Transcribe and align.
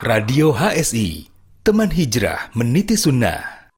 Radio 0.00 0.56
HSI, 0.56 1.28
teman 1.60 1.92
hijrah 1.92 2.48
meniti 2.56 2.96
sunnah. 2.96 3.68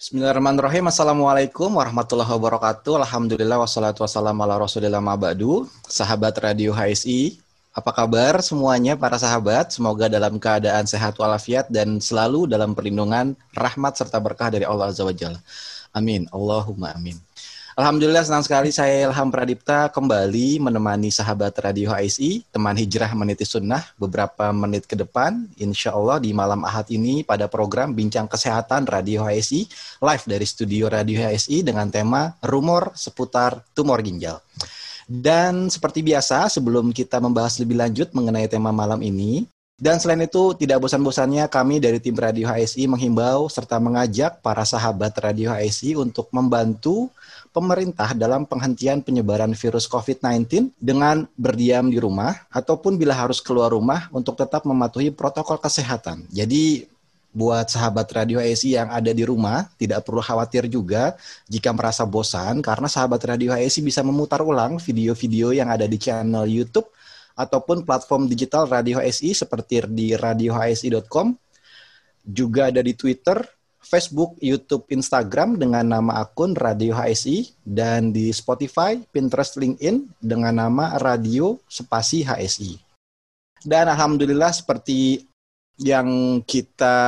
Bismillahirrahmanirrahim. 0.00 0.88
Assalamualaikum 0.88 1.76
warahmatullahi 1.76 2.32
wabarakatuh. 2.32 3.04
Alhamdulillah 3.04 3.60
wassalatu 3.60 4.00
wassalamu 4.00 4.48
ala 4.48 4.56
rasulillah 4.56 4.96
ma'badu. 4.96 5.68
Sahabat 5.84 6.40
Radio 6.40 6.72
HSI, 6.72 7.36
apa 7.76 7.92
kabar 7.92 8.40
semuanya 8.40 8.96
para 8.96 9.20
sahabat? 9.20 9.76
Semoga 9.76 10.08
dalam 10.08 10.40
keadaan 10.40 10.88
sehat 10.88 11.20
walafiat 11.20 11.68
dan 11.68 12.00
selalu 12.00 12.48
dalam 12.48 12.72
perlindungan 12.72 13.36
rahmat 13.52 13.92
serta 13.92 14.16
berkah 14.24 14.48
dari 14.48 14.64
Allah 14.64 14.88
Azza 14.88 15.04
wa 15.04 15.12
Jalla. 15.12 15.44
Amin. 15.92 16.24
Allahumma 16.32 16.96
amin. 16.96 17.20
Alhamdulillah 17.72 18.20
senang 18.20 18.44
sekali 18.44 18.68
saya 18.68 19.08
Ilham 19.08 19.32
Pradipta 19.32 19.88
kembali 19.88 20.60
menemani 20.60 21.08
sahabat 21.08 21.56
Radio 21.64 21.88
HSI, 21.88 22.44
teman 22.52 22.76
hijrah 22.76 23.08
meniti 23.16 23.48
sunnah 23.48 23.80
beberapa 23.96 24.52
menit 24.52 24.84
ke 24.84 24.92
depan. 24.92 25.48
Insya 25.56 25.96
Allah 25.96 26.20
di 26.20 26.36
malam 26.36 26.68
ahad 26.68 26.92
ini 26.92 27.24
pada 27.24 27.48
program 27.48 27.96
Bincang 27.96 28.28
Kesehatan 28.28 28.84
Radio 28.84 29.24
HSI 29.24 29.64
live 30.04 30.24
dari 30.28 30.44
studio 30.44 30.92
Radio 30.92 31.24
HSI 31.24 31.64
dengan 31.64 31.88
tema 31.88 32.36
rumor 32.44 32.92
seputar 32.92 33.64
tumor 33.72 34.04
ginjal. 34.04 34.44
Dan 35.08 35.72
seperti 35.72 36.04
biasa 36.04 36.52
sebelum 36.52 36.92
kita 36.92 37.24
membahas 37.24 37.56
lebih 37.56 37.80
lanjut 37.80 38.12
mengenai 38.12 38.52
tema 38.52 38.68
malam 38.68 39.00
ini, 39.00 39.48
dan 39.82 39.98
selain 39.98 40.22
itu, 40.22 40.54
tidak 40.54 40.78
bosan-bosannya 40.78 41.48
kami 41.50 41.82
dari 41.82 41.98
tim 41.98 42.14
Radio 42.14 42.46
HSI 42.46 42.86
menghimbau 42.86 43.50
serta 43.50 43.82
mengajak 43.82 44.38
para 44.38 44.62
sahabat 44.62 45.10
Radio 45.18 45.50
HSI 45.50 45.98
untuk 45.98 46.30
membantu 46.30 47.10
pemerintah 47.52 48.16
dalam 48.16 48.48
penghentian 48.48 49.04
penyebaran 49.04 49.52
virus 49.52 49.84
COVID-19 49.86 50.72
dengan 50.80 51.28
berdiam 51.36 51.92
di 51.92 52.00
rumah 52.00 52.48
ataupun 52.48 52.96
bila 52.96 53.12
harus 53.12 53.44
keluar 53.44 53.70
rumah 53.70 54.08
untuk 54.10 54.40
tetap 54.40 54.64
mematuhi 54.64 55.12
protokol 55.12 55.60
kesehatan. 55.60 56.24
Jadi 56.32 56.88
buat 57.32 57.68
sahabat 57.68 58.12
Radio 58.12 58.40
ASI 58.40 58.76
yang 58.76 58.92
ada 58.92 59.08
di 59.08 59.24
rumah 59.24 59.64
tidak 59.80 60.04
perlu 60.04 60.20
khawatir 60.20 60.68
juga 60.68 61.16
jika 61.48 61.72
merasa 61.72 62.04
bosan 62.04 62.60
karena 62.60 62.88
sahabat 62.88 63.24
Radio 63.24 63.56
ASI 63.56 63.80
bisa 63.80 64.04
memutar 64.04 64.44
ulang 64.44 64.76
video-video 64.76 65.56
yang 65.56 65.72
ada 65.72 65.88
di 65.88 65.96
channel 65.96 66.44
YouTube 66.44 66.88
ataupun 67.32 67.88
platform 67.88 68.28
digital 68.28 68.68
Radio 68.68 69.00
HSI 69.00 69.32
seperti 69.32 69.80
di 69.88 70.12
radiohsi.com 70.12 71.32
juga 72.22 72.68
ada 72.68 72.84
di 72.84 72.92
Twitter 72.92 73.40
Facebook, 73.82 74.38
YouTube, 74.38 74.86
Instagram 74.88 75.58
dengan 75.58 75.84
nama 75.84 76.22
akun 76.22 76.54
Radio 76.54 76.94
HSI 76.94 77.52
dan 77.66 78.14
di 78.14 78.30
Spotify, 78.30 78.96
Pinterest, 79.10 79.58
LinkedIn 79.58 80.06
dengan 80.22 80.54
nama 80.66 80.96
Radio 81.02 81.58
Spasi 81.66 82.22
HSI. 82.22 82.78
Dan 83.62 83.90
alhamdulillah 83.90 84.50
seperti 84.54 85.22
yang 85.82 86.40
kita 86.46 86.98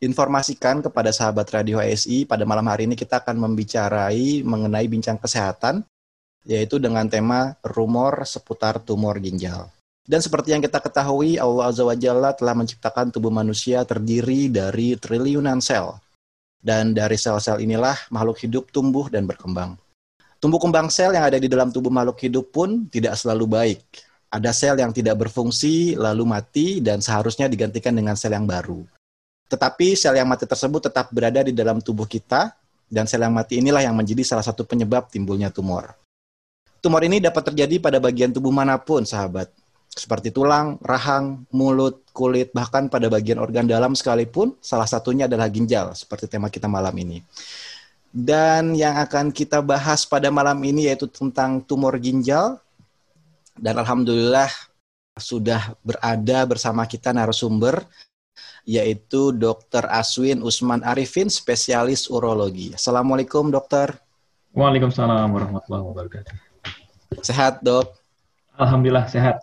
informasikan 0.00 0.80
kepada 0.80 1.12
sahabat 1.12 1.52
Radio 1.52 1.76
HSI 1.76 2.24
pada 2.24 2.48
malam 2.48 2.64
hari 2.68 2.88
ini 2.88 2.96
kita 2.96 3.20
akan 3.20 3.36
membicarai 3.36 4.40
mengenai 4.40 4.86
bincang 4.88 5.20
kesehatan 5.20 5.84
yaitu 6.46 6.78
dengan 6.78 7.10
tema 7.10 7.58
rumor 7.66 8.22
seputar 8.22 8.78
tumor 8.80 9.18
ginjal. 9.18 9.68
Dan 10.06 10.22
seperti 10.22 10.54
yang 10.54 10.62
kita 10.62 10.78
ketahui, 10.78 11.34
Allah 11.34 11.74
Azza 11.74 11.82
wa 11.82 11.98
Jalla 11.98 12.30
telah 12.30 12.54
menciptakan 12.54 13.10
tubuh 13.10 13.34
manusia 13.34 13.82
terdiri 13.82 14.46
dari 14.46 14.94
triliunan 14.94 15.58
sel. 15.58 15.98
Dan 16.60 16.96
dari 16.96 17.14
sel-sel 17.14 17.62
inilah 17.62 17.94
makhluk 18.10 18.42
hidup 18.42 18.68
tumbuh 18.74 19.06
dan 19.08 19.24
berkembang. 19.24 19.78
Tumbuh 20.36 20.60
kembang 20.60 20.92
sel 20.92 21.16
yang 21.16 21.24
ada 21.24 21.40
di 21.40 21.48
dalam 21.48 21.72
tubuh 21.72 21.88
makhluk 21.88 22.20
hidup 22.20 22.52
pun 22.52 22.84
tidak 22.92 23.16
selalu 23.16 23.44
baik. 23.48 23.80
Ada 24.28 24.50
sel 24.52 24.76
yang 24.76 24.92
tidak 24.92 25.16
berfungsi, 25.16 25.96
lalu 25.96 26.28
mati, 26.28 26.84
dan 26.84 27.00
seharusnya 27.00 27.48
digantikan 27.48 27.94
dengan 27.94 28.18
sel 28.18 28.36
yang 28.36 28.44
baru. 28.44 28.84
Tetapi 29.48 29.96
sel 29.96 30.18
yang 30.18 30.28
mati 30.28 30.44
tersebut 30.44 30.90
tetap 30.90 31.08
berada 31.14 31.40
di 31.40 31.56
dalam 31.56 31.80
tubuh 31.80 32.04
kita, 32.04 32.52
dan 32.90 33.08
sel 33.08 33.22
yang 33.24 33.32
mati 33.32 33.62
inilah 33.62 33.80
yang 33.80 33.96
menjadi 33.96 34.22
salah 34.26 34.44
satu 34.44 34.66
penyebab 34.66 35.08
timbulnya 35.08 35.48
tumor. 35.48 35.96
Tumor 36.84 37.00
ini 37.06 37.22
dapat 37.22 37.48
terjadi 37.50 37.80
pada 37.80 37.96
bagian 38.02 38.34
tubuh 38.34 38.52
mana 38.52 38.76
pun, 38.76 39.06
sahabat 39.06 39.48
seperti 39.96 40.28
tulang, 40.28 40.76
rahang, 40.84 41.48
mulut, 41.56 42.04
kulit, 42.12 42.52
bahkan 42.52 42.92
pada 42.92 43.08
bagian 43.08 43.40
organ 43.40 43.64
dalam 43.64 43.96
sekalipun, 43.96 44.52
salah 44.60 44.84
satunya 44.84 45.24
adalah 45.24 45.48
ginjal, 45.48 45.96
seperti 45.96 46.28
tema 46.28 46.52
kita 46.52 46.68
malam 46.68 46.92
ini. 47.00 47.24
Dan 48.12 48.76
yang 48.76 49.00
akan 49.00 49.32
kita 49.32 49.64
bahas 49.64 50.04
pada 50.04 50.28
malam 50.28 50.60
ini 50.64 50.92
yaitu 50.92 51.08
tentang 51.08 51.64
tumor 51.64 51.96
ginjal. 51.96 52.60
Dan 53.56 53.80
Alhamdulillah 53.80 54.52
sudah 55.16 55.72
berada 55.80 56.44
bersama 56.44 56.84
kita 56.84 57.16
narasumber, 57.16 57.88
yaitu 58.68 59.32
Dr. 59.32 59.88
Aswin 59.88 60.44
Usman 60.44 60.84
Arifin, 60.84 61.32
spesialis 61.32 62.12
urologi. 62.12 62.76
Assalamualaikum 62.76 63.48
dokter. 63.48 63.96
Waalaikumsalam 64.52 65.32
warahmatullahi 65.32 65.84
wabarakatuh. 65.88 66.34
Sehat 67.24 67.64
dok? 67.64 68.05
Alhamdulillah 68.56 69.04
sehat. 69.04 69.36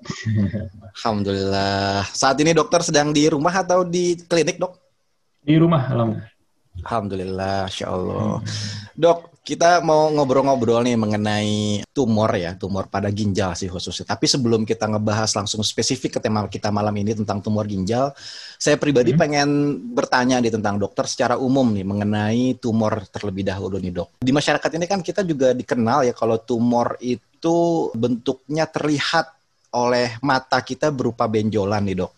Alhamdulillah. 0.97 2.01
Saat 2.09 2.41
ini 2.41 2.49
dokter 2.57 2.81
sedang 2.81 3.13
di 3.13 3.29
rumah 3.29 3.53
atau 3.53 3.85
di 3.85 4.17
klinik, 4.17 4.57
dok? 4.57 4.73
Di 5.45 5.53
rumah, 5.61 5.85
alhamdulillah. 5.85 6.32
Alhamdulillah, 6.81 7.69
Insya 7.69 7.93
Allah. 7.93 8.41
Hmm. 8.41 8.47
Dok, 8.97 9.33
kita 9.43 9.83
mau 9.83 10.07
ngobrol-ngobrol 10.09 10.87
nih 10.87 10.95
mengenai 10.95 11.83
tumor 11.91 12.31
ya, 12.33 12.55
tumor 12.55 12.87
pada 12.87 13.11
ginjal 13.11 13.53
sih 13.53 13.67
khususnya. 13.67 14.15
Tapi 14.15 14.25
sebelum 14.25 14.63
kita 14.63 14.87
ngebahas 14.87 15.29
langsung 15.35 15.61
spesifik 15.61 16.17
ke 16.17 16.19
tema 16.23 16.47
kita 16.47 16.71
malam 16.71 16.95
ini 16.95 17.11
tentang 17.11 17.43
tumor 17.43 17.67
ginjal, 17.67 18.15
saya 18.55 18.79
pribadi 18.79 19.11
hmm. 19.13 19.19
pengen 19.19 19.49
bertanya 19.91 20.39
nih 20.39 20.55
tentang 20.55 20.79
dokter 20.79 21.03
secara 21.05 21.35
umum 21.35 21.75
nih 21.75 21.85
mengenai 21.85 22.55
tumor 22.57 23.03
terlebih 23.11 23.43
dahulu 23.43 23.77
nih 23.77 23.91
dok. 23.91 24.09
Di 24.23 24.31
masyarakat 24.31 24.71
ini 24.79 24.85
kan 24.87 24.99
kita 25.03 25.21
juga 25.27 25.51
dikenal 25.51 26.07
ya 26.07 26.13
kalau 26.15 26.39
tumor 26.39 26.95
itu 27.03 27.91
bentuknya 27.93 28.65
terlihat 28.65 29.29
oleh 29.75 30.15
mata 30.23 30.61
kita 30.63 30.89
berupa 30.89 31.27
benjolan 31.27 31.83
nih 31.83 31.97
dok. 31.99 32.13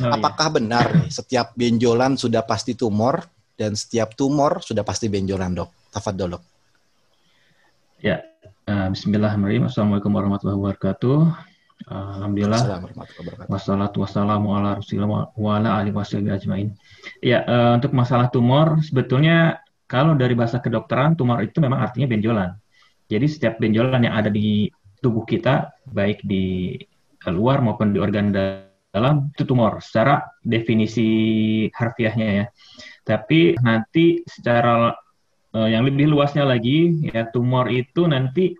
Oh, 0.00 0.08
iya. 0.08 0.16
Apakah 0.16 0.48
iya. 0.48 0.54
benar 0.56 0.86
nih 0.96 1.10
setiap 1.12 1.52
benjolan 1.52 2.16
sudah 2.16 2.40
pasti 2.40 2.72
tumor 2.72 3.20
dan 3.60 3.76
setiap 3.76 4.16
tumor 4.16 4.64
sudah 4.64 4.80
pasti 4.80 5.12
benjolan 5.12 5.52
dok? 5.52 5.92
Tafadol 5.92 6.40
dok. 6.40 6.42
Ya, 8.00 8.24
uh, 8.64 8.88
Bismillahirrahmanirrahim. 8.88 9.68
Assalamualaikum 9.68 10.16
warahmatullahi 10.16 10.56
wabarakatuh. 10.56 11.18
Uh, 11.84 12.10
Alhamdulillah. 12.16 12.80
Wassalatu 13.52 14.00
wassalamu 14.00 14.56
ala 14.56 14.80
rasulillah 14.80 15.28
wa 15.36 15.50
ala 15.60 15.84
alihi 15.84 15.92
ajmain. 16.32 16.72
Ya, 17.20 17.44
uh, 17.44 17.76
untuk 17.76 17.92
masalah 17.92 18.32
tumor 18.32 18.80
sebetulnya 18.80 19.60
kalau 19.84 20.16
dari 20.16 20.32
bahasa 20.32 20.56
kedokteran 20.56 21.20
tumor 21.20 21.44
itu 21.44 21.60
memang 21.60 21.84
artinya 21.84 22.08
benjolan. 22.08 22.50
Jadi 23.12 23.26
setiap 23.28 23.60
benjolan 23.60 24.08
yang 24.08 24.16
ada 24.16 24.32
di 24.32 24.72
tubuh 25.04 25.28
kita, 25.28 25.68
baik 25.92 26.24
di 26.24 26.78
luar 27.28 27.60
maupun 27.60 27.92
di 27.92 28.00
organ 28.00 28.32
dalam, 28.32 29.28
itu 29.34 29.44
tumor 29.44 29.84
secara 29.84 30.24
definisi 30.40 31.08
harfiahnya 31.74 32.28
ya. 32.40 32.44
Tapi 33.02 33.56
nanti 33.60 34.20
secara 34.24 34.92
uh, 35.56 35.68
yang 35.68 35.82
lebih 35.86 36.10
luasnya 36.10 36.46
lagi, 36.46 37.00
ya 37.04 37.28
tumor 37.28 37.66
itu 37.72 38.06
nanti 38.06 38.54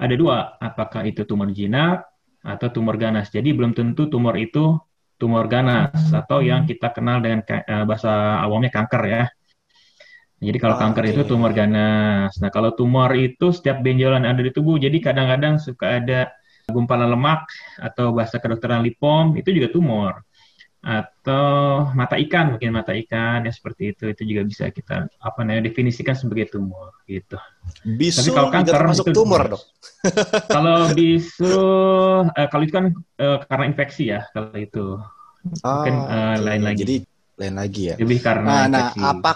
ada 0.00 0.14
dua, 0.16 0.56
apakah 0.56 1.04
itu 1.04 1.28
tumor 1.28 1.52
jinak 1.52 2.08
atau 2.40 2.72
tumor 2.72 2.96
ganas. 2.96 3.28
Jadi 3.28 3.52
belum 3.52 3.76
tentu 3.76 4.08
tumor 4.08 4.34
itu 4.40 4.80
tumor 5.20 5.44
ganas 5.52 5.92
atau 6.08 6.40
yang 6.40 6.64
kita 6.64 6.96
kenal 6.96 7.20
dengan 7.20 7.44
uh, 7.44 7.84
bahasa 7.84 8.40
awamnya 8.40 8.72
kanker 8.72 9.02
ya. 9.04 9.24
Jadi 10.40 10.56
kalau 10.56 10.72
oh, 10.72 10.80
kanker 10.80 11.04
okay. 11.04 11.12
itu 11.12 11.22
tumor 11.28 11.52
ganas. 11.52 12.32
Nah 12.40 12.48
kalau 12.48 12.72
tumor 12.72 13.12
itu 13.12 13.52
setiap 13.52 13.84
benjolan 13.84 14.24
ada 14.24 14.40
di 14.40 14.48
tubuh, 14.48 14.80
jadi 14.80 14.96
kadang-kadang 14.96 15.60
suka 15.60 16.00
ada 16.00 16.32
gumpalan 16.72 17.12
lemak 17.12 17.44
atau 17.76 18.16
bahasa 18.16 18.40
kedokteran 18.40 18.80
lipom 18.80 19.36
itu 19.36 19.52
juga 19.52 19.68
tumor. 19.68 20.24
Atau 20.80 21.92
mata 21.92 22.16
ikan 22.16 22.56
mungkin 22.56 22.72
mata 22.72 22.96
ikan 22.96 23.44
ya 23.44 23.52
seperti 23.52 23.92
itu 23.92 24.08
itu 24.08 24.22
juga 24.24 24.42
bisa 24.48 24.64
kita 24.72 25.12
apa 25.12 25.38
namanya 25.44 25.68
definisikan 25.68 26.16
sebagai 26.16 26.48
tumor 26.48 26.96
gitu. 27.04 27.36
Bisu 27.84 28.24
Tapi 28.24 28.30
kalau 28.32 28.48
kanker 28.48 28.74
masuk 28.88 29.06
itu 29.08 29.12
tumor 29.12 29.42
dok. 29.44 29.62
kalau 30.56 30.88
bisu 30.96 31.56
uh, 32.24 32.48
kalau 32.48 32.62
itu 32.64 32.72
kan 32.72 32.86
uh, 33.20 33.38
karena 33.44 33.64
infeksi 33.68 34.04
ya 34.08 34.24
kalau 34.32 34.56
itu 34.56 34.96
mungkin 35.44 35.94
uh, 36.08 36.40
okay. 36.40 36.44
lain 36.48 36.62
lagi. 36.64 36.80
Jadi 36.80 36.96
lain 37.36 37.54
lagi 37.60 37.82
ya. 37.92 37.94
Lebih 38.00 38.18
karena 38.24 38.48
nah, 38.48 38.64
nah 38.64 38.80
infeksi. 38.88 39.00
Nah, 39.04 39.12
apa 39.12 39.32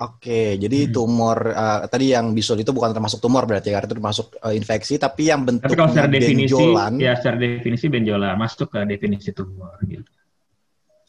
Oke, 0.00 0.56
jadi 0.56 0.88
hmm. 0.88 0.92
tumor 0.96 1.52
uh, 1.52 1.84
tadi 1.84 2.16
yang 2.16 2.32
bisul 2.32 2.56
itu 2.56 2.72
bukan 2.72 2.96
termasuk 2.96 3.20
tumor 3.20 3.44
berarti 3.44 3.68
karena 3.68 3.84
itu 3.84 3.96
termasuk 4.00 4.32
uh, 4.40 4.48
infeksi, 4.56 4.96
tapi 4.96 5.28
yang 5.28 5.44
bentuk 5.44 5.68
tapi 5.68 5.76
kalau 5.76 5.92
secara 5.92 6.08
definisi, 6.08 6.48
benjolan, 6.48 6.92
ya 6.96 7.12
secara 7.20 7.36
definisi 7.36 7.86
benjolan 7.92 8.32
masuk 8.40 8.72
ke 8.72 8.80
definisi 8.88 9.28
tumor 9.36 9.76
gitu. 9.84 10.08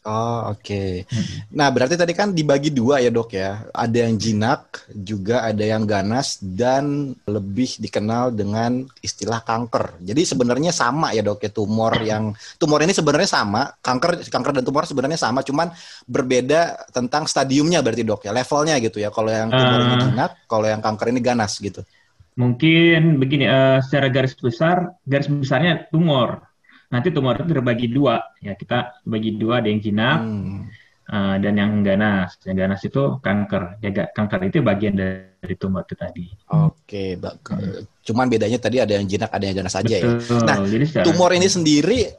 Oh 0.02 0.50
oke. 0.50 0.58
Okay. 0.58 1.06
Nah 1.54 1.70
berarti 1.70 1.94
tadi 1.94 2.10
kan 2.10 2.34
dibagi 2.34 2.74
dua 2.74 2.98
ya 2.98 3.06
dok 3.14 3.38
ya. 3.38 3.70
Ada 3.70 4.10
yang 4.10 4.18
jinak, 4.18 4.90
juga 4.90 5.46
ada 5.46 5.62
yang 5.62 5.86
ganas 5.86 6.42
dan 6.42 7.14
lebih 7.22 7.78
dikenal 7.78 8.34
dengan 8.34 8.82
istilah 8.98 9.46
kanker. 9.46 10.02
Jadi 10.02 10.26
sebenarnya 10.26 10.74
sama 10.74 11.14
ya 11.14 11.22
dok 11.22 11.46
ya 11.46 11.54
tumor 11.54 11.94
yang 12.02 12.34
tumor 12.58 12.82
ini 12.82 12.90
sebenarnya 12.90 13.30
sama, 13.30 13.70
kanker 13.78 14.26
kanker 14.26 14.58
dan 14.58 14.64
tumor 14.66 14.90
sebenarnya 14.90 15.22
sama, 15.22 15.46
cuman 15.46 15.70
berbeda 16.10 16.90
tentang 16.90 17.30
stadiumnya 17.30 17.78
berarti 17.78 18.02
dok 18.02 18.26
ya, 18.26 18.34
levelnya 18.34 18.82
gitu 18.82 18.98
ya. 18.98 19.14
Kalau 19.14 19.30
yang 19.30 19.54
tumor 19.54 19.78
uh, 19.78 19.86
ini 19.86 19.94
ah. 19.94 20.02
jinak, 20.02 20.30
kalau 20.50 20.66
yang 20.66 20.82
kanker 20.82 21.14
ini 21.14 21.22
ganas 21.22 21.62
gitu. 21.62 21.86
Mungkin 22.34 23.22
begini, 23.22 23.46
uh, 23.46 23.78
secara 23.78 24.10
garis 24.10 24.34
besar, 24.34 24.98
garis 25.06 25.30
besarnya 25.30 25.86
tumor 25.94 26.51
nanti 26.92 27.08
tumor 27.08 27.40
itu 27.40 27.48
terbagi 27.48 27.88
dua 27.88 28.20
ya 28.44 28.52
kita 28.52 29.00
bagi 29.08 29.40
dua 29.40 29.64
ada 29.64 29.68
yang 29.72 29.80
jinak 29.80 30.18
hmm. 30.20 30.60
uh, 31.08 31.36
dan 31.40 31.54
yang 31.56 31.72
ganas 31.80 32.36
yang 32.44 32.68
ganas 32.68 32.84
itu 32.84 33.16
kanker 33.24 33.80
ya 33.80 34.12
kanker 34.12 34.40
itu 34.52 34.60
bagian 34.60 34.92
dari 34.92 35.54
tumor 35.56 35.88
itu 35.88 35.96
tadi 35.96 36.28
oke 36.52 36.84
okay. 36.84 37.16
hmm. 37.16 37.88
cuman 38.04 38.26
bedanya 38.28 38.60
tadi 38.60 38.76
ada 38.84 38.92
yang 38.92 39.08
jinak 39.08 39.32
ada 39.32 39.44
yang 39.48 39.56
ganas 39.64 39.72
saja 39.72 39.96
ya 39.96 40.12
nah 40.44 40.60
Jadi 40.60 40.84
secara, 40.84 41.04
tumor 41.08 41.32
ini 41.32 41.48
sendiri 41.48 42.12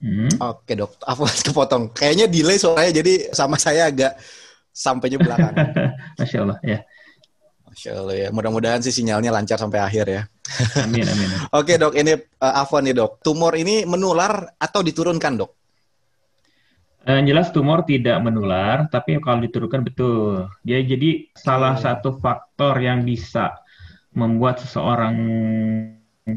hmm. 0.00 0.40
oke 0.40 0.72
dok 0.72 1.04
apa 1.04 1.24
kepotong 1.52 1.92
kayaknya 1.92 2.26
delay 2.32 2.56
soalnya 2.56 3.04
jadi 3.04 3.36
sama 3.36 3.60
saya 3.60 3.92
agak 3.92 4.16
sampainya 4.72 5.20
belakang 5.20 5.52
masya 6.18 6.48
allah 6.48 6.58
ya 6.64 6.80
Masya 7.78 7.94
Allah 7.94 8.16
ya. 8.18 8.28
Mudah-mudahan 8.34 8.82
sih 8.82 8.90
sinyalnya 8.90 9.30
lancar 9.30 9.54
sampai 9.54 9.78
akhir 9.78 10.10
ya. 10.10 10.22
Amin, 10.82 11.06
amin. 11.06 11.30
Oke 11.62 11.78
dok, 11.78 11.94
ini 11.94 12.10
uh, 12.18 12.58
Afwan 12.58 12.82
nih 12.82 12.98
dok. 12.98 13.22
Tumor 13.22 13.54
ini 13.54 13.86
menular 13.86 14.50
atau 14.58 14.82
diturunkan 14.82 15.38
dok? 15.38 15.50
Yang 17.06 17.26
jelas 17.30 17.46
tumor 17.54 17.86
tidak 17.86 18.18
menular, 18.18 18.90
tapi 18.90 19.22
kalau 19.22 19.38
diturunkan 19.46 19.86
betul. 19.86 20.50
Dia 20.66 20.82
jadi 20.82 21.30
salah 21.38 21.78
satu 21.78 22.18
faktor 22.18 22.82
yang 22.82 23.06
bisa 23.06 23.62
membuat 24.10 24.58
seseorang 24.58 25.14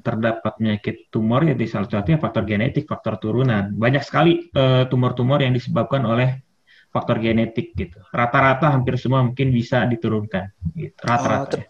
terdapat 0.06 0.62
penyakit 0.62 1.10
tumor 1.10 1.42
ya 1.42 1.58
salah 1.66 1.90
satunya 1.90 2.22
faktor 2.22 2.46
genetik, 2.46 2.86
faktor 2.86 3.18
turunan. 3.18 3.74
Banyak 3.74 4.06
sekali 4.06 4.46
uh, 4.54 4.86
tumor-tumor 4.86 5.42
yang 5.42 5.58
disebabkan 5.58 6.06
oleh 6.06 6.38
faktor 6.92 7.24
genetik 7.24 7.74
gitu. 7.74 7.98
Rata-rata 8.12 8.76
hampir 8.76 9.00
semua 9.00 9.24
mungkin 9.24 9.50
bisa 9.50 9.88
diturunkan 9.88 10.76
gitu. 10.76 11.02
Rata-rata. 11.02 11.58
Oh, 11.58 11.70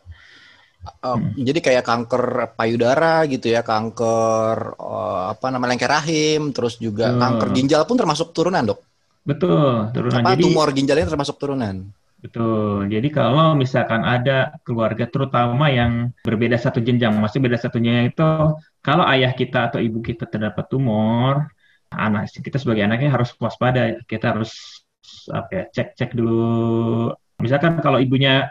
Uh, 0.82 1.14
hmm. 1.14 1.46
Jadi 1.46 1.60
kayak 1.62 1.86
kanker 1.86 2.26
payudara 2.58 3.22
gitu 3.30 3.54
ya, 3.54 3.62
kanker 3.62 4.82
uh, 4.82 5.30
apa 5.30 5.54
nama 5.54 5.70
lengket 5.70 5.86
rahim, 5.86 6.50
terus 6.50 6.82
juga 6.82 7.14
uh. 7.14 7.22
kanker 7.22 7.54
ginjal 7.54 7.86
pun 7.86 8.02
termasuk 8.02 8.34
turunan 8.34 8.66
dok. 8.66 8.82
Betul, 9.22 9.94
turunan. 9.94 10.26
Apa 10.26 10.34
jadi, 10.34 10.42
tumor 10.42 10.74
ginjalnya 10.74 11.06
termasuk 11.06 11.38
turunan? 11.38 11.86
Betul. 12.18 12.90
Jadi 12.90 13.10
kalau 13.14 13.54
misalkan 13.54 14.02
ada 14.02 14.58
keluarga 14.66 15.06
terutama 15.06 15.70
yang 15.70 16.18
berbeda 16.26 16.58
satu 16.58 16.82
jenjang, 16.82 17.14
maksudnya 17.14 17.54
beda 17.54 17.58
satu 17.62 17.78
jenjang 17.78 18.10
itu 18.14 18.30
kalau 18.82 19.06
ayah 19.06 19.38
kita 19.38 19.70
atau 19.70 19.78
ibu 19.78 20.02
kita 20.02 20.26
terdapat 20.26 20.66
tumor, 20.66 21.46
anak 21.94 22.34
kita 22.34 22.58
sebagai 22.58 22.90
anaknya 22.90 23.14
harus 23.14 23.30
waspada. 23.38 24.02
Kita 24.10 24.34
harus 24.34 24.81
apa 25.32 25.50
ya 25.52 25.64
cek 25.70 25.88
cek 25.98 26.12
dulu. 26.14 27.12
Misalkan 27.42 27.82
kalau 27.82 27.98
ibunya 27.98 28.50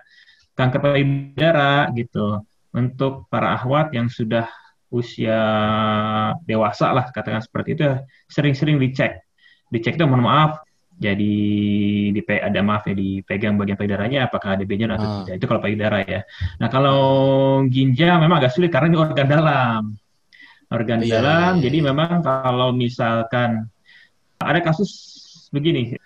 kanker 0.58 0.80
payudara 0.82 1.88
gitu 1.94 2.42
untuk 2.74 3.26
para 3.30 3.56
ahwat 3.58 3.94
yang 3.94 4.10
sudah 4.10 4.46
usia 4.90 5.38
dewasa 6.42 6.90
lah 6.90 7.06
katakan 7.14 7.42
seperti 7.42 7.78
itu 7.78 7.86
sering-sering 8.26 8.76
dicek. 8.82 9.22
Dicek 9.70 9.94
itu 9.96 10.04
mohon 10.06 10.26
maaf 10.26 10.62
jadi 11.00 11.34
di 12.12 12.20
ada 12.28 12.60
maaf 12.60 12.84
ya 12.84 12.92
dipegang 12.92 13.56
bagian 13.56 13.80
payudaranya 13.80 14.28
apakah 14.28 14.52
ada 14.58 14.64
benjolan 14.68 15.00
atau 15.00 15.08
ah. 15.08 15.16
tidak. 15.24 15.34
Itu 15.40 15.46
kalau 15.48 15.62
payudara 15.64 15.98
ya. 16.04 16.20
Nah 16.60 16.68
kalau 16.68 17.00
ginjal 17.70 18.20
memang 18.20 18.42
agak 18.42 18.52
sulit 18.52 18.68
karena 18.68 18.92
ini 18.92 18.98
organ 19.00 19.26
dalam. 19.30 19.82
Organ 20.70 21.02
yeah, 21.02 21.18
dalam 21.18 21.32
yeah, 21.34 21.50
yeah. 21.56 21.62
jadi 21.66 21.78
memang 21.88 22.20
kalau 22.22 22.70
misalkan 22.70 23.66
ada 24.38 24.60
kasus 24.62 24.90
begini 25.50 25.98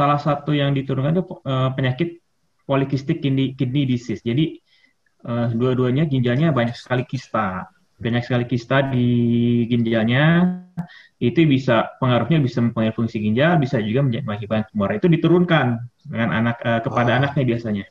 salah 0.00 0.16
satu 0.16 0.56
yang 0.56 0.72
diturunkan 0.72 1.20
itu 1.20 1.24
uh, 1.44 1.68
penyakit 1.76 2.24
polikistik 2.64 3.20
kidney, 3.20 3.52
kidney 3.52 3.84
disease. 3.84 4.24
Jadi 4.24 4.56
uh, 5.28 5.52
dua-duanya 5.52 6.08
ginjalnya 6.08 6.56
banyak 6.56 6.72
sekali 6.72 7.04
kista, 7.04 7.68
banyak 8.00 8.24
sekali 8.24 8.44
kista 8.48 8.80
di 8.88 9.08
ginjalnya. 9.68 10.56
Itu 11.20 11.44
bisa 11.44 12.00
pengaruhnya 12.00 12.40
bisa 12.40 12.64
mempengaruhi 12.64 12.96
fungsi 12.96 13.20
ginjal, 13.20 13.60
bisa 13.60 13.76
juga 13.84 14.00
menyebabkan 14.24 14.72
tumor. 14.72 14.88
Itu 14.96 15.12
diturunkan 15.12 15.66
dengan 16.08 16.30
anak 16.32 16.56
uh, 16.64 16.80
kepada 16.80 17.10
oh. 17.12 17.18
anaknya 17.20 17.44
biasanya. 17.44 17.84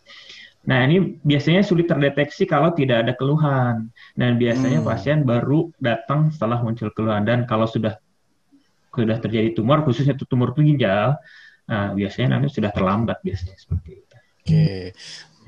Nah, 0.66 0.86
ini 0.90 1.22
biasanya 1.22 1.62
sulit 1.62 1.88
terdeteksi 1.88 2.50
kalau 2.50 2.74
tidak 2.74 3.06
ada 3.06 3.14
keluhan. 3.14 3.94
Dan 4.18 4.42
biasanya 4.42 4.82
hmm. 4.82 4.88
pasien 4.90 5.22
baru 5.22 5.70
datang 5.78 6.34
setelah 6.34 6.58
muncul 6.66 6.90
keluhan. 6.90 7.22
Dan 7.22 7.46
kalau 7.46 7.70
sudah 7.70 8.02
sudah 8.90 9.22
terjadi 9.22 9.54
tumor, 9.54 9.86
khususnya 9.86 10.18
tumor 10.18 10.58
ginjal, 10.58 11.14
Nah, 11.70 11.94
biasanya 11.94 12.38
nanti 12.38 12.50
sudah 12.50 12.74
terlambat 12.74 13.22
biasanya 13.22 13.56
seperti 13.56 13.90
itu. 14.02 14.16
Oke. 14.42 14.74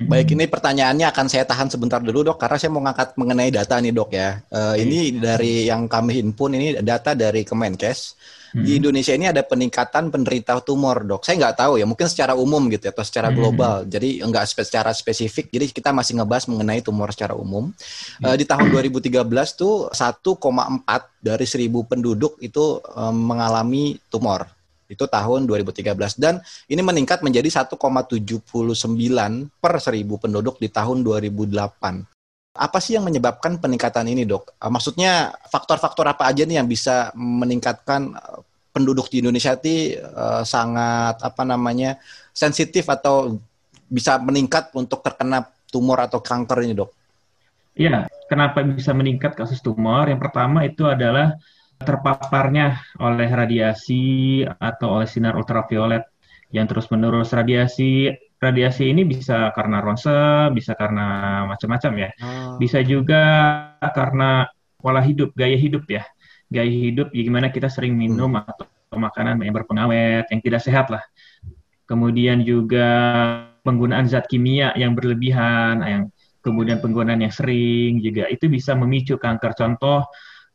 Baik, 0.02 0.34
ini 0.34 0.50
pertanyaannya 0.50 1.06
akan 1.14 1.26
saya 1.30 1.46
tahan 1.46 1.70
sebentar 1.70 2.02
dulu 2.02 2.26
dok, 2.26 2.42
karena 2.42 2.58
saya 2.58 2.74
mau 2.74 2.82
ngangkat 2.82 3.14
mengenai 3.22 3.54
data 3.54 3.78
nih 3.78 3.94
dok 3.94 4.10
ya. 4.10 4.42
Uh, 4.50 4.74
ini 4.74 5.14
dari 5.14 5.70
yang 5.70 5.86
kami 5.86 6.18
himpun 6.18 6.58
ini 6.58 6.82
data 6.82 7.14
dari 7.14 7.46
Kemenkes. 7.46 8.18
Hmm. 8.52 8.66
Di 8.68 8.82
Indonesia 8.82 9.14
ini 9.16 9.30
ada 9.30 9.46
peningkatan 9.46 10.10
penderita 10.10 10.58
tumor 10.66 11.06
dok. 11.06 11.22
Saya 11.22 11.46
nggak 11.46 11.56
tahu 11.56 11.74
ya, 11.78 11.86
mungkin 11.86 12.08
secara 12.10 12.34
umum 12.34 12.66
gitu 12.74 12.90
ya, 12.90 12.94
atau 12.98 13.06
secara 13.06 13.30
hmm. 13.30 13.38
global. 13.38 13.76
Jadi 13.86 14.26
nggak 14.26 14.46
secara 14.50 14.90
spesifik. 14.90 15.54
Jadi 15.54 15.66
kita 15.70 15.94
masih 15.94 16.18
ngebahas 16.18 16.50
mengenai 16.50 16.82
tumor 16.82 17.14
secara 17.14 17.38
umum. 17.38 17.70
Uh, 18.26 18.36
di 18.36 18.44
tahun 18.50 18.74
2013 18.74 19.22
tuh 19.54 19.94
1,4 19.94 20.02
dari 21.22 21.46
1000 21.46 21.70
penduduk 21.86 22.42
itu 22.42 22.82
um, 22.98 23.14
mengalami 23.14 24.02
tumor 24.10 24.50
itu 24.92 25.08
tahun 25.08 25.48
2013 25.48 26.20
dan 26.20 26.44
ini 26.68 26.84
meningkat 26.84 27.24
menjadi 27.24 27.48
1,79 27.64 28.28
per 29.64 29.74
1000 29.80 30.04
penduduk 30.20 30.60
di 30.60 30.68
tahun 30.68 31.08
2008. 31.08 32.04
Apa 32.52 32.84
sih 32.84 33.00
yang 33.00 33.08
menyebabkan 33.08 33.64
peningkatan 33.64 34.12
ini, 34.12 34.28
Dok? 34.28 34.60
Ah, 34.60 34.68
maksudnya 34.68 35.32
faktor-faktor 35.48 36.04
apa 36.04 36.28
aja 36.28 36.44
nih 36.44 36.60
yang 36.60 36.68
bisa 36.68 37.16
meningkatkan 37.16 38.12
eh, 38.12 38.40
penduduk 38.76 39.08
di 39.12 39.20
Indonesia 39.20 39.52
itu 39.60 40.00
uh, 40.00 40.48
sangat 40.48 41.20
apa 41.20 41.44
namanya 41.44 42.00
sensitif 42.32 42.88
atau 42.88 43.36
bisa 43.92 44.16
meningkat 44.24 44.72
untuk 44.72 45.04
terkena 45.04 45.44
tumor 45.68 46.00
atau 46.00 46.24
kanker 46.24 46.64
ini, 46.64 46.80
Dok? 46.80 46.92
Iya, 47.76 48.08
kenapa 48.32 48.64
bisa 48.64 48.96
meningkat 48.96 49.36
kasus 49.36 49.60
tumor? 49.60 50.08
Yang 50.08 50.24
pertama 50.24 50.64
itu 50.64 50.88
adalah 50.88 51.36
terpaparnya 51.82 52.82
oleh 53.02 53.30
radiasi 53.30 54.42
atau 54.46 55.00
oleh 55.00 55.08
sinar 55.10 55.36
ultraviolet 55.36 56.06
yang 56.52 56.68
terus-menerus 56.68 57.32
radiasi 57.32 58.12
radiasi 58.42 58.90
ini 58.90 59.06
bisa 59.06 59.54
karena 59.54 59.80
ronsen, 59.80 60.52
bisa 60.58 60.74
karena 60.74 61.06
macam-macam 61.46 61.94
ya. 61.94 62.10
Oh. 62.20 62.58
Bisa 62.58 62.82
juga 62.82 63.22
karena 63.94 64.50
pola 64.82 65.00
hidup, 65.00 65.38
gaya 65.38 65.56
hidup 65.56 65.86
ya. 65.86 66.04
Gaya 66.50 66.68
hidup 66.68 67.14
ya 67.14 67.22
gimana 67.22 67.54
kita 67.54 67.70
sering 67.70 67.96
minum 67.96 68.34
hmm. 68.34 68.42
atau 68.42 68.66
makanan 68.98 69.40
yang 69.46 69.54
berpengawet, 69.56 70.26
yang 70.34 70.42
tidak 70.42 70.62
sehat 70.66 70.90
lah. 70.90 71.06
Kemudian 71.86 72.42
juga 72.42 72.88
penggunaan 73.62 74.10
zat 74.10 74.26
kimia 74.26 74.74
yang 74.74 74.98
berlebihan, 74.98 75.86
yang 75.86 76.04
kemudian 76.42 76.82
penggunaan 76.82 77.22
yang 77.22 77.32
sering 77.32 78.02
juga 78.02 78.26
itu 78.28 78.50
bisa 78.50 78.74
memicu 78.74 79.22
kanker. 79.22 79.54
Contoh 79.54 80.10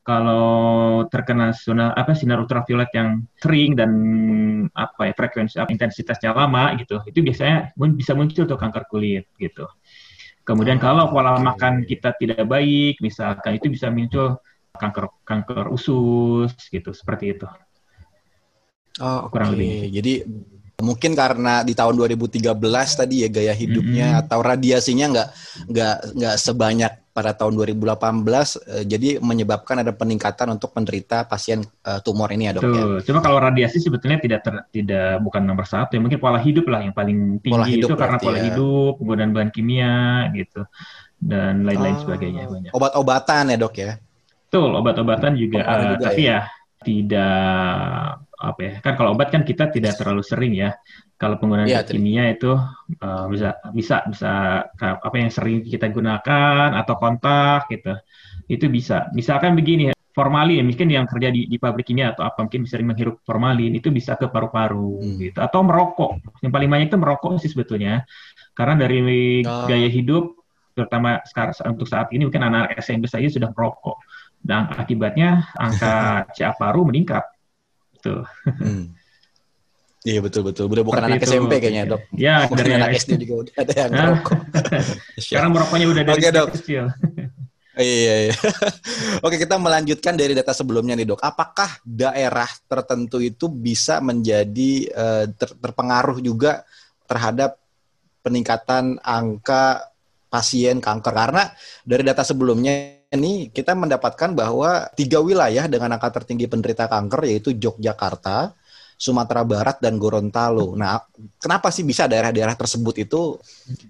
kalau 0.07 1.03
terkena 1.11 1.51
sinar 1.51 1.91
apa 1.99 2.15
sinar 2.15 2.39
ultraviolet 2.39 2.87
yang 2.95 3.27
sering 3.43 3.75
dan 3.75 3.91
apa 4.71 5.11
ya 5.11 5.13
frekuensi 5.19 5.59
intensitasnya 5.59 6.31
lama 6.31 6.79
gitu 6.79 7.03
itu 7.11 7.27
biasanya 7.27 7.75
bisa 7.75 8.15
muncul 8.15 8.47
tuh 8.47 8.55
kanker 8.55 8.87
kulit 8.87 9.27
gitu. 9.35 9.67
Kemudian 10.47 10.79
kalau 10.79 11.11
pola 11.11 11.43
makan 11.43 11.83
kita 11.83 12.15
tidak 12.23 12.47
baik 12.47 13.03
misalkan 13.03 13.59
itu 13.59 13.67
bisa 13.67 13.91
muncul 13.91 14.39
kanker 14.79 15.11
kanker 15.27 15.67
usus 15.75 16.55
gitu 16.71 16.95
seperti 16.95 17.35
itu. 17.35 17.51
Oh, 19.03 19.27
kurang 19.29 19.53
okay. 19.53 19.59
lebih 19.59 19.75
jadi 19.91 20.13
mungkin 20.77 21.17
karena 21.17 21.65
di 21.65 21.73
tahun 21.73 21.97
2013 21.97 22.53
tadi 23.01 23.25
ya 23.25 23.29
gaya 23.33 23.57
hidupnya 23.57 24.07
mm 24.07 24.13
-hmm. 24.13 24.23
atau 24.29 24.39
radiasinya 24.45 25.07
nggak 25.09 25.29
nggak 25.73 25.97
nggak 26.21 26.37
sebanyak 26.37 26.93
pada 27.17 27.33
tahun 27.33 27.57
2018 27.57 27.97
uh, 27.97 28.85
jadi 28.85 29.17
menyebabkan 29.25 29.81
ada 29.81 29.97
peningkatan 29.97 30.53
untuk 30.53 30.77
penderita 30.77 31.25
pasien 31.25 31.65
uh, 31.89 31.97
tumor 32.05 32.29
ini 32.29 32.53
ya 32.53 32.61
dok 32.61 32.69
ya. 32.69 32.85
Cuma 33.09 33.25
kalau 33.25 33.41
radiasi 33.41 33.81
sebetulnya 33.81 34.21
tidak 34.21 34.45
ter, 34.45 34.55
tidak 34.69 35.25
bukan 35.25 35.49
nomor 35.49 35.65
satu 35.65 35.97
ya 35.97 36.01
mungkin 36.05 36.21
pola 36.21 36.37
hidup 36.37 36.69
lah 36.69 36.85
yang 36.85 36.93
paling 36.93 37.41
tinggi 37.41 37.57
pola 37.57 37.65
hidup 37.65 37.89
itu 37.89 37.97
karena 37.97 38.19
pola 38.21 38.37
ya. 38.37 38.45
hidup 38.53 38.93
penggunaan 39.01 39.33
bahan 39.33 39.51
kimia 39.57 39.97
gitu 40.37 40.61
dan 41.17 41.65
lain-lain 41.65 41.97
oh, 41.97 42.01
sebagainya 42.05 42.43
banyak. 42.53 42.71
Obat-obatan 42.77 43.45
ya 43.49 43.57
dok 43.57 43.75
ya. 43.81 43.97
Betul 44.53 44.71
obat-obatan 44.77 45.41
juga, 45.41 45.65
uh, 45.65 45.97
juga 45.97 46.13
tapi 46.13 46.29
ya. 46.29 46.45
ya 46.45 46.56
tidak 46.87 48.23
apa 48.37 48.61
ya 48.61 48.73
kan 48.85 48.95
kalau 48.95 49.17
obat 49.17 49.35
kan 49.35 49.43
kita 49.43 49.75
tidak 49.75 49.99
terlalu 49.99 50.23
sering 50.23 50.55
ya. 50.55 50.79
Kalau 51.17 51.41
penggunaan 51.41 51.65
ya, 51.65 51.81
kimia 51.81 52.29
itu 52.29 52.53
uh, 53.01 53.25
bisa 53.33 53.57
bisa 53.73 54.05
bisa 54.05 54.33
apa 54.85 55.17
yang 55.17 55.33
sering 55.33 55.65
kita 55.65 55.89
gunakan 55.89 56.77
atau 56.77 56.95
kontak 57.01 57.73
gitu 57.73 57.97
itu 58.47 58.69
bisa. 58.69 59.09
Misalkan 59.17 59.57
begini 59.57 59.97
formalin 60.13 60.65
mungkin 60.65 60.89
yang 60.93 61.09
kerja 61.09 61.29
di, 61.33 61.49
di 61.49 61.57
pabrik 61.57 61.89
kimia 61.89 62.13
atau 62.13 62.25
apa 62.25 62.45
mungkin 62.45 62.69
sering 62.69 62.89
menghirup 62.89 63.21
formalin 63.25 63.73
itu 63.77 63.89
bisa 63.89 64.17
ke 64.21 64.29
paru-paru 64.29 65.01
hmm. 65.01 65.17
gitu. 65.33 65.39
Atau 65.41 65.65
merokok 65.65 66.21
yang 66.45 66.53
paling 66.53 66.69
banyak 66.69 66.87
itu 66.93 67.01
merokok 67.01 67.41
sih 67.41 67.49
sebetulnya. 67.49 68.05
Karena 68.53 68.85
dari 68.87 69.41
oh. 69.45 69.65
gaya 69.65 69.89
hidup 69.89 70.37
terutama 70.77 71.25
sekarang 71.25 71.57
untuk 71.73 71.89
saat 71.89 72.13
ini 72.13 72.29
mungkin 72.29 72.45
anak 72.45 72.77
SMP 72.77 73.09
saja 73.09 73.25
sudah 73.33 73.49
merokok 73.57 73.97
dan 74.47 74.71
akibatnya 74.71 75.51
angka 75.59 75.95
CA 76.39 76.55
paru 76.55 76.87
meningkat. 76.87 77.27
Tuh. 77.99 78.23
Hmm. 78.47 78.95
Iya 80.07 80.23
betul 80.23 80.47
betul. 80.47 80.71
Udah 80.71 80.87
bukan 80.87 81.03
Seperti 81.03 81.11
anak 81.11 81.27
itu. 81.27 81.33
SMP 81.35 81.53
kayaknya 81.59 81.85
dok. 81.91 82.03
Ya 82.15 82.47
bukan 82.47 82.63
dari 82.63 82.75
anak 82.79 82.91
SD 82.95 83.11
juga 83.27 83.35
udah 83.43 83.55
ada 83.59 83.73
yang 83.75 83.91
merokok. 83.91 84.41
Sekarang 85.27 85.51
merokoknya 85.51 85.87
udah 85.91 86.03
dari 86.07 86.23
Oke, 86.23 86.31
dok. 86.31 86.49
kecil. 86.55 86.85
Iya, 87.77 88.33
iya. 88.33 88.37
Oke, 89.21 89.37
kita 89.37 89.61
melanjutkan 89.61 90.17
dari 90.17 90.33
data 90.33 90.57
sebelumnya 90.57 90.97
nih, 90.97 91.13
Dok. 91.13 91.21
Apakah 91.21 91.77
daerah 91.85 92.49
tertentu 92.65 93.21
itu 93.21 93.53
bisa 93.53 94.01
menjadi 94.01 94.89
uh, 94.97 95.25
ter 95.29 95.53
terpengaruh 95.61 96.25
juga 96.25 96.65
terhadap 97.05 97.61
peningkatan 98.25 98.97
angka 99.05 99.93
pasien 100.33 100.81
kanker? 100.81 101.13
Karena 101.13 101.53
dari 101.85 102.01
data 102.01 102.25
sebelumnya 102.25 102.96
ini 103.15 103.55
kita 103.55 103.79
mendapatkan 103.79 104.35
bahwa 104.35 104.91
tiga 104.99 105.23
wilayah 105.23 105.71
dengan 105.71 105.95
angka 105.95 106.11
tertinggi 106.23 106.51
penderita 106.51 106.91
kanker 106.91 107.23
yaitu 107.31 107.55
Yogyakarta, 107.55 108.51
Sumatera 108.99 109.47
Barat 109.47 109.79
dan 109.79 110.01
Gorontalo. 110.01 110.75
Nah, 110.75 110.99
kenapa 111.39 111.71
sih 111.71 111.87
bisa 111.87 112.11
daerah-daerah 112.11 112.59
tersebut 112.59 113.07
itu 113.07 113.39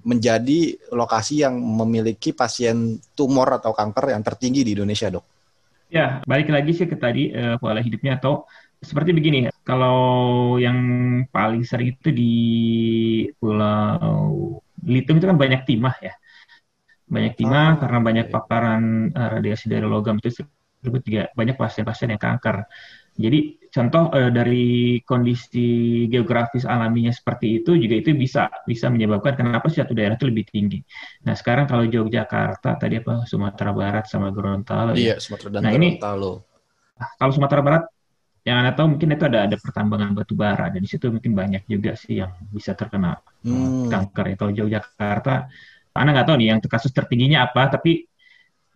menjadi 0.05 0.77
lokasi 0.93 1.47
yang 1.47 1.57
memiliki 1.57 2.37
pasien 2.37 3.01
tumor 3.17 3.57
atau 3.57 3.73
kanker 3.73 4.13
yang 4.13 4.21
tertinggi 4.21 4.61
di 4.67 4.77
Indonesia, 4.77 5.09
dok? 5.09 5.25
Ya, 5.89 6.21
balik 6.27 6.51
lagi 6.51 6.75
sih 6.75 6.91
ke 6.91 6.99
tadi 6.99 7.31
uh, 7.31 7.57
pola 7.63 7.79
hidupnya 7.79 8.19
atau 8.19 8.45
seperti 8.83 9.15
begini. 9.17 9.49
Kalau 9.63 10.59
yang 10.59 10.77
paling 11.31 11.63
sering 11.65 11.95
itu 11.95 12.11
di 12.11 12.35
Pulau 13.39 14.61
Litung 14.87 15.19
itu 15.19 15.27
kan 15.27 15.39
banyak 15.39 15.67
timah 15.67 15.97
ya 16.03 16.15
banyak 17.07 17.39
timah 17.39 17.79
oh, 17.79 17.87
karena 17.87 17.99
banyak 18.03 18.27
paparan 18.35 18.83
uh, 19.15 19.29
radiasi 19.39 19.71
dari 19.71 19.87
logam 19.87 20.19
itu 20.19 20.43
juga 20.83 21.31
banyak 21.35 21.57
pasien-pasien 21.59 22.15
yang 22.15 22.23
kanker. 22.23 22.67
Jadi 23.17 23.71
contoh 23.73 24.13
uh, 24.13 24.29
dari 24.29 25.01
kondisi 25.07 26.05
geografis 26.11 26.69
alaminya 26.69 27.09
seperti 27.15 27.63
itu 27.63 27.79
juga 27.79 27.95
itu 27.97 28.13
bisa 28.13 28.51
bisa 28.69 28.93
menyebabkan 28.93 29.39
kenapa 29.41 29.73
suatu 29.73 29.97
daerah 29.97 30.19
itu 30.19 30.29
lebih 30.29 30.45
tinggi. 30.51 30.83
Nah 31.25 31.33
sekarang 31.33 31.65
kalau 31.71 31.87
Yogyakarta 31.87 32.77
tadi 32.77 33.01
apa 33.01 33.25
Sumatera 33.25 33.73
Barat 33.73 34.05
sama 34.11 34.29
Gorontalo. 34.35 34.93
Ya. 34.95 34.99
Iya 34.99 35.15
ya. 35.17 35.17
Sumatera 35.23 35.49
dan 35.49 35.61
nah, 35.65 35.73
Gorontalo. 35.73 36.33
Ini, 36.37 37.09
kalau 37.17 37.33
Sumatera 37.33 37.61
Barat 37.63 37.85
yang 38.47 38.63
anda 38.63 38.73
tahu 38.79 38.95
mungkin 38.95 39.11
itu 39.11 39.25
ada 39.27 39.39
ada 39.51 39.57
pertambangan 39.59 40.15
batu 40.15 40.39
bara 40.39 40.71
dan 40.71 40.79
di 40.79 40.87
situ 40.87 41.11
mungkin 41.11 41.35
banyak 41.35 41.67
juga 41.67 41.99
sih 41.99 42.23
yang 42.23 42.31
bisa 42.55 42.79
terkena 42.79 43.19
hmm. 43.43 43.91
kanker 43.91 44.25
ya. 44.31 44.35
Kalau 44.39 44.53
Yogyakarta 44.55 45.35
Ana 45.97 46.15
nggak 46.15 46.27
tahu 46.29 46.37
nih 46.39 46.49
yang 46.55 46.61
kasus 46.63 46.93
tertingginya 46.93 47.49
apa, 47.51 47.73
tapi 47.73 48.07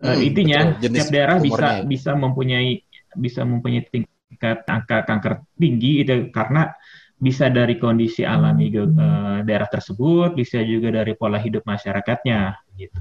eh, 0.00 0.04
hmm, 0.04 0.16
uh, 0.16 0.18
intinya 0.20 0.60
setiap 0.80 1.08
daerah 1.12 1.36
bisa 1.38 1.68
bisa 1.84 2.10
mempunyai 2.16 2.80
bisa 3.14 3.42
mempunyai 3.44 3.84
tingkat 3.86 4.64
angka 4.66 5.04
kanker 5.04 5.44
tinggi 5.58 6.02
itu 6.02 6.32
karena 6.32 6.72
bisa 7.20 7.52
dari 7.52 7.76
kondisi 7.76 8.24
alami 8.24 8.72
uh, 8.72 9.44
daerah 9.44 9.68
tersebut, 9.68 10.32
bisa 10.32 10.64
juga 10.64 10.88
dari 10.88 11.12
pola 11.12 11.36
hidup 11.36 11.68
masyarakatnya 11.68 12.56
gitu. 12.80 13.00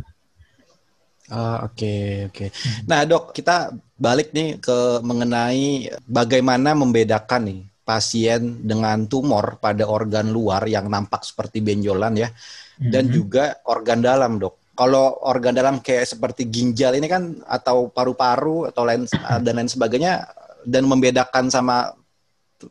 Ah, 1.29 1.63
oke 1.63 1.77
okay, 1.77 2.09
oke. 2.27 2.35
Okay. 2.35 2.49
Nah 2.89 3.05
dok 3.05 3.31
kita 3.31 3.71
balik 3.95 4.33
nih 4.35 4.57
ke 4.59 4.99
mengenai 5.05 5.93
bagaimana 6.03 6.73
membedakan 6.73 7.41
nih 7.47 7.61
pasien 7.85 8.61
dengan 8.65 9.09
tumor 9.09 9.57
pada 9.57 9.85
organ 9.89 10.29
luar 10.29 10.65
yang 10.69 10.85
nampak 10.89 11.25
seperti 11.25 11.57
benjolan 11.61 12.13
ya 12.21 12.29
dan 12.79 13.05
mm 13.05 13.09
-hmm. 13.11 13.17
juga 13.19 13.45
organ 13.67 13.99
dalam 13.99 14.39
dok. 14.39 14.55
Kalau 14.79 15.19
organ 15.27 15.51
dalam 15.51 15.83
kayak 15.83 16.07
seperti 16.07 16.47
ginjal 16.47 16.95
ini 16.95 17.11
kan 17.11 17.43
atau 17.43 17.91
paru-paru 17.91 18.71
atau 18.71 18.87
lain 18.87 19.03
dan 19.43 19.53
lain 19.59 19.67
sebagainya 19.67 20.23
dan 20.63 20.87
membedakan 20.87 21.51
sama 21.51 21.99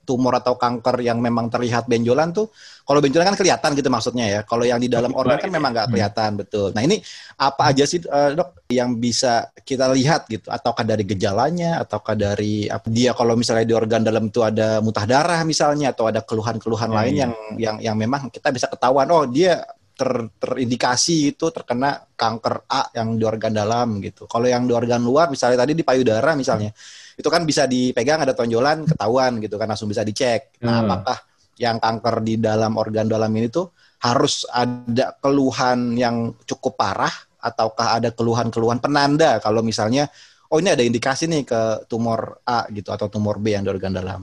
tumor 0.04 0.36
atau 0.36 0.60
kanker 0.60 1.00
yang 1.00 1.16
memang 1.16 1.48
terlihat 1.48 1.88
benjolan 1.88 2.28
tuh 2.28 2.52
kalau 2.84 3.00
benjolan 3.00 3.32
kan 3.32 3.36
kelihatan 3.40 3.72
gitu 3.72 3.88
maksudnya 3.88 4.26
ya 4.28 4.40
kalau 4.44 4.68
yang 4.68 4.76
di 4.76 4.88
dalam 4.88 5.16
organ 5.16 5.40
kan 5.40 5.48
memang 5.48 5.72
nggak 5.72 5.88
kelihatan 5.88 6.30
hmm. 6.36 6.40
betul 6.44 6.68
nah 6.76 6.84
ini 6.84 7.00
apa 7.40 7.72
aja 7.72 7.88
sih 7.88 8.04
uh, 8.04 8.36
dok 8.36 8.68
yang 8.68 9.00
bisa 9.00 9.48
kita 9.64 9.88
lihat 9.96 10.28
gitu 10.28 10.44
ataukah 10.52 10.84
dari 10.84 11.08
gejalanya 11.08 11.80
ataukah 11.80 12.12
dari 12.12 12.68
apa 12.68 12.88
dia 12.92 13.16
kalau 13.16 13.32
misalnya 13.32 13.64
di 13.64 13.72
organ 13.72 14.04
dalam 14.04 14.28
itu 14.28 14.44
ada 14.44 14.84
mutah 14.84 15.08
darah 15.08 15.40
misalnya 15.48 15.96
atau 15.96 16.12
ada 16.12 16.20
keluhan-keluhan 16.20 16.90
hmm. 16.92 16.98
lain 17.00 17.14
yang 17.16 17.32
yang 17.56 17.76
yang 17.80 17.96
memang 17.96 18.28
kita 18.28 18.52
bisa 18.52 18.68
ketahuan 18.68 19.08
oh 19.08 19.24
dia 19.24 19.64
ter, 19.98 20.30
terindikasi 20.38 21.34
itu 21.34 21.50
terkena 21.50 21.98
kanker 22.14 22.70
A 22.70 22.94
yang 22.94 23.18
di 23.18 23.26
organ 23.26 23.50
dalam 23.50 23.98
gitu. 23.98 24.30
Kalau 24.30 24.46
yang 24.46 24.70
di 24.70 24.72
organ 24.72 25.02
luar 25.02 25.26
misalnya 25.26 25.66
tadi 25.66 25.74
di 25.74 25.82
payudara 25.82 26.38
misalnya, 26.38 26.70
hmm. 26.70 27.18
itu 27.18 27.26
kan 27.26 27.42
bisa 27.42 27.66
dipegang 27.66 28.22
ada 28.22 28.30
tonjolan 28.30 28.86
ketahuan 28.86 29.42
gitu 29.42 29.58
kan 29.58 29.66
langsung 29.66 29.90
bisa 29.90 30.06
dicek. 30.06 30.54
Nah, 30.62 30.78
hmm. 30.78 30.86
apakah 30.86 31.18
yang 31.58 31.82
kanker 31.82 32.22
di 32.22 32.38
dalam 32.38 32.78
organ 32.78 33.10
dalam 33.10 33.34
ini 33.34 33.50
tuh 33.50 33.74
harus 33.98 34.46
ada 34.54 35.18
keluhan 35.18 35.98
yang 35.98 36.30
cukup 36.46 36.78
parah 36.78 37.10
ataukah 37.42 37.98
ada 37.98 38.14
keluhan-keluhan 38.14 38.78
penanda 38.78 39.42
kalau 39.42 39.58
misalnya 39.58 40.06
oh 40.54 40.62
ini 40.62 40.70
ada 40.70 40.86
indikasi 40.86 41.26
nih 41.26 41.42
ke 41.42 41.90
tumor 41.90 42.38
A 42.46 42.70
gitu 42.70 42.94
atau 42.94 43.10
tumor 43.10 43.42
B 43.42 43.58
yang 43.58 43.66
di 43.66 43.74
organ 43.74 43.90
dalam. 43.90 44.22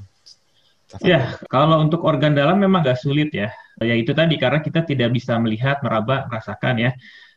Ya, 1.04 1.36
kalau 1.52 1.84
untuk 1.84 2.08
organ 2.08 2.32
dalam 2.32 2.56
memang 2.56 2.80
gak 2.80 3.04
sulit 3.04 3.28
ya 3.36 3.52
ya 3.82 3.96
itu 3.96 4.12
tadi 4.16 4.36
karena 4.40 4.60
kita 4.64 4.88
tidak 4.88 5.10
bisa 5.12 5.36
melihat, 5.42 5.84
meraba, 5.84 6.30
merasakan 6.32 6.76
ya. 6.80 6.92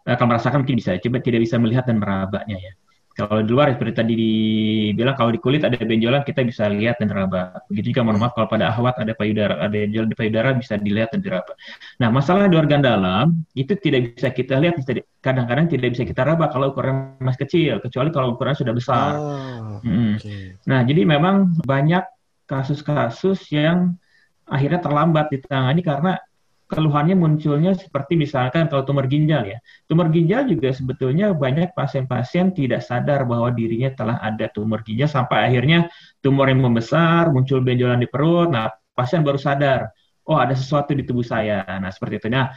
Eh, 0.07 0.14
kalau 0.16 0.30
merasakan 0.35 0.64
mungkin 0.64 0.78
bisa, 0.78 0.97
coba 0.99 1.18
tidak 1.18 1.40
bisa 1.42 1.57
melihat 1.59 1.85
dan 1.88 1.99
merabanya 1.99 2.57
ya. 2.57 2.73
Kalau 3.18 3.42
di 3.42 3.50
luar 3.50 3.75
seperti 3.75 3.99
tadi 3.99 4.14
dibilang 4.14 5.18
kalau 5.18 5.35
di 5.35 5.42
kulit 5.42 5.66
ada 5.66 5.75
benjolan 5.75 6.23
kita 6.23 6.47
bisa 6.47 6.71
lihat 6.71 7.02
dan 7.02 7.11
meraba. 7.11 7.50
Begitu 7.66 7.90
juga 7.90 8.07
mohon 8.07 8.23
maaf 8.23 8.30
kalau 8.38 8.47
pada 8.47 8.71
ahwat 8.71 8.95
ada 8.95 9.11
payudara, 9.11 9.59
ada 9.59 9.75
benjolan 9.75 10.07
di 10.07 10.14
payudara 10.14 10.54
bisa 10.54 10.78
dilihat 10.78 11.11
dan 11.11 11.26
diraba. 11.26 11.50
Nah, 11.99 12.14
masalah 12.14 12.47
di 12.47 12.54
organ 12.54 12.78
dalam 12.78 13.42
itu 13.59 13.75
tidak 13.75 14.14
bisa 14.14 14.30
kita 14.30 14.62
lihat, 14.62 14.78
kadang-kadang 15.18 15.66
tidak 15.66 15.99
bisa 15.99 16.07
kita 16.07 16.23
raba 16.23 16.47
kalau 16.47 16.71
ukuran 16.71 17.18
masih 17.18 17.40
kecil, 17.42 17.75
kecuali 17.83 18.14
kalau 18.14 18.38
ukuran 18.38 18.54
sudah 18.54 18.71
besar. 18.71 19.11
Oh, 19.18 19.83
hmm. 19.83 20.14
okay. 20.23 20.54
Nah, 20.71 20.87
jadi 20.87 21.02
memang 21.02 21.59
banyak 21.66 22.07
kasus-kasus 22.47 23.50
yang 23.50 23.99
akhirnya 24.47 24.78
terlambat 24.78 25.26
ditangani 25.35 25.83
karena 25.83 26.23
keluhannya 26.69 27.17
munculnya 27.17 27.73
seperti 27.73 28.21
misalkan 28.21 28.69
kalau 28.69 28.85
tumor 28.85 29.09
ginjal 29.09 29.41
ya. 29.49 29.59
Tumor 29.89 30.13
ginjal 30.13 30.45
juga 30.45 30.69
sebetulnya 30.71 31.33
banyak 31.33 31.73
pasien-pasien 31.73 32.53
tidak 32.53 32.85
sadar 32.85 33.25
bahwa 33.25 33.49
dirinya 33.51 33.89
telah 33.97 34.17
ada 34.21 34.53
tumor 34.53 34.85
ginjal 34.85 35.09
sampai 35.09 35.49
akhirnya 35.49 35.89
tumor 36.21 36.53
yang 36.53 36.61
membesar, 36.61 37.33
muncul 37.33 37.65
benjolan 37.65 38.05
di 38.05 38.09
perut. 38.09 38.53
Nah, 38.53 38.69
pasien 38.93 39.25
baru 39.25 39.41
sadar, 39.41 39.89
oh 40.29 40.37
ada 40.37 40.53
sesuatu 40.53 40.93
di 40.93 41.09
tubuh 41.09 41.25
saya. 41.25 41.65
Nah, 41.81 41.89
seperti 41.89 42.21
itu. 42.21 42.29
Nah, 42.29 42.53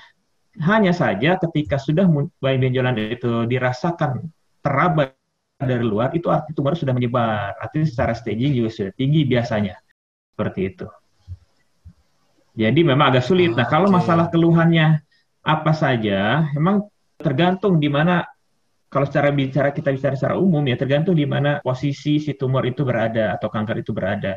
hanya 0.60 0.92
saja 0.92 1.40
ketika 1.40 1.80
sudah 1.80 2.04
benjolan 2.44 3.00
itu 3.00 3.48
dirasakan 3.48 4.28
teraba 4.60 5.16
dari 5.56 5.88
luar, 5.88 6.12
itu 6.12 6.28
arti 6.28 6.52
tumor 6.52 6.76
sudah 6.76 6.92
menyebar. 6.92 7.56
Artinya 7.64 7.88
secara 7.88 8.12
staging 8.12 8.60
juga 8.60 8.70
sudah 8.76 8.92
tinggi 8.92 9.24
biasanya. 9.24 9.80
Seperti 10.36 10.62
itu. 10.68 10.88
Jadi 12.52 12.84
memang 12.84 13.16
agak 13.16 13.24
sulit. 13.24 13.56
nah, 13.56 13.68
kalau 13.68 13.88
masalah 13.88 14.28
keluhannya 14.28 15.00
apa 15.42 15.72
saja, 15.72 16.52
memang 16.52 16.84
tergantung 17.16 17.80
di 17.80 17.88
mana 17.88 18.26
kalau 18.92 19.08
secara 19.08 19.32
bicara 19.32 19.72
kita 19.72 19.96
bicara 19.96 20.20
secara 20.20 20.36
umum 20.36 20.60
ya 20.68 20.76
tergantung 20.76 21.16
di 21.16 21.24
mana 21.24 21.64
posisi 21.64 22.20
si 22.20 22.36
tumor 22.36 22.68
itu 22.68 22.84
berada 22.84 23.32
atau 23.40 23.48
kanker 23.48 23.80
itu 23.80 23.96
berada. 23.96 24.36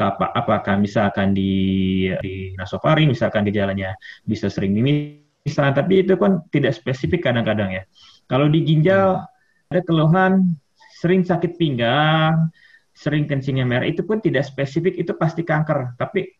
Apa, 0.00 0.32
apakah 0.32 0.80
misalkan 0.80 1.36
di 1.36 2.08
di 2.24 2.56
nasofaring 2.56 3.12
misalkan 3.12 3.44
gejalanya 3.44 3.92
bisa 4.24 4.48
sering 4.48 4.72
mimisan, 4.72 5.76
tapi 5.76 6.00
itu 6.00 6.16
kan 6.16 6.40
tidak 6.48 6.72
spesifik 6.72 7.28
kadang-kadang 7.28 7.68
ya. 7.68 7.82
Kalau 8.24 8.48
di 8.48 8.64
ginjal 8.64 9.20
ada 9.68 9.80
keluhan 9.84 10.56
sering 10.96 11.20
sakit 11.20 11.60
pinggang, 11.60 12.48
sering 12.96 13.28
kencingnya 13.28 13.68
merah, 13.68 13.84
itu 13.84 14.00
pun 14.00 14.24
tidak 14.24 14.48
spesifik, 14.48 14.96
itu 14.96 15.12
pasti 15.20 15.44
kanker. 15.44 16.00
Tapi 16.00 16.39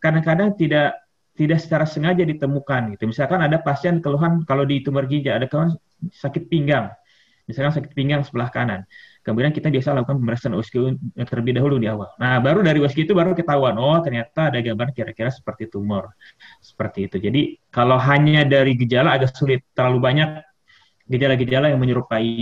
kadang-kadang 0.00 0.56
tidak 0.56 0.98
tidak 1.38 1.58
secara 1.62 1.84
sengaja 1.88 2.26
ditemukan 2.26 2.96
gitu. 2.96 3.08
Misalkan 3.08 3.40
ada 3.40 3.60
pasien 3.62 4.02
keluhan 4.04 4.44
kalau 4.44 4.66
di 4.66 4.84
tumor 4.84 5.06
ginjal 5.08 5.40
ada 5.40 5.46
keluhan 5.46 5.76
sakit 6.12 6.50
pinggang. 6.50 6.92
Misalkan 7.48 7.72
sakit 7.74 7.92
pinggang 7.96 8.22
sebelah 8.22 8.50
kanan. 8.52 8.86
Kemudian 9.20 9.52
kita 9.52 9.68
biasa 9.68 9.92
lakukan 9.92 10.16
pemeriksaan 10.16 10.56
USG 10.56 10.96
terlebih 11.28 11.52
dahulu 11.60 11.76
di 11.76 11.90
awal. 11.90 12.08
Nah, 12.16 12.40
baru 12.40 12.64
dari 12.64 12.80
USG 12.80 13.04
itu 13.04 13.12
baru 13.12 13.36
ketahuan, 13.36 13.76
oh 13.76 14.00
ternyata 14.00 14.48
ada 14.48 14.64
gambaran 14.64 14.96
kira-kira 14.96 15.28
seperti 15.28 15.68
tumor. 15.68 16.16
Seperti 16.62 17.04
itu. 17.04 17.20
Jadi, 17.20 17.60
kalau 17.68 18.00
hanya 18.00 18.48
dari 18.48 18.78
gejala 18.80 19.12
agak 19.18 19.36
sulit. 19.36 19.66
Terlalu 19.76 19.98
banyak 20.00 20.30
gejala-gejala 21.10 21.68
yang 21.68 21.80
menyerupai 21.82 22.32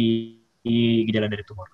gejala 1.08 1.26
dari 1.26 1.42
tumor. 1.42 1.66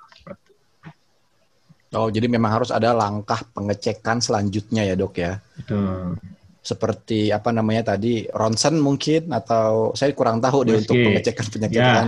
Oh, 1.95 2.11
jadi 2.11 2.27
memang 2.27 2.51
harus 2.51 2.75
ada 2.75 2.91
langkah 2.91 3.41
pengecekan 3.55 4.19
selanjutnya 4.19 4.83
ya, 4.83 4.95
Dok 4.99 5.15
ya. 5.17 5.39
Betul. 5.57 6.19
Seperti 6.65 7.29
apa 7.31 7.53
namanya 7.53 7.95
tadi 7.95 8.25
ronsen 8.33 8.81
mungkin 8.81 9.31
atau 9.31 9.93
saya 9.95 10.11
kurang 10.17 10.41
tahu 10.41 10.65
deh 10.65 10.81
untuk 10.81 10.97
pengecekan 10.97 11.47
penyakit 11.53 11.81
ya. 11.81 12.03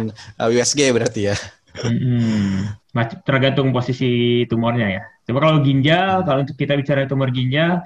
USG 0.49 0.81
berarti 0.90 1.21
ya. 1.33 1.37
Hmm, 1.76 2.73
tergantung 3.25 3.69
posisi 3.71 4.43
tumornya 4.49 4.88
ya. 4.88 5.02
Coba 5.28 5.38
kalau 5.45 5.59
ginjal, 5.61 6.25
kalau 6.25 6.40
untuk 6.40 6.57
kita 6.57 6.73
bicara 6.73 7.05
tumor 7.05 7.28
ginjal, 7.35 7.85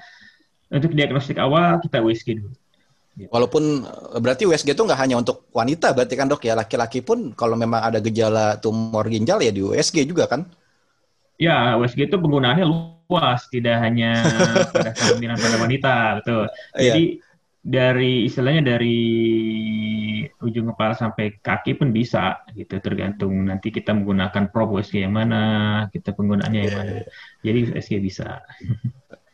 untuk 0.71 0.95
diagnostik 0.95 1.43
awal 1.43 1.83
kita 1.83 1.99
USG 1.99 2.39
dulu. 2.39 2.55
Walaupun 3.29 3.85
eh, 3.85 4.21
berarti 4.23 4.47
USG 4.47 4.73
itu 4.73 4.83
nggak 4.87 5.01
hanya 5.03 5.19
untuk 5.19 5.51
wanita, 5.51 5.93
berarti 5.93 6.15
kan 6.15 6.31
dok 6.31 6.47
ya 6.47 6.55
laki-laki 6.55 7.03
pun 7.03 7.35
kalau 7.35 7.59
memang 7.59 7.83
ada 7.83 7.99
gejala 7.99 8.57
tumor 8.63 9.05
ginjal 9.11 9.43
ya 9.43 9.51
di 9.51 9.61
USG 9.61 10.07
juga 10.07 10.31
kan? 10.31 10.47
Ya, 11.41 11.81
USG 11.81 12.13
itu 12.13 12.21
penggunaannya 12.21 12.69
luas, 12.69 13.49
tidak 13.49 13.81
hanya 13.81 14.21
pada 14.71 14.93
kehamilan 14.93 15.41
pada 15.41 15.57
wanita, 15.57 15.95
betul. 16.21 16.45
Iya. 16.77 16.93
Jadi 16.93 17.05
yeah 17.17 17.29
dari 17.61 18.25
istilahnya 18.25 18.73
dari 18.73 18.99
ujung 20.41 20.73
kepala 20.73 20.97
sampai 20.97 21.37
kaki 21.45 21.77
pun 21.77 21.93
bisa 21.93 22.41
gitu 22.57 22.81
tergantung 22.81 23.37
nanti 23.45 23.69
kita 23.69 23.93
menggunakan 23.93 24.49
probe 24.49 24.81
USG 24.81 25.05
yang 25.05 25.13
mana 25.13 25.41
kita 25.93 26.17
penggunaannya 26.17 26.61
yang 26.65 26.73
iya, 26.73 26.79
mana 26.81 26.93
iya. 26.97 27.05
jadi 27.45 27.59
USG 27.77 27.93
bisa 28.01 28.29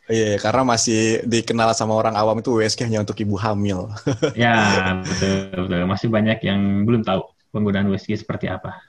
Iya, 0.07 0.23
yeah, 0.23 0.35
karena 0.39 0.63
masih 0.63 1.27
dikenal 1.27 1.75
sama 1.75 1.91
orang 1.91 2.15
awam 2.15 2.39
itu 2.39 2.55
USG 2.55 2.87
hanya 2.87 3.03
untuk 3.03 3.19
ibu 3.19 3.35
hamil. 3.35 3.91
ya, 4.39 4.55
betul, 5.03 5.67
betul. 5.67 5.83
Masih 5.83 6.07
banyak 6.07 6.39
yang 6.47 6.87
belum 6.87 7.03
tahu 7.03 7.27
penggunaan 7.51 7.91
USG 7.91 8.15
seperti 8.15 8.47
apa. 8.47 8.79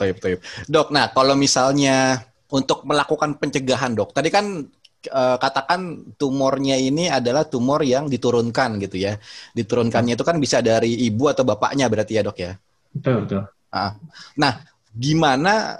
Taip, 0.00 0.16
taip. 0.16 0.40
Dok, 0.64 0.88
nah 0.96 1.12
kalau 1.12 1.36
misalnya 1.36 2.24
untuk 2.48 2.88
melakukan 2.88 3.36
pencegahan, 3.36 3.92
dok, 3.92 4.16
tadi 4.16 4.32
kan 4.32 4.64
uh, 5.12 5.36
katakan 5.36 6.08
tumornya 6.16 6.80
ini 6.80 7.12
adalah 7.12 7.44
tumor 7.44 7.84
yang 7.84 8.08
diturunkan 8.08 8.80
gitu 8.80 8.96
ya. 8.96 9.20
Diturunkannya 9.52 10.16
itu 10.16 10.24
kan 10.24 10.40
bisa 10.40 10.64
dari 10.64 11.04
ibu 11.04 11.28
atau 11.28 11.44
bapaknya 11.44 11.92
berarti 11.92 12.16
ya 12.16 12.24
dok 12.24 12.38
ya. 12.40 12.56
Betul 12.96 13.28
betul. 13.28 13.42
Nah, 13.68 13.92
nah 14.40 14.52
gimana? 14.96 15.76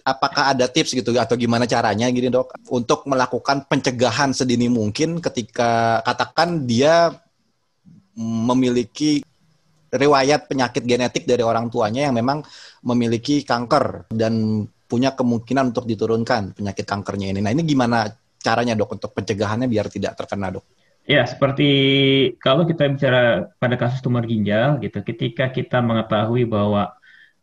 Apakah 0.00 0.56
ada 0.56 0.64
tips 0.64 0.96
gitu 0.96 1.12
atau 1.12 1.36
gimana 1.36 1.68
caranya 1.68 2.08
gini 2.08 2.32
dok 2.32 2.56
untuk 2.72 3.04
melakukan 3.04 3.68
pencegahan 3.68 4.32
sedini 4.32 4.66
mungkin 4.66 5.20
ketika 5.20 6.00
katakan 6.02 6.64
dia 6.64 7.14
memiliki 8.16 9.22
riwayat 9.90 10.46
penyakit 10.46 10.86
genetik 10.86 11.26
dari 11.26 11.42
orang 11.42 11.66
tuanya 11.68 12.06
yang 12.08 12.14
memang 12.14 12.46
memiliki 12.86 13.42
kanker 13.42 14.10
dan 14.14 14.64
punya 14.90 15.14
kemungkinan 15.14 15.70
untuk 15.70 15.86
diturunkan 15.86 16.58
penyakit 16.58 16.82
kankernya 16.86 17.30
ini. 17.30 17.40
Nah 17.42 17.54
ini 17.54 17.62
gimana 17.62 18.10
caranya 18.42 18.74
dok 18.74 18.98
untuk 18.98 19.10
pencegahannya 19.14 19.70
biar 19.70 19.86
tidak 19.86 20.18
terkena 20.18 20.50
dok? 20.50 20.66
Ya, 21.06 21.26
seperti 21.26 21.68
kalau 22.38 22.66
kita 22.66 22.86
bicara 22.86 23.50
pada 23.58 23.74
kasus 23.74 23.98
tumor 23.98 24.22
ginjal 24.26 24.78
gitu, 24.78 25.02
ketika 25.02 25.50
kita 25.50 25.82
mengetahui 25.82 26.46
bahwa 26.46 26.94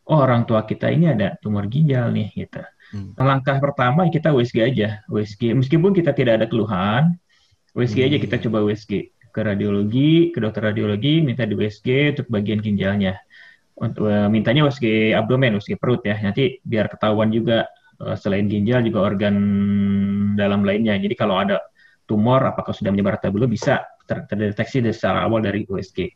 oh 0.07 0.19
orang 0.23 0.47
tua 0.47 0.63
kita 0.63 0.87
ini 0.87 1.11
ada 1.11 1.35
tumor 1.43 1.67
ginjal 1.67 2.11
nih 2.15 2.31
gitu. 2.35 2.63
Hmm. 2.95 3.11
Langkah 3.19 3.59
pertama 3.59 4.07
kita 4.07 4.31
USG 4.31 4.63
aja, 4.63 5.03
USG 5.11 5.51
meskipun 5.51 5.91
kita 5.91 6.15
tidak 6.15 6.39
ada 6.39 6.47
keluhan, 6.47 7.19
USG 7.75 7.99
hmm. 7.99 8.07
aja 8.07 8.17
kita 8.23 8.35
coba 8.47 8.63
USG 8.63 9.11
ke 9.37 9.45
radiologi, 9.45 10.33
ke 10.33 10.41
dokter 10.41 10.73
radiologi 10.73 11.21
minta 11.21 11.45
di 11.45 11.53
USG 11.53 12.17
untuk 12.17 12.25
bagian 12.33 12.57
ginjalnya. 12.57 13.21
Untuk 13.77 14.09
uh, 14.09 14.25
mintanya 14.25 14.65
USG 14.65 15.13
abdomen, 15.13 15.61
USG 15.61 15.77
perut 15.77 16.01
ya. 16.01 16.17
Nanti 16.17 16.57
biar 16.65 16.89
ketahuan 16.89 17.29
juga 17.29 17.69
uh, 18.01 18.17
selain 18.17 18.49
ginjal 18.49 18.81
juga 18.81 19.05
organ 19.05 19.37
dalam 20.33 20.65
lainnya. 20.65 20.97
Jadi 20.97 21.13
kalau 21.13 21.37
ada 21.37 21.61
tumor 22.09 22.41
apakah 22.41 22.73
sudah 22.73 22.89
menyebar 22.89 23.21
atau 23.21 23.29
belum 23.29 23.53
bisa 23.53 23.85
ter 24.09 24.25
terdeteksi 24.25 24.81
secara 24.89 25.21
awal 25.29 25.45
dari 25.45 25.69
USG. 25.69 26.09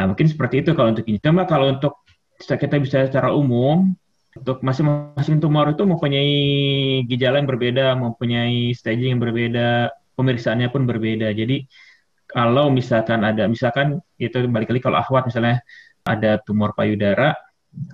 Nah, 0.00 0.08
mungkin 0.08 0.24
seperti 0.24 0.64
itu 0.64 0.72
kalau 0.72 0.96
untuk 0.96 1.04
ini. 1.04 1.20
Cuma 1.20 1.44
kalau 1.44 1.76
untuk 1.76 2.00
kita 2.40 2.80
bisa 2.80 3.04
secara 3.04 3.36
umum 3.36 3.92
untuk 4.32 4.64
masing-masing 4.64 5.40
tumor 5.40 5.68
itu 5.72 5.84
mempunyai 5.84 6.32
gejala 7.08 7.40
yang 7.40 7.48
berbeda, 7.48 7.96
mempunyai 7.96 8.72
staging 8.72 9.16
yang 9.16 9.20
berbeda, 9.20 9.92
pemeriksaannya 10.16 10.68
pun 10.72 10.88
berbeda. 10.88 11.32
Jadi 11.32 11.68
kalau 12.26 12.68
misalkan 12.68 13.22
ada, 13.22 13.46
misalkan 13.46 14.02
itu 14.18 14.44
balik 14.50 14.70
lagi 14.70 14.82
kalau 14.82 14.98
ahwat 14.98 15.30
misalnya 15.30 15.62
ada 16.06 16.38
tumor 16.42 16.74
payudara, 16.74 17.34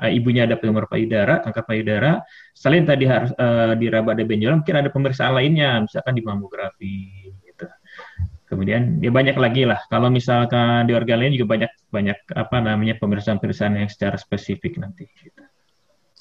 uh, 0.01 0.11
ibunya 0.11 0.49
ada 0.49 0.57
tumor 0.57 0.89
payudara, 0.89 1.41
kanker 1.45 1.65
payudara, 1.65 2.25
selain 2.57 2.85
tadi 2.89 3.05
harus 3.09 3.31
uh, 3.37 3.77
diraba 3.77 4.17
ada 4.17 4.25
benjolan, 4.25 4.61
mungkin 4.65 4.77
ada 4.79 4.91
pemeriksaan 4.93 5.33
lainnya, 5.37 5.85
misalkan 5.85 6.13
di 6.17 6.23
mamografi 6.25 7.33
gitu. 7.45 7.67
Kemudian 8.49 9.01
ya 9.01 9.09
banyak 9.09 9.37
lagi 9.41 9.65
lah. 9.65 9.81
Kalau 9.89 10.13
misalkan 10.13 10.85
di 10.85 10.93
organ 10.93 11.25
lain 11.25 11.33
juga 11.33 11.57
banyak 11.57 11.73
banyak 11.89 12.19
apa 12.37 12.57
namanya 12.61 13.01
pemeriksaan-pemeriksaan 13.01 13.81
yang 13.81 13.89
secara 13.89 14.21
spesifik 14.21 14.77
nanti. 14.77 15.09
Gitu. 15.09 15.41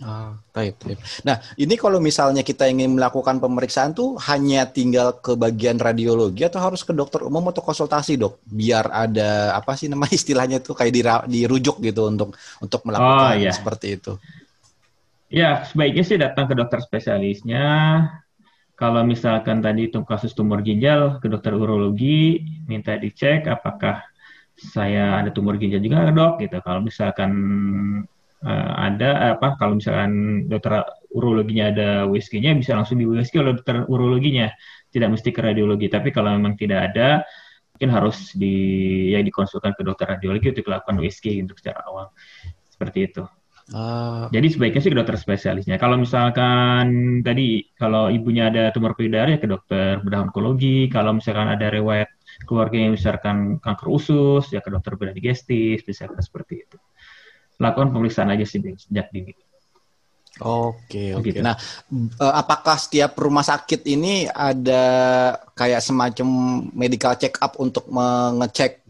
Ah, 0.01 0.33
baik, 0.49 0.81
baik. 0.81 0.97
Nah, 1.21 1.37
ini 1.61 1.77
kalau 1.77 2.01
misalnya 2.01 2.41
kita 2.41 2.65
ingin 2.65 2.97
melakukan 2.97 3.37
pemeriksaan 3.37 3.93
tuh 3.93 4.17
hanya 4.25 4.65
tinggal 4.65 5.21
ke 5.21 5.37
bagian 5.37 5.77
radiologi 5.77 6.41
atau 6.41 6.57
harus 6.57 6.81
ke 6.81 6.89
dokter 6.89 7.21
umum 7.21 7.53
atau 7.53 7.61
konsultasi 7.61 8.17
dok, 8.17 8.41
biar 8.49 8.89
ada 8.89 9.53
apa 9.53 9.77
sih 9.77 9.85
nama 9.93 10.09
istilahnya 10.17 10.57
tuh 10.57 10.73
kayak 10.73 11.21
dirujuk 11.29 11.77
gitu 11.85 12.09
untuk 12.09 12.33
untuk 12.57 12.81
melakukan 12.81 13.37
oh, 13.37 13.37
iya. 13.37 13.53
seperti 13.53 14.01
itu. 14.01 14.17
Ya, 15.31 15.63
sebaiknya 15.69 16.03
sih 16.03 16.17
datang 16.17 16.49
ke 16.49 16.57
dokter 16.57 16.81
spesialisnya. 16.81 17.63
Kalau 18.73 19.05
misalkan 19.05 19.61
tadi 19.61 19.93
itu 19.93 20.01
kasus 20.01 20.33
tumor 20.33 20.65
ginjal, 20.65 21.21
ke 21.21 21.29
dokter 21.29 21.53
urologi, 21.53 22.41
minta 22.65 22.97
dicek 22.97 23.45
apakah 23.45 24.01
saya 24.57 25.21
ada 25.21 25.29
tumor 25.29 25.61
ginjal 25.61 25.77
juga 25.77 26.09
dok 26.09 26.41
gitu. 26.41 26.57
Kalau 26.65 26.81
misalkan 26.81 27.31
uh, 28.45 28.73
ada 28.77 29.37
apa 29.37 29.57
kalau 29.57 29.77
misalkan 29.77 30.45
dokter 30.49 30.85
urologinya 31.13 31.69
ada 31.71 31.89
USG-nya 32.09 32.57
bisa 32.57 32.77
langsung 32.77 32.97
di 32.97 33.05
USG 33.05 33.41
oleh 33.41 33.57
dokter 33.57 33.85
urologinya 33.85 34.49
tidak 34.91 35.17
mesti 35.17 35.29
ke 35.31 35.41
radiologi 35.41 35.87
tapi 35.87 36.09
kalau 36.11 36.33
memang 36.35 36.57
tidak 36.57 36.91
ada 36.91 37.23
mungkin 37.81 37.97
harus 37.97 38.37
di 38.37 38.53
ya 39.09 39.25
dikonsulkan 39.25 39.73
ke 39.73 39.81
dokter 39.81 40.05
radiologi 40.05 40.53
untuk 40.53 40.69
melakukan 40.69 40.95
USG 41.01 41.25
untuk 41.41 41.57
secara 41.57 41.81
awal 41.89 42.13
seperti 42.69 43.09
itu. 43.09 43.25
Uh. 43.71 44.27
Jadi 44.29 44.47
sebaiknya 44.51 44.81
sih 44.83 44.91
ke 44.91 44.97
dokter 44.99 45.17
spesialisnya. 45.17 45.81
Kalau 45.81 45.97
misalkan 45.97 46.85
tadi 47.25 47.71
kalau 47.77 48.11
ibunya 48.11 48.51
ada 48.51 48.69
tumor 48.69 48.93
payudara 48.93 49.33
ya 49.33 49.39
ke 49.41 49.47
dokter 49.49 49.97
bedah 50.01 50.29
onkologi. 50.29 50.91
Kalau 50.93 51.17
misalkan 51.17 51.49
ada 51.49 51.71
riwayat 51.71 52.09
keluarga 52.45 52.77
yang 52.77 52.93
misalkan 52.97 53.61
kanker 53.61 53.87
usus 53.89 54.49
ya 54.49 54.59
ke 54.61 54.69
dokter 54.73 54.97
bedah 54.97 55.15
digestif 55.15 55.85
bisa 55.85 56.09
seperti 56.19 56.65
itu 56.67 56.77
lakukan 57.61 57.93
pemeriksaan 57.93 58.33
aja 58.33 58.43
sih 58.43 58.57
sejak 58.57 59.13
dini. 59.13 59.37
Oke, 60.41 61.13
oke. 61.13 61.21
Gitu. 61.29 61.39
Nah, 61.45 61.53
eh, 61.93 62.33
apakah 62.33 62.73
setiap 62.81 63.13
rumah 63.21 63.45
sakit 63.45 63.85
ini 63.85 64.25
ada 64.25 64.83
kayak 65.53 65.85
semacam 65.85 66.27
medical 66.73 67.13
check 67.21 67.37
up 67.37 67.61
untuk 67.61 67.85
mengecek 67.93 68.81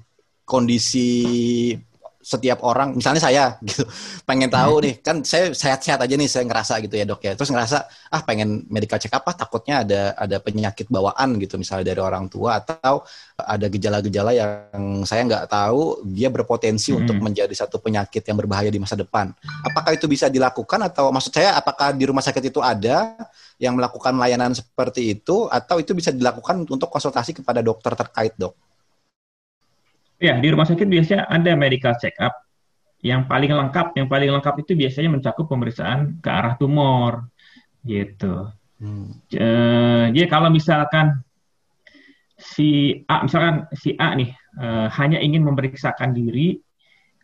kondisi 0.47 1.75
setiap 2.21 2.62
orang, 2.62 2.95
misalnya 2.95 3.21
saya 3.21 3.45
gitu, 3.67 3.84
pengen 4.23 4.47
tahu 4.47 4.79
hmm. 4.79 4.84
nih, 4.86 4.95
kan 5.01 5.17
saya 5.25 5.51
sehat-sehat 5.51 5.99
aja 6.01 6.13
nih, 6.15 6.29
saya 6.29 6.45
ngerasa 6.45 6.73
gitu 6.86 6.95
ya 6.95 7.05
dok 7.05 7.21
ya, 7.25 7.34
terus 7.34 7.49
ngerasa 7.49 7.77
ah 8.13 8.21
pengen 8.23 8.65
medical 8.69 9.01
check 9.01 9.13
up 9.13 9.25
ah 9.25 9.36
takutnya 9.36 9.84
ada 9.84 10.01
ada 10.15 10.38
penyakit 10.39 10.88
bawaan 10.88 11.38
gitu, 11.41 11.57
misalnya 11.57 11.93
dari 11.93 12.01
orang 12.01 12.29
tua 12.29 12.62
atau 12.62 13.03
ada 13.36 13.65
gejala-gejala 13.67 14.31
yang 14.31 15.03
saya 15.03 15.25
nggak 15.25 15.45
tahu 15.49 16.05
dia 16.07 16.29
berpotensi 16.29 16.93
hmm. 16.93 16.99
untuk 17.03 17.17
menjadi 17.19 17.53
satu 17.53 17.81
penyakit 17.81 18.21
yang 18.25 18.38
berbahaya 18.38 18.69
di 18.69 18.79
masa 18.79 18.95
depan. 18.95 19.34
Apakah 19.65 19.97
itu 19.97 20.05
bisa 20.05 20.29
dilakukan 20.29 20.79
atau 20.88 21.10
maksud 21.10 21.34
saya 21.34 21.57
apakah 21.57 21.91
di 21.91 22.05
rumah 22.07 22.23
sakit 22.23 22.53
itu 22.53 22.62
ada 22.62 23.17
yang 23.62 23.77
melakukan 23.77 24.15
layanan 24.17 24.53
seperti 24.55 25.17
itu 25.19 25.45
atau 25.49 25.77
itu 25.77 25.93
bisa 25.93 26.10
dilakukan 26.10 26.65
untuk 26.65 26.89
konsultasi 26.89 27.41
kepada 27.41 27.62
dokter 27.62 27.93
terkait 27.93 28.34
dok? 28.38 28.70
Ya, 30.21 30.38
di 30.38 30.47
rumah 30.53 30.69
sakit 30.69 30.86
biasanya 30.86 31.25
ada 31.25 31.57
medical 31.57 31.97
check 31.97 32.13
up. 32.21 32.38
Yang 33.01 33.25
paling 33.25 33.49
lengkap, 33.49 33.97
yang 33.97 34.05
paling 34.05 34.29
lengkap 34.29 34.62
itu 34.62 34.77
biasanya 34.77 35.10
mencakup 35.10 35.49
pemeriksaan 35.49 36.21
ke 36.21 36.29
arah 36.29 36.53
tumor, 36.62 37.25
gitu. 37.81 38.53
Hmm. 38.81 39.13
jadi 40.10 40.25
kalau 40.25 40.49
misalkan 40.49 41.21
si 42.34 42.97
A, 43.05 43.21
misalkan 43.21 43.69
si 43.77 43.93
A 43.93 44.17
nih 44.17 44.34
uh, 44.57 44.89
hanya 44.97 45.21
ingin 45.21 45.45
memeriksakan 45.45 46.17
diri, 46.17 46.57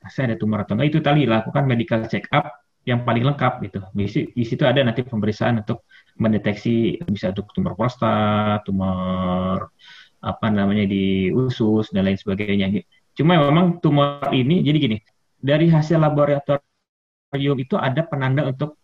saya 0.06 0.34
ada 0.34 0.38
tumor 0.38 0.62
atau 0.62 0.78
enggak, 0.78 0.94
itu 0.94 1.00
tadi 1.02 1.26
lakukan 1.26 1.66
medical 1.66 2.06
check 2.06 2.30
up 2.30 2.62
yang 2.86 3.02
paling 3.02 3.26
lengkap 3.26 3.60
gitu. 3.66 3.82
Di, 3.90 4.06
di 4.32 4.44
situ 4.46 4.64
ada 4.70 4.86
nanti 4.86 5.02
pemeriksaan 5.02 5.66
untuk 5.66 5.90
mendeteksi 6.22 7.02
bisa 7.10 7.34
untuk 7.34 7.50
tumor 7.52 7.74
prostat, 7.74 8.62
tumor 8.64 9.74
apa 10.22 10.50
namanya 10.50 10.90
di 10.90 11.30
usus 11.30 11.90
dan 11.94 12.10
lain 12.10 12.18
sebagainya. 12.18 12.72
Cuma 13.18 13.38
memang 13.38 13.82
tumor 13.82 14.30
ini 14.34 14.62
jadi 14.66 14.78
gini, 14.78 14.98
dari 15.38 15.70
hasil 15.70 16.02
laboratorium 16.02 17.58
itu 17.58 17.76
ada 17.78 18.02
penanda 18.06 18.46
untuk 18.46 18.78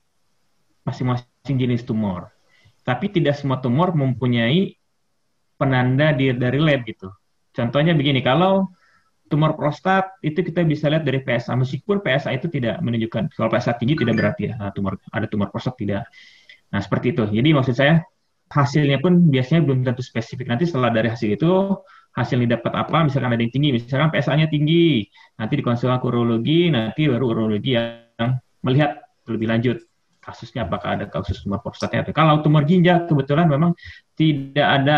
masing-masing 0.85 1.55
jenis 1.57 1.85
tumor. 1.85 2.29
Tapi 2.83 3.07
tidak 3.09 3.39
semua 3.39 3.63
tumor 3.63 3.95
mempunyai 3.95 4.75
penanda 5.55 6.11
di, 6.11 6.35
dari 6.35 6.59
lab 6.59 6.83
gitu. 6.83 7.07
Contohnya 7.55 7.95
begini, 7.95 8.19
kalau 8.19 8.67
tumor 9.31 9.55
prostat 9.57 10.13
itu 10.21 10.43
kita 10.45 10.61
bisa 10.67 10.91
lihat 10.91 11.07
dari 11.07 11.23
PSA 11.23 11.57
meskipun 11.57 12.05
PSA 12.05 12.37
itu 12.37 12.51
tidak 12.53 12.77
menunjukkan 12.85 13.33
kalau 13.33 13.49
PSA 13.49 13.81
tinggi 13.81 13.97
tidak 13.97 14.19
berarti 14.19 14.53
ya 14.53 14.69
tumor 14.75 14.99
ada 15.09 15.25
tumor 15.25 15.49
prostat 15.49 15.73
tidak. 15.79 16.05
Nah 16.69 16.81
seperti 16.81 17.17
itu. 17.17 17.23
Jadi 17.25 17.49
maksud 17.49 17.73
saya 17.73 18.05
hasilnya 18.53 19.01
pun 19.01 19.33
biasanya 19.33 19.65
belum 19.65 19.81
tentu 19.81 20.05
spesifik. 20.05 20.45
Nanti 20.45 20.69
setelah 20.69 20.93
dari 20.93 21.09
hasil 21.09 21.33
itu 21.33 21.73
hasilnya 22.13 22.61
dapat 22.61 22.73
apa, 22.77 22.97
misalkan 23.09 23.33
ada 23.33 23.41
yang 23.41 23.49
tinggi, 23.49 23.69
misalkan 23.73 24.13
PSA-nya 24.13 24.45
tinggi, 24.45 25.09
nanti 25.41 25.53
dikonsultasi 25.57 26.05
urologi, 26.05 26.69
nanti 26.69 27.09
baru 27.09 27.25
urologi 27.33 27.73
yang 27.73 28.37
melihat 28.61 29.01
lebih 29.25 29.49
lanjut 29.49 29.77
kasusnya 30.21 30.69
apakah 30.69 30.95
ada 30.95 31.05
kasus 31.09 31.41
tumor 31.41 31.59
prostatnya. 31.59 32.05
Kalau 32.13 32.39
tumor 32.45 32.63
ginjal 32.63 33.09
kebetulan 33.09 33.49
memang 33.49 33.75
tidak 34.15 34.67
ada 34.67 34.97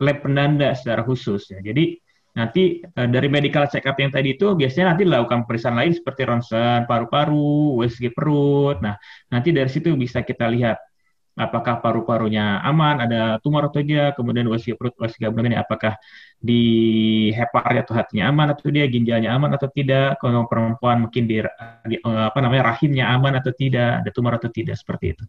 lab 0.00 0.16
penanda 0.24 0.72
secara 0.72 1.04
khusus 1.04 1.50
ya. 1.52 1.60
Jadi 1.60 1.98
nanti 2.36 2.80
uh, 2.84 3.08
dari 3.08 3.28
medical 3.28 3.68
check 3.68 3.84
up 3.84 3.96
yang 4.00 4.12
tadi 4.12 4.36
itu 4.36 4.56
biasanya 4.56 4.96
nanti 4.96 5.02
dilakukan 5.04 5.44
pemeriksaan 5.44 5.76
lain 5.76 5.92
seperti 5.92 6.22
ronsen 6.24 6.88
paru-paru, 6.88 7.80
USG 7.80 8.12
perut. 8.12 8.80
Nah, 8.80 8.96
nanti 9.28 9.52
dari 9.52 9.68
situ 9.68 9.92
bisa 9.96 10.24
kita 10.24 10.48
lihat 10.48 10.80
apakah 11.36 11.84
paru-parunya 11.84 12.64
aman, 12.64 13.04
ada 13.04 13.36
tumor 13.44 13.68
atau 13.68 13.84
tidak, 13.84 14.16
kemudian 14.16 14.48
USG 14.48 14.72
perut, 14.74 14.96
USG 14.96 15.28
abdomen 15.28 15.52
apakah 15.52 16.00
di 16.40 16.62
hepar 17.36 17.76
atau 17.76 17.92
hatinya 17.92 18.32
aman 18.32 18.56
atau 18.56 18.72
dia, 18.72 18.88
ginjalnya 18.88 19.36
aman 19.36 19.52
atau 19.52 19.68
tidak, 19.68 20.16
kalau 20.16 20.48
perempuan 20.48 21.04
mungkin 21.04 21.28
di, 21.28 21.44
di 21.84 21.96
apa 22.02 22.38
namanya 22.40 22.72
rahimnya 22.72 23.12
aman 23.12 23.36
atau 23.36 23.52
tidak, 23.52 24.00
ada 24.00 24.10
tumor 24.10 24.40
atau 24.40 24.48
tidak 24.48 24.80
seperti 24.80 25.12
itu. 25.12 25.24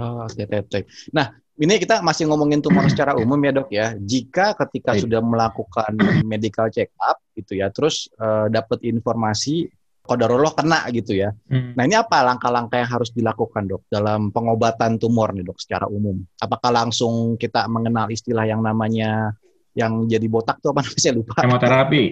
Oh, 0.00 0.24
oke, 0.24 0.40
okay, 0.40 0.62
okay. 0.64 0.82
Nah, 1.12 1.34
ini 1.60 1.76
kita 1.76 2.00
masih 2.00 2.24
ngomongin 2.24 2.64
tumor 2.64 2.88
secara 2.92 3.12
umum 3.12 3.36
ya 3.44 3.52
dok 3.52 3.68
ya. 3.68 3.86
Jika 4.00 4.56
ketika 4.56 4.96
sudah 4.96 5.20
melakukan 5.20 5.92
medical 6.24 6.72
check 6.72 6.88
up 6.96 7.20
gitu 7.36 7.60
ya, 7.60 7.68
terus 7.68 8.08
uh, 8.16 8.48
dapat 8.48 8.80
informasi 8.88 9.68
kodarullah 10.02 10.52
kena 10.56 10.88
gitu 10.90 11.14
ya. 11.14 11.30
Hmm. 11.46 11.76
Nah 11.78 11.82
ini 11.86 11.94
apa 11.94 12.26
langkah-langkah 12.26 12.82
yang 12.82 12.90
harus 12.90 13.10
dilakukan 13.14 13.70
dok 13.70 13.82
dalam 13.86 14.34
pengobatan 14.34 14.98
tumor 14.98 15.30
nih 15.32 15.46
dok 15.46 15.58
secara 15.62 15.86
umum? 15.86 16.18
Apakah 16.42 16.74
langsung 16.74 17.38
kita 17.38 17.70
mengenal 17.70 18.10
istilah 18.10 18.44
yang 18.48 18.64
namanya 18.64 19.36
yang 19.70 20.10
jadi 20.10 20.26
botak 20.26 20.58
tuh 20.58 20.74
apa 20.74 20.82
namanya 20.82 21.00
saya 21.04 21.14
lupa. 21.14 21.34
Kemoterapi. 21.38 22.04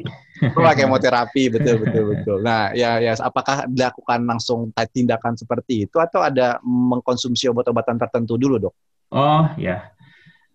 Oh, 0.55 0.62
kemoterapi 0.70 1.42
betul 1.59 1.77
betul 1.83 2.05
betul. 2.14 2.38
Nah 2.38 2.70
ya 2.70 3.03
ya 3.03 3.18
apakah 3.18 3.66
dilakukan 3.66 4.22
langsung 4.22 4.70
tindakan 4.94 5.35
seperti 5.35 5.90
itu 5.90 5.98
atau 5.98 6.22
ada 6.22 6.62
mengkonsumsi 6.62 7.51
obat-obatan 7.51 7.98
tertentu 7.98 8.38
dulu 8.38 8.70
dok? 8.70 8.74
Oh 9.09 9.48
ya, 9.57 9.90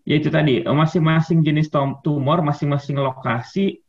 ya 0.06 0.16
itu 0.16 0.30
tadi 0.30 0.62
masing-masing 0.62 1.42
jenis 1.44 1.74
tumor, 1.74 2.40
masing-masing 2.46 3.02
lokasi 3.02 3.83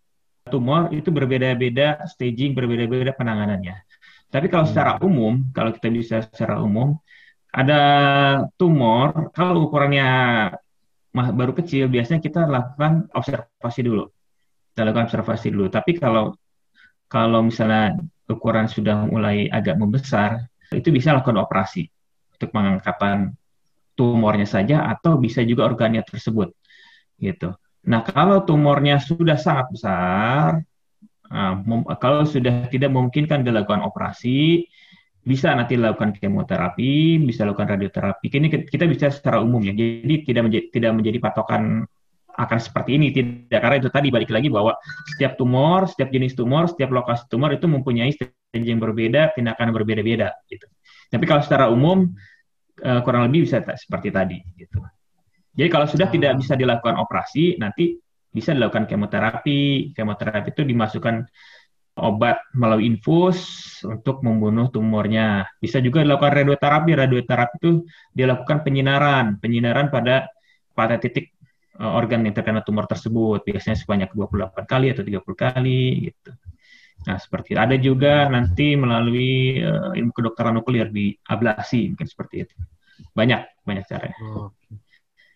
tumor 0.55 0.95
itu 0.95 1.11
berbeda-beda 1.11 2.07
staging, 2.07 2.55
berbeda-beda 2.55 3.11
penanganannya. 3.11 3.83
Tapi 4.31 4.47
kalau 4.47 4.71
secara 4.71 5.03
hmm. 5.03 5.07
umum, 5.11 5.33
kalau 5.51 5.75
kita 5.75 5.90
bisa 5.90 6.23
secara 6.23 6.62
umum, 6.62 6.95
ada 7.51 7.81
tumor 8.55 9.35
kalau 9.35 9.67
ukurannya 9.67 10.07
baru 11.14 11.55
kecil, 11.59 11.90
biasanya 11.90 12.23
kita 12.23 12.47
lakukan 12.47 13.11
observasi 13.11 13.81
dulu. 13.83 14.07
Kita 14.71 14.87
lakukan 14.87 15.11
observasi 15.11 15.51
dulu. 15.51 15.67
Tapi 15.71 15.99
kalau 15.99 16.35
kalau 17.11 17.47
misalnya 17.47 17.99
ukuran 18.31 18.67
sudah 18.71 19.07
mulai 19.07 19.47
agak 19.51 19.79
membesar, 19.79 20.47
itu 20.71 20.90
bisa 20.95 21.14
lakukan 21.14 21.43
operasi 21.43 21.87
untuk 22.35 22.51
pengangkatan 22.51 23.35
tumornya 23.95 24.47
saja 24.47 24.90
atau 24.90 25.19
bisa 25.19 25.43
juga 25.47 25.67
organnya 25.67 26.03
tersebut 26.03 26.51
gitu. 27.23 27.55
Nah, 27.85 28.01
kalau 28.05 28.44
tumornya 28.49 28.97
sudah 28.97 29.37
sangat 29.37 29.66
besar, 29.73 30.61
uh, 31.29 31.55
kalau 32.01 32.25
sudah 32.25 32.68
tidak 32.73 32.90
memungkinkan 32.92 33.44
dilakukan 33.44 33.85
operasi, 33.85 34.64
bisa 35.25 35.57
nanti 35.57 35.81
dilakukan 35.81 36.16
kemoterapi, 36.20 37.20
bisa 37.25 37.49
lakukan 37.49 37.77
radioterapi. 37.77 38.29
Ini 38.29 38.49
kita 38.68 38.85
bisa 38.85 39.09
secara 39.09 39.40
umum 39.40 39.64
ya. 39.64 39.73
Jadi 39.73 40.29
tidak 40.29 40.42
menjadi, 40.49 40.66
tidak 40.68 40.92
menjadi 40.92 41.18
patokan 41.20 41.62
akan 42.35 42.59
seperti 42.59 42.99
ini 42.99 43.14
tidak 43.14 43.62
karena 43.62 43.77
itu 43.79 43.90
tadi 43.94 44.09
balik 44.11 44.31
lagi 44.35 44.51
bahwa 44.51 44.75
setiap 45.14 45.38
tumor, 45.38 45.87
setiap 45.87 46.11
jenis 46.11 46.35
tumor, 46.35 46.66
setiap 46.66 46.90
lokasi 46.90 47.31
tumor 47.31 47.55
itu 47.55 47.70
mempunyai 47.70 48.11
strategi 48.11 48.68
yang 48.75 48.83
berbeda, 48.83 49.38
tindakan 49.38 49.70
berbeda-beda 49.70 50.35
gitu. 50.51 50.66
Tapi 51.14 51.25
kalau 51.31 51.42
secara 51.47 51.70
umum 51.70 52.11
uh, 52.83 53.01
kurang 53.07 53.31
lebih 53.31 53.47
bisa 53.47 53.62
seperti 53.62 54.11
tadi 54.11 54.38
gitu. 54.59 54.83
Jadi 55.55 55.69
kalau 55.71 55.87
sudah 55.87 56.11
tidak 56.11 56.35
bisa 56.43 56.59
dilakukan 56.59 56.99
operasi, 56.99 57.57
nanti 57.62 57.95
bisa 58.35 58.51
dilakukan 58.51 58.90
kemoterapi. 58.90 59.95
Kemoterapi 59.95 60.51
itu 60.51 60.62
dimasukkan 60.67 61.17
obat 61.95 62.43
melalui 62.59 62.90
infus 62.90 63.38
untuk 63.87 64.19
membunuh 64.27 64.67
tumornya. 64.75 65.47
Bisa 65.62 65.79
juga 65.79 66.03
dilakukan 66.03 66.43
radioterapi. 66.43 66.90
Radioterapi 67.07 67.55
itu 67.62 67.71
dilakukan 68.11 68.67
penyinaran, 68.67 69.38
penyinaran 69.38 69.95
pada 69.95 70.27
pada 70.75 70.99
titik 70.99 71.31
eh, 71.79 71.93
organ 71.95 72.27
yang 72.27 72.35
terkena 72.35 72.67
tumor 72.67 72.90
tersebut, 72.90 73.47
biasanya 73.47 73.79
sebanyak 73.79 74.11
28 74.11 74.67
kali 74.67 74.90
atau 74.90 75.07
30 75.07 75.23
kali 75.38 76.11
gitu. 76.11 76.35
Nah, 77.05 77.21
seperti 77.23 77.55
itu. 77.55 77.61
Ada 77.61 77.77
juga 77.79 78.14
nanti 78.33 78.73
melalui 78.81 79.61
uh, 79.61 79.93
ilmu 79.93 80.09
kedokteran 80.14 80.57
nuklir 80.57 80.88
di 80.88 81.12
ablasi, 81.29 81.93
mungkin 81.93 82.09
seperti 82.09 82.49
itu 82.49 82.57
banyak 83.14 83.40
banyak 83.67 83.85
caranya. 83.90 84.17
Oh, 84.23 84.55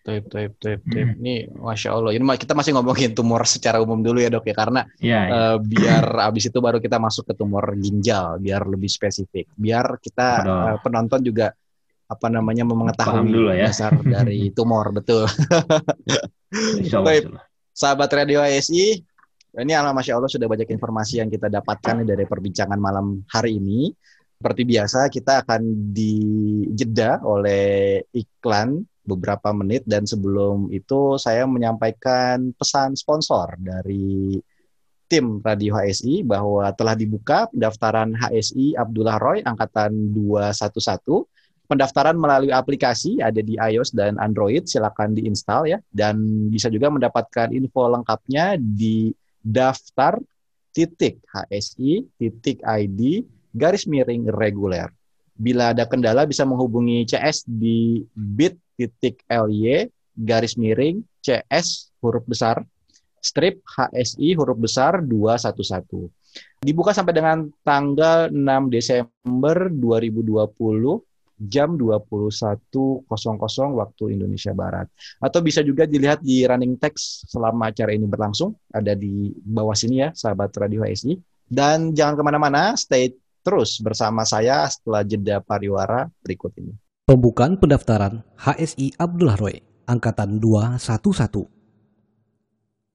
Taib, 0.08 0.24
taib, 0.32 0.56
taib, 0.56 0.80
taib. 0.88 1.08
Hmm. 1.12 1.20
Ini 1.20 1.52
masya 1.52 1.92
Allah. 1.92 2.16
Ini 2.16 2.24
kita 2.40 2.56
masih 2.56 2.72
ngomongin 2.72 3.12
tumor 3.12 3.44
secara 3.44 3.76
umum 3.76 4.00
dulu 4.00 4.24
ya 4.24 4.32
dok 4.32 4.48
ya, 4.48 4.56
karena 4.56 4.88
ya, 5.04 5.20
ya. 5.20 5.36
Uh, 5.36 5.56
biar 5.60 6.32
abis 6.32 6.48
itu 6.48 6.64
baru 6.64 6.80
kita 6.80 6.96
masuk 6.96 7.28
ke 7.28 7.36
tumor 7.36 7.76
ginjal, 7.76 8.40
biar 8.40 8.64
lebih 8.64 8.88
spesifik, 8.88 9.52
biar 9.52 10.00
kita 10.00 10.28
uh, 10.48 10.76
penonton 10.80 11.20
juga 11.20 11.52
apa 12.08 12.26
namanya 12.32 12.64
mengetahui 12.64 13.28
dulu 13.28 13.52
ya. 13.52 13.68
dasar 13.68 14.00
dari 14.00 14.48
tumor 14.56 14.96
betul. 14.96 15.28
Sahabat 17.76 18.08
Radio 18.08 18.40
ASI, 18.40 18.96
ini 19.60 19.72
ala 19.76 19.92
masya 19.92 20.16
Allah 20.16 20.32
sudah 20.32 20.48
banyak 20.48 20.72
informasi 20.72 21.20
yang 21.20 21.28
kita 21.28 21.52
dapatkan 21.52 22.08
dari 22.08 22.24
perbincangan 22.24 22.80
malam 22.80 23.28
hari 23.28 23.60
ini. 23.60 23.92
Seperti 24.40 24.62
biasa, 24.64 25.12
kita 25.12 25.44
akan 25.44 25.92
dijeda 25.92 27.20
oleh 27.28 28.00
iklan 28.16 28.88
beberapa 29.08 29.48
menit 29.56 29.88
dan 29.88 30.04
sebelum 30.04 30.68
itu 30.68 31.16
saya 31.16 31.48
menyampaikan 31.48 32.52
pesan 32.52 32.92
sponsor 32.92 33.56
dari 33.56 34.36
tim 35.08 35.40
Radio 35.40 35.80
HSI 35.80 36.20
bahwa 36.28 36.68
telah 36.76 36.92
dibuka 36.92 37.48
pendaftaran 37.48 38.12
HSI 38.12 38.76
Abdullah 38.76 39.16
Roy 39.16 39.40
angkatan 39.40 40.12
211. 40.12 41.24
Pendaftaran 41.68 42.16
melalui 42.16 42.48
aplikasi 42.48 43.20
ada 43.20 43.44
di 43.44 43.60
iOS 43.60 43.92
dan 43.92 44.16
Android, 44.16 44.64
silakan 44.64 45.12
diinstal 45.12 45.68
ya 45.68 45.76
dan 45.92 46.48
bisa 46.48 46.72
juga 46.72 46.88
mendapatkan 46.88 47.52
info 47.52 47.92
lengkapnya 47.92 48.56
di 48.56 49.12
daftar 49.44 50.16
titik 50.72 51.20
HSI 51.28 52.08
titik 52.16 52.64
ID 52.64 53.24
garis 53.52 53.84
miring 53.84 54.32
reguler. 54.32 54.88
Bila 55.38 55.70
ada 55.70 55.86
kendala 55.86 56.26
bisa 56.26 56.42
menghubungi 56.42 57.06
CS 57.06 57.46
di 57.46 58.02
bit.ly 58.10 59.86
garis 60.18 60.58
miring 60.58 60.98
CS 61.22 61.94
huruf 62.02 62.26
besar 62.26 62.66
strip 63.22 63.62
HSI 63.62 64.34
huruf 64.34 64.58
besar 64.58 64.98
211. 65.02 66.10
Dibuka 66.58 66.90
sampai 66.90 67.14
dengan 67.14 67.46
tanggal 67.62 68.30
6 68.34 68.74
Desember 68.74 69.70
2020 69.70 71.06
jam 71.46 71.78
21.00 71.78 73.06
waktu 73.78 74.04
Indonesia 74.10 74.50
Barat. 74.50 74.90
Atau 75.22 75.38
bisa 75.38 75.62
juga 75.62 75.86
dilihat 75.86 76.18
di 76.18 76.42
running 76.42 76.74
text 76.82 77.30
selama 77.30 77.70
acara 77.70 77.94
ini 77.94 78.10
berlangsung. 78.10 78.58
Ada 78.74 78.98
di 78.98 79.30
bawah 79.38 79.74
sini 79.78 80.02
ya, 80.02 80.10
sahabat 80.10 80.50
Radio 80.58 80.82
HSI. 80.82 81.14
Dan 81.46 81.94
jangan 81.94 82.18
ke 82.18 82.22
mana-mana, 82.26 82.74
stay 82.74 83.14
terus 83.42 83.78
bersama 83.80 84.22
saya 84.26 84.66
setelah 84.68 85.02
jeda 85.06 85.40
pariwara 85.42 86.10
berikut 86.22 86.52
ini. 86.58 86.74
Pembukaan 87.08 87.56
pendaftaran 87.56 88.20
HSI 88.36 89.00
Abdullah 89.00 89.40
Roy, 89.40 89.64
Angkatan 89.88 90.36
211. 90.36 91.48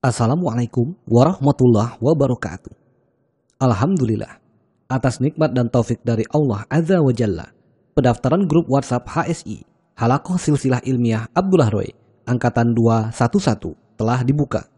Assalamualaikum 0.03 0.93
warahmatullahi 1.09 1.97
wabarakatuh. 1.97 2.75
Alhamdulillah, 3.57 4.37
atas 4.91 5.17
nikmat 5.17 5.55
dan 5.57 5.71
taufik 5.71 6.03
dari 6.05 6.27
Allah 6.29 6.67
Azza 6.69 7.01
wa 7.01 7.09
Jalla, 7.09 7.49
pendaftaran 7.97 8.45
grup 8.45 8.69
WhatsApp 8.69 9.07
HSI, 9.09 9.65
Halakoh 9.97 10.37
Silsilah 10.37 10.83
Ilmiah 10.85 11.25
Abdullah 11.33 11.73
Roy, 11.73 11.89
Angkatan 12.29 12.77
211, 12.77 13.73
telah 13.97 14.21
dibuka. 14.21 14.69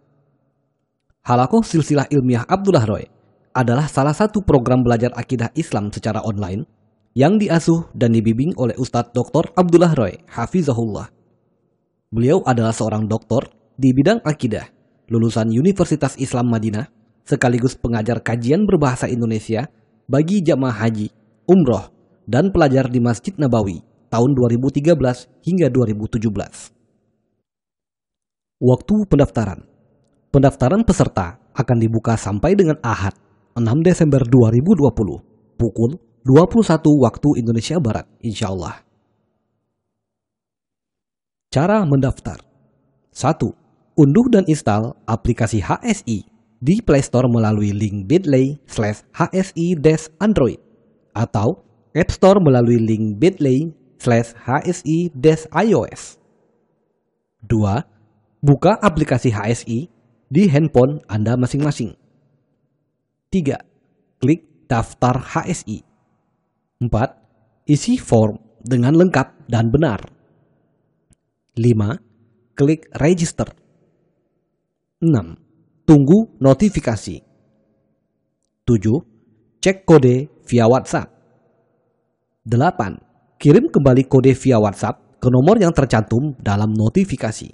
Halakoh 1.25 1.65
Silsilah 1.65 2.05
Ilmiah 2.07 2.45
Abdullah 2.45 2.85
Roy 2.85 3.14
adalah 3.55 3.87
salah 3.87 4.11
satu 4.11 4.43
program 4.43 4.83
belajar 4.83 5.15
akidah 5.15 5.47
Islam 5.55 5.87
secara 5.95 6.19
online 6.27 6.67
yang 7.15 7.39
diasuh 7.39 7.87
dan 7.95 8.11
dibimbing 8.11 8.51
oleh 8.59 8.75
Ustadz 8.75 9.15
Dr. 9.15 9.55
Abdullah 9.55 9.95
Roy, 9.95 10.19
Hafizahullah. 10.27 11.07
Beliau 12.11 12.43
adalah 12.43 12.75
seorang 12.75 13.07
doktor 13.07 13.47
di 13.79 13.95
bidang 13.95 14.19
akidah, 14.27 14.67
lulusan 15.07 15.47
Universitas 15.55 16.19
Islam 16.19 16.51
Madinah, 16.51 16.91
sekaligus 17.23 17.79
pengajar 17.79 18.19
kajian 18.19 18.67
berbahasa 18.67 19.07
Indonesia 19.07 19.71
bagi 20.11 20.43
jamaah 20.43 20.75
haji, 20.75 21.07
umroh, 21.47 21.87
dan 22.27 22.51
pelajar 22.51 22.91
di 22.91 22.99
Masjid 22.99 23.31
Nabawi 23.39 23.79
tahun 24.11 24.35
2013 24.35 24.91
hingga 25.47 25.67
2017. 25.71 26.19
Waktu 28.59 28.95
pendaftaran 29.07 29.59
Pendaftaran 30.35 30.83
peserta 30.83 31.39
akan 31.55 31.77
dibuka 31.79 32.19
sampai 32.19 32.59
dengan 32.59 32.75
Ahad, 32.83 33.15
6 33.55 33.87
Desember 33.87 34.19
2020, 34.27 35.55
pukul 35.55 35.95
21 36.27 36.75
waktu 36.99 37.29
Indonesia 37.39 37.79
Barat, 37.79 38.03
insya 38.19 38.51
Allah. 38.51 38.83
Cara 41.47 41.87
mendaftar 41.87 42.43
1. 43.15 43.95
Unduh 43.95 44.27
dan 44.27 44.43
install 44.51 44.91
aplikasi 45.07 45.63
HSI 45.63 46.27
di 46.59 46.83
Play 46.83 46.99
Store 46.99 47.31
melalui 47.31 47.71
link 47.71 48.11
bit.ly 48.11 48.59
slash 48.67 49.07
HSI 49.15 49.79
Android 50.19 50.59
atau 51.15 51.63
App 51.95 52.11
Store 52.11 52.43
melalui 52.43 52.75
link 52.75 53.23
bit.ly 53.23 53.71
slash 54.03 54.35
HSI 54.35 55.15
iOS. 55.47 56.19
2. 57.47 58.43
Buka 58.43 58.75
aplikasi 58.83 59.31
HSI 59.31 59.87
di 60.27 60.43
handphone 60.51 60.99
Anda 61.07 61.39
masing-masing. 61.39 62.04
3. 63.35 64.23
Klik 64.23 64.71
daftar 64.71 65.19
HSI. 65.19 65.83
4. 66.79 66.87
Isi 67.67 67.99
form 67.99 68.39
dengan 68.63 68.95
lengkap 68.95 69.51
dan 69.51 69.75
benar. 69.75 70.07
5. 71.59 72.55
Klik 72.55 72.87
register. 72.95 73.51
6. 75.03 75.83
Tunggu 75.83 76.31
notifikasi. 76.39 77.19
7. 78.63 79.03
Cek 79.59 79.83
kode 79.83 80.31
via 80.47 80.71
WhatsApp. 80.71 81.11
8. 82.47 83.35
Kirim 83.35 83.67
kembali 83.67 84.07
kode 84.07 84.31
via 84.31 84.63
WhatsApp 84.63 85.19
ke 85.19 85.27
nomor 85.27 85.59
yang 85.59 85.75
tercantum 85.75 86.39
dalam 86.39 86.71
notifikasi. 86.71 87.51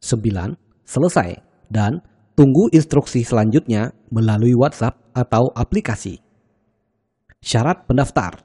9. 0.00 0.56
Selesai 0.88 1.36
dan 1.68 2.00
tunggu 2.32 2.72
instruksi 2.72 3.24
selanjutnya 3.24 3.92
melalui 4.08 4.56
WhatsApp 4.56 4.98
atau 5.12 5.52
aplikasi. 5.52 6.20
Syarat 7.42 7.84
pendaftar 7.90 8.40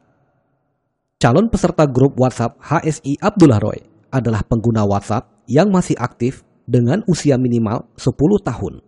Calon 1.17 1.49
peserta 1.49 1.89
grup 1.89 2.13
WhatsApp 2.21 2.61
HSI 2.61 3.17
Abdullah 3.17 3.57
Roy 3.57 3.81
adalah 4.13 4.45
pengguna 4.45 4.85
WhatsApp 4.85 5.49
yang 5.49 5.73
masih 5.73 5.97
aktif 5.97 6.45
dengan 6.69 7.01
usia 7.09 7.41
minimal 7.41 7.89
10 7.97 8.13
tahun. 8.45 8.85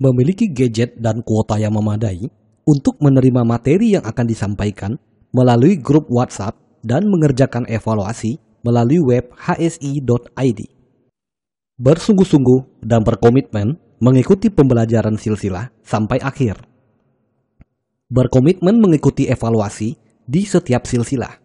Memiliki 0.00 0.48
gadget 0.48 0.96
dan 1.02 1.26
kuota 1.26 1.58
yang 1.58 1.74
memadai 1.74 2.30
untuk 2.62 2.96
menerima 3.02 3.42
materi 3.42 3.98
yang 3.98 4.04
akan 4.06 4.26
disampaikan 4.28 4.94
melalui 5.34 5.76
grup 5.82 6.06
WhatsApp 6.06 6.56
dan 6.86 7.10
mengerjakan 7.10 7.66
evaluasi 7.66 8.38
melalui 8.62 9.00
web 9.02 9.34
hsi.id. 9.34 10.60
Bersungguh-sungguh 11.80 12.84
dan 12.84 13.00
berkomitmen 13.00 13.80
mengikuti 14.04 14.52
pembelajaran 14.52 15.16
silsilah 15.16 15.72
sampai 15.80 16.20
akhir 16.20 16.70
berkomitmen 18.10 18.82
mengikuti 18.82 19.30
evaluasi 19.30 19.94
di 20.26 20.42
setiap 20.42 20.84
silsilah. 20.84 21.38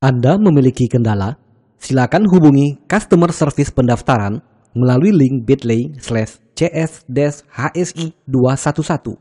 Anda 0.00 0.40
memiliki 0.40 0.88
kendala? 0.88 1.36
Silakan 1.76 2.24
hubungi 2.28 2.80
customer 2.88 3.32
service 3.36 3.68
pendaftaran 3.68 4.40
melalui 4.72 5.12
link 5.12 5.44
bit.ly 5.44 6.00
slash 6.00 6.40
cs-hsi 6.56 8.16
211. 8.24 9.20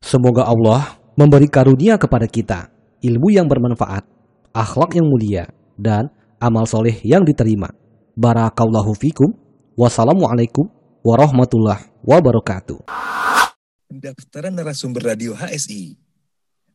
Semoga 0.00 0.48
Allah 0.48 0.96
memberi 1.16 1.48
karunia 1.52 2.00
kepada 2.00 2.24
kita, 2.24 2.72
ilmu 3.04 3.28
yang 3.32 3.44
bermanfaat, 3.48 4.08
akhlak 4.56 4.96
yang 4.96 5.08
mulia, 5.08 5.52
dan 5.76 6.08
amal 6.38 6.64
soleh 6.64 6.96
yang 7.02 7.22
diterima. 7.26 7.70
Barakallahu 8.18 8.94
fikum. 8.98 9.30
Wassalamualaikum 9.78 10.66
warahmatullahi 11.06 11.86
wabarakatuh 12.02 12.82
pendaftaran 13.88 14.52
narasumber 14.52 15.00
radio 15.00 15.32
HSI. 15.32 15.96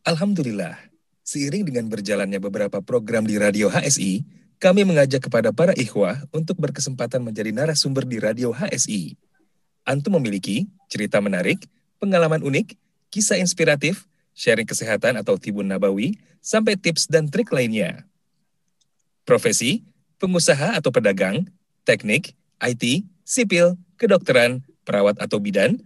Alhamdulillah, 0.03 0.75
seiring 1.21 1.69
dengan 1.69 1.85
berjalannya 1.87 2.41
beberapa 2.41 2.81
program 2.81 3.23
di 3.23 3.37
radio 3.37 3.69
HSI, 3.69 4.25
kami 4.57 4.81
mengajak 4.81 5.29
kepada 5.29 5.53
para 5.53 5.77
ikhwah 5.77 6.25
untuk 6.33 6.57
berkesempatan 6.57 7.21
menjadi 7.21 7.53
narasumber 7.53 8.03
di 8.09 8.17
radio 8.17 8.49
HSI. 8.49 9.13
Antum 9.85 10.17
memiliki 10.17 10.67
cerita 10.89 11.21
menarik, 11.21 11.63
pengalaman 12.01 12.41
unik, 12.41 12.75
kisah 13.13 13.37
inspiratif, 13.37 14.09
sharing 14.33 14.65
kesehatan 14.67 15.15
atau 15.15 15.37
tibun 15.37 15.69
nabawi, 15.69 16.17
sampai 16.41 16.75
tips 16.75 17.05
dan 17.07 17.29
trik 17.29 17.53
lainnya. 17.53 18.09
Profesi, 19.23 19.87
pengusaha 20.19 20.75
atau 20.75 20.91
pedagang, 20.91 21.47
teknik, 21.87 22.35
IT, 22.59 23.07
sipil, 23.23 23.79
kedokteran, 23.95 24.63
perawat 24.83 25.15
atau 25.19 25.39
bidan, 25.39 25.79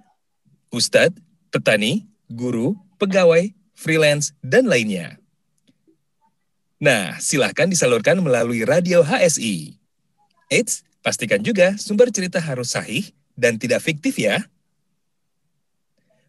ustadz, 0.73 1.17
petani, 1.53 2.05
guru, 2.29 2.77
pegawai, 2.97 3.53
freelance, 3.77 4.33
dan 4.41 4.65
lainnya. 4.65 5.21
Nah, 6.77 7.17
silahkan 7.17 7.65
disalurkan 7.65 8.21
melalui 8.21 8.61
radio 8.61 9.01
HSI. 9.01 9.77
Eits, 10.53 10.85
pastikan 11.01 11.41
juga 11.41 11.73
sumber 11.81 12.13
cerita 12.13 12.37
harus 12.37 12.73
sahih 12.73 13.09
dan 13.33 13.57
tidak 13.57 13.81
fiktif 13.81 14.17
ya. 14.21 14.45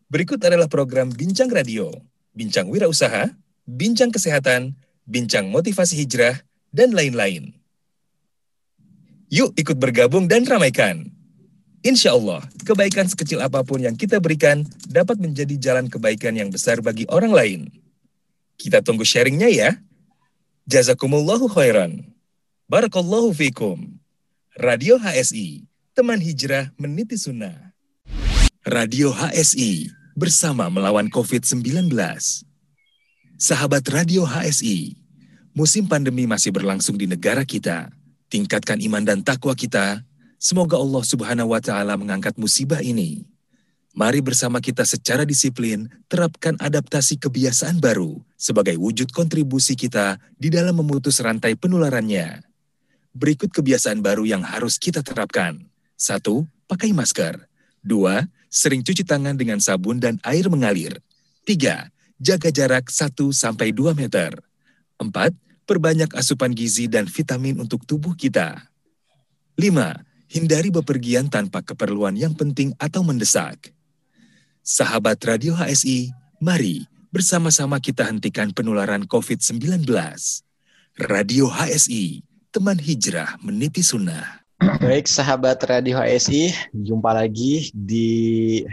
Berikut 0.08 0.40
adalah 0.40 0.72
program 0.72 1.12
Bincang 1.12 1.52
Radio, 1.52 1.92
Bincang 2.32 2.72
Wirausaha, 2.72 3.28
Bincang 3.68 4.08
Kesehatan, 4.08 4.72
Bincang 5.04 5.52
Motivasi 5.52 6.00
Hijrah, 6.00 6.40
dan 6.74 6.92
lain-lain. 6.92 7.54
Yuk 9.28 9.52
ikut 9.60 9.76
bergabung 9.76 10.24
dan 10.24 10.48
ramaikan. 10.48 11.08
Insya 11.84 12.16
Allah, 12.16 12.42
kebaikan 12.66 13.06
sekecil 13.06 13.38
apa 13.38 13.62
pun 13.62 13.78
yang 13.78 13.94
kita 13.94 14.18
berikan 14.18 14.66
dapat 14.88 15.20
menjadi 15.20 15.54
jalan 15.60 15.86
kebaikan 15.86 16.34
yang 16.34 16.50
besar 16.50 16.82
bagi 16.82 17.06
orang 17.06 17.30
lain. 17.30 17.60
Kita 18.58 18.82
tunggu 18.82 19.06
sharingnya 19.06 19.46
ya. 19.46 19.70
Jazakumullahu 20.66 21.46
khairan. 21.46 22.02
Barakallahu 22.66 23.30
fikum. 23.32 23.96
Radio 24.58 24.98
HSI, 24.98 25.70
teman 25.94 26.18
hijrah 26.18 26.74
meniti 26.74 27.14
sunnah. 27.14 27.70
Radio 28.66 29.14
HSI, 29.14 29.94
bersama 30.18 30.66
melawan 30.66 31.06
COVID-19. 31.06 31.94
Sahabat 33.38 33.86
Radio 33.94 34.26
HSI, 34.26 34.98
musim 35.56 35.88
pandemi 35.88 36.24
masih 36.24 36.50
berlangsung 36.50 36.96
di 36.96 37.08
negara 37.08 37.44
kita. 37.44 37.92
Tingkatkan 38.28 38.80
iman 38.84 39.04
dan 39.04 39.24
takwa 39.24 39.56
kita 39.56 40.04
Semoga 40.38 40.78
Allah 40.78 41.02
Subhanahu 41.02 41.50
wa 41.50 41.58
Ta'ala 41.58 41.98
mengangkat 41.98 42.38
musibah 42.38 42.78
ini. 42.78 43.26
Mari 43.90 44.22
bersama 44.22 44.62
kita 44.62 44.86
secara 44.86 45.26
disiplin 45.26 45.90
terapkan 46.06 46.54
adaptasi 46.62 47.18
kebiasaan 47.18 47.82
baru 47.82 48.22
sebagai 48.38 48.78
wujud 48.78 49.10
kontribusi 49.10 49.74
kita 49.74 50.22
di 50.38 50.46
dalam 50.46 50.78
memutus 50.78 51.18
rantai 51.18 51.58
penularannya. 51.58 52.46
Berikut 53.10 53.50
kebiasaan 53.50 53.98
baru 53.98 54.30
yang 54.30 54.46
harus 54.46 54.78
kita 54.78 55.02
terapkan. 55.02 55.58
Satu, 55.98 56.46
pakai 56.70 56.94
masker. 56.94 57.42
Dua, 57.82 58.22
sering 58.46 58.86
cuci 58.86 59.02
tangan 59.02 59.34
dengan 59.34 59.58
sabun 59.58 59.98
dan 59.98 60.22
air 60.22 60.46
mengalir. 60.46 61.02
Tiga, 61.42 61.90
jaga 62.22 62.54
jarak 62.54 62.94
1-2 62.94 63.34
meter. 63.98 64.38
Empat, 64.98 65.30
perbanyak 65.62 66.10
asupan 66.18 66.50
gizi 66.50 66.90
dan 66.90 67.06
vitamin 67.06 67.62
untuk 67.62 67.86
tubuh 67.86 68.18
kita. 68.18 68.66
Lima, 69.54 69.94
hindari 70.26 70.74
bepergian 70.74 71.30
tanpa 71.30 71.62
keperluan 71.62 72.18
yang 72.18 72.34
penting 72.34 72.74
atau 72.82 73.06
mendesak. 73.06 73.70
Sahabat 74.66 75.22
Radio 75.22 75.54
HSI, 75.54 76.10
mari 76.42 76.84
bersama-sama 77.14 77.78
kita 77.78 78.04
hentikan 78.04 78.50
penularan 78.50 79.06
COVID-19. 79.06 79.86
Radio 80.98 81.46
HSI, 81.46 82.26
teman 82.50 82.76
hijrah 82.76 83.38
meniti 83.38 83.86
sunnah. 83.86 84.42
Baik, 84.58 85.06
sahabat 85.06 85.62
Radio 85.70 86.02
HSI, 86.02 86.50
jumpa 86.74 87.14
lagi 87.14 87.70
di 87.70 88.66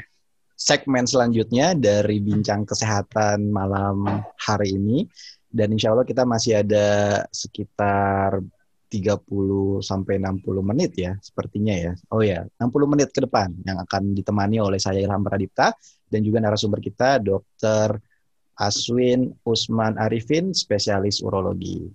segmen 0.57 1.05
selanjutnya 1.05 1.77
dari 1.77 2.17
bincang 2.17 2.65
kesehatan 2.65 3.53
malam 3.53 4.25
hari 4.41 4.73
ini. 4.73 5.05
Dan 5.55 5.71
insya 5.71 5.95
Allah 5.95 6.03
kita 6.03 6.27
masih 6.27 6.59
ada 6.59 7.23
sekitar 7.31 8.43
30 8.91 9.79
sampai 9.79 10.19
60 10.19 10.43
menit 10.59 10.91
ya 10.99 11.15
sepertinya 11.23 11.75
ya. 11.75 11.93
Oh 12.11 12.19
ya, 12.19 12.43
60 12.59 12.91
menit 12.91 13.15
ke 13.15 13.23
depan 13.23 13.55
yang 13.63 13.79
akan 13.79 14.11
ditemani 14.11 14.59
oleh 14.59 14.79
saya 14.79 14.99
Ilham 14.99 15.23
Pradipta 15.23 15.71
dan 16.11 16.19
juga 16.27 16.43
narasumber 16.43 16.83
kita 16.83 17.23
Dr. 17.23 17.99
Aswin 18.55 19.35
Usman 19.43 19.99
Arifin, 19.99 20.51
spesialis 20.55 21.19
urologi. 21.19 21.87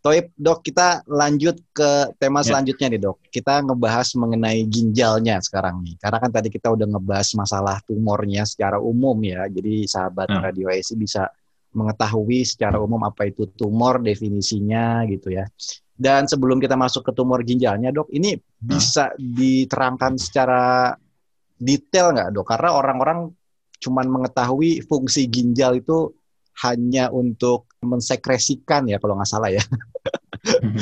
Toib, 0.00 0.32
dok, 0.36 0.64
kita 0.64 1.04
lanjut 1.08 1.60
ke 1.72 2.12
tema 2.16 2.40
ya. 2.40 2.52
selanjutnya 2.52 2.92
nih, 2.92 3.00
dok. 3.00 3.18
Kita 3.28 3.60
ngebahas 3.64 4.08
mengenai 4.16 4.64
ginjalnya 4.68 5.40
sekarang 5.40 5.80
nih. 5.80 5.96
Karena 6.00 6.18
kan 6.20 6.30
tadi 6.32 6.48
kita 6.48 6.72
udah 6.72 6.86
ngebahas 6.88 7.28
masalah 7.36 7.76
tumornya 7.84 8.48
secara 8.48 8.80
umum 8.80 9.16
ya. 9.24 9.44
Jadi 9.48 9.84
sahabat 9.88 10.28
ya. 10.28 10.40
Radio 10.40 10.68
IC 10.72 10.96
bisa 10.96 11.28
mengetahui 11.74 12.46
secara 12.46 12.78
umum 12.78 13.02
apa 13.04 13.26
itu 13.28 13.50
tumor, 13.52 14.00
definisinya 14.00 15.04
gitu 15.10 15.34
ya. 15.34 15.44
Dan 15.94 16.26
sebelum 16.26 16.58
kita 16.58 16.74
masuk 16.74 17.06
ke 17.06 17.12
tumor 17.14 17.42
ginjalnya, 17.46 17.94
dok, 17.94 18.10
ini 18.10 18.34
ya. 18.34 18.42
bisa 18.58 19.04
diterangkan 19.14 20.18
secara 20.18 20.94
detail 21.58 22.14
nggak, 22.14 22.34
dok? 22.34 22.46
Karena 22.46 22.70
orang-orang 22.74 23.30
cuman 23.78 24.06
mengetahui 24.10 24.82
fungsi 24.88 25.30
ginjal 25.30 25.78
itu 25.78 26.10
hanya 26.66 27.10
untuk 27.10 27.66
mensekresikan 27.82 28.86
ya 28.86 29.02
kalau 29.02 29.18
nggak 29.18 29.30
salah 29.30 29.50
ya. 29.50 29.62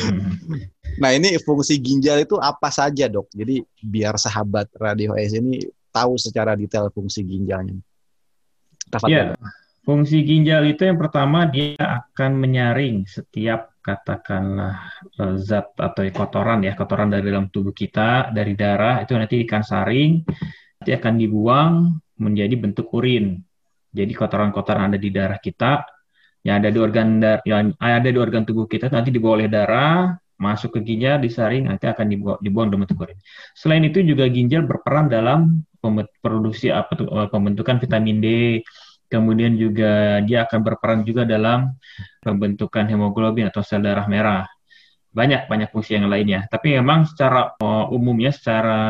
nah 1.02 1.10
ini 1.12 1.40
fungsi 1.40 1.80
ginjal 1.80 2.20
itu 2.20 2.36
apa 2.40 2.68
saja 2.72 3.08
dok? 3.08 3.28
Jadi 3.32 3.60
biar 3.80 4.16
sahabat 4.16 4.72
Radio 4.80 5.16
S 5.16 5.36
ini 5.36 5.60
tahu 5.92 6.16
secara 6.16 6.56
detail 6.56 6.88
fungsi 6.88 7.20
ginjalnya. 7.24 7.76
ya, 9.08 9.36
fungsi 9.82 10.22
ginjal 10.22 10.62
itu 10.66 10.86
yang 10.86 10.98
pertama 10.98 11.46
dia 11.46 11.78
akan 11.78 12.38
menyaring 12.38 13.04
setiap 13.06 13.74
katakanlah 13.82 14.78
eh, 15.18 15.36
zat 15.42 15.74
atau 15.74 16.06
kotoran 16.14 16.62
ya 16.62 16.78
kotoran 16.78 17.10
dari 17.10 17.30
dalam 17.30 17.50
tubuh 17.50 17.74
kita 17.74 18.30
dari 18.30 18.54
darah 18.54 19.02
itu 19.02 19.12
nanti 19.18 19.42
ikan 19.42 19.66
saring 19.66 20.22
nanti 20.82 20.90
akan 20.98 21.14
dibuang 21.14 21.72
menjadi 22.18 22.54
bentuk 22.58 22.90
urin. 22.94 23.38
Jadi 23.92 24.12
kotoran-kotoran 24.16 24.90
ada 24.94 24.98
di 24.98 25.10
darah 25.12 25.36
kita, 25.36 25.84
yang 26.42 26.58
ada 26.58 26.74
di 26.74 26.78
organ 26.82 27.22
dar 27.22 27.38
yang 27.46 27.70
ada 27.78 28.08
di 28.08 28.18
organ 28.18 28.42
tubuh 28.42 28.66
kita 28.66 28.90
nanti 28.90 29.14
dibawa 29.14 29.42
oleh 29.42 29.48
darah 29.52 30.10
masuk 30.42 30.74
ke 30.74 30.80
ginjal 30.82 31.22
disaring 31.22 31.70
nanti 31.70 31.86
akan 31.86 32.06
dibuang, 32.10 32.38
dibuang 32.42 32.66
dalam 32.66 32.82
bentuk 32.82 32.98
urin. 33.06 33.18
Selain 33.54 33.82
itu 33.86 34.02
juga 34.02 34.26
ginjal 34.26 34.66
berperan 34.66 35.06
dalam 35.06 35.62
produksi 36.18 36.74
apa 36.74 36.98
eh, 36.98 37.28
pembentukan 37.30 37.78
vitamin 37.78 38.18
D. 38.18 38.26
Kemudian 39.12 39.60
juga 39.60 40.24
dia 40.24 40.48
akan 40.48 40.60
berperan 40.64 41.04
juga 41.04 41.28
dalam 41.28 41.76
pembentukan 42.24 42.88
hemoglobin 42.88 43.52
atau 43.52 43.60
sel 43.60 43.84
darah 43.84 44.08
merah 44.08 44.48
banyak 45.12 45.44
banyak 45.44 45.68
fungsi 45.68 46.00
yang 46.00 46.08
lainnya. 46.08 46.48
Tapi 46.48 46.80
memang 46.80 47.04
secara 47.04 47.52
uh, 47.60 47.92
umumnya, 47.92 48.32
secara 48.32 48.80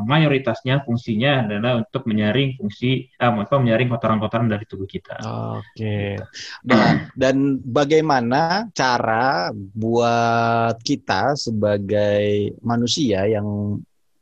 mayoritasnya 0.00 0.80
fungsinya 0.88 1.44
adalah 1.44 1.84
untuk 1.84 2.08
menyaring 2.08 2.56
fungsi 2.56 3.12
uh, 3.20 3.44
apa 3.44 3.56
menyaring 3.60 3.92
kotoran-kotoran 3.92 4.48
dari 4.48 4.64
tubuh 4.64 4.88
kita. 4.88 5.20
Oke. 5.60 6.16
Dan, 6.64 7.12
dan 7.12 7.36
bagaimana 7.60 8.72
cara 8.72 9.52
buat 9.52 10.80
kita 10.80 11.36
sebagai 11.36 12.56
manusia 12.64 13.28
yang 13.28 13.76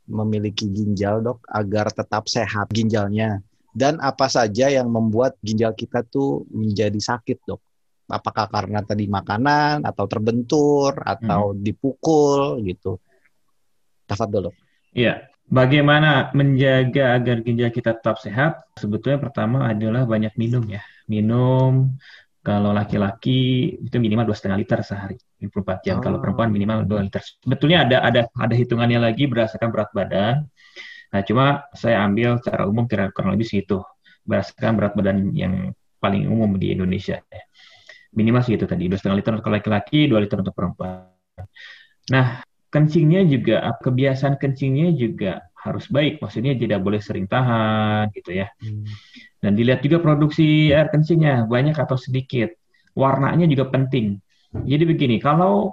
memiliki 0.09 0.67
ginjal 0.67 1.23
dok 1.23 1.45
agar 1.47 1.93
tetap 1.93 2.27
sehat 2.27 2.67
ginjalnya 2.73 3.39
dan 3.75 4.01
apa 4.01 4.25
saja 4.27 4.67
yang 4.69 4.89
membuat 4.89 5.37
ginjal 5.41 5.73
kita 5.73 6.05
tuh 6.05 6.45
menjadi 6.49 6.97
sakit 6.97 7.37
dok? 7.45 7.61
apakah 8.09 8.49
karena 8.49 8.81
tadi 8.81 9.05
makanan 9.05 9.85
atau 9.85 10.05
terbentur 10.09 10.97
atau 11.05 11.53
hmm. 11.53 11.61
dipukul 11.61 12.59
gitu. 12.65 12.97
Tafat 14.09 14.29
dulu. 14.33 14.49
Iya. 14.91 15.29
Bagaimana 15.49 16.29
menjaga 16.37 17.17
agar 17.17 17.41
ginjal 17.41 17.73
kita 17.73 17.97
tetap 17.97 18.21
sehat? 18.21 18.69
Sebetulnya 18.77 19.17
pertama 19.17 19.65
adalah 19.65 20.05
banyak 20.05 20.33
minum 20.37 20.61
ya. 20.69 20.81
Minum 21.09 21.97
kalau 22.45 22.69
laki-laki 22.69 23.73
itu 23.81 23.97
minimal 23.97 24.29
dua 24.29 24.37
setengah 24.37 24.61
liter 24.61 24.79
sehari, 24.85 25.17
24 25.41 25.85
jam. 25.85 25.97
Oh. 25.97 26.01
Kalau 26.05 26.17
perempuan 26.21 26.53
minimal 26.53 26.85
2 26.85 27.01
liter. 27.01 27.21
Sebetulnya 27.41 27.85
ada 27.85 27.97
ada 28.05 28.21
ada 28.29 28.53
hitungannya 28.53 29.01
lagi 29.01 29.25
berdasarkan 29.25 29.69
berat 29.73 29.89
badan. 29.93 30.45
Nah, 31.09 31.21
cuma 31.25 31.65
saya 31.73 32.05
ambil 32.05 32.37
secara 32.37 32.69
umum 32.69 32.85
kira 32.85 33.09
kurang 33.09 33.33
lebih 33.33 33.49
segitu. 33.49 33.81
Berdasarkan 34.29 34.77
berat 34.77 34.93
badan 34.93 35.33
yang 35.33 35.73
paling 35.97 36.29
umum 36.29 36.55
di 36.61 36.69
Indonesia. 36.73 37.17
Ya. 37.27 37.43
Minimal 38.13 38.41
sih 38.45 38.57
itu 38.57 38.65
tadi 38.65 38.89
dua 38.89 38.97
setengah 38.97 39.17
liter 39.21 39.33
untuk 39.37 39.51
laki-laki 39.53 40.09
dua 40.09 40.19
liter 40.21 40.37
untuk 40.41 40.55
perempuan. 40.55 41.13
Nah 42.09 42.41
kencingnya 42.69 43.25
juga 43.25 43.61
kebiasaan 43.81 44.37
kencingnya 44.37 44.93
juga 44.97 45.45
harus 45.59 45.85
baik. 45.89 46.21
Maksudnya 46.21 46.57
tidak 46.57 46.79
boleh 46.81 47.01
sering 47.01 47.29
tahan 47.29 48.09
gitu 48.15 48.33
ya. 48.33 48.49
Hmm. 48.61 48.85
dan 49.39 49.55
dilihat 49.55 49.79
juga 49.79 50.03
produksi 50.03 50.67
air 50.75 50.91
kencingnya 50.91 51.45
banyak 51.45 51.77
atau 51.77 51.95
sedikit. 51.95 52.51
Warnanya 52.97 53.45
juga 53.47 53.69
penting. 53.71 54.19
Jadi 54.51 54.83
begini 54.83 55.15
kalau 55.21 55.71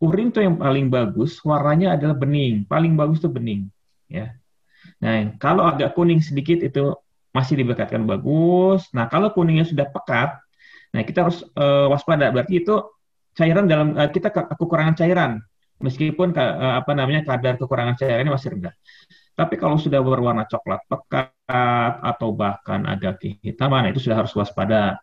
urin 0.00 0.32
tuh 0.32 0.42
yang 0.42 0.56
paling 0.56 0.88
bagus 0.88 1.38
warnanya 1.44 1.96
adalah 2.00 2.16
bening. 2.16 2.64
Paling 2.64 2.96
bagus 2.96 3.20
tuh 3.20 3.32
bening 3.32 3.68
ya 4.06 4.32
nah 5.02 5.28
kalau 5.36 5.68
agak 5.68 5.92
kuning 5.92 6.24
sedikit 6.24 6.62
itu 6.64 6.96
masih 7.36 7.60
dibekatkan 7.60 8.04
bagus 8.08 8.88
nah 8.96 9.10
kalau 9.12 9.32
kuningnya 9.32 9.68
sudah 9.68 9.86
pekat 9.92 10.40
Nah, 10.96 11.02
kita 11.04 11.28
harus 11.28 11.44
uh, 11.60 11.92
waspada. 11.92 12.32
Berarti 12.32 12.64
itu 12.64 12.74
cairan 13.36 13.68
dalam 13.68 13.92
uh, 13.92 14.08
kita 14.08 14.32
ke 14.32 14.48
kekurangan 14.56 14.96
cairan. 14.96 15.44
Meskipun 15.76 16.32
uh, 16.32 16.80
apa 16.80 16.96
namanya 16.96 17.20
kadar 17.28 17.60
kekurangan 17.60 18.00
cairannya 18.00 18.32
masih 18.32 18.56
rendah. 18.56 18.72
Tapi 19.36 19.60
kalau 19.60 19.76
sudah 19.76 20.00
berwarna 20.00 20.48
coklat 20.48 20.80
pekat 20.88 21.28
atau 22.00 22.32
bahkan 22.32 22.88
agak 22.88 23.20
kehitaman, 23.20 23.84
nah 23.84 23.90
itu 23.92 24.00
sudah 24.00 24.24
harus 24.24 24.32
waspada. 24.32 24.96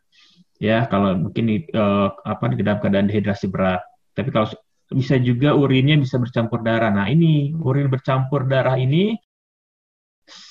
Ya, 0.58 0.90
kalau 0.90 1.30
mungkin 1.30 1.70
uh, 1.78 2.10
apa 2.26 2.50
di 2.58 2.66
dalam 2.66 2.82
keadaan 2.82 3.06
dehidrasi 3.06 3.54
berat. 3.54 3.86
Tapi 4.18 4.34
kalau 4.34 4.50
bisa 4.90 5.22
juga 5.22 5.54
urinnya 5.54 6.02
bisa 6.02 6.18
bercampur 6.18 6.66
darah. 6.66 6.90
Nah, 6.90 7.06
ini 7.14 7.54
urin 7.54 7.94
bercampur 7.94 8.50
darah 8.50 8.74
ini 8.74 9.14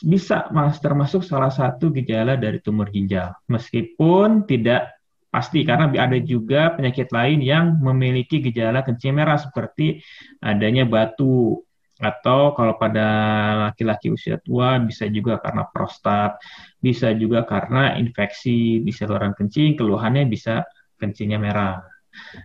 bisa 0.05 0.53
mas 0.53 0.77
termasuk 0.79 1.25
salah 1.25 1.51
satu 1.51 1.89
gejala 1.91 2.37
dari 2.37 2.61
tumor 2.61 2.93
ginjal. 2.93 3.33
Meskipun 3.49 4.45
tidak 4.45 4.93
pasti 5.33 5.65
karena 5.65 5.89
ada 5.89 6.19
juga 6.21 6.77
penyakit 6.77 7.09
lain 7.09 7.41
yang 7.41 7.81
memiliki 7.81 8.45
gejala 8.45 8.85
kencing 8.85 9.17
merah 9.17 9.41
seperti 9.41 10.05
adanya 10.45 10.85
batu 10.85 11.65
atau 12.03 12.53
kalau 12.53 12.75
pada 12.77 13.07
laki-laki 13.71 14.11
usia 14.11 14.37
tua 14.43 14.77
bisa 14.83 15.07
juga 15.09 15.39
karena 15.39 15.65
prostat, 15.71 16.37
bisa 16.83 17.15
juga 17.15 17.47
karena 17.47 17.97
infeksi 17.97 18.83
di 18.83 18.91
saluran 18.91 19.33
kencing, 19.33 19.79
keluhannya 19.79 20.27
bisa 20.27 20.67
kencingnya 20.99 21.39
merah. 21.39 21.79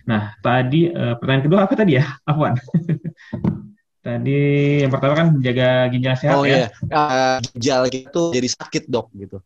Nah, 0.07 0.37
tadi 0.39 0.87
eh, 0.87 1.15
pertanyaan 1.19 1.45
kedua 1.49 1.59
apa 1.67 1.73
tadi 1.75 1.99
ya? 1.99 2.05
Afwan. 2.23 2.55
tadi 4.07 4.39
yang 4.87 4.91
pertama 4.95 5.13
kan 5.19 5.27
jaga 5.43 5.91
ginjal 5.91 6.15
sehat 6.15 6.37
oh, 6.39 6.47
ya. 6.47 6.47
Oh 6.47 6.47
iya, 6.47 6.67
uh, 6.95 7.37
ginjal 7.51 7.83
itu 7.91 8.23
jadi 8.31 8.49
sakit, 8.55 8.83
Dok, 8.87 9.11
gitu 9.19 9.43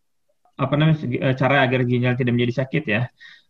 apa 0.61 0.73
namanya 0.77 0.97
eh, 1.01 1.33
cara 1.33 1.65
agar 1.65 1.81
ginjal 1.89 2.13
tidak 2.13 2.33
menjadi 2.37 2.53
sakit 2.61 2.83
ya? 2.85 3.01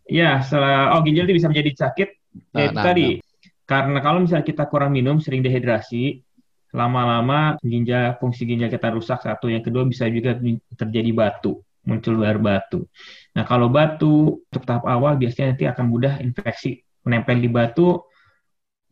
Ya, 0.08 0.40
setelah 0.40 0.96
oh 0.96 1.00
ginjal 1.04 1.28
itu 1.28 1.36
bisa 1.36 1.48
menjadi 1.52 1.70
sakit. 1.88 2.08
Nah, 2.56 2.58
ya, 2.58 2.66
itu 2.66 2.76
nah, 2.80 2.84
tadi. 2.84 3.08
Nah. 3.20 3.20
Karena 3.62 3.98
kalau 4.02 4.18
misalnya 4.24 4.46
kita 4.48 4.64
kurang 4.66 4.90
minum, 4.96 5.16
sering 5.22 5.44
dehidrasi, 5.44 6.24
lama-lama 6.72 7.60
ginjal 7.62 8.16
fungsi 8.18 8.48
ginjal 8.48 8.72
kita 8.72 8.88
rusak 8.90 9.20
satu. 9.22 9.52
Yang 9.52 9.70
kedua 9.70 9.84
bisa 9.86 10.08
juga 10.08 10.34
terjadi 10.74 11.10
batu, 11.12 11.60
muncul 11.86 12.18
luar 12.18 12.40
batu. 12.40 12.88
Nah, 13.36 13.44
kalau 13.46 13.68
batu 13.68 14.42
untuk 14.42 14.64
tahap 14.64 14.84
awal 14.88 15.20
biasanya 15.20 15.54
nanti 15.54 15.64
akan 15.68 15.84
mudah 15.86 16.18
infeksi 16.24 16.80
menempel 17.04 17.38
di 17.38 17.50
batu. 17.52 18.00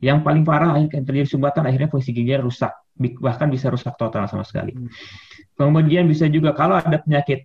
Yang 0.00 0.18
paling 0.24 0.44
parah 0.48 0.80
akhirnya 0.80 1.04
terjadi 1.04 1.28
sumbatan, 1.28 1.68
akhirnya 1.68 1.92
fungsi 1.92 2.16
ginjal 2.16 2.40
rusak, 2.40 2.72
bahkan 3.20 3.52
bisa 3.52 3.68
rusak 3.68 3.94
total 4.00 4.24
sama 4.26 4.48
sekali. 4.48 4.72
Hmm. 4.72 4.88
Kemudian 5.54 6.08
bisa 6.08 6.24
juga 6.26 6.56
kalau 6.56 6.80
ada 6.80 6.96
penyakit 7.04 7.44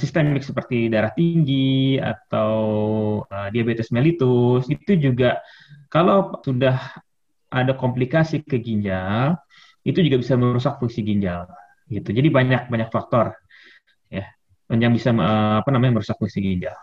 sistemik 0.00 0.40
seperti 0.40 0.88
darah 0.88 1.12
tinggi 1.12 2.00
atau 2.00 2.52
uh, 3.28 3.48
diabetes 3.52 3.92
mellitus 3.92 4.64
itu 4.72 4.96
juga 4.96 5.44
kalau 5.92 6.40
sudah 6.40 6.80
ada 7.52 7.76
komplikasi 7.76 8.40
ke 8.40 8.56
ginjal 8.56 9.36
itu 9.84 10.00
juga 10.00 10.16
bisa 10.24 10.40
merusak 10.40 10.80
fungsi 10.80 11.04
ginjal 11.04 11.44
gitu. 11.92 12.16
Jadi 12.16 12.32
banyak 12.32 12.72
banyak 12.72 12.88
faktor 12.88 13.36
ya 14.08 14.24
yang 14.72 14.96
bisa 14.96 15.12
uh, 15.12 15.60
apa 15.60 15.68
namanya 15.68 16.00
merusak 16.00 16.16
fungsi 16.16 16.40
ginjal. 16.40 16.78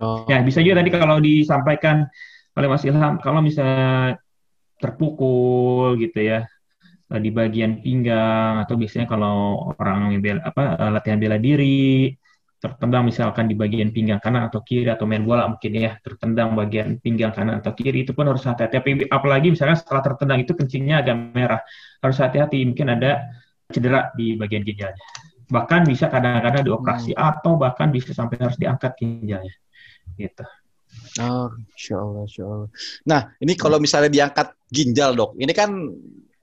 Oh. 0.00 0.24
Ya 0.24 0.40
bisa 0.40 0.64
juga 0.64 0.80
tadi 0.80 0.90
kalau 0.94 1.20
disampaikan 1.20 2.08
oleh 2.56 2.68
Mas 2.70 2.86
Ilham 2.88 3.20
kalau 3.20 3.44
misalnya 3.44 4.16
terpukul 4.78 5.98
gitu 5.98 6.18
ya 6.22 6.38
uh, 7.12 7.20
di 7.20 7.30
bagian 7.34 7.82
pinggang 7.84 8.62
atau 8.62 8.74
biasanya 8.80 9.06
kalau 9.10 9.68
orang 9.78 10.18
bela, 10.22 10.40
apa 10.46 10.62
uh, 10.78 10.90
latihan 10.94 11.18
bela 11.20 11.36
diri 11.36 12.14
tertendang 12.58 13.06
misalkan 13.06 13.46
di 13.46 13.54
bagian 13.54 13.94
pinggang 13.94 14.18
kanan 14.18 14.50
atau 14.50 14.66
kiri 14.66 14.90
atau 14.90 15.06
main 15.06 15.22
bola 15.22 15.46
mungkin 15.46 15.78
ya 15.78 15.94
tertendang 16.02 16.58
bagian 16.58 16.98
pinggang 16.98 17.30
kanan 17.30 17.62
atau 17.62 17.70
kiri 17.70 18.02
itu 18.02 18.10
pun 18.10 18.26
harus 18.26 18.42
hati-hati. 18.42 19.06
Apalagi 19.06 19.54
misalnya 19.54 19.78
setelah 19.78 20.02
tertendang 20.02 20.42
itu 20.42 20.58
kencingnya 20.58 21.06
agak 21.06 21.16
merah 21.38 21.62
harus 22.02 22.18
hati-hati 22.18 22.66
mungkin 22.66 22.98
ada 22.98 23.30
cedera 23.70 24.10
di 24.18 24.34
bagian 24.34 24.66
ginjalnya. 24.66 25.06
Bahkan 25.54 25.86
bisa 25.86 26.10
kadang-kadang 26.10 26.66
dioperasi 26.66 27.14
hmm. 27.14 27.30
atau 27.30 27.54
bahkan 27.62 27.94
bisa 27.94 28.10
sampai 28.10 28.42
harus 28.42 28.58
diangkat 28.58 28.98
ginjalnya 28.98 29.54
gitu 30.18 30.44
Oh, 31.18 31.50
insya 31.74 31.96
Allah, 31.98 32.22
insya 32.24 32.44
Allah. 32.46 32.70
Nah, 33.08 33.20
ini 33.42 33.52
kalau 33.58 33.82
misalnya 33.82 34.10
diangkat 34.12 34.54
ginjal 34.70 35.18
dok, 35.18 35.34
ini 35.40 35.50
kan 35.50 35.70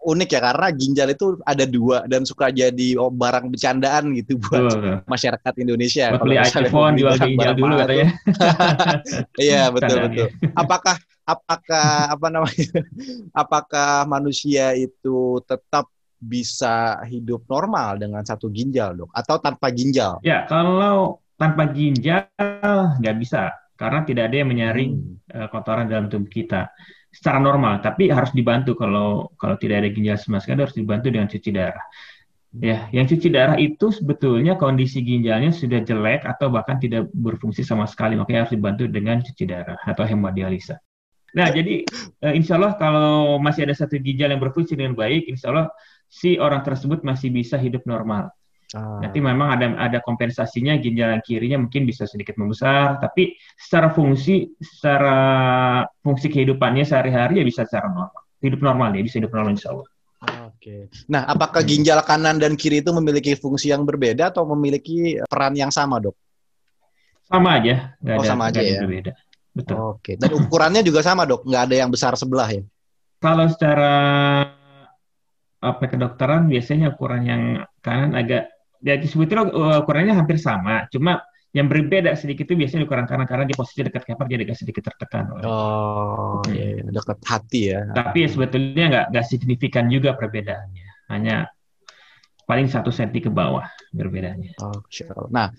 unik 0.05 0.29
ya 0.37 0.39
karena 0.53 0.67
ginjal 0.69 1.07
itu 1.09 1.25
ada 1.41 1.65
dua 1.65 2.05
dan 2.05 2.21
suka 2.21 2.53
jadi 2.53 2.93
oh, 3.01 3.09
barang 3.09 3.49
bercandaan 3.49 4.13
gitu 4.13 4.37
buat 4.45 4.63
uh, 4.77 5.01
masyarakat 5.09 5.53
Indonesia. 5.57 6.13
Buat 6.13 6.23
beli 6.23 6.37
iPhone 6.37 6.93
jual 6.95 7.15
ginjal 7.17 7.53
dulu 7.57 7.73
katanya. 7.81 8.07
Iya 9.41 9.73
betul 9.73 9.97
betul. 10.05 10.27
Apakah 10.53 10.95
apakah 11.25 12.13
apa 12.13 12.27
namanya? 12.29 12.69
Apakah 13.41 14.05
manusia 14.05 14.77
itu 14.77 15.41
tetap 15.49 15.89
bisa 16.21 17.01
hidup 17.05 17.43
normal 17.49 17.99
dengan 17.99 18.23
satu 18.23 18.47
ginjal 18.53 18.93
dok 18.93 19.11
atau 19.11 19.35
tanpa 19.41 19.73
ginjal? 19.73 20.21
Ya 20.21 20.45
kalau 20.45 21.19
tanpa 21.35 21.67
ginjal 21.73 22.29
nggak 23.01 23.17
bisa 23.19 23.51
karena 23.75 24.07
tidak 24.07 24.31
ada 24.31 24.35
yang 24.41 24.49
menyaring 24.49 24.91
hmm. 24.95 25.35
uh, 25.35 25.47
kotoran 25.51 25.87
dalam 25.87 26.07
tubuh 26.07 26.31
kita 26.31 26.71
secara 27.15 27.39
normal, 27.39 27.79
tapi 27.79 28.11
harus 28.11 28.35
dibantu 28.35 28.75
kalau 28.75 29.31
kalau 29.39 29.55
tidak 29.55 29.83
ada 29.83 29.89
ginjal 29.91 30.19
sama 30.19 30.43
sekali 30.43 30.67
harus 30.67 30.75
dibantu 30.75 31.07
dengan 31.07 31.31
cuci 31.31 31.49
darah. 31.55 31.85
Ya, 32.55 32.87
yang 32.95 33.03
cuci 33.03 33.27
darah 33.35 33.59
itu 33.59 33.91
sebetulnya 33.91 34.55
kondisi 34.55 35.03
ginjalnya 35.03 35.51
sudah 35.51 35.83
jelek 35.83 36.23
atau 36.23 36.47
bahkan 36.47 36.79
tidak 36.79 37.11
berfungsi 37.11 37.67
sama 37.67 37.83
sekali, 37.83 38.15
makanya 38.15 38.47
harus 38.47 38.55
dibantu 38.55 38.87
dengan 38.87 39.19
cuci 39.19 39.43
darah 39.43 39.79
atau 39.83 40.07
hemodialisa. 40.07 40.79
Nah, 41.35 41.51
jadi 41.51 41.83
uh, 42.23 42.31
insya 42.31 42.55
Allah 42.55 42.79
kalau 42.79 43.35
masih 43.43 43.67
ada 43.67 43.75
satu 43.75 43.99
ginjal 43.99 44.31
yang 44.31 44.39
berfungsi 44.39 44.79
dengan 44.79 44.95
baik, 44.95 45.27
insya 45.27 45.51
Allah 45.51 45.67
si 46.07 46.39
orang 46.39 46.63
tersebut 46.63 47.03
masih 47.03 47.27
bisa 47.27 47.59
hidup 47.59 47.83
normal. 47.83 48.31
Ah. 48.75 48.99
Nanti 48.99 49.23
memang 49.23 49.55
ada 49.55 49.71
ada 49.79 50.03
kompensasinya 50.03 50.75
ginjal 50.75 51.15
kirinya 51.23 51.63
mungkin 51.63 51.87
bisa 51.87 52.03
sedikit 52.03 52.35
membesar, 52.35 52.99
tapi 52.99 53.39
secara 53.55 53.87
fungsi 53.87 54.51
secara 54.59 55.17
fungsi 56.03 56.27
kehidupannya 56.27 56.83
sehari-hari 56.83 57.39
ya 57.39 57.45
bisa 57.47 57.63
secara 57.63 57.87
normal. 57.87 58.21
Hidup 58.43 58.59
normal 58.59 58.89
ya, 58.99 59.01
bisa 59.07 59.23
hidup 59.23 59.31
normal 59.31 59.55
insya 59.55 59.71
Allah. 59.71 59.87
Oke. 60.51 60.91
Nah, 61.07 61.23
apakah 61.23 61.63
ginjal 61.63 62.03
kanan 62.03 62.35
dan 62.35 62.59
kiri 62.59 62.83
itu 62.83 62.91
memiliki 62.91 63.31
fungsi 63.39 63.71
yang 63.71 63.87
berbeda 63.87 64.33
atau 64.35 64.43
memiliki 64.43 65.23
peran 65.23 65.55
yang 65.55 65.71
sama, 65.71 66.03
dok? 66.03 66.17
Sama 67.25 67.57
aja. 67.61 67.95
Nggak 68.03 68.15
oh, 68.17 68.21
ada, 68.21 68.29
sama 68.29 68.43
aja 68.51 68.59
ya. 68.59 68.81
Berbeda. 68.83 69.11
Betul. 69.55 69.77
Oke. 69.79 70.11
Dan 70.19 70.35
ukurannya 70.35 70.81
juga 70.83 70.99
sama, 70.99 71.23
dok? 71.23 71.47
Nggak 71.47 71.63
ada 71.71 71.75
yang 71.79 71.89
besar 71.93 72.13
sebelah 72.19 72.49
ya? 72.51 72.61
Kalau 73.23 73.45
secara 73.47 73.93
apa 75.65 75.83
kedokteran 75.89 76.45
biasanya 76.45 76.93
ukuran 76.93 77.23
yang 77.25 77.41
kanan 77.81 78.13
agak 78.13 78.54
ya 78.85 79.01
sebetulnya 79.01 79.49
uh, 79.49 79.81
ukurannya 79.81 80.13
hampir 80.13 80.37
sama, 80.37 80.85
cuma 80.93 81.25
yang 81.55 81.71
berbeda 81.71 82.11
sedikit 82.19 82.51
itu 82.51 82.59
biasanya 82.59 82.83
ukuran 82.83 83.07
kanan 83.07 83.23
karena 83.23 83.47
di 83.47 83.55
posisi 83.55 83.79
dekat 83.79 84.03
keper 84.03 84.27
jadi 84.27 84.43
agak 84.43 84.59
sedikit 84.59 84.91
tertekan. 84.91 85.39
Oh, 85.41 86.43
hmm. 86.43 86.51
iya, 86.51 86.67
iya, 86.77 86.83
dekat 86.91 87.19
hati 87.23 87.61
ya. 87.71 87.79
Tapi 87.95 88.27
ya 88.27 88.29
sebetulnya 88.29 88.85
nggak 88.91 89.05
nggak 89.15 89.25
signifikan 89.25 89.87
juga 89.87 90.13
perbedaannya, 90.19 90.87
hanya 91.15 91.47
paling 92.45 92.67
satu 92.67 92.91
senti 92.91 93.23
ke 93.23 93.31
bawah 93.31 93.65
perbedaannya. 93.95 94.59
Oh, 94.61 94.83
sure. 94.91 95.31
Nah, 95.31 95.49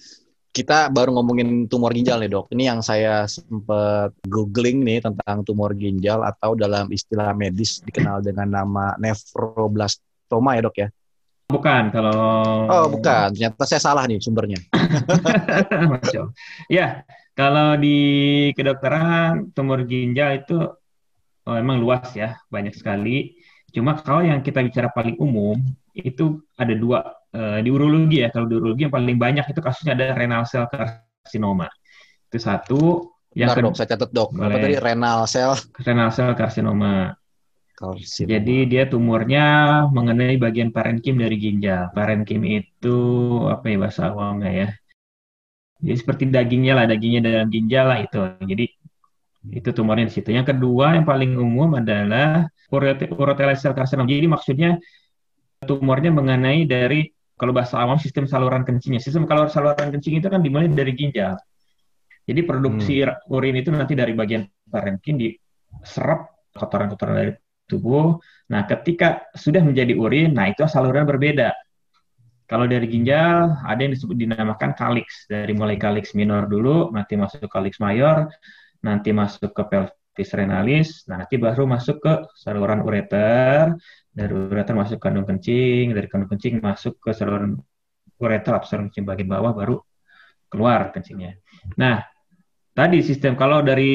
kita 0.53 0.93
baru 0.93 1.17
ngomongin 1.17 1.65
tumor 1.65 1.97
ginjal 1.97 2.21
nih 2.21 2.29
dok. 2.29 2.53
Ini 2.53 2.77
yang 2.77 2.81
saya 2.85 3.25
sempat 3.25 4.13
googling 4.29 4.85
nih 4.85 5.01
tentang 5.01 5.49
tumor 5.49 5.73
ginjal 5.77 6.21
atau 6.25 6.53
dalam 6.53 6.93
istilah 6.93 7.33
medis 7.33 7.81
dikenal 7.85 8.21
dengan 8.21 8.53
nama 8.53 8.93
nefroblastoma 9.01 10.57
ya 10.57 10.63
dok 10.65 10.77
ya. 10.77 10.89
Bukan, 11.47 11.95
kalau 11.95 12.67
Oh, 12.67 12.87
bukan. 12.91 13.31
Ternyata 13.31 13.63
saya 13.63 13.79
salah 13.79 14.03
nih 14.11 14.19
sumbernya. 14.19 14.59
ya, 16.67 17.07
kalau 17.39 17.79
di 17.79 17.99
kedokteran 18.51 19.55
tumor 19.55 19.87
ginjal 19.87 20.43
itu 20.43 20.59
oh, 21.47 21.57
emang 21.57 21.79
luas 21.79 22.11
ya, 22.19 22.35
banyak 22.51 22.75
sekali. 22.75 23.39
Cuma 23.71 23.95
kalau 23.95 24.27
yang 24.27 24.43
kita 24.43 24.59
bicara 24.65 24.91
paling 24.91 25.15
umum 25.23 25.55
itu 25.95 26.43
ada 26.59 26.75
dua 26.75 27.15
uh, 27.31 27.59
di 27.63 27.71
urologi 27.71 28.27
ya. 28.27 28.35
Kalau 28.35 28.51
di 28.51 28.59
urologi 28.59 28.91
yang 28.91 28.95
paling 28.95 29.15
banyak 29.15 29.47
itu 29.47 29.61
kasusnya 29.63 29.95
ada 29.95 30.19
renal 30.19 30.43
cell 30.51 30.67
carcinoma. 30.67 31.71
Itu 32.27 32.43
satu. 32.43 32.81
Yang 33.37 33.49
Bentar, 33.53 33.65
dok, 33.69 33.75
saya 33.77 33.89
catat 33.95 34.11
dok. 34.11 34.31
Apa 34.41 34.57
tadi 34.59 34.77
renal 34.81 35.19
cell? 35.31 35.53
Renal 35.79 36.11
cell 36.11 36.33
carcinoma. 36.35 37.15
Karsinoma. 37.77 38.29
Jadi 38.33 38.57
dia 38.73 38.89
tumornya 38.89 39.45
mengenai 39.93 40.41
bagian 40.41 40.73
parenkim 40.73 41.21
dari 41.21 41.37
ginjal. 41.37 41.93
Parenkim 41.93 42.41
itu 42.49 42.99
apa 43.53 43.69
ya 43.69 43.77
bahasa 43.77 44.09
awamnya 44.09 44.51
ya? 44.51 44.69
Jadi 45.85 45.97
seperti 46.01 46.25
dagingnya 46.33 46.73
lah, 46.73 46.85
dagingnya 46.89 47.21
dalam 47.21 47.53
ginjal 47.53 47.85
lah 47.85 47.99
itu. 48.01 48.21
Jadi 48.49 48.65
itu 49.53 49.69
tumornya 49.77 50.09
di 50.09 50.15
situ. 50.17 50.33
Yang 50.33 50.57
kedua 50.57 50.97
yang 50.97 51.05
paling 51.05 51.37
umum 51.37 51.77
adalah 51.77 52.49
urothelial 52.73 53.61
cell 53.61 53.77
carcinoma. 53.77 54.09
Jadi 54.09 54.27
maksudnya 54.27 54.71
tumornya 55.69 56.09
mengenai 56.11 56.65
dari 56.65 57.13
kalau 57.37 57.53
bahasa 57.53 57.77
awam 57.77 58.01
sistem 58.01 58.25
saluran 58.25 58.65
kencingnya. 58.65 59.05
Sistem 59.05 59.29
kalau 59.29 59.53
saluran 59.53 59.93
kencing 59.93 60.17
itu 60.17 60.33
kan 60.33 60.41
dimulai 60.41 60.73
dari 60.73 60.97
ginjal. 60.97 61.37
Jadi 62.27 62.41
produksi 62.43 63.05
hmm. 63.05 63.31
urin 63.31 63.55
itu 63.61 63.69
nanti 63.71 63.93
dari 63.93 64.17
bagian 64.17 64.49
parenkim 64.67 65.21
diserap 65.21 66.35
kotoran-kotoran 66.57 67.15
dari 67.15 67.33
tubuh. 67.67 68.19
Nah, 68.51 68.65
ketika 68.65 69.27
sudah 69.35 69.63
menjadi 69.63 69.93
urin, 69.99 70.35
nah 70.35 70.47
itu 70.51 70.65
saluran 70.71 71.05
berbeda. 71.05 71.53
Kalau 72.47 72.71
dari 72.71 72.87
ginjal, 72.87 73.59
ada 73.67 73.81
yang 73.83 73.91
disebut 73.91 74.15
dinamakan 74.15 74.71
kaliks. 74.79 75.27
Dari 75.27 75.51
mulai 75.51 75.75
kaliks 75.75 76.15
minor 76.15 76.47
dulu, 76.47 76.95
nanti 76.95 77.19
masuk 77.19 77.51
kaliks 77.51 77.83
mayor, 77.83 78.31
nanti 78.87 79.11
masuk 79.11 79.51
ke 79.51 79.63
pelvis 79.67 80.31
renalis, 80.31 81.03
nanti 81.11 81.43
baru 81.43 81.67
masuk 81.67 81.99
ke 81.99 82.15
saluran 82.39 82.87
ureter, 82.87 83.75
dari 84.15 84.31
ureter 84.31 84.79
masuk 84.79 85.03
ke 85.03 85.11
kandung 85.11 85.27
kencing, 85.27 85.91
dari 85.91 86.07
kandung 86.07 86.31
kencing 86.31 86.63
masuk 86.63 87.03
ke 87.03 87.11
saluran 87.11 87.59
ureter 88.23 88.63
saluran 88.63 88.95
kencing 88.95 89.05
bagian 89.11 89.27
bawah, 89.27 89.51
baru 89.51 89.83
keluar 90.47 90.95
kencingnya. 90.95 91.43
Nah, 91.75 91.99
tadi 92.73 93.03
sistem, 93.03 93.35
kalau 93.35 93.59
dari 93.67 93.91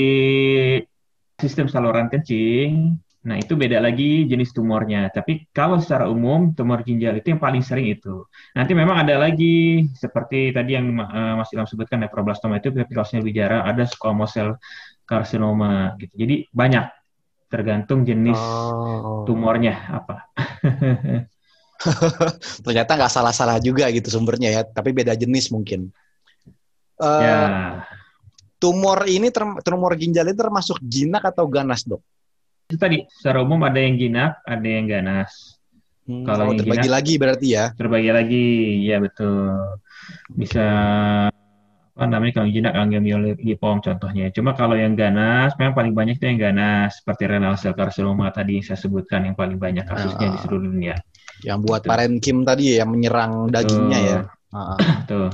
sistem 1.39 1.71
saluran 1.71 2.11
kencing, 2.11 2.99
Nah, 3.21 3.37
itu 3.37 3.53
beda 3.53 3.77
lagi 3.77 4.25
jenis 4.25 4.49
tumornya. 4.49 5.05
Tapi 5.13 5.45
kalau 5.53 5.77
secara 5.77 6.09
umum, 6.09 6.57
tumor 6.57 6.81
ginjal 6.81 7.13
itu 7.13 7.29
yang 7.29 7.37
paling 7.37 7.61
sering 7.61 7.93
itu. 7.93 8.25
Nanti 8.57 8.73
memang 8.73 9.05
ada 9.05 9.13
lagi, 9.21 9.85
seperti 9.93 10.49
tadi 10.49 10.73
yang 10.73 10.89
uh, 10.97 11.37
Mas 11.37 11.53
Ilham 11.53 11.69
sebutkan, 11.69 12.01
nefroblastoma 12.01 12.57
itu, 12.57 12.73
tapi 12.73 12.89
kalau 12.89 13.05
saya 13.05 13.21
bicara, 13.21 13.61
ada 13.61 13.85
squamous 13.85 14.33
cell 14.33 14.57
carcinoma. 15.05 15.93
Gitu. 16.01 16.17
Jadi 16.17 16.35
banyak, 16.49 16.85
tergantung 17.45 18.01
jenis 18.01 18.41
oh. 18.41 19.21
tumornya 19.29 20.01
apa. 20.01 20.25
Ternyata 22.65 22.91
nggak 22.97 23.13
salah-salah 23.13 23.61
juga 23.61 23.85
gitu 23.93 24.09
sumbernya 24.09 24.49
ya, 24.49 24.61
tapi 24.65 24.97
beda 24.97 25.13
jenis 25.13 25.53
mungkin. 25.53 25.93
Uh, 26.97 27.21
ya. 27.21 27.37
Tumor 28.57 29.05
ini, 29.05 29.29
tumor 29.61 29.93
ginjal 29.93 30.25
ini 30.25 30.37
termasuk 30.37 30.81
jinak 30.81 31.21
atau 31.21 31.45
ganas, 31.45 31.85
dok? 31.85 32.01
Itu 32.71 32.79
tadi 32.79 33.03
secara 33.11 33.43
umum 33.43 33.59
ada 33.67 33.75
yang 33.75 33.99
jinak, 33.99 34.39
ada 34.47 34.63
yang 34.63 34.87
ganas. 34.87 35.59
Hmm, 36.07 36.23
kalau 36.23 36.49
oh, 36.49 36.55
terbagi 36.55 36.87
jinak, 36.87 36.95
lagi 36.95 37.13
berarti 37.19 37.47
ya? 37.51 37.65
Terbagi 37.75 38.11
lagi, 38.15 38.47
ya 38.87 38.97
betul. 39.03 39.75
Bisa 40.31 40.65
apa 41.91 42.07
namanya 42.07 42.41
kalau 42.41 42.47
jinak 42.47 42.71
angiolipom 42.71 43.83
contohnya. 43.83 44.31
Cuma 44.31 44.55
kalau 44.55 44.79
yang 44.79 44.95
ganas, 44.95 45.51
memang 45.59 45.75
paling 45.75 45.93
banyak 45.93 46.15
itu 46.15 46.31
yang 46.31 46.39
ganas 46.39 47.03
seperti 47.03 47.27
renal 47.27 47.59
cell 47.59 47.75
carcinoma 47.75 48.31
tadi 48.31 48.57
yang 48.57 48.65
saya 48.65 48.79
sebutkan 48.79 49.27
yang 49.27 49.35
paling 49.35 49.59
banyak 49.59 49.83
kasusnya 49.83 50.31
ah, 50.31 50.33
di 50.33 50.37
seluruh 50.39 50.71
dunia. 50.71 50.95
Yang 51.43 51.59
buat 51.67 51.81
parenkim 51.83 52.47
tadi 52.47 52.71
ya 52.71 52.87
yang 52.87 52.95
menyerang 52.95 53.51
dagingnya 53.51 53.99
ya. 53.99 54.19
Ah, 54.55 54.79
Betul. 55.03 55.27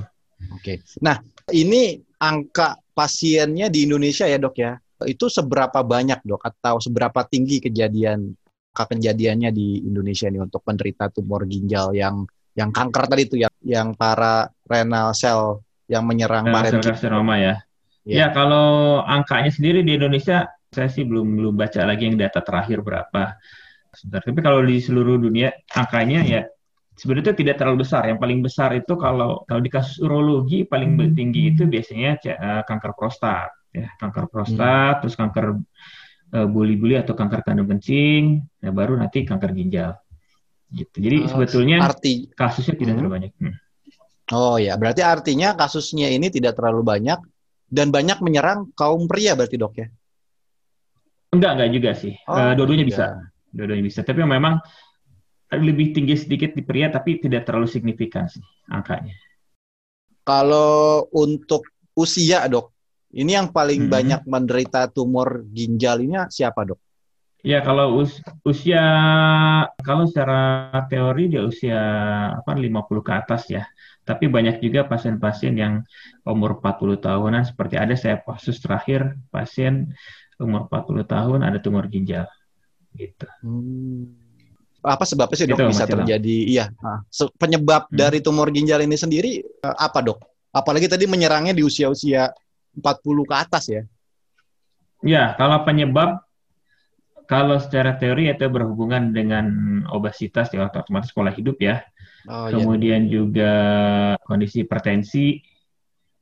Oke. 0.57 0.61
Okay. 0.65 0.77
Nah, 1.05 1.21
ini 1.53 2.01
angka 2.17 2.81
pasiennya 2.97 3.69
di 3.69 3.85
Indonesia 3.85 4.25
ya, 4.25 4.41
Dok 4.41 4.57
ya 4.57 4.73
itu 5.05 5.29
seberapa 5.29 5.85
banyak 5.85 6.25
dok 6.25 6.41
atau 6.41 6.81
seberapa 6.81 7.21
tinggi 7.29 7.61
kejadian 7.61 8.33
kejadiannya 8.73 9.49
di 9.53 9.85
Indonesia 9.85 10.29
ini 10.29 10.41
untuk 10.41 10.61
penderita 10.61 11.09
tumor 11.09 11.45
ginjal 11.49 11.93
yang 11.93 12.25
yang 12.57 12.73
kanker 12.73 13.05
tadi 13.09 13.23
itu 13.25 13.35
yang 13.41 13.53
yang 13.61 13.87
para 13.93 14.49
renal 14.65 15.13
cell 15.13 15.61
yang 15.89 16.05
menyerang 16.05 16.49
parenkima 16.49 17.35
ya. 17.37 17.55
ya. 18.05 18.25
Ya 18.25 18.27
kalau 18.33 19.01
angkanya 19.05 19.53
sendiri 19.53 19.85
di 19.85 19.97
Indonesia 19.97 20.49
saya 20.73 20.89
sih 20.89 21.05
belum 21.05 21.37
belum 21.37 21.53
baca 21.57 21.85
lagi 21.85 22.09
yang 22.09 22.17
data 22.17 22.41
terakhir 22.41 22.81
berapa. 22.81 23.37
sebentar. 23.97 24.21
Tapi 24.21 24.39
kalau 24.45 24.61
di 24.61 24.77
seluruh 24.77 25.17
dunia 25.17 25.49
angkanya 25.73 26.21
ya 26.21 26.41
sebenarnya 26.97 27.31
itu 27.31 27.45
tidak 27.45 27.55
terlalu 27.61 27.85
besar. 27.85 28.09
Yang 28.09 28.19
paling 28.19 28.39
besar 28.41 28.69
itu 28.73 28.93
kalau 28.97 29.45
kalau 29.45 29.61
di 29.61 29.71
kasus 29.71 29.97
urologi 30.01 30.65
paling 30.65 30.97
hmm. 30.97 31.13
tinggi 31.13 31.41
itu 31.53 31.63
biasanya 31.69 32.11
uh, 32.37 32.61
kanker 32.65 32.93
prostat, 32.97 33.53
ya 33.72 33.88
kanker 33.99 34.32
prostat, 34.32 34.97
hmm. 34.97 34.99
terus 35.03 35.15
kanker 35.15 35.45
uh, 36.34 36.47
buli-buli 36.47 36.97
atau 36.99 37.13
kanker 37.13 37.43
kandung 37.43 37.70
kencing, 37.72 38.43
ya 38.61 38.70
baru 38.72 38.97
nanti 38.99 39.24
kanker 39.24 39.51
ginjal. 39.53 39.95
Gitu. 40.68 40.95
Jadi 40.99 41.18
uh, 41.24 41.28
sebetulnya 41.32 41.78
arti 41.84 42.28
kasusnya 42.36 42.76
tidak 42.76 42.93
hmm. 42.95 42.99
terlalu 42.99 43.13
banyak. 43.15 43.32
Hmm. 43.39 43.55
Oh 44.28 44.59
ya, 44.59 44.76
berarti 44.76 45.01
artinya 45.03 45.55
kasusnya 45.55 46.11
ini 46.11 46.28
tidak 46.28 46.59
terlalu 46.59 46.84
banyak 46.84 47.20
dan 47.72 47.91
banyak 47.91 48.20
menyerang 48.20 48.72
kaum 48.76 49.07
pria 49.07 49.36
berarti 49.39 49.55
dok 49.55 49.74
ya? 49.80 49.88
Enggak, 51.32 51.51
enggak 51.59 51.70
juga 51.72 51.91
sih. 51.95 52.13
Oh, 52.28 52.36
uh, 52.36 52.51
dua-duanya 52.55 52.86
bisa. 52.88 53.05
Dua-duanya 53.51 53.84
bisa. 53.88 54.03
Tapi 54.03 54.24
memang 54.24 54.59
lebih 55.47 55.95
tinggi 55.95 56.20
sedikit 56.20 56.51
di 56.51 56.63
pria 56.63 56.91
tapi 56.91 57.24
tidak 57.24 57.47
terlalu 57.47 57.72
signifikan 57.72 58.28
sih 58.28 58.43
angkanya. 58.68 59.15
Kalau 60.28 61.07
untuk 61.15 61.72
usia 61.95 62.43
dok, 62.51 62.76
ini 63.18 63.34
yang 63.34 63.49
paling 63.49 63.89
hmm. 63.89 63.91
banyak 63.91 64.22
menderita 64.30 64.93
tumor 64.93 65.41
ginjal 65.49 65.97
ini 66.05 66.22
siapa 66.30 66.61
dok? 66.70 66.78
Ya 67.41 67.65
kalau 67.65 67.97
us 68.01 68.22
usia 68.45 68.82
kalau 69.82 70.05
secara 70.05 70.70
teori 70.86 71.34
dia 71.34 71.41
usia 71.41 71.82
apa 72.38 72.53
50 72.53 72.70
ke 73.01 73.11
atas 73.13 73.49
ya. 73.49 73.65
Tapi 74.07 74.32
banyak 74.32 74.63
juga 74.63 74.88
pasien-pasien 74.88 75.57
yang 75.59 75.74
umur 76.24 76.63
40 76.63 77.03
tahunan 77.03 77.43
seperti 77.43 77.76
ada 77.76 77.91
saya 77.97 78.24
kasus 78.24 78.61
terakhir 78.63 79.20
pasien 79.34 79.91
umur 80.39 80.70
40 80.72 81.03
tahun 81.03 81.39
ada 81.43 81.57
tumor 81.59 81.89
ginjal 81.89 82.30
gitu. 82.93 83.28
Hmm. 83.41 84.13
Apa 84.86 85.03
sebabnya 85.03 85.36
sih 85.36 85.47
dok 85.49 85.57
gitu, 85.59 85.74
bisa 85.74 85.89
terjadi? 85.89 86.38
Iya, 86.47 86.65
nah, 86.80 87.03
penyebab 87.36 87.89
hmm. 87.89 87.97
dari 87.97 88.22
tumor 88.22 88.47
ginjal 88.53 88.80
ini 88.86 88.95
sendiri 88.95 89.41
eh, 89.41 89.76
apa 89.76 89.99
dok? 90.05 90.22
Apalagi 90.53 90.88
tadi 90.88 91.03
menyerangnya 91.09 91.51
di 91.51 91.65
usia-usia 91.65 92.32
40 92.78 93.30
ke 93.30 93.36
atas 93.36 93.63
ya? 93.67 93.84
Ya, 95.05 95.34
kalau 95.38 95.61
penyebab 95.65 96.21
kalau 97.28 97.59
secara 97.59 97.99
teori 97.99 98.32
itu 98.32 98.47
berhubungan 98.47 99.11
dengan 99.11 99.45
obesitas 99.91 100.47
ya 100.55 100.71
otomatis 100.71 101.11
pola 101.11 101.30
hidup 101.30 101.59
ya. 101.59 101.84
Oh, 102.25 102.47
iya. 102.47 102.55
Kemudian 102.55 103.01
iya. 103.05 103.11
juga 103.11 103.53
kondisi 104.23 104.63
hipertensi 104.63 105.43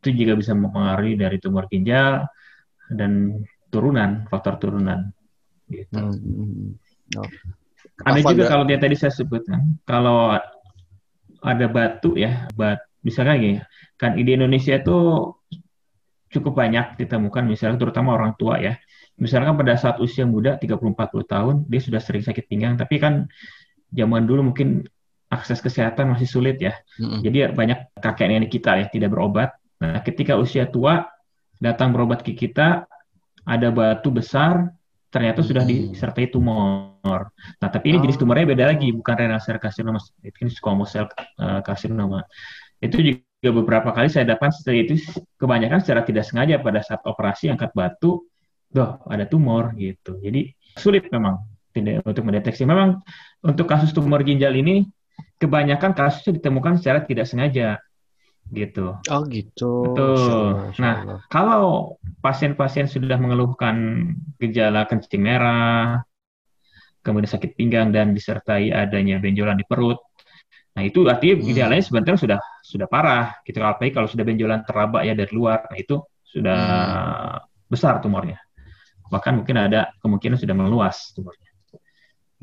itu 0.01 0.09
juga 0.13 0.33
bisa 0.37 0.53
mempengaruhi 0.57 1.17
dari 1.17 1.37
tumor 1.37 1.69
ginjal 1.69 2.25
dan 2.89 3.41
turunan, 3.69 4.25
faktor 4.29 4.57
turunan. 4.57 5.13
Gitu. 5.69 5.93
Hmm. 5.93 6.13
hmm, 6.13 6.49
hmm. 6.49 7.21
Oh. 7.21 7.29
Ada 8.05 8.19
juga 8.27 8.43
kalau 8.49 8.65
dia 8.67 8.75
tadi 8.81 8.97
saya 8.97 9.13
sebutkan, 9.13 9.79
kalau 9.87 10.35
ada 11.39 11.65
batu 11.69 12.17
ya, 12.19 12.49
bat, 12.57 12.81
misalnya 13.05 13.39
gini, 13.39 13.57
kan 13.95 14.19
di 14.19 14.31
Indonesia 14.35 14.75
itu 14.75 15.31
cukup 16.31 16.57
banyak 16.57 16.97
ditemukan, 16.99 17.43
misalnya 17.45 17.77
terutama 17.81 18.17
orang 18.17 18.33
tua 18.35 18.59
ya. 18.59 18.75
Misalkan 19.15 19.55
pada 19.55 19.79
saat 19.79 19.97
usia 20.03 20.27
muda 20.27 20.59
30-40 20.59 20.95
tahun, 21.23 21.55
dia 21.71 21.79
sudah 21.79 22.01
sering 22.03 22.23
sakit 22.25 22.51
pinggang, 22.51 22.75
tapi 22.75 22.99
kan 22.99 23.31
zaman 23.95 24.27
dulu 24.27 24.51
mungkin 24.51 24.83
akses 25.31 25.63
kesehatan 25.63 26.11
masih 26.11 26.27
sulit 26.27 26.59
ya. 26.59 26.75
Mm-hmm. 26.99 27.19
Jadi 27.23 27.37
banyak 27.55 27.79
kakek 27.99 28.27
nenek 28.27 28.51
kita 28.51 28.77
ya 28.77 28.85
tidak 28.91 29.15
berobat. 29.15 29.55
Nah, 29.79 30.03
ketika 30.03 30.35
usia 30.35 30.67
tua 30.67 31.07
datang 31.57 31.95
berobat 31.95 32.21
ke 32.21 32.35
kita, 32.35 32.85
ada 33.45 33.67
batu 33.71 34.11
besar, 34.11 34.75
ternyata 35.09 35.39
mm-hmm. 35.41 35.49
sudah 35.49 35.63
disertai 35.63 36.27
tumor. 36.27 37.31
Nah, 37.61 37.69
tapi 37.71 37.95
ini 37.95 37.97
oh. 37.99 38.03
jenis 38.03 38.19
tumornya 38.19 38.45
beda 38.51 38.65
lagi, 38.75 38.91
bukan 38.91 39.15
renal 39.15 39.39
cell 39.39 39.59
carcinoma, 39.61 39.99
ini 40.21 40.51
squamous 40.51 40.91
cell 40.91 41.07
uh, 41.39 41.63
carcinoma. 41.63 42.27
Itu 42.83 42.99
juga 42.99 43.23
beberapa 43.41 43.91
kali 43.93 44.09
saya 44.09 44.35
dapat 44.35 44.53
setelah 44.55 44.85
itu 44.85 44.95
kebanyakan 45.37 45.79
secara 45.83 46.01
tidak 46.07 46.25
sengaja 46.25 46.55
pada 46.61 46.79
saat 46.81 47.01
operasi 47.05 47.51
angkat 47.51 47.71
batu, 47.75 48.25
doh 48.71 49.01
ada 49.05 49.27
tumor 49.27 49.75
gitu. 49.77 50.17
Jadi 50.19 50.51
sulit 50.75 51.07
memang 51.11 51.43
tidak 51.75 52.03
untuk 52.07 52.23
mendeteksi. 52.25 52.63
Memang 52.63 53.03
untuk 53.43 53.67
kasus 53.67 53.91
tumor 53.91 54.23
ginjal 54.23 54.55
ini 54.55 54.87
kebanyakan 55.39 55.91
kasusnya 55.91 56.39
ditemukan 56.39 56.79
secara 56.79 57.03
tidak 57.03 57.27
sengaja 57.27 57.79
gitu. 58.53 58.95
Oh 59.09 59.21
gitu. 59.25 59.93
Betul. 59.93 60.71
Nah, 60.77 61.25
kalau 61.33 61.97
pasien-pasien 62.21 62.85
sudah 62.85 63.17
mengeluhkan 63.17 63.75
gejala 64.37 64.85
kencing 64.85 65.21
merah, 65.21 66.05
kemudian 67.01 67.29
sakit 67.29 67.57
pinggang 67.57 67.89
dan 67.89 68.13
disertai 68.13 68.69
adanya 68.69 69.17
benjolan 69.17 69.57
di 69.57 69.65
perut, 69.65 69.97
nah 70.75 70.83
itu 70.83 71.07
artinya 71.07 71.39
hmm. 71.39 71.45
gejalanya 71.47 71.83
sebenarnya 71.83 72.19
sudah 72.19 72.39
sudah 72.59 72.87
parah. 72.91 73.39
Gitu. 73.47 73.63
Apalagi 73.63 73.95
kalau 73.95 74.07
sudah 74.11 74.27
benjolan 74.27 74.61
terabak 74.67 75.07
ya 75.07 75.15
dari 75.15 75.31
luar, 75.31 75.71
nah 75.71 75.77
itu 75.79 76.03
sudah 76.27 76.59
hmm. 76.59 77.71
besar 77.71 78.03
tumornya. 78.03 78.37
Bahkan 79.07 79.39
mungkin 79.39 79.55
ada 79.55 79.95
kemungkinan 80.03 80.35
sudah 80.35 80.55
meluas 80.57 81.15
tumornya 81.15 81.45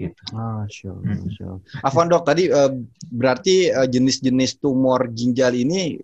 gitu. 0.03 0.23
Ah, 0.33 0.65
sure, 0.67 0.99
hmm. 0.99 1.29
sure. 1.37 1.59
Afwan 1.85 2.09
dok, 2.09 2.25
tadi 2.25 2.49
uh, 2.49 2.73
berarti 3.13 3.69
uh, 3.71 3.87
jenis-jenis 3.87 4.59
tumor 4.59 5.07
ginjal 5.13 5.53
ini 5.53 6.01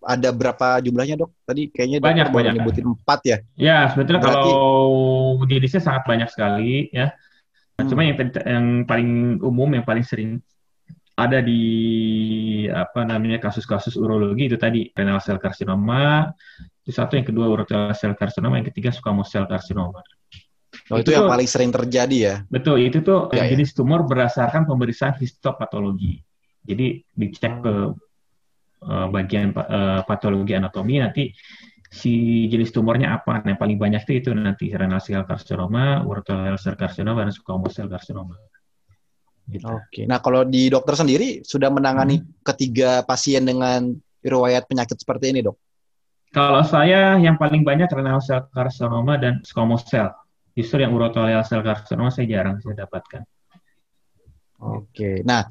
ada 0.00 0.32
berapa 0.32 0.80
jumlahnya 0.80 1.20
dok? 1.20 1.30
Tadi 1.44 1.68
kayaknya 1.68 1.98
banyak 2.00 2.26
dok 2.32 2.34
banyak 2.34 2.52
nyebutin 2.56 2.86
empat 2.88 3.20
ya? 3.28 3.38
Ya 3.60 3.78
sebetulnya 3.92 4.20
berarti... 4.24 4.50
kalau 4.50 5.44
jenisnya 5.44 5.82
sangat 5.84 6.02
banyak 6.08 6.28
sekali 6.32 6.88
ya. 6.90 7.12
Hmm. 7.76 7.88
Cuma 7.88 8.00
yang 8.04 8.16
yang 8.44 8.66
paling 8.88 9.40
umum 9.44 9.68
yang 9.76 9.84
paling 9.84 10.04
sering 10.04 10.40
ada 11.20 11.44
di 11.44 11.62
apa 12.72 13.04
namanya 13.04 13.36
kasus-kasus 13.36 14.00
urologi 14.00 14.48
itu 14.48 14.56
tadi 14.56 14.88
renal 14.96 15.20
cell 15.20 15.36
carcinoma, 15.36 16.32
itu 16.80 16.90
satu 16.96 17.20
yang 17.20 17.28
kedua 17.28 17.52
urothelial 17.52 17.92
cell 17.92 18.16
carcinoma, 18.16 18.56
yang 18.56 18.68
ketiga 18.72 18.88
squamous 18.88 19.28
cell 19.28 19.44
carcinoma. 19.44 20.00
Oh, 20.90 20.98
itu, 20.98 21.12
itu 21.12 21.20
yang 21.20 21.28
tuh, 21.28 21.32
paling 21.36 21.48
sering 21.50 21.70
terjadi 21.70 22.16
ya? 22.16 22.34
Betul, 22.48 22.82
itu 22.88 23.04
tuh 23.04 23.28
ya, 23.36 23.44
jenis 23.46 23.76
ya. 23.76 23.76
tumor 23.76 24.08
berdasarkan 24.08 24.64
pemeriksaan 24.64 25.14
histopatologi. 25.20 26.18
Jadi 26.64 27.04
dicek 27.14 27.54
ke 27.62 27.74
uh, 28.86 29.06
bagian 29.12 29.52
uh, 29.54 30.02
patologi 30.08 30.56
anatomi 30.56 30.98
nanti 30.98 31.30
si 31.90 32.46
jenis 32.46 32.70
tumornya 32.70 33.18
apa. 33.18 33.42
Nah, 33.42 33.54
yang 33.54 33.60
paling 33.60 33.78
banyak 33.78 34.02
itu 34.06 34.12
itu 34.22 34.30
nanti 34.32 34.70
renal 34.70 35.02
cell 35.02 35.26
carcinoma, 35.26 36.06
urothelial 36.06 36.56
cell 36.56 36.78
carcinoma, 36.78 37.26
dan 37.26 37.34
squamous 37.34 37.74
cell 37.74 37.90
carcinoma. 37.90 38.38
Gitu. 39.50 39.66
Oke. 39.66 40.02
Nah, 40.06 40.22
kalau 40.22 40.46
di 40.46 40.70
dokter 40.70 40.94
sendiri 40.94 41.42
sudah 41.42 41.68
menangani 41.68 42.22
hmm. 42.22 42.46
ketiga 42.46 43.02
pasien 43.02 43.42
dengan 43.42 43.90
riwayat 44.22 44.70
penyakit 44.70 44.96
seperti 45.00 45.34
ini, 45.34 45.40
Dok? 45.42 45.56
Kalau 46.30 46.62
saya 46.62 47.18
yang 47.18 47.34
paling 47.34 47.66
banyak 47.66 47.90
renal 47.90 48.22
cell 48.22 48.46
carcinoma 48.54 49.18
dan 49.18 49.42
squamous 49.42 49.82
cell. 49.90 50.14
Justru 50.54 50.86
yang 50.86 50.94
urothelial 50.94 51.42
cell 51.42 51.66
carcinoma 51.66 52.14
saya 52.14 52.30
jarang 52.30 52.62
saya 52.62 52.86
dapatkan. 52.86 53.26
Oke. 54.62 55.26
Nah, 55.26 55.42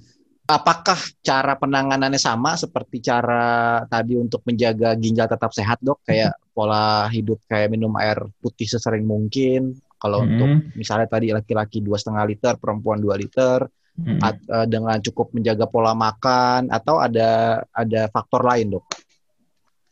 apakah 0.47 0.95
cara 1.20 1.60
penanganannya 1.60 2.22
sama 2.22 2.56
seperti 2.56 3.04
cara 3.04 3.84
tadi 3.91 4.16
untuk 4.16 4.39
menjaga 4.47 4.95
ginjal 4.95 5.28
tetap 5.28 5.52
sehat, 5.52 5.84
Dok? 5.84 6.08
Kayak 6.08 6.39
pola 6.56 7.12
hidup 7.12 7.43
kayak 7.52 7.76
minum 7.76 7.91
air 8.00 8.24
putih 8.39 8.70
sesering 8.70 9.04
mungkin. 9.04 9.76
Kalau 10.00 10.24
hmm. 10.24 10.30
untuk 10.32 10.50
misalnya 10.80 11.12
tadi 11.12 11.36
laki-laki 11.36 11.84
dua 11.84 12.00
setengah 12.00 12.24
liter, 12.24 12.54
perempuan 12.56 13.04
2 13.04 13.20
liter, 13.20 13.68
hmm. 14.06 14.20
at, 14.24 14.38
uh, 14.47 14.68
dengan 14.70 14.97
cukup 15.04 15.32
menjaga 15.36 15.66
pola 15.68 15.91
makan 15.95 16.72
atau 16.72 17.00
ada 17.04 17.62
ada 17.74 18.08
faktor 18.12 18.43
lain, 18.45 18.78
Dok? 18.78 18.86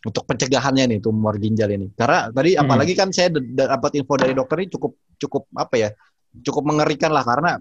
untuk 0.07 0.23
pencegahannya 0.23 0.95
nih 0.95 0.99
tumor 1.03 1.35
ginjal 1.35 1.67
ini. 1.67 1.91
Karena 1.91 2.31
tadi 2.31 2.55
hmm. 2.55 2.63
apalagi 2.63 2.93
kan 2.95 3.09
saya 3.11 3.33
dapat 3.33 3.99
info 3.99 4.15
dari 4.15 4.31
dokter 4.31 4.63
ini 4.63 4.69
cukup 4.71 4.91
cukup 5.19 5.43
apa 5.57 5.75
ya? 5.75 5.89
Cukup 6.37 6.63
mengerikan 6.63 7.11
lah 7.11 7.27
karena 7.27 7.57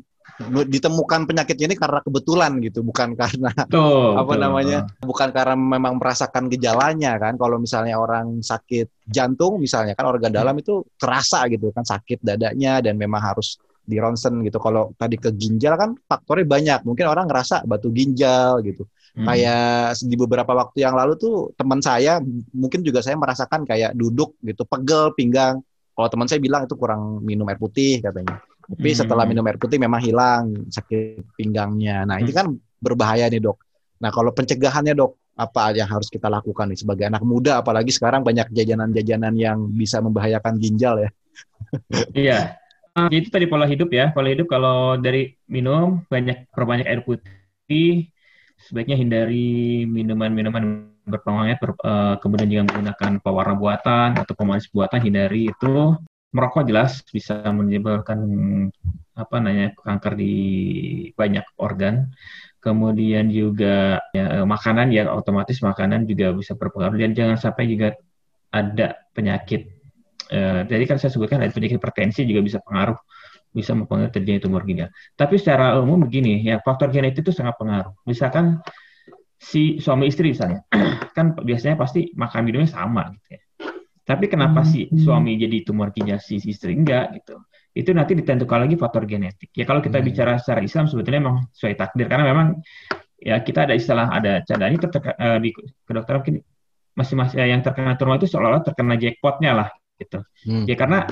ditemukan 0.67 1.25
penyakitnya 1.25 1.71
ini 1.71 1.77
karena 1.79 2.03
kebetulan 2.03 2.59
gitu, 2.61 2.83
bukan 2.83 3.15
karena 3.15 3.51
tuh, 3.73 4.21
apa 4.21 4.35
tuh. 4.37 4.43
namanya? 4.43 4.79
Bukan 5.01 5.33
karena 5.33 5.57
memang 5.57 5.97
merasakan 5.97 6.53
gejalanya 6.53 7.17
kan. 7.17 7.41
Kalau 7.41 7.57
misalnya 7.57 7.97
orang 7.97 8.45
sakit 8.45 9.09
jantung 9.09 9.57
misalnya 9.57 9.97
kan 9.97 10.07
organ 10.07 10.35
dalam 10.35 10.55
itu 10.59 10.85
kerasa 11.01 11.47
gitu 11.49 11.73
kan 11.73 11.87
sakit 11.87 12.21
dadanya 12.21 12.85
dan 12.85 13.01
memang 13.01 13.23
harus 13.23 13.57
di 13.87 13.97
ronsen 14.03 14.43
gitu. 14.43 14.59
Kalau 14.59 14.93
tadi 14.99 15.17
ke 15.17 15.31
ginjal 15.33 15.79
kan 15.79 15.95
faktornya 15.95 16.47
banyak. 16.47 16.81
Mungkin 16.83 17.07
orang 17.07 17.31
ngerasa 17.31 17.63
batu 17.65 17.95
ginjal 17.95 18.61
gitu. 18.67 18.85
Hmm. 19.17 19.25
Kayak 19.25 19.97
di 20.03 20.17
beberapa 20.19 20.53
waktu 20.53 20.85
yang 20.85 20.99
lalu 20.99 21.17
tuh 21.17 21.55
teman 21.57 21.81
saya 21.81 22.21
mungkin 22.53 22.83
juga 22.83 23.01
saya 23.01 23.17
merasakan 23.17 23.65
kayak 23.65 23.95
duduk 23.95 24.37
gitu, 24.43 24.67
pegel 24.67 25.15
pinggang. 25.17 25.63
Kalau 25.97 26.09
teman 26.13 26.29
saya 26.29 26.43
bilang 26.43 26.69
itu 26.69 26.77
kurang 26.77 27.25
minum 27.25 27.49
air 27.49 27.57
putih 27.57 28.05
katanya. 28.05 28.43
Tapi 28.67 28.91
hmm. 28.93 28.99
setelah 28.99 29.25
minum 29.25 29.47
air 29.47 29.57
putih 29.57 29.79
memang 29.79 30.03
hilang 30.03 30.69
sakit 30.69 31.39
pinggangnya. 31.39 32.05
Nah, 32.05 32.19
ini 32.21 32.35
hmm. 32.35 32.39
kan 32.43 32.47
berbahaya 32.83 33.31
nih, 33.31 33.41
Dok. 33.41 33.57
Nah, 34.03 34.13
kalau 34.13 34.35
pencegahannya, 34.37 34.93
Dok, 34.93 35.13
apa 35.37 35.77
yang 35.77 35.89
harus 35.89 36.09
kita 36.09 36.33
lakukan 36.33 36.73
nih 36.73 36.81
sebagai 36.81 37.05
anak 37.13 37.21
muda 37.21 37.61
apalagi 37.61 37.93
sekarang 37.93 38.25
banyak 38.25 38.49
jajanan-jajanan 38.57 39.37
yang 39.37 39.69
bisa 39.69 40.01
membahayakan 40.01 40.57
ginjal 40.57 40.97
ya. 40.97 41.11
iya. 42.17 42.41
Itu 43.13 43.29
tadi 43.29 43.45
pola 43.45 43.69
hidup 43.69 43.93
ya. 43.93 44.09
Pola 44.17 44.33
hidup 44.33 44.49
kalau 44.49 44.97
dari 44.97 45.37
minum 45.53 46.01
banyak 46.09 46.49
perbanyak 46.49 46.89
air 46.89 47.05
putih, 47.05 48.09
sebaiknya 48.57 48.97
hindari 48.97 49.85
minuman-minuman 49.85 50.89
berpengawet, 51.07 51.61
ber, 51.61 51.77
uh, 51.85 52.17
kemudian 52.19 52.49
juga 52.51 52.63
menggunakan 52.73 53.13
pewarna 53.23 53.55
buatan 53.55 54.09
atau 54.19 54.33
pemanis 54.35 54.67
buatan, 54.73 54.99
hindari 55.05 55.53
itu. 55.53 55.95
Merokok 56.35 56.69
jelas 56.69 57.01
bisa 57.09 57.39
menyebabkan 57.49 58.19
apa 59.17 59.37
namanya 59.41 59.73
kanker 59.77 60.13
di 60.19 60.35
banyak 61.15 61.45
organ. 61.61 62.13
Kemudian 62.61 63.31
juga 63.31 64.03
ya, 64.11 64.43
makanan 64.43 64.91
ya 64.91 65.07
otomatis 65.15 65.63
makanan 65.63 66.03
juga 66.09 66.35
bisa 66.35 66.59
berpengaruh 66.59 66.99
dan 66.99 67.15
jangan 67.15 67.39
sampai 67.39 67.71
juga 67.71 67.95
ada 68.51 68.99
penyakit. 69.15 69.76
Jadi 70.67 70.85
kan 70.91 70.97
saya 70.99 71.11
sebutkan 71.15 71.39
ada 71.39 71.55
penyakit 71.55 71.79
hipertensi 71.79 72.27
juga 72.27 72.43
bisa 72.43 72.59
pengaruh 72.63 72.99
bisa 73.57 73.73
mempengaruhi 73.73 74.13
terjadinya 74.13 74.43
tumor 74.45 74.63
ginjal. 74.69 74.93
Tapi 75.17 75.41
secara 75.41 75.81
umum 75.81 76.05
begini, 76.05 76.45
ya 76.45 76.61
faktor 76.61 76.93
genetik 76.93 77.25
itu 77.25 77.33
sangat 77.33 77.57
pengaruh. 77.57 77.97
Misalkan 78.05 78.61
si 79.41 79.81
suami 79.81 80.13
istri 80.13 80.37
misalnya, 80.37 80.61
kan 81.17 81.33
biasanya 81.33 81.81
pasti 81.81 82.13
makan 82.13 82.45
minumnya 82.45 82.69
sama 82.69 83.09
gitu 83.17 83.41
ya. 83.41 83.41
Tapi 84.07 84.29
kenapa 84.29 84.63
hmm. 84.63 84.69
si 84.69 84.81
suami 85.03 85.41
jadi 85.41 85.65
tumor 85.65 85.91
ginjal 85.97 86.21
si 86.21 86.37
istri 86.37 86.77
enggak 86.77 87.17
gitu? 87.17 87.41
Itu 87.73 87.97
nanti 87.97 88.13
ditentukan 88.13 88.69
lagi 88.69 88.77
faktor 88.77 89.09
genetik. 89.09 89.51
Ya 89.57 89.65
kalau 89.65 89.81
kita 89.81 89.99
hmm. 89.99 90.07
bicara 90.13 90.33
secara 90.37 90.61
Islam 90.61 90.85
sebetulnya 90.87 91.21
memang 91.25 91.49
sesuai 91.57 91.75
takdir 91.81 92.07
karena 92.13 92.29
memang 92.29 92.61
ya 93.17 93.41
kita 93.41 93.65
ada 93.65 93.75
istilah 93.75 94.13
ada 94.13 94.45
cadang 94.45 94.77
ini 94.77 94.79
uh, 94.85 95.39
di 95.41 95.51
kedokteran 95.89 96.21
mungkin 96.21 96.37
masih-masih 96.97 97.37
yang 97.41 97.65
terkena 97.65 97.97
tumor 97.97 98.21
itu 98.21 98.29
seolah-olah 98.29 98.63
terkena 98.65 98.95
jackpotnya 99.01 99.53
lah 99.57 99.69
gitu. 100.01 100.21
Hmm. 100.49 100.65
Ya 100.69 100.77
karena 100.79 101.09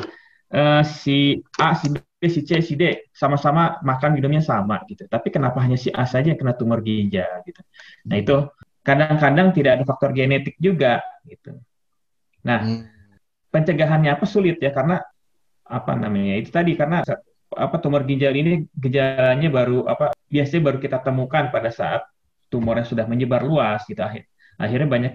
uh, 0.53 0.83
si 0.85 1.41
A, 1.61 1.75
si 1.77 1.93
B, 1.93 1.97
si 2.29 2.41
C, 2.45 2.51
si 2.61 2.75
D 2.79 3.11
sama-sama 3.11 3.81
makan 3.81 4.17
minumnya 4.17 4.45
sama 4.45 4.81
gitu. 4.89 5.05
Tapi 5.09 5.29
kenapa 5.33 5.61
hanya 5.65 5.77
si 5.77 5.91
A 5.91 6.05
saja 6.05 6.33
yang 6.33 6.41
kena 6.41 6.57
tumor 6.57 6.81
ginjal 6.85 7.43
gitu. 7.45 7.61
Nah 8.09 8.17
itu 8.21 8.37
kadang-kadang 8.85 9.57
tidak 9.57 9.81
ada 9.81 9.85
faktor 9.89 10.11
genetik 10.13 10.57
juga 10.61 11.01
gitu. 11.25 11.57
Nah 12.45 12.61
hmm. 12.61 12.83
pencegahannya 13.49 14.13
apa 14.13 14.25
sulit 14.29 14.61
ya 14.61 14.71
karena 14.71 15.01
apa 15.65 15.97
namanya 15.97 16.37
itu 16.37 16.53
tadi 16.53 16.77
karena 16.77 17.01
apa 17.55 17.77
tumor 17.81 18.05
ginjal 18.05 18.35
ini 18.37 18.69
gejalanya 18.77 19.49
baru 19.49 19.89
apa 19.89 20.13
biasanya 20.29 20.63
baru 20.69 20.79
kita 20.83 20.99
temukan 21.01 21.49
pada 21.49 21.71
saat 21.73 22.05
tumornya 22.53 22.85
sudah 22.85 23.09
menyebar 23.09 23.41
luas 23.47 23.87
gitu 23.89 24.03
akhir 24.05 24.29
akhirnya 24.61 24.89
banyak 24.91 25.13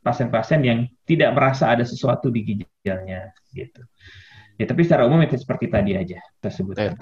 pasien-pasien 0.00 0.60
yang 0.64 0.78
tidak 1.04 1.30
merasa 1.36 1.68
ada 1.68 1.84
sesuatu 1.84 2.32
di 2.32 2.40
ginjalnya 2.44 3.32
gitu. 3.52 3.84
Ya, 4.60 4.68
tapi 4.68 4.84
secara 4.84 5.08
umum 5.08 5.24
itu 5.24 5.40
seperti 5.40 5.72
tadi 5.72 5.96
aja 5.96 6.20
tersebut. 6.40 6.76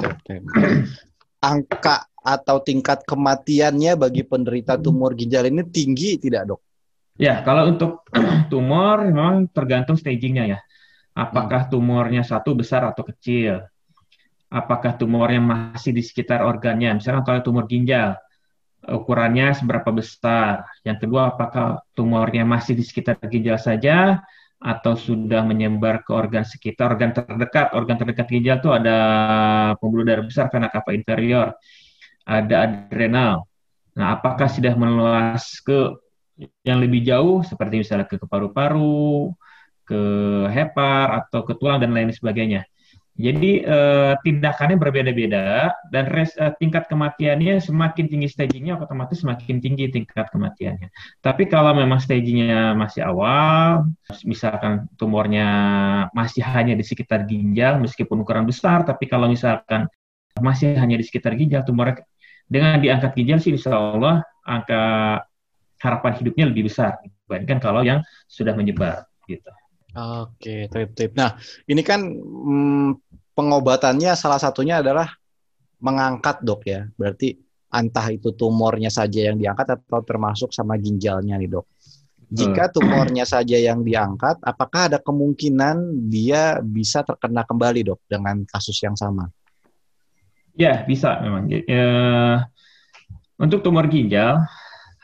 Angka 1.43 2.11
atau 2.19 2.63
tingkat 2.63 3.07
kematiannya 3.07 3.95
bagi 3.95 4.23
penderita 4.27 4.75
tumor 4.79 5.15
ginjal 5.15 5.47
ini 5.47 5.63
tinggi 5.67 6.19
tidak 6.19 6.55
dok? 6.55 6.61
Ya, 7.19 7.43
kalau 7.43 7.75
untuk 7.75 8.07
tumor 8.53 9.07
memang 9.07 9.51
tergantung 9.51 9.99
stagingnya 9.99 10.45
ya. 10.47 10.59
Apakah 11.19 11.67
hmm. 11.67 11.71
tumornya 11.75 12.23
satu 12.23 12.55
besar 12.55 12.87
atau 12.87 13.03
kecil? 13.03 13.67
Apakah 14.49 14.95
tumornya 14.95 15.43
masih 15.43 15.91
di 15.91 16.07
sekitar 16.07 16.47
organnya? 16.47 16.95
Misalnya 17.03 17.27
kalau 17.27 17.43
tumor 17.43 17.67
ginjal, 17.67 18.15
ukurannya 18.85 19.57
seberapa 19.57 19.91
besar? 19.91 20.67
Yang 20.87 21.07
kedua, 21.07 21.35
apakah 21.35 21.83
tumornya 21.97 22.47
masih 22.47 22.79
di 22.79 22.85
sekitar 22.87 23.19
ginjal 23.27 23.59
saja 23.59 24.23
atau 24.59 24.99
sudah 24.99 25.47
menyebar 25.47 26.03
ke 26.03 26.11
organ 26.11 26.43
sekitar, 26.43 26.95
organ 26.95 27.15
terdekat. 27.15 27.75
Organ 27.75 27.97
terdekat 27.99 28.27
ginjal 28.27 28.59
itu 28.59 28.71
ada 28.75 28.97
pembuluh 29.79 30.03
darah 30.07 30.27
besar 30.27 30.51
vena 30.51 30.71
cava 30.71 30.91
inferior, 30.95 31.55
ada 32.27 32.55
adrenal. 32.67 33.47
Nah, 33.99 34.15
apakah 34.19 34.47
sudah 34.47 34.75
meluas 34.79 35.59
ke 35.63 35.99
yang 36.63 36.79
lebih 36.79 37.03
jauh 37.03 37.43
seperti 37.43 37.83
misalnya 37.83 38.07
ke 38.07 38.19
paru-paru, 38.23 39.35
ke 39.83 40.03
hepar 40.53 41.27
atau 41.27 41.43
ke 41.43 41.57
tulang 41.59 41.83
dan 41.83 41.91
lain 41.91 42.15
sebagainya. 42.15 42.63
Jadi 43.19 43.67
eh, 43.67 44.15
tindakannya 44.23 44.79
berbeda-beda 44.79 45.75
dan 45.91 46.07
res, 46.07 46.39
eh, 46.39 46.55
tingkat 46.63 46.87
kematiannya 46.87 47.59
semakin 47.59 48.07
tinggi 48.07 48.31
stagingnya 48.31 48.79
otomatis 48.79 49.27
semakin 49.27 49.59
tinggi 49.59 49.91
tingkat 49.91 50.31
kematiannya. 50.31 50.87
Tapi 51.19 51.51
kalau 51.51 51.75
memang 51.75 51.99
stagingnya 51.99 52.79
masih 52.79 53.03
awal, 53.03 53.91
misalkan 54.23 54.87
tumornya 54.95 55.51
masih 56.15 56.47
hanya 56.47 56.79
di 56.79 56.87
sekitar 56.87 57.27
ginjal 57.27 57.83
meskipun 57.83 58.23
ukuran 58.23 58.47
besar, 58.47 58.87
tapi 58.87 59.11
kalau 59.11 59.27
misalkan 59.27 59.91
masih 60.39 60.79
hanya 60.79 60.95
di 60.95 61.03
sekitar 61.03 61.35
ginjal, 61.35 61.67
tumor 61.67 61.99
dengan 62.47 62.79
diangkat 62.79 63.19
ginjal 63.19 63.43
sih 63.43 63.51
insya 63.51 63.75
Allah 63.75 64.23
angka 64.47 64.83
harapan 65.83 66.13
hidupnya 66.23 66.47
lebih 66.47 66.71
besar 66.71 67.03
dibandingkan 67.03 67.59
kalau 67.59 67.83
yang 67.83 67.99
sudah 68.31 68.55
menyebar 68.55 69.11
gitu. 69.27 69.51
Oke, 69.99 70.71
tip. 70.71 71.13
Nah, 71.19 71.35
ini 71.67 71.83
kan 71.83 72.07
hmm, 72.15 72.91
pengobatannya 73.35 74.15
salah 74.15 74.39
satunya 74.39 74.79
adalah 74.79 75.11
mengangkat 75.83 76.43
dok 76.47 76.63
ya. 76.67 76.87
Berarti 76.95 77.35
entah 77.69 78.07
itu 78.09 78.33
tumornya 78.33 78.89
saja 78.89 79.29
yang 79.29 79.37
diangkat 79.37 79.75
atau 79.75 80.01
termasuk 80.07 80.55
sama 80.55 80.79
ginjalnya 80.79 81.37
nih 81.37 81.51
dok. 81.51 81.67
Jika 82.29 82.69
tumornya 82.69 83.25
saja 83.25 83.57
yang 83.57 83.81
diangkat, 83.81 84.45
apakah 84.45 84.93
ada 84.93 85.01
kemungkinan 85.01 86.09
dia 86.13 86.61
bisa 86.61 87.01
terkena 87.01 87.41
kembali 87.49 87.89
dok 87.89 88.05
dengan 88.05 88.45
kasus 88.45 88.77
yang 88.85 88.93
sama? 88.93 89.33
Ya 90.53 90.85
bisa 90.85 91.17
memang. 91.25 91.49
E, 91.49 91.81
untuk 93.41 93.65
tumor 93.65 93.89
ginjal 93.89 94.45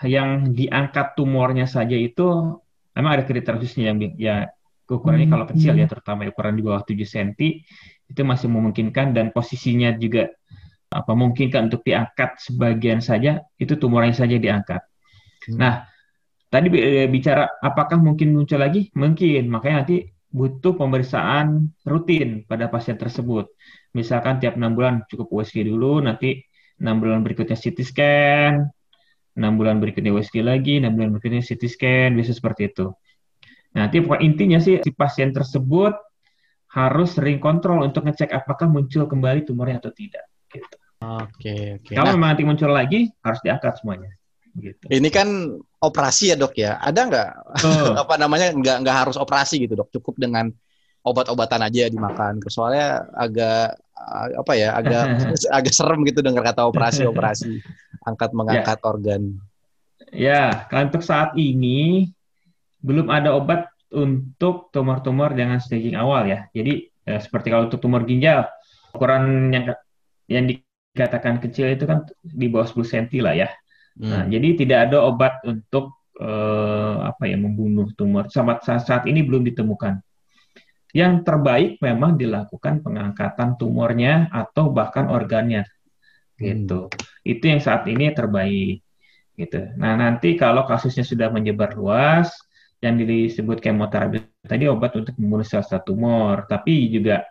yang 0.05 0.53
diangkat 0.53 1.17
tumornya 1.17 1.65
saja 1.65 1.97
itu 1.97 2.61
memang 2.93 3.11
ada 3.17 3.25
kriteria 3.25 3.57
khususnya 3.57 3.97
yang 3.97 3.99
ya 4.21 4.53
ukurannya 4.85 5.29
kalau 5.33 5.47
kecil 5.49 5.73
ya 5.77 5.89
hmm. 5.89 5.93
terutama 5.93 6.29
ukuran 6.29 6.55
di 6.57 6.63
bawah 6.63 6.83
7 6.85 6.93
cm 6.93 7.31
itu 8.05 8.21
masih 8.21 8.53
memungkinkan 8.53 9.17
dan 9.17 9.33
posisinya 9.33 9.97
juga 9.97 10.29
apa 10.93 11.11
memungkinkan 11.11 11.73
untuk 11.73 11.83
diangkat 11.83 12.39
sebagian 12.39 13.01
saja 13.03 13.43
itu 13.59 13.75
tumornya 13.75 14.15
saja 14.15 14.37
diangkat. 14.39 14.85
Hmm. 15.51 15.59
Nah, 15.59 15.75
tadi 16.53 16.69
eh, 16.79 17.09
bicara 17.11 17.49
apakah 17.59 17.99
mungkin 17.99 18.37
muncul 18.37 18.61
lagi? 18.63 18.93
Mungkin, 18.95 19.51
makanya 19.51 19.83
nanti 19.83 20.07
butuh 20.35 20.75
pemeriksaan 20.75 21.71
rutin 21.87 22.43
pada 22.47 22.67
pasien 22.71 22.99
tersebut. 22.99 23.51
Misalkan 23.95 24.43
tiap 24.43 24.59
enam 24.59 24.75
bulan 24.75 25.07
cukup 25.07 25.31
USG 25.43 25.67
dulu, 25.67 26.03
nanti 26.03 26.43
enam 26.83 26.99
bulan 26.99 27.23
berikutnya 27.23 27.55
CT 27.55 27.79
scan, 27.87 28.67
enam 29.39 29.53
bulan 29.55 29.79
berikutnya 29.79 30.11
USG 30.15 30.43
lagi, 30.43 30.83
enam 30.83 30.99
bulan 30.99 31.15
berikutnya 31.15 31.43
CT 31.43 31.63
scan, 31.71 32.11
biasa 32.19 32.35
seperti 32.35 32.71
itu. 32.71 32.91
Nanti 33.75 33.99
intinya 34.23 34.59
sih 34.63 34.79
si 34.81 34.91
pasien 34.95 35.35
tersebut 35.35 35.95
harus 36.75 37.15
sering 37.15 37.39
kontrol 37.39 37.87
untuk 37.87 38.07
ngecek 38.07 38.35
apakah 38.35 38.67
muncul 38.67 39.07
kembali 39.07 39.47
tumornya 39.47 39.79
atau 39.83 39.95
tidak. 39.95 40.27
Gitu. 40.51 40.77
Oke, 41.05 41.79
oke. 41.79 41.93
Kalau 41.95 42.11
nah, 42.11 42.17
memang 42.17 42.29
nanti 42.35 42.45
muncul 42.47 42.71
lagi, 42.71 43.11
harus 43.23 43.41
diangkat 43.43 43.83
semuanya. 43.83 44.11
Gitu. 44.55 44.87
Ini 44.87 45.09
kan 45.11 45.29
operasi 45.83 46.35
ya 46.35 46.37
dok 46.39 46.55
ya. 46.55 46.79
Ada 46.79 47.01
nggak 47.11 47.29
oh. 47.67 47.93
apa 48.07 48.15
namanya 48.19 48.55
nggak 48.55 48.77
nggak 48.87 48.97
harus 49.07 49.17
operasi 49.19 49.67
gitu 49.67 49.75
dok. 49.75 49.91
Cukup 49.91 50.19
dengan 50.19 50.51
obat-obatan 51.05 51.67
aja 51.67 51.91
dimakan. 51.91 52.39
Soalnya 52.47 53.07
agak 53.13 53.79
apa 54.35 54.53
ya 54.55 54.75
agak 54.75 55.05
agak 55.59 55.75
serem 55.75 56.07
gitu 56.07 56.23
dengar 56.23 56.43
kata 56.43 56.67
operasi-operasi 56.71 57.63
angkat 58.07 58.31
mengangkat 58.35 58.79
ya. 58.79 58.87
organ. 58.87 59.23
Ya, 60.15 60.45
kalau 60.71 60.95
untuk 60.95 61.03
saat 61.03 61.35
ini 61.35 62.11
belum 62.85 63.09
ada 63.09 63.33
obat 63.33 63.73
untuk 63.97 64.69
tumor-tumor 64.69 65.33
dengan 65.33 65.57
staging 65.57 65.97
awal 65.97 66.29
ya. 66.29 66.45
Jadi 66.53 66.93
eh, 67.09 67.21
seperti 67.23 67.49
kalau 67.49 67.73
untuk 67.73 67.81
tumor 67.81 68.05
ginjal, 68.05 68.45
ukuran 68.93 69.49
yang 69.49 69.65
yang 70.29 70.45
dikatakan 70.45 71.41
kecil 71.41 71.73
itu 71.73 71.89
kan 71.89 72.05
di 72.21 72.47
bawah 72.53 72.69
10 72.69 72.85
cm 72.85 73.25
lah 73.25 73.35
ya. 73.35 73.49
Hmm. 73.97 74.11
Nah, 74.11 74.23
jadi 74.29 74.49
tidak 74.59 74.79
ada 74.91 74.99
obat 75.07 75.41
untuk 75.49 75.97
eh, 76.21 76.97
apa 77.01 77.25
ya 77.25 77.41
membunuh 77.41 77.89
tumor. 77.97 78.29
Saat, 78.29 78.67
saat 78.67 79.05
ini 79.09 79.25
belum 79.25 79.47
ditemukan. 79.49 80.05
Yang 80.95 81.27
terbaik 81.27 81.83
memang 81.83 82.15
dilakukan 82.15 82.85
pengangkatan 82.85 83.59
tumornya 83.59 84.31
atau 84.31 84.71
bahkan 84.71 85.11
organnya. 85.11 85.67
Gitu. 86.39 86.87
Hmm. 86.87 87.23
Itu 87.25 87.45
yang 87.51 87.63
saat 87.63 87.87
ini 87.91 88.15
terbaik. 88.15 88.83
Gitu. 89.35 89.61
Nah, 89.75 89.99
nanti 89.99 90.39
kalau 90.39 90.63
kasusnya 90.63 91.03
sudah 91.03 91.27
menyebar 91.35 91.75
luas, 91.75 92.31
yang 92.83 93.01
disebut 93.01 93.63
kemoterapi 93.63 94.25
tadi 94.45 94.69
obat 94.69 94.93
untuk 94.99 95.15
membunuh 95.17 95.47
sel-sel 95.47 95.81
tumor, 95.83 96.45
tapi 96.49 96.89
juga 96.93 97.25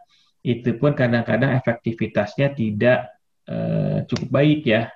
itu 0.43 0.75
pun 0.75 0.91
kadang-kadang 0.91 1.55
efektivitasnya 1.55 2.51
tidak 2.51 3.15
uh, 3.47 4.03
cukup 4.09 4.29
baik 4.29 4.61
ya. 4.67 4.91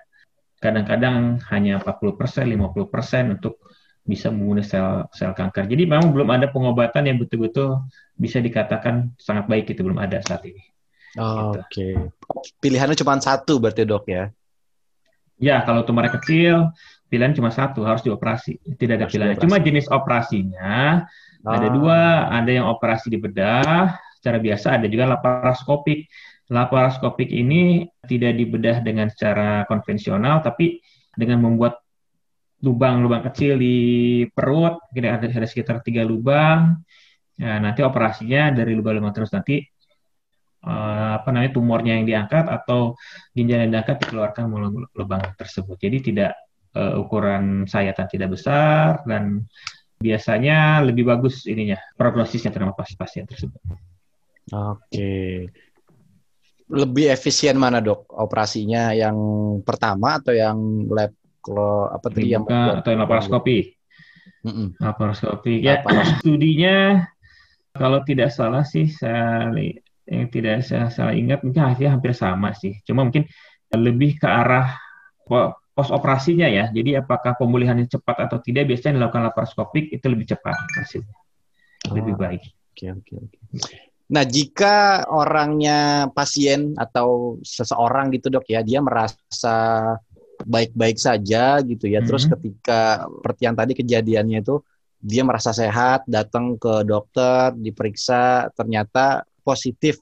Kadang-kadang 0.57 1.37
hanya 1.53 1.77
40%, 1.79 2.49
50% 2.49 3.37
untuk 3.37 3.61
bisa 4.07 4.31
membunuh 4.33 4.63
sel 4.65 5.05
sel 5.13 5.35
kanker. 5.35 5.67
Jadi 5.67 5.83
memang 5.83 6.09
belum 6.15 6.31
ada 6.31 6.47
pengobatan 6.49 7.11
yang 7.11 7.19
betul-betul 7.19 7.85
bisa 8.15 8.39
dikatakan 8.39 9.13
sangat 9.19 9.45
baik 9.45 9.69
itu 9.69 9.83
belum 9.83 9.99
ada 9.99 10.23
saat 10.23 10.47
ini. 10.47 10.63
Oh, 11.19 11.53
gitu. 11.53 11.59
Oke. 11.59 11.63
Okay. 11.69 11.93
Pilihannya 12.63 12.95
cuma 12.97 13.19
satu 13.19 13.59
berarti 13.59 13.83
dok 13.83 14.07
ya? 14.07 14.31
Ya, 15.37 15.61
kalau 15.61 15.85
tumornya 15.85 16.17
kecil, 16.17 16.73
pilihan 17.07 17.33
cuma 17.35 17.49
satu, 17.51 17.83
harus 17.87 18.03
dioperasi. 18.03 18.59
Tidak 18.75 18.95
ada 18.99 19.07
pilihan. 19.07 19.39
Cuma 19.39 19.59
jenis 19.59 19.87
operasinya 19.87 21.03
oh. 21.43 21.51
ada 21.51 21.67
dua, 21.71 22.27
ada 22.31 22.51
yang 22.51 22.67
operasi 22.67 23.07
di 23.11 23.19
bedah, 23.19 23.95
secara 24.19 24.37
biasa 24.37 24.79
ada 24.79 24.85
juga 24.91 25.07
laparoskopik. 25.15 26.07
Laparoskopik 26.47 27.27
ini 27.27 27.83
tidak 28.07 28.39
dibedah 28.39 28.79
dengan 28.79 29.11
secara 29.11 29.67
konvensional, 29.67 30.39
tapi 30.39 30.79
dengan 31.11 31.43
membuat 31.43 31.83
lubang-lubang 32.63 33.21
kecil 33.31 33.59
di 33.59 33.75
perut, 34.31 34.79
kira 34.89 35.19
ada, 35.19 35.27
ada 35.27 35.47
sekitar 35.47 35.83
tiga 35.83 36.07
lubang. 36.07 36.79
Ya, 37.37 37.61
nanti 37.61 37.85
operasinya 37.85 38.49
dari 38.49 38.73
lubang-lubang 38.73 39.13
terus 39.13 39.29
nanti 39.29 39.61
uh, 40.65 41.21
apa 41.21 41.29
namanya 41.29 41.51
tumornya 41.53 41.93
yang 42.01 42.05
diangkat 42.09 42.49
atau 42.49 42.97
ginjal 43.37 43.61
yang 43.67 43.71
diangkat 43.77 44.01
dikeluarkan 44.07 44.43
melalui 44.49 44.89
lubang 44.97 45.21
tersebut. 45.37 45.77
Jadi 45.77 45.97
tidak 46.13 46.46
uh, 46.77 47.01
ukuran 47.01 47.65
sayatan 47.65 48.05
tidak 48.05 48.37
besar 48.37 49.01
dan 49.09 49.49
biasanya 49.97 50.85
lebih 50.85 51.09
bagus 51.09 51.49
ininya 51.49 51.81
prognosisnya 51.97 52.53
terhadap 52.53 52.77
pasien 52.77 53.25
tersebut. 53.25 53.57
Oke. 54.53 55.49
Lebih 56.67 57.09
efisien 57.09 57.57
mana 57.57 57.81
dok 57.81 58.05
operasinya 58.13 58.93
yang 58.93 59.17
pertama 59.65 60.21
atau 60.21 60.35
yang 60.35 60.85
lab 60.91 61.11
kalau 61.41 61.87
apa 61.87 62.11
tadi 62.11 62.35
yang 62.35 62.43
atau 62.45 62.89
yang 62.91 63.01
laparoskopi? 63.07 63.73
Mm 64.43 64.51
-mm. 64.51 64.67
Laparoskopi 64.83 65.63
ya. 65.63 65.81
Studinya 66.19 67.07
kalau 67.73 68.03
tidak 68.03 68.29
salah 68.35 68.67
sih 68.67 68.91
saya 68.91 69.49
yang 70.07 70.27
tidak 70.31 70.63
saya 70.63 70.91
salah 70.91 71.15
ingat 71.15 71.43
mungkin 71.43 71.63
hasilnya 71.71 71.97
hampir 71.97 72.11
sama 72.13 72.51
sih. 72.53 72.79
Cuma 72.83 73.07
mungkin 73.07 73.25
lebih 73.71 74.19
ke 74.19 74.27
arah 74.27 74.75
pos 75.77 75.93
operasinya 75.93 76.49
ya. 76.49 76.73
Jadi 76.73 76.97
apakah 76.97 77.37
pemulihannya 77.37 77.85
cepat 77.85 78.25
atau 78.25 78.41
tidak 78.41 78.65
biasanya 78.65 78.97
dilakukan 78.97 79.29
laparoskopik 79.29 79.93
itu 79.93 80.05
lebih 80.09 80.33
cepat 80.33 80.57
hasilnya. 80.81 81.13
Lebih 81.93 82.17
ah, 82.17 82.19
baik. 82.25 82.41
Oke 82.73 82.85
oke 82.97 83.13
oke. 83.21 83.37
Nah, 84.07 84.23
jika 84.25 85.05
orangnya 85.13 86.09
pasien 86.09 86.73
atau 86.73 87.37
seseorang 87.45 88.09
gitu 88.09 88.33
dok 88.33 88.49
ya, 88.49 88.65
dia 88.65 88.81
merasa 88.81 89.57
baik-baik 90.41 90.97
saja 90.97 91.61
gitu 91.61 91.85
ya. 91.85 92.01
Mm 92.01 92.01
-hmm. 92.01 92.07
Terus 92.09 92.23
ketika 92.25 93.05
seperti 93.05 93.41
yang 93.45 93.55
tadi 93.59 93.73
kejadiannya 93.77 94.37
itu 94.41 94.57
dia 94.97 95.21
merasa 95.21 95.53
sehat, 95.53 96.09
datang 96.09 96.57
ke 96.57 96.81
dokter, 96.89 97.53
diperiksa, 97.53 98.49
ternyata 98.57 99.29
positif 99.45 100.01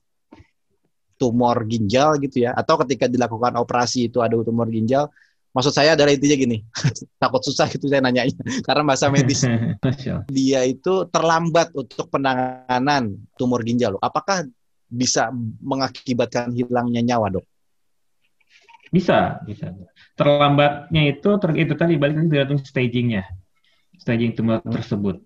tumor 1.15 1.63
ginjal 1.67 2.19
gitu 2.19 2.43
ya 2.43 2.51
atau 2.51 2.76
ketika 2.84 3.07
dilakukan 3.07 3.55
operasi 3.55 4.11
itu 4.11 4.19
ada 4.19 4.36
tumor 4.43 4.67
ginjal 4.67 5.07
maksud 5.56 5.72
saya 5.72 5.95
adalah 5.95 6.12
intinya 6.12 6.36
gini 6.36 6.58
takut 7.24 7.41
susah 7.41 7.72
gitu 7.72 7.88
saya 7.88 8.03
nanya 8.03 8.28
karena 8.68 8.84
bahasa 8.84 9.08
medis. 9.08 9.47
Dia 10.36 10.68
itu 10.68 11.08
terlambat 11.08 11.72
untuk 11.72 12.12
penanganan 12.12 13.16
tumor 13.39 13.64
ginjal 13.64 13.95
apakah 14.03 14.43
bisa 14.86 15.32
mengakibatkan 15.64 16.51
hilangnya 16.51 17.01
nyawa 17.01 17.39
dok? 17.39 17.45
Bisa 18.91 19.39
bisa. 19.47 19.74
Terlambatnya 20.14 21.10
itu 21.10 21.30
ter 21.39 21.51
itu 21.58 21.74
tadi 21.74 21.97
balik 21.97 22.22
lagi 22.22 22.30
tergantung 22.30 22.62
stagingnya 22.62 23.24
staging 23.99 24.36
tumor 24.36 24.62
tersebut. 24.64 25.24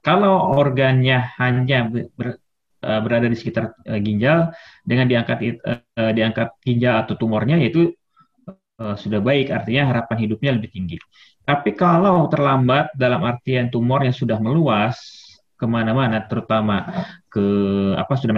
Kalau 0.00 0.56
organnya 0.56 1.28
hanya 1.36 1.88
ber, 1.88 2.40
uh, 2.80 3.00
berada 3.04 3.28
di 3.28 3.36
sekitar 3.36 3.76
uh, 3.84 4.00
ginjal 4.00 4.52
dengan 4.84 5.06
diangkat 5.08 5.38
uh, 5.60 6.12
diangkat 6.12 6.48
ginjal 6.64 7.04
atau 7.04 7.14
tumornya 7.20 7.60
yaitu 7.60 7.92
uh, 8.80 8.96
sudah 8.96 9.20
baik 9.20 9.52
artinya 9.52 9.92
harapan 9.92 10.16
hidupnya 10.26 10.50
lebih 10.56 10.72
tinggi. 10.72 10.96
Tapi 11.44 11.76
kalau 11.76 12.26
terlambat 12.32 12.96
dalam 12.96 13.20
artian 13.26 13.68
tumor 13.68 14.00
yang 14.06 14.16
sudah 14.16 14.40
meluas 14.40 14.96
ke 15.60 15.68
mana-mana, 15.68 16.24
terutama 16.24 16.88
ke 17.28 17.44
apa 17.92 18.16
sudah 18.16 18.32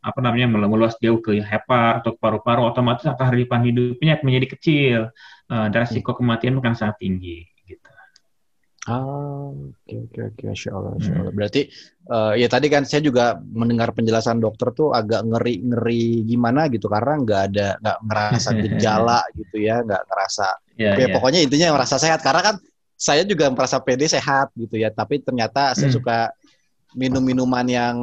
apa 0.00 0.20
namanya 0.24 0.48
meluas 0.48 0.96
jauh 0.96 1.20
ke 1.20 1.44
hepar 1.44 2.00
atau 2.00 2.16
paru-paru, 2.16 2.72
otomatis 2.72 3.04
angka 3.04 3.28
harapan 3.28 3.68
hidupnya 3.68 4.16
menjadi 4.24 4.46
kecil 4.56 5.00
uh, 5.52 5.66
dan 5.68 5.84
risiko 5.84 6.16
kematian 6.16 6.56
akan 6.56 6.72
sangat 6.72 6.96
tinggi. 7.04 7.44
Ah, 8.86 9.50
oke 9.50 9.94
oke 10.06 10.20
oke, 10.32 10.42
masya 10.54 10.70
Allah, 10.70 10.92
masya 10.94 11.12
Allah. 11.18 11.32
Hmm. 11.34 11.36
Berarti 11.36 11.62
uh, 12.08 12.32
ya 12.38 12.46
tadi 12.46 12.66
kan 12.70 12.86
saya 12.86 13.02
juga 13.02 13.34
mendengar 13.36 13.90
penjelasan 13.90 14.38
dokter 14.38 14.70
tuh 14.70 14.94
agak 14.94 15.26
ngeri 15.26 15.60
ngeri 15.66 16.22
gimana 16.22 16.70
gitu 16.70 16.86
karena 16.86 17.18
nggak 17.18 17.42
ada 17.52 17.68
nggak 17.82 17.98
ngerasa 18.06 18.50
gejala 18.64 19.20
gitu 19.34 19.56
ya, 19.58 19.82
nggak 19.82 20.02
ngerasa. 20.06 20.48
Yeah, 20.78 20.94
ya 20.94 21.00
yeah. 21.04 21.14
pokoknya 21.18 21.40
intinya 21.42 21.74
merasa 21.74 21.98
sehat 21.98 22.22
karena 22.22 22.40
kan 22.40 22.56
saya 22.94 23.26
juga 23.26 23.50
merasa 23.50 23.82
pede 23.82 24.06
sehat 24.06 24.54
gitu 24.54 24.78
ya, 24.78 24.94
tapi 24.94 25.20
ternyata 25.26 25.74
saya 25.74 25.90
hmm. 25.90 25.96
suka 25.98 26.18
minum 26.96 27.20
minuman 27.20 27.66
yang 27.68 27.96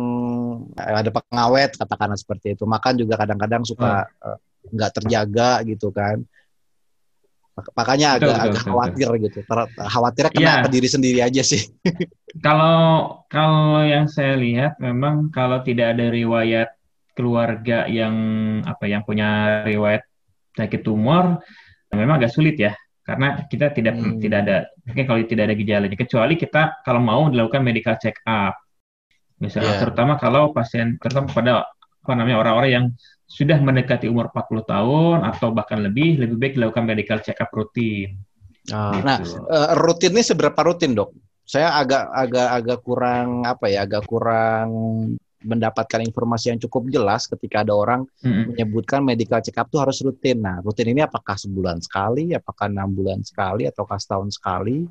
ada 0.77 1.09
pengawet 1.09 1.73
katakanlah 1.79 2.19
seperti 2.19 2.53
itu, 2.53 2.67
makan 2.67 2.99
juga 2.99 3.17
kadang-kadang 3.17 3.63
suka 3.63 4.05
hmm. 4.05 4.27
Eh, 4.27 4.37
nggak 4.75 4.89
hmm. 4.91 4.97
uh, 4.99 5.01
terjaga 5.01 5.49
gitu 5.65 5.89
kan. 5.89 6.19
Makanya 7.55 8.19
agak, 8.19 8.27
betul, 8.27 8.35
agak 8.35 8.51
betul, 8.51 8.65
khawatir 8.67 9.07
betul. 9.07 9.23
gitu. 9.23 9.39
Khawatirnya 9.79 10.31
kena 10.35 10.51
ya. 10.51 10.63
ke 10.67 10.69
diri 10.75 10.89
sendiri 10.91 11.19
aja 11.23 11.41
sih. 11.41 11.61
kalau 12.45 12.77
kalau 13.31 13.79
yang 13.87 14.11
saya 14.11 14.35
lihat 14.35 14.75
memang 14.83 15.31
kalau 15.31 15.63
tidak 15.63 15.95
ada 15.95 16.11
riwayat 16.11 16.75
keluarga 17.15 17.87
yang 17.87 18.15
apa 18.67 18.91
yang 18.91 19.07
punya 19.07 19.63
riwayat 19.63 20.03
sakit 20.51 20.83
tumor 20.83 21.39
memang 21.95 22.19
agak 22.19 22.35
sulit 22.35 22.59
ya 22.59 22.75
karena 23.07 23.47
kita 23.47 23.71
tidak 23.71 23.95
hmm. 23.95 24.19
tidak 24.19 24.39
ada 24.43 24.57
mungkin 24.83 25.03
kalau 25.07 25.19
tidak 25.23 25.43
ada 25.47 25.55
gejalanya 25.55 25.95
kecuali 25.95 26.35
kita 26.35 26.83
kalau 26.83 26.99
mau 26.99 27.31
dilakukan 27.31 27.63
medical 27.63 27.95
check 27.95 28.19
up 28.27 28.59
misalnya 29.39 29.79
yeah. 29.79 29.81
terutama 29.83 30.19
kalau 30.19 30.51
pasien 30.51 30.99
terutama 30.99 31.31
pada 31.31 31.51
apa 32.03 32.13
namanya 32.17 32.37
orang-orang 32.43 32.71
yang 32.71 32.85
sudah 33.25 33.57
mendekati 33.57 34.05
umur 34.05 34.29
40 34.29 34.71
tahun 34.71 35.17
atau 35.25 35.49
bahkan 35.49 35.81
lebih, 35.81 36.21
lebih 36.21 36.37
baik 36.37 36.53
dilakukan 36.61 36.85
medical 36.85 37.19
check 37.25 37.41
up 37.41 37.49
rutin. 37.51 38.21
Ah, 38.69 38.93
gitu. 38.97 39.05
Nah, 39.05 39.17
uh, 39.49 39.69
rutinnya 39.77 40.23
seberapa 40.25 40.57
rutin, 40.61 40.93
Dok? 40.93 41.13
Saya 41.45 41.77
agak 41.77 42.09
agak 42.09 42.47
agak 42.49 42.79
kurang 42.81 43.45
apa 43.45 43.69
ya, 43.69 43.85
agak 43.85 44.09
kurang 44.09 44.69
mendapatkan 45.45 46.01
informasi 46.01 46.49
yang 46.49 46.59
cukup 46.65 46.89
jelas 46.89 47.29
ketika 47.29 47.61
ada 47.61 47.77
orang 47.77 48.09
mm-hmm. 48.25 48.57
menyebutkan 48.57 49.05
medical 49.05 49.37
check 49.45 49.61
up 49.61 49.69
itu 49.69 49.77
harus 49.77 50.01
rutin. 50.01 50.41
Nah, 50.41 50.57
rutin 50.65 50.89
ini 50.89 51.05
apakah 51.05 51.37
sebulan 51.37 51.85
sekali, 51.85 52.33
apakah 52.33 52.65
enam 52.65 52.89
bulan 52.97 53.21
sekali, 53.21 53.69
ataukah 53.69 54.01
setahun 54.01 54.41
sekali? 54.41 54.89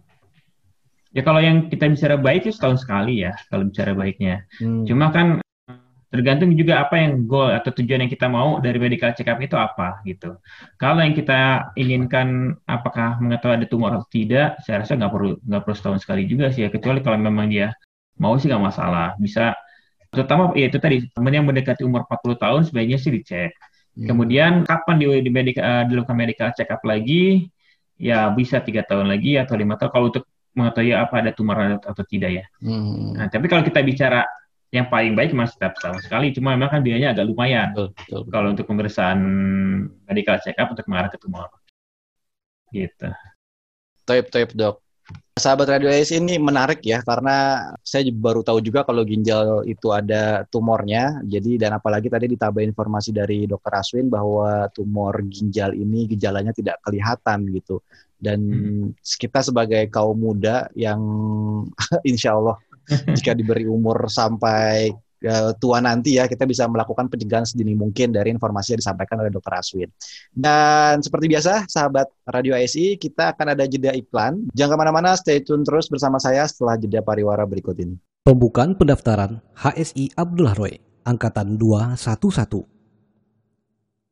Ya 1.15 1.23
kalau 1.23 1.43
yang 1.43 1.71
kita 1.71 1.91
bicara 1.91 2.19
baik 2.19 2.47
itu 2.47 2.55
setahun 2.55 2.87
sekali 2.87 3.27
ya, 3.27 3.35
kalau 3.51 3.67
bicara 3.67 3.95
baiknya. 3.95 4.47
Hmm. 4.63 4.87
Cuma 4.87 5.11
kan 5.11 5.43
Tergantung 6.15 6.55
juga 6.55 6.87
apa 6.87 6.95
yang 6.95 7.27
goal 7.27 7.51
atau 7.51 7.75
tujuan 7.75 8.07
yang 8.07 8.13
kita 8.13 8.31
mau 8.31 8.63
dari 8.63 8.79
medical 8.79 9.11
check 9.19 9.27
up 9.27 9.43
itu 9.43 9.59
apa 9.59 9.99
gitu. 10.07 10.39
Kalau 10.79 11.03
yang 11.03 11.11
kita 11.11 11.75
inginkan 11.75 12.55
apakah 12.71 13.19
mengetahui 13.19 13.59
ada 13.59 13.67
tumor 13.67 13.91
atau 13.99 14.07
tidak, 14.15 14.63
saya 14.63 14.87
rasa 14.87 14.95
nggak 14.95 15.11
perlu 15.11 15.43
nggak 15.43 15.63
perlu 15.67 15.75
setahun 15.75 16.07
sekali 16.07 16.31
juga 16.31 16.55
sih 16.55 16.63
ya. 16.63 16.71
Kecuali 16.71 17.03
kalau 17.03 17.19
memang 17.19 17.51
dia 17.51 17.75
mau 18.23 18.39
sih 18.39 18.47
nggak 18.47 18.63
masalah. 18.63 19.19
Bisa 19.19 19.59
terutama 20.15 20.55
ya 20.55 20.71
itu 20.71 20.79
tadi 20.79 21.03
teman 21.11 21.35
yang 21.35 21.51
mendekati 21.51 21.83
umur 21.83 22.07
40 22.07 22.39
tahun 22.39 22.61
sebaiknya 22.71 22.99
sih 23.03 23.11
dicek. 23.11 23.51
Hmm. 23.99 24.07
Kemudian 24.07 24.63
kapan 24.63 25.03
di, 25.03 25.07
di 25.19 25.31
medical, 25.35 25.67
uh, 25.67 25.83
dilakukan 25.83 26.15
medical 26.15 26.49
check 26.55 26.71
up 26.71 26.87
lagi? 26.87 27.51
Ya 27.99 28.31
bisa 28.31 28.63
tiga 28.63 28.87
tahun 28.87 29.11
lagi 29.11 29.35
atau 29.35 29.59
lima 29.59 29.75
tahun 29.75 29.91
kalau 29.91 30.07
untuk 30.15 30.31
mengetahui 30.55 30.95
apa 30.95 31.15
ada 31.27 31.35
tumor 31.35 31.59
atau 31.83 32.05
tidak 32.07 32.31
ya. 32.39 32.45
Hmm. 32.63 33.19
Nah, 33.19 33.27
tapi 33.27 33.51
kalau 33.51 33.67
kita 33.67 33.83
bicara 33.83 34.23
yang 34.73 34.87
paling 34.91 35.15
baik 35.15 35.37
masih 35.37 35.55
setiap 35.59 35.75
tahun 35.79 36.01
sekali, 36.03 36.33
cuma 36.35 36.55
memang 36.55 36.71
kan 36.73 36.81
biayanya 36.81 37.15
agak 37.15 37.31
lumayan. 37.31 37.71
Betul, 37.75 37.89
betul, 37.95 38.21
betul. 38.25 38.33
Kalau 38.33 38.49
untuk 38.51 38.67
pemeriksaan 38.67 39.19
medical 40.09 40.37
check 40.43 40.57
up 40.59 40.73
untuk 40.73 40.87
mengarah 40.91 41.11
ke 41.11 41.19
tumor. 41.21 41.49
Gitu. 42.75 43.09
Tape, 44.05 44.29
tape 44.35 44.53
dok. 44.57 44.85
Sahabat 45.35 45.67
Radio 45.67 45.91
AS 45.91 46.15
ini 46.15 46.39
menarik 46.39 46.81
ya 46.87 47.03
karena 47.03 47.69
saya 47.83 48.07
baru 48.07 48.47
tahu 48.47 48.63
juga 48.63 48.87
kalau 48.87 49.03
ginjal 49.03 49.67
itu 49.67 49.91
ada 49.91 50.47
tumornya. 50.49 51.21
Jadi 51.27 51.59
dan 51.59 51.75
apalagi 51.75 52.07
tadi 52.07 52.31
ditambah 52.31 52.63
informasi 52.63 53.11
dari 53.11 53.45
Dokter 53.45 53.83
Aswin 53.83 54.07
bahwa 54.07 54.71
tumor 54.71 55.19
ginjal 55.27 55.75
ini 55.75 56.07
gejalanya 56.07 56.55
tidak 56.55 56.79
kelihatan 56.87 57.51
gitu. 57.51 57.83
Dan 58.15 58.41
hmm. 58.47 58.87
kita 59.03 59.43
sebagai 59.43 59.91
kaum 59.91 60.17
muda 60.17 60.71
yang 60.79 61.03
insya 62.09 62.39
Allah 62.39 62.57
jika 63.17 63.33
diberi 63.33 63.65
umur 63.69 64.09
sampai 64.09 64.93
uh, 65.25 65.53
tua 65.57 65.81
nanti 65.81 66.21
ya 66.21 66.29
kita 66.29 66.45
bisa 66.45 66.69
melakukan 66.69 67.09
pencegahan 67.09 67.49
sedini 67.49 67.73
mungkin 67.73 68.13
dari 68.13 68.31
informasi 68.31 68.77
yang 68.77 68.81
disampaikan 68.85 69.21
oleh 69.25 69.33
Dr. 69.33 69.55
Aswin. 69.57 69.91
Dan 70.31 71.01
seperti 71.01 71.27
biasa, 71.33 71.67
sahabat 71.67 72.13
Radio 72.29 72.53
ASI, 72.55 73.01
kita 73.01 73.33
akan 73.33 73.57
ada 73.57 73.65
jeda 73.65 73.93
iklan. 73.97 74.49
Jangan 74.53 74.77
ke 74.77 74.81
mana-mana, 74.81 75.17
stay 75.17 75.41
tune 75.41 75.65
terus 75.65 75.89
bersama 75.89 76.21
saya 76.21 76.45
setelah 76.45 76.77
jeda 76.77 77.01
pariwara 77.01 77.49
berikut 77.49 77.77
ini. 77.81 77.97
Pembukaan 78.25 78.77
pendaftaran 78.77 79.45
HSI 79.53 80.17
Abdullah 80.17 80.57
Roy, 80.57 80.81
Angkatan 81.05 81.61
211. 81.61 82.65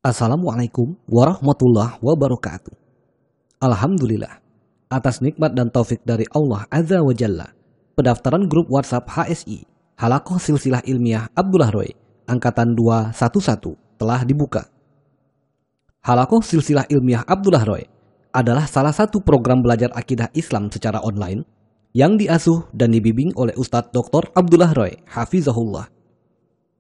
Assalamualaikum 0.03 0.99
warahmatullahi 1.09 1.97
wabarakatuh. 2.03 2.75
Alhamdulillah, 3.63 4.43
atas 4.91 5.23
nikmat 5.23 5.55
dan 5.55 5.71
taufik 5.71 6.03
dari 6.05 6.27
Allah 6.35 6.67
Azza 6.69 7.01
wa 7.01 7.15
Jalla, 7.15 7.55
pendaftaran 7.95 8.49
grup 8.49 8.69
WhatsApp 8.73 9.09
HSI, 9.09 9.65
Halakoh 10.01 10.41
Silsilah 10.41 10.83
Ilmiah 10.85 11.29
Abdullah 11.37 11.71
Roy, 11.71 11.93
Angkatan 12.27 12.75
211 12.75 13.77
telah 14.01 14.21
dibuka. 14.25 14.69
Halakoh 16.03 16.43
Silsilah 16.43 16.89
Ilmiah 16.91 17.23
Abdullah 17.23 17.63
Roy 17.63 17.85
adalah 18.35 18.67
salah 18.67 18.91
satu 18.91 19.21
program 19.23 19.63
belajar 19.63 19.93
akidah 19.95 20.33
Islam 20.35 20.73
secara 20.73 20.99
online 21.05 21.45
yang 21.93 22.17
diasuh 22.17 22.73
dan 22.73 22.97
dibimbing 22.97 23.37
oleh 23.37 23.53
Ustadz 23.55 23.93
Dr. 23.93 24.33
Abdullah 24.33 24.73
Roy, 24.73 24.97
Hafizahullah. 25.07 25.87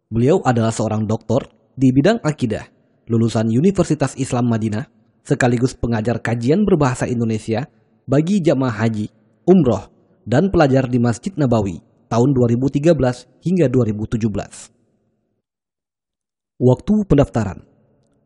Beliau 0.08 0.40
adalah 0.42 0.72
seorang 0.72 1.04
doktor 1.04 1.48
di 1.76 1.92
bidang 1.92 2.20
akidah 2.24 2.68
lulusan 3.12 3.50
Universitas 3.52 4.16
Islam 4.16 4.48
Madinah, 4.48 4.88
sekaligus 5.20 5.76
pengajar 5.76 6.18
kajian 6.24 6.64
berbahasa 6.64 7.04
Indonesia 7.04 7.68
bagi 8.08 8.40
jamaah 8.42 8.72
haji, 8.72 9.12
umroh, 9.46 9.86
dan 10.28 10.50
pelajar 10.50 10.86
di 10.88 10.98
Masjid 11.02 11.32
Nabawi 11.34 11.82
tahun 12.12 12.36
2013 12.36 12.92
hingga 13.40 13.66
2017. 13.72 14.28
Waktu 16.62 16.94
pendaftaran 17.08 17.58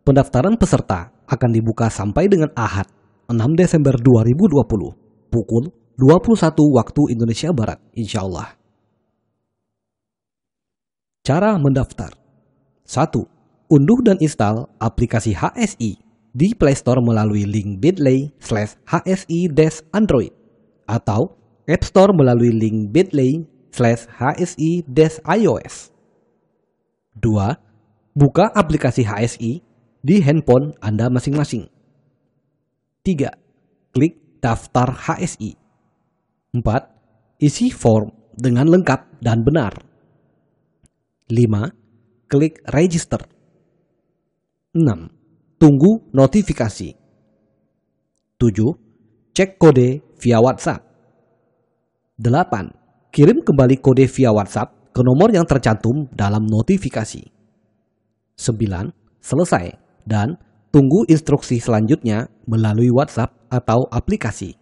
Pendaftaran 0.07 0.55
peserta 0.55 1.11
akan 1.27 1.51
dibuka 1.51 1.91
sampai 1.91 2.31
dengan 2.31 2.55
Ahad 2.55 2.87
6 3.27 3.59
Desember 3.59 3.99
2020 3.99 5.35
pukul 5.35 5.75
21 5.99 6.79
waktu 6.79 7.03
Indonesia 7.11 7.51
Barat 7.51 7.83
insya 7.91 8.23
Allah. 8.23 8.55
Cara 11.27 11.59
mendaftar 11.59 12.15
1 12.87 13.27
Unduh 13.67 13.99
dan 14.07 14.15
install 14.23 14.71
aplikasi 14.79 15.35
HSI 15.35 15.99
di 16.31 16.55
Play 16.55 16.79
Store 16.79 17.03
melalui 17.03 17.43
link 17.43 17.83
bit.ly 17.83 18.31
slash 18.39 18.79
HSI 18.87 19.51
Android 19.91 20.31
atau 20.87 21.35
App 21.67 21.83
Store 21.83 22.15
melalui 22.15 22.55
link 22.55 22.95
bit.ly 22.95 23.43
slash 23.75 24.07
HSI 24.07 24.87
iOS. 25.27 25.91
2. 27.19 28.15
Buka 28.15 28.55
aplikasi 28.55 29.03
HSI 29.03 29.67
di 29.99 30.17
handphone 30.23 30.79
Anda 30.79 31.11
masing-masing. 31.11 31.67
3. 33.03 33.35
Klik 33.91 34.15
daftar 34.39 34.95
HSI. 34.95 35.59
4. 36.55 37.43
Isi 37.43 37.75
form 37.75 38.15
dengan 38.39 38.71
lengkap 38.71 39.19
dan 39.19 39.43
benar. 39.43 39.75
5. 41.27 42.31
Klik 42.31 42.63
register. 42.71 43.27
6. 44.71 45.59
Tunggu 45.59 46.07
notifikasi. 46.15 46.95
7. 48.39 49.35
Cek 49.35 49.59
kode 49.59 50.01
via 50.23 50.39
WhatsApp. 50.39 50.96
8. 52.17 53.13
Kirim 53.13 53.45
kembali 53.45 53.77
kode 53.77 54.09
via 54.09 54.33
WhatsApp 54.33 54.89
ke 54.97 55.05
nomor 55.05 55.29
yang 55.37 55.45
tercantum 55.45 56.09
dalam 56.17 56.49
notifikasi. 56.49 57.29
9. 58.41 59.21
Selesai 59.21 59.77
dan 60.09 60.41
tunggu 60.73 61.05
instruksi 61.13 61.61
selanjutnya 61.61 62.33
melalui 62.49 62.89
WhatsApp 62.89 63.37
atau 63.53 63.85
aplikasi. 63.93 64.57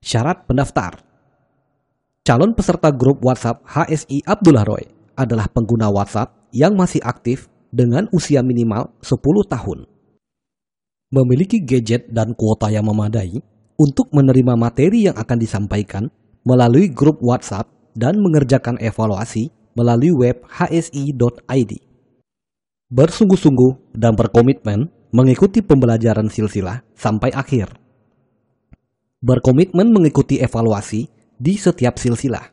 Syarat 0.00 0.48
pendaftar 0.48 1.04
Calon 2.24 2.56
peserta 2.56 2.88
grup 2.88 3.20
WhatsApp 3.20 3.60
HSI 3.68 4.24
Abdullah 4.24 4.64
Roy 4.64 4.88
adalah 5.20 5.44
pengguna 5.44 5.92
WhatsApp 5.92 6.48
yang 6.56 6.72
masih 6.72 7.04
aktif 7.04 7.52
dengan 7.68 8.08
usia 8.16 8.40
minimal 8.40 8.96
10 9.04 9.20
tahun. 9.44 9.84
Memiliki 11.12 11.60
gadget 11.60 12.08
dan 12.08 12.32
kuota 12.32 12.72
yang 12.72 12.88
memadai 12.88 13.44
untuk 13.76 14.08
menerima 14.16 14.56
materi 14.56 15.04
yang 15.04 15.20
akan 15.20 15.36
disampaikan 15.36 16.08
melalui 16.50 16.90
grup 16.90 17.22
WhatsApp 17.22 17.70
dan 17.94 18.18
mengerjakan 18.18 18.74
evaluasi 18.82 19.54
melalui 19.78 20.10
web 20.10 20.42
hsi.id. 20.50 21.72
Bersungguh-sungguh 22.90 23.94
dan 23.94 24.18
berkomitmen 24.18 24.90
mengikuti 25.14 25.62
pembelajaran 25.62 26.26
silsilah 26.26 26.82
sampai 26.98 27.30
akhir. 27.30 27.70
Berkomitmen 29.22 29.94
mengikuti 29.94 30.42
evaluasi 30.42 31.06
di 31.38 31.54
setiap 31.54 32.02
silsilah. 32.02 32.50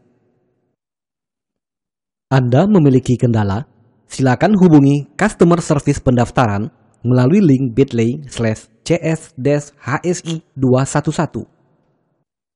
Anda 2.29 2.69
memiliki 2.69 3.17
kendala 3.17 3.65
silakan 4.05 4.53
hubungi 4.61 5.09
customer 5.17 5.57
service 5.57 5.97
pendaftaran 5.97 6.69
melalui 7.01 7.41
link 7.41 7.73
bit.ly 7.73 8.29
slash 8.29 8.69
cs-hsi211. 8.85 11.49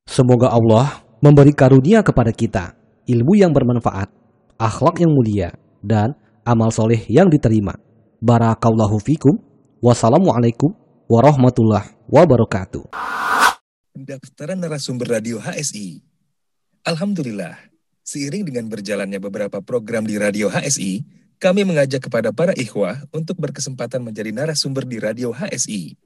Semoga 0.06 0.52
Allah 0.52 1.11
memberi 1.22 1.54
karunia 1.54 2.02
kepada 2.02 2.34
kita, 2.34 2.74
ilmu 3.06 3.38
yang 3.38 3.54
bermanfaat, 3.54 4.10
akhlak 4.58 5.06
yang 5.06 5.14
mulia, 5.14 5.54
dan 5.86 6.18
amal 6.42 6.74
soleh 6.74 7.06
yang 7.06 7.30
diterima. 7.30 7.78
Barakallahu 8.18 8.98
fikum. 8.98 9.38
Wassalamualaikum 9.82 10.74
warahmatullahi 11.06 11.94
wabarakatuh. 12.10 12.94
Pendaftaran 13.94 14.58
narasumber 14.58 15.22
radio 15.22 15.38
HSI. 15.38 16.02
Alhamdulillah, 16.86 17.70
seiring 18.02 18.46
dengan 18.46 18.66
berjalannya 18.70 19.22
beberapa 19.22 19.62
program 19.62 20.06
di 20.06 20.18
radio 20.18 20.50
HSI, 20.50 21.06
kami 21.38 21.66
mengajak 21.66 22.06
kepada 22.06 22.30
para 22.34 22.54
ikhwah 22.54 22.98
untuk 23.14 23.38
berkesempatan 23.42 24.02
menjadi 24.06 24.30
narasumber 24.30 24.86
di 24.86 25.02
Radio 25.02 25.34
HSI. 25.34 25.98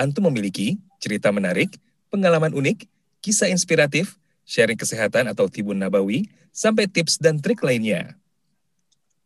Antum 0.00 0.32
memiliki 0.32 0.80
cerita 0.96 1.28
menarik, 1.28 1.76
pengalaman 2.08 2.56
unik, 2.56 2.88
kisah 3.20 3.52
inspiratif, 3.52 4.16
sharing 4.46 4.78
kesehatan 4.78 5.30
atau 5.30 5.46
tibun 5.48 5.78
nabawi, 5.78 6.28
sampai 6.52 6.86
tips 6.86 7.16
dan 7.18 7.40
trik 7.40 7.64
lainnya. 7.64 8.14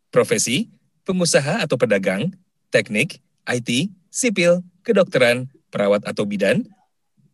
Profesi, 0.09 0.71
pengusaha 1.03 1.63
atau 1.63 1.75
pedagang, 1.75 2.31
teknik, 2.71 3.19
IT, 3.47 3.91
sipil, 4.07 4.63
kedokteran, 4.83 5.51
perawat 5.67 6.03
atau 6.07 6.23
bidan, 6.23 6.63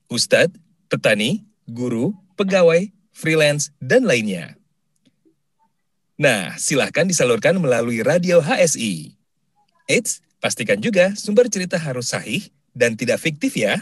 ustadz, 0.10 0.54
petani, 0.90 1.46
guru, 1.70 2.14
pegawai, 2.36 2.90
freelance, 3.14 3.70
dan 3.78 4.06
lainnya. 4.06 4.58
Nah, 6.18 6.54
silahkan 6.62 7.10
disalurkan 7.10 7.58
melalui 7.58 8.06
radio 8.06 8.38
HSI. 8.38 9.18
Eits, 9.90 10.22
pastikan 10.38 10.78
juga 10.78 11.18
sumber 11.18 11.50
cerita 11.50 11.76
harus 11.82 12.14
sahih 12.14 12.46
dan 12.74 12.94
tidak 12.94 13.22
fiktif 13.22 13.58
ya. 13.58 13.82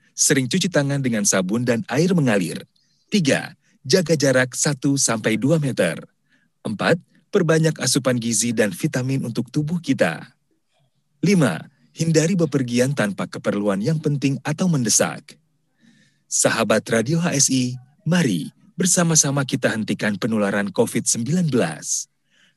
sering 0.15 0.47
cuci 0.47 0.67
tangan 0.67 0.99
dengan 0.99 1.23
sabun 1.25 1.65
dan 1.65 1.81
air 1.91 2.11
mengalir. 2.11 2.63
Tiga, 3.11 3.55
jaga 3.83 4.15
jarak 4.15 4.53
1-2 4.53 5.01
meter. 5.59 5.99
Empat, 6.61 7.01
perbanyak 7.33 7.79
asupan 7.81 8.19
gizi 8.19 8.53
dan 8.53 8.69
vitamin 8.75 9.25
untuk 9.25 9.49
tubuh 9.49 9.79
kita. 9.81 10.31
Lima, 11.23 11.61
hindari 11.95 12.33
bepergian 12.37 12.95
tanpa 12.95 13.27
keperluan 13.27 13.79
yang 13.81 13.97
penting 13.97 14.37
atau 14.45 14.67
mendesak. 14.67 15.37
Sahabat 16.31 16.87
Radio 16.87 17.19
HSI, 17.19 17.75
mari 18.07 18.55
bersama-sama 18.79 19.43
kita 19.43 19.67
hentikan 19.69 20.15
penularan 20.15 20.71
COVID-19. 20.71 21.51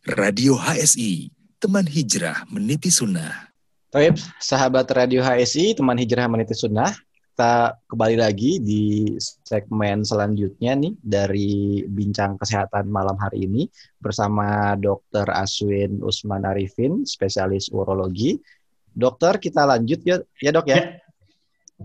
Radio 0.05 0.55
HSI, 0.55 1.33
teman 1.59 1.89
hijrah 1.89 2.47
meniti 2.53 2.93
sunnah. 2.93 3.51
Baik, 3.91 4.19
sahabat 4.43 4.91
Radio 4.91 5.23
HSI, 5.23 5.79
teman 5.79 5.97
hijrah 5.97 6.27
meniti 6.27 6.55
sunnah, 6.55 6.93
kita 7.35 7.75
kembali 7.91 8.15
lagi 8.15 8.63
di 8.63 9.11
segmen 9.19 10.07
selanjutnya 10.07 10.79
nih 10.79 10.95
dari 11.03 11.83
bincang 11.83 12.39
kesehatan 12.39 12.87
malam 12.87 13.19
hari 13.19 13.51
ini 13.51 13.67
bersama 13.99 14.79
Dr. 14.79 15.27
Aswin 15.35 15.99
Usman 15.99 16.47
Arifin, 16.47 17.03
spesialis 17.03 17.75
urologi. 17.75 18.39
Dokter, 18.87 19.43
kita 19.43 19.67
lanjut 19.67 19.99
ya, 20.07 20.23
ya 20.39 20.55
dok 20.55 20.71
ya. 20.71 20.79
ya. 20.79 21.03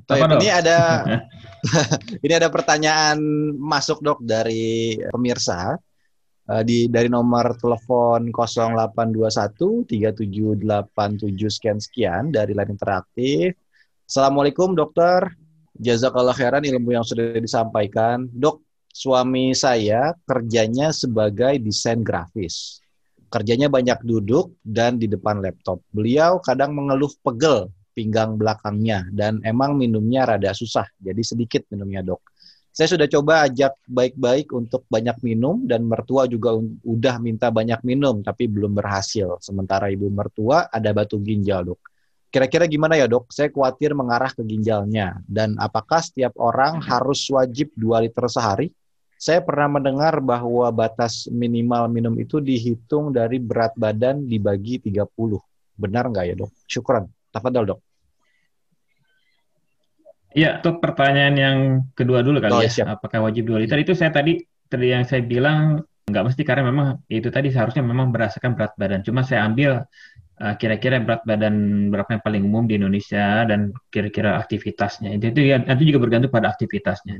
Baik, 0.06 0.38
ini 0.38 0.54
ada 0.54 0.78
ini 2.30 2.34
ada 2.38 2.54
pertanyaan 2.54 3.18
masuk 3.58 4.06
dok 4.06 4.22
dari 4.22 5.02
pemirsa 5.10 5.74
uh, 6.46 6.62
di 6.62 6.86
dari 6.94 7.10
nomor 7.10 7.58
telepon 7.58 8.30
0821 8.30 9.90
3787 9.98 10.62
sekian 11.50 11.82
sekian 11.82 12.30
dari 12.30 12.54
line 12.54 12.70
interaktif. 12.70 13.58
Assalamualaikum 14.10 14.74
dokter, 14.74 15.22
jazakallah 15.80 16.36
khairan 16.36 16.62
ilmu 16.68 16.94
yang 16.94 17.08
sudah 17.08 17.40
disampaikan. 17.40 18.28
Dok, 18.30 18.62
suami 18.92 19.56
saya 19.56 20.14
kerjanya 20.28 20.92
sebagai 20.92 21.58
desain 21.64 22.04
grafis. 22.04 22.84
Kerjanya 23.32 23.72
banyak 23.72 24.04
duduk 24.04 24.60
dan 24.62 25.00
di 25.00 25.08
depan 25.08 25.40
laptop. 25.40 25.80
Beliau 25.90 26.44
kadang 26.44 26.76
mengeluh 26.76 27.10
pegel 27.24 27.72
pinggang 27.94 28.36
belakangnya 28.36 29.08
dan 29.12 29.40
emang 29.46 29.76
minumnya 29.76 30.24
rada 30.24 30.56
susah, 30.56 30.88
jadi 30.98 31.20
sedikit 31.20 31.68
minumnya 31.68 32.00
dok. 32.06 32.22
Saya 32.70 32.96
sudah 32.96 33.12
coba 33.12 33.44
ajak 33.50 33.76
baik-baik 33.92 34.56
untuk 34.56 34.88
banyak 34.88 35.20
minum 35.20 35.68
dan 35.68 35.84
mertua 35.84 36.30
juga 36.30 36.56
udah 36.86 37.20
minta 37.20 37.52
banyak 37.52 37.82
minum 37.84 38.24
tapi 38.24 38.48
belum 38.48 38.72
berhasil. 38.72 39.36
Sementara 39.44 39.92
ibu 39.92 40.08
mertua 40.08 40.70
ada 40.72 40.94
batu 40.96 41.20
ginjal, 41.20 41.68
Dok. 41.74 41.89
Kira-kira 42.30 42.70
gimana 42.70 42.94
ya, 42.94 43.10
Dok? 43.10 43.34
Saya 43.34 43.50
khawatir 43.50 43.98
mengarah 43.98 44.30
ke 44.30 44.46
ginjalnya 44.46 45.18
dan 45.26 45.58
apakah 45.58 45.98
setiap 45.98 46.38
orang 46.38 46.78
harus 46.78 47.26
wajib 47.34 47.74
2 47.74 48.06
liter 48.06 48.26
sehari? 48.30 48.70
Saya 49.20 49.44
pernah 49.44 49.68
mendengar 49.68 50.22
bahwa 50.24 50.70
batas 50.72 51.28
minimal 51.28 51.92
minum 51.92 52.16
itu 52.22 52.40
dihitung 52.40 53.12
dari 53.12 53.42
berat 53.42 53.76
badan 53.76 54.24
dibagi 54.30 54.80
30. 54.80 55.10
Benar 55.76 56.08
nggak 56.08 56.26
ya, 56.30 56.36
Dok? 56.38 56.52
Syukran. 56.70 57.10
Tafadhol, 57.34 57.76
Dok. 57.76 57.80
Ya, 60.38 60.62
untuk 60.62 60.78
pertanyaan 60.78 61.36
yang 61.36 61.58
kedua 61.98 62.22
dulu 62.22 62.38
kali 62.38 62.54
oh, 62.54 62.62
ya. 62.62 62.70
Siap. 62.70 63.02
Apakah 63.02 63.26
wajib 63.26 63.50
2 63.50 63.66
liter? 63.66 63.82
Itu 63.82 63.98
saya 63.98 64.14
tadi, 64.14 64.38
tadi 64.70 64.94
yang 64.94 65.02
saya 65.02 65.26
bilang 65.26 65.82
nggak 66.10 66.26
mesti 66.26 66.42
karena 66.42 66.70
memang 66.70 66.88
itu 67.06 67.30
tadi 67.30 67.54
seharusnya 67.54 67.82
memang 67.82 68.14
berdasarkan 68.14 68.54
berat 68.54 68.74
badan. 68.78 69.02
Cuma 69.02 69.26
saya 69.26 69.46
ambil 69.46 69.86
uh, 70.40 70.56
kira-kira 70.56 71.04
berat 71.04 71.22
badan 71.28 71.88
berapa 71.92 72.18
yang 72.18 72.24
paling 72.24 72.44
umum 72.48 72.64
di 72.66 72.80
Indonesia 72.80 73.44
dan 73.46 73.76
kira-kira 73.92 74.40
aktivitasnya. 74.40 75.20
Itu, 75.20 75.36
itu 75.36 75.42
ya, 75.54 75.58
nanti 75.60 75.84
juga 75.86 76.00
bergantung 76.02 76.32
pada 76.32 76.50
aktivitasnya. 76.50 77.20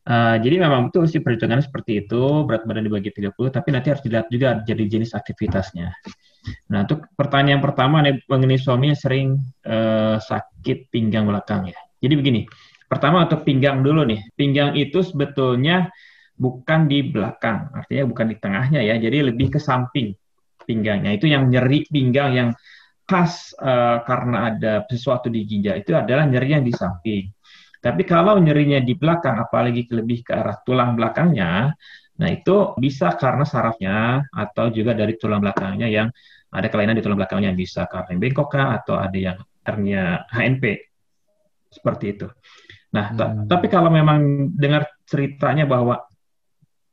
Uh, 0.00 0.40
jadi 0.40 0.64
memang 0.64 0.88
betul 0.88 1.04
sih 1.04 1.20
perhitungannya 1.20 1.64
seperti 1.64 2.04
itu, 2.06 2.48
berat 2.48 2.64
badan 2.64 2.88
dibagi 2.88 3.12
30, 3.12 3.36
tapi 3.52 3.68
nanti 3.68 3.92
harus 3.92 4.00
dilihat 4.00 4.32
juga 4.32 4.64
jadi 4.64 4.84
jenis 4.88 5.12
aktivitasnya. 5.12 5.92
Nah, 6.72 6.88
untuk 6.88 7.04
pertanyaan 7.12 7.60
pertama 7.60 8.00
nih 8.00 8.24
mengenai 8.24 8.56
suami 8.56 8.92
yang 8.92 9.00
sering 9.00 9.28
uh, 9.68 10.16
sakit 10.16 10.88
pinggang 10.88 11.28
belakang 11.28 11.68
ya. 11.68 11.78
Jadi 12.00 12.14
begini, 12.16 12.40
pertama 12.88 13.28
untuk 13.28 13.44
pinggang 13.44 13.84
dulu 13.84 14.08
nih. 14.08 14.24
Pinggang 14.32 14.72
itu 14.72 15.04
sebetulnya 15.04 15.92
bukan 16.40 16.88
di 16.88 17.04
belakang, 17.04 17.68
artinya 17.76 18.08
bukan 18.08 18.26
di 18.32 18.36
tengahnya 18.40 18.80
ya. 18.80 18.96
Jadi 18.96 19.20
lebih 19.20 19.52
ke 19.52 19.60
samping 19.60 20.16
pinggangnya. 20.70 21.10
Itu 21.18 21.26
yang 21.26 21.50
nyeri 21.50 21.82
pinggang 21.90 22.30
yang 22.30 22.50
khas 23.02 23.50
uh, 23.58 24.06
karena 24.06 24.54
ada 24.54 24.72
sesuatu 24.86 25.26
di 25.26 25.42
ginjal 25.42 25.82
itu 25.82 25.90
adalah 25.98 26.30
nyeri 26.30 26.54
yang 26.54 26.62
di 26.62 26.70
samping. 26.70 27.26
Tapi 27.82 28.06
kalau 28.06 28.38
nyerinya 28.38 28.78
di 28.78 28.94
belakang, 28.94 29.40
apalagi 29.40 29.90
lebih 29.90 30.22
ke 30.22 30.30
arah 30.36 30.62
tulang 30.62 30.94
belakangnya, 30.94 31.74
nah 32.20 32.28
itu 32.28 32.76
bisa 32.78 33.16
karena 33.18 33.42
sarafnya 33.42 34.22
atau 34.30 34.70
juga 34.70 34.94
dari 34.94 35.16
tulang 35.18 35.42
belakangnya 35.42 35.88
yang 35.90 36.06
ada 36.52 36.68
kelainan 36.68 36.94
di 36.94 37.02
tulang 37.02 37.18
belakangnya 37.18 37.56
bisa 37.56 37.88
karena 37.90 38.20
bengkok 38.20 38.52
atau 38.54 39.00
ada 39.00 39.16
yang 39.18 39.38
hernia 39.64 40.28
HNP 40.28 40.64
seperti 41.72 42.04
itu. 42.14 42.28
Nah, 42.90 43.14
hmm. 43.14 43.46
tapi 43.46 43.66
kalau 43.70 43.88
memang 43.88 44.50
dengar 44.54 44.86
ceritanya 45.06 45.64
bahwa 45.64 46.09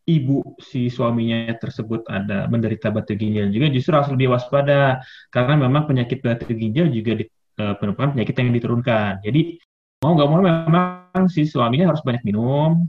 ibu 0.08 0.56
si 0.64 0.88
suaminya 0.88 1.52
tersebut 1.60 2.08
ada 2.08 2.48
menderita 2.48 2.88
batu 2.96 3.12
ginjal 3.14 3.52
juga 3.52 3.68
justru 3.68 3.92
harus 3.92 4.08
lebih 4.16 4.32
waspada 4.32 5.04
karena 5.28 5.60
memang 5.60 5.84
penyakit 5.84 6.24
batu 6.24 6.48
ginjal 6.48 6.88
juga 6.88 7.20
di, 7.20 7.28
uh, 7.60 7.76
penyakit 7.78 8.36
yang 8.40 8.56
diturunkan. 8.56 9.20
Jadi 9.20 9.60
mau 10.00 10.16
nggak 10.16 10.30
mau 10.32 10.40
memang 10.40 11.26
si 11.28 11.44
suaminya 11.44 11.92
harus 11.92 12.06
banyak 12.06 12.24
minum, 12.24 12.88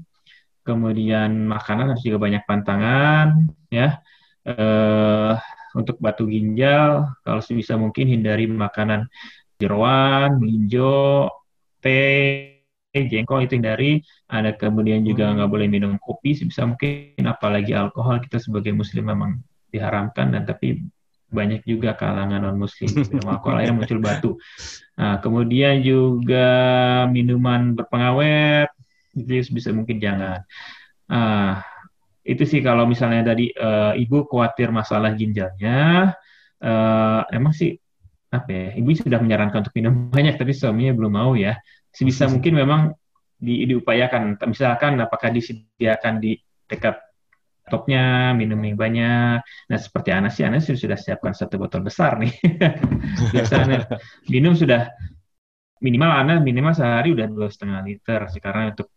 kemudian 0.63 1.49
makanan 1.49 1.97
harus 1.97 2.05
juga 2.05 2.21
banyak 2.21 2.43
pantangan, 2.45 3.49
ya. 3.73 3.99
Uh, 4.49 5.37
untuk 5.77 6.01
batu 6.01 6.25
ginjal, 6.25 7.13
kalau 7.25 7.41
sebisa 7.45 7.77
mungkin 7.77 8.09
hindari 8.09 8.49
makanan 8.49 9.09
jeroan, 9.61 10.41
melinjo, 10.41 11.29
teh 11.83 12.58
jengkol 12.93 13.45
itu 13.45 13.61
hindari 13.61 14.01
ada 14.33 14.57
kemudian 14.57 15.05
juga 15.05 15.29
hmm. 15.29 15.35
nggak 15.41 15.51
boleh 15.51 15.67
minum 15.69 15.93
kopi 16.01 16.33
sebisa 16.33 16.65
mungkin 16.65 17.21
apalagi 17.29 17.77
alkohol. 17.77 18.21
Kita 18.25 18.41
sebagai 18.41 18.73
muslim 18.73 19.13
memang 19.13 19.41
diharamkan 19.69 20.33
dan 20.33 20.49
tapi 20.49 20.81
banyak 21.29 21.61
juga 21.69 21.93
kalangan 21.93 22.41
non 22.41 22.57
muslim 22.57 22.89
minum 22.89 23.29
alkohol 23.37 23.61
akhirnya 23.61 23.77
muncul 23.77 24.01
batu. 24.01 24.31
Nah, 24.97 25.21
kemudian 25.21 25.85
juga 25.85 26.49
minuman 27.13 27.77
berpengawet 27.77 28.73
itu 29.13 29.53
bisa 29.53 29.69
mungkin 29.75 30.01
jangan. 30.01 30.41
Ah 31.09 31.65
itu 32.29 32.45
sih 32.45 32.61
kalau 32.61 32.85
misalnya 32.85 33.33
tadi 33.33 33.49
uh, 33.57 33.97
ibu 33.97 34.29
khawatir 34.29 34.69
masalah 34.69 35.17
ginjalnya. 35.17 36.13
Uh, 36.59 37.23
emang 37.31 37.55
sih 37.55 37.79
apa 38.29 38.51
ya 38.53 38.69
ibu 38.77 38.93
sudah 38.93 39.23
menyarankan 39.23 39.65
untuk 39.65 39.73
minum 39.79 39.95
banyak 40.15 40.37
tapi 40.37 40.53
suaminya 40.53 40.93
belum 40.93 41.13
mau 41.17 41.33
ya 41.33 41.57
sebisa 41.93 42.29
mungkin 42.31 42.55
memang 42.59 42.81
di, 43.39 43.65
diupayakan 43.71 44.39
misalkan 44.51 44.99
apakah 44.99 45.31
disediakan 45.31 46.19
di 46.19 46.35
dekat 46.67 46.99
topnya 47.69 48.33
minum 48.33 48.59
yang 48.65 48.75
banyak 48.75 49.39
nah 49.43 49.79
seperti 49.79 50.11
Anas 50.11 50.35
sih 50.35 50.45
Anas 50.45 50.67
sudah 50.67 50.99
siapkan 50.99 51.37
satu 51.37 51.61
botol 51.61 51.85
besar 51.85 52.19
nih 52.19 52.33
biasanya 53.35 53.87
minum 54.27 54.57
sudah 54.57 54.89
minimal 55.85 56.11
Anas 56.11 56.43
minimal 56.43 56.75
sehari 56.75 57.15
udah 57.15 57.27
dua 57.29 57.49
setengah 57.53 57.81
liter 57.85 58.21
sekarang 58.33 58.75
untuk 58.75 58.91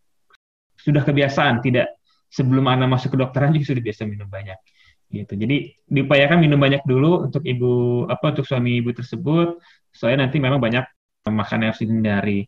sudah 0.74 1.04
kebiasaan 1.06 1.62
tidak 1.62 2.00
sebelum 2.32 2.64
Anas 2.66 2.88
masuk 2.88 3.14
ke 3.14 3.18
dokteran 3.20 3.52
juga 3.54 3.76
sudah 3.76 3.82
biasa 3.84 4.02
minum 4.08 4.26
banyak 4.26 4.58
gitu. 5.12 5.36
Jadi 5.36 5.76
diupayakan 5.84 6.40
minum 6.40 6.56
banyak 6.56 6.82
dulu 6.88 7.28
untuk 7.28 7.44
ibu 7.44 8.04
apa 8.08 8.32
untuk 8.32 8.48
suami 8.48 8.80
ibu 8.80 8.90
tersebut. 8.96 9.60
Soalnya 9.92 10.26
nanti 10.26 10.40
memang 10.40 10.58
banyak 10.58 10.82
makanan 11.28 11.68
yang 11.68 11.70
harus 11.70 11.82
dihindari. 11.84 12.40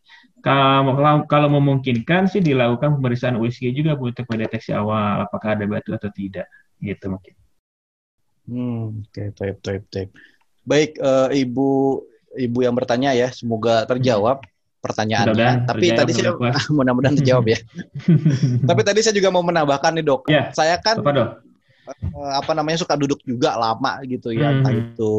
Kalau, 0.45 1.25
kalau 1.25 1.49
memungkinkan 1.57 2.29
sih 2.29 2.37
dilakukan 2.37 3.01
pemeriksaan 3.01 3.41
USG 3.41 3.73
juga 3.73 3.97
Bu 3.97 4.13
untuk 4.13 4.29
mendeteksi 4.29 4.77
awal 4.77 5.25
apakah 5.25 5.57
ada 5.57 5.65
batu 5.65 5.97
atau 5.97 6.13
tidak. 6.13 6.45
Gitu 6.77 7.09
mungkin. 7.09 7.33
Hmm, 8.45 9.01
oke, 9.01 9.09
okay, 9.09 9.27
tape, 9.33 9.57
tape, 9.65 9.85
tape. 9.89 10.11
Baik, 10.61 11.01
uh, 11.01 11.33
Ibu 11.33 11.69
Ibu 12.37 12.59
yang 12.61 12.77
bertanya 12.77 13.17
ya, 13.17 13.33
semoga 13.33 13.89
terjawab 13.89 14.45
pertanyaannya. 14.85 15.33
Mudah 15.33 15.53
Tapi 15.65 15.85
tadi 15.97 16.11
saya 16.13 16.37
mudah-mudahan 16.77 17.17
terjawab 17.17 17.45
ya. 17.49 17.57
Tapi 18.69 18.81
tadi 18.85 18.99
saya 19.01 19.17
juga 19.17 19.33
mau 19.33 19.41
menambahkan 19.41 19.97
nih 19.97 20.05
dok. 20.05 20.29
Ya, 20.29 20.53
saya 20.53 20.77
kan 20.77 21.01
apa, 21.01 21.09
dok? 21.09 21.29
Eh, 21.89 22.33
apa 22.37 22.51
namanya 22.57 22.81
suka 22.81 22.97
duduk 22.97 23.21
juga 23.25 23.57
lama 23.57 24.01
gitu 24.05 24.33
ya, 24.33 24.49
hmm. 24.49 24.57
entah 24.61 24.73
itu 24.73 25.13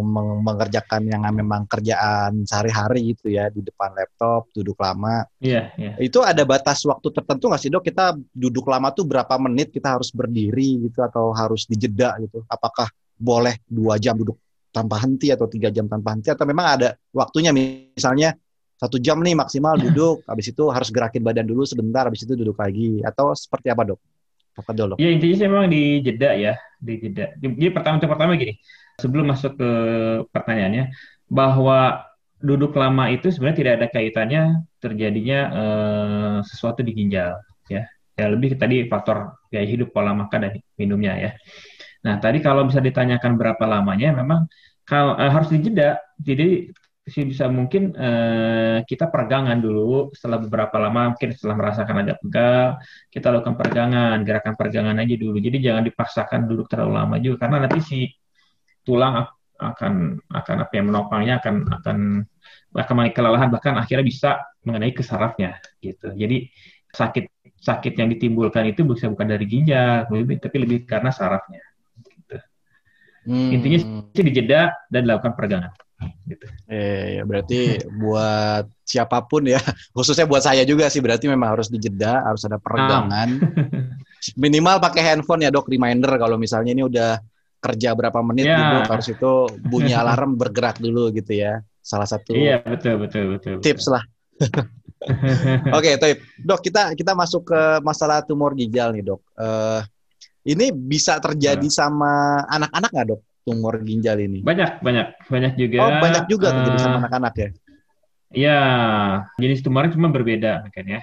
meng 0.00 0.40
mengerjakan 0.40 1.06
yang 1.06 1.22
memang 1.30 1.68
kerjaan 1.68 2.42
sehari-hari 2.42 3.14
gitu 3.14 3.30
ya 3.30 3.52
di 3.52 3.60
depan 3.62 3.92
laptop 3.94 4.50
duduk 4.50 4.78
lama. 4.80 5.28
Iya. 5.38 5.74
Yeah, 5.76 5.94
yeah. 5.94 5.94
Itu 6.00 6.24
ada 6.24 6.42
batas 6.42 6.82
waktu 6.88 7.12
tertentu 7.12 7.52
nggak 7.52 7.62
sih 7.62 7.70
dok? 7.70 7.84
Kita 7.84 8.16
duduk 8.32 8.66
lama 8.66 8.90
tuh 8.90 9.04
berapa 9.06 9.34
menit 9.38 9.70
kita 9.70 10.00
harus 10.00 10.10
berdiri 10.10 10.88
gitu 10.88 11.04
atau 11.04 11.30
harus 11.36 11.68
dijeda 11.68 12.18
gitu? 12.24 12.42
Apakah 12.48 12.88
boleh 13.14 13.62
dua 13.68 14.00
jam 14.00 14.18
duduk 14.18 14.40
tanpa 14.74 14.98
henti 15.06 15.30
atau 15.30 15.46
tiga 15.46 15.70
jam 15.70 15.86
tanpa 15.86 16.18
henti 16.18 16.34
atau 16.34 16.42
memang 16.42 16.66
ada 16.80 16.88
waktunya 17.14 17.54
misalnya 17.54 18.34
satu 18.74 18.98
jam 18.98 19.22
nih 19.22 19.38
maksimal 19.38 19.78
duduk, 19.78 20.26
habis 20.26 20.50
itu 20.50 20.66
harus 20.66 20.90
gerakin 20.90 21.22
badan 21.22 21.46
dulu 21.46 21.62
sebentar, 21.62 22.10
habis 22.10 22.26
itu 22.26 22.34
duduk 22.34 22.58
lagi 22.58 22.98
atau 23.06 23.30
seperti 23.32 23.70
apa 23.70 23.94
dok? 23.94 24.00
Apa 24.54 24.70
dulu? 24.74 24.94
Ya 24.98 25.10
intinya 25.14 25.34
sih 25.34 25.46
memang 25.46 25.66
di 25.70 26.02
jeda 26.02 26.34
ya, 26.34 26.54
di 26.78 26.94
jeda. 26.98 27.34
Jadi 27.38 27.70
pertama 27.70 28.02
untuk 28.02 28.10
pertama 28.10 28.34
gini, 28.34 28.54
sebelum 29.00 29.30
masuk 29.32 29.58
ke 29.58 29.70
pertanyaannya, 30.30 30.94
bahwa 31.28 32.04
duduk 32.44 32.76
lama 32.76 33.08
itu 33.08 33.32
sebenarnya 33.32 33.58
tidak 33.58 33.74
ada 33.80 33.88
kaitannya 33.88 34.42
terjadinya 34.82 35.38
eh, 35.60 36.36
sesuatu 36.44 36.80
di 36.84 36.92
ginjal, 36.94 37.40
ya. 37.70 37.84
Ya 38.14 38.30
lebih 38.30 38.54
tadi 38.54 38.86
faktor 38.86 39.42
gaya 39.50 39.66
hidup, 39.66 39.90
pola 39.90 40.14
makan 40.14 40.38
dan 40.46 40.52
minumnya 40.78 41.12
ya. 41.18 41.30
Nah 42.06 42.22
tadi 42.22 42.38
kalau 42.38 42.62
bisa 42.68 42.78
ditanyakan 42.78 43.34
berapa 43.34 43.64
lamanya, 43.66 44.14
memang 44.14 44.46
kalau, 44.86 45.18
eh, 45.18 45.30
harus 45.32 45.50
dijeda. 45.50 45.98
Jadi 46.22 46.70
bisa 47.04 47.52
mungkin 47.52 47.92
uh, 47.92 48.80
kita 48.88 49.12
peregangan 49.12 49.60
dulu 49.60 50.08
setelah 50.16 50.40
beberapa 50.40 50.80
lama 50.80 51.12
mungkin 51.12 51.36
setelah 51.36 51.52
merasakan 51.60 51.96
agak 52.00 52.16
pegal 52.24 52.80
kita 53.12 53.26
lakukan 53.28 53.60
peregangan 53.60 54.16
gerakan 54.24 54.54
peregangan 54.56 54.96
aja 55.04 55.14
dulu 55.20 55.36
jadi 55.36 55.56
jangan 55.60 55.84
dipaksakan 55.84 56.48
duduk 56.48 56.64
terlalu 56.64 56.92
lama 56.96 57.16
juga 57.20 57.44
karena 57.44 57.68
nanti 57.68 57.80
si 57.84 57.98
tulang 58.84 59.26
akan 59.58 60.18
akan 60.28 60.56
apa 60.60 60.72
yang 60.76 60.86
menopangnya 60.92 61.34
akan 61.40 61.54
akan 61.80 61.98
akan 62.74 62.96
kelelahan 63.14 63.48
bahkan 63.48 63.74
akhirnya 63.78 64.04
bisa 64.04 64.30
mengenai 64.66 64.92
ke 64.92 65.00
sarafnya 65.00 65.58
gitu 65.78 66.10
jadi 66.12 66.48
sakit 66.90 67.56
sakit 67.62 67.94
yang 67.96 68.12
ditimbulkan 68.12 68.68
itu 68.68 68.84
bisa 68.84 69.08
bukan 69.08 69.26
dari 69.30 69.46
ginjal 69.48 70.04
tapi 70.10 70.56
lebih 70.60 70.84
karena 70.84 71.08
sarafnya 71.14 71.62
gitu. 72.04 72.36
hmm. 73.30 73.50
intinya 73.56 73.78
sih 74.12 74.24
dijeda 74.26 74.74
dan 74.92 75.00
dilakukan 75.08 75.32
peregangan 75.32 75.72
gitu. 76.28 76.46
Eh, 76.68 77.20
ya 77.20 77.22
berarti 77.24 77.80
buat 77.96 78.68
siapa 78.84 79.24
pun 79.24 79.48
ya, 79.48 79.60
khususnya 79.96 80.28
buat 80.28 80.44
saya 80.44 80.66
juga 80.66 80.88
sih 80.92 81.00
berarti 81.00 81.28
memang 81.28 81.56
harus 81.56 81.72
dijeda, 81.72 82.24
harus 82.24 82.44
ada 82.44 82.60
peregangan. 82.60 83.28
Ah. 83.40 84.36
Minimal 84.42 84.80
pakai 84.80 85.02
handphone 85.04 85.44
ya 85.44 85.50
dok, 85.52 85.68
reminder 85.68 86.16
kalau 86.16 86.36
misalnya 86.40 86.72
ini 86.72 86.84
udah 86.84 87.20
kerja 87.64 87.96
berapa 87.96 88.20
menit 88.20 88.44
yeah. 88.44 88.60
gitu, 88.60 88.76
harus 88.92 89.06
itu 89.08 89.32
bunyi 89.64 89.96
alarm 90.00 90.36
bergerak 90.36 90.76
dulu 90.76 91.08
gitu 91.16 91.32
ya. 91.32 91.64
Salah 91.80 92.04
satu 92.04 92.36
Iya, 92.36 92.60
betul 92.60 93.00
betul 93.00 93.36
betul. 93.36 93.64
Tips 93.64 93.88
lah. 93.88 94.04
Oke, 95.76 95.96
okay, 95.96 96.16
dok 96.40 96.60
kita 96.64 96.96
kita 96.96 97.12
masuk 97.16 97.48
ke 97.52 97.60
masalah 97.84 98.24
tumor 98.24 98.52
ginjal 98.52 98.92
nih 98.92 99.04
dok. 99.04 99.20
Uh, 99.36 99.80
ini 100.44 100.72
bisa 100.72 101.16
terjadi 101.20 101.64
yeah. 101.64 101.76
sama 101.76 102.44
anak-anak 102.52 102.90
nggak 102.92 103.08
dok? 103.16 103.22
tumor 103.44 103.76
ginjal 103.84 104.16
ini? 104.18 104.40
Banyak, 104.40 104.80
banyak, 104.80 105.06
banyak 105.28 105.52
juga. 105.60 105.78
Oh, 105.84 105.90
banyak 106.00 106.24
juga 106.26 106.48
uh, 106.50 106.54
terjadi 106.56 106.78
sama 106.80 106.96
anak-anak 107.04 107.34
ya? 107.36 107.48
Iya, 108.34 108.60
jenis 109.38 109.62
tumornya 109.62 109.94
cuma 109.94 110.10
berbeda 110.10 110.66
kan 110.72 110.84
ya. 110.88 111.00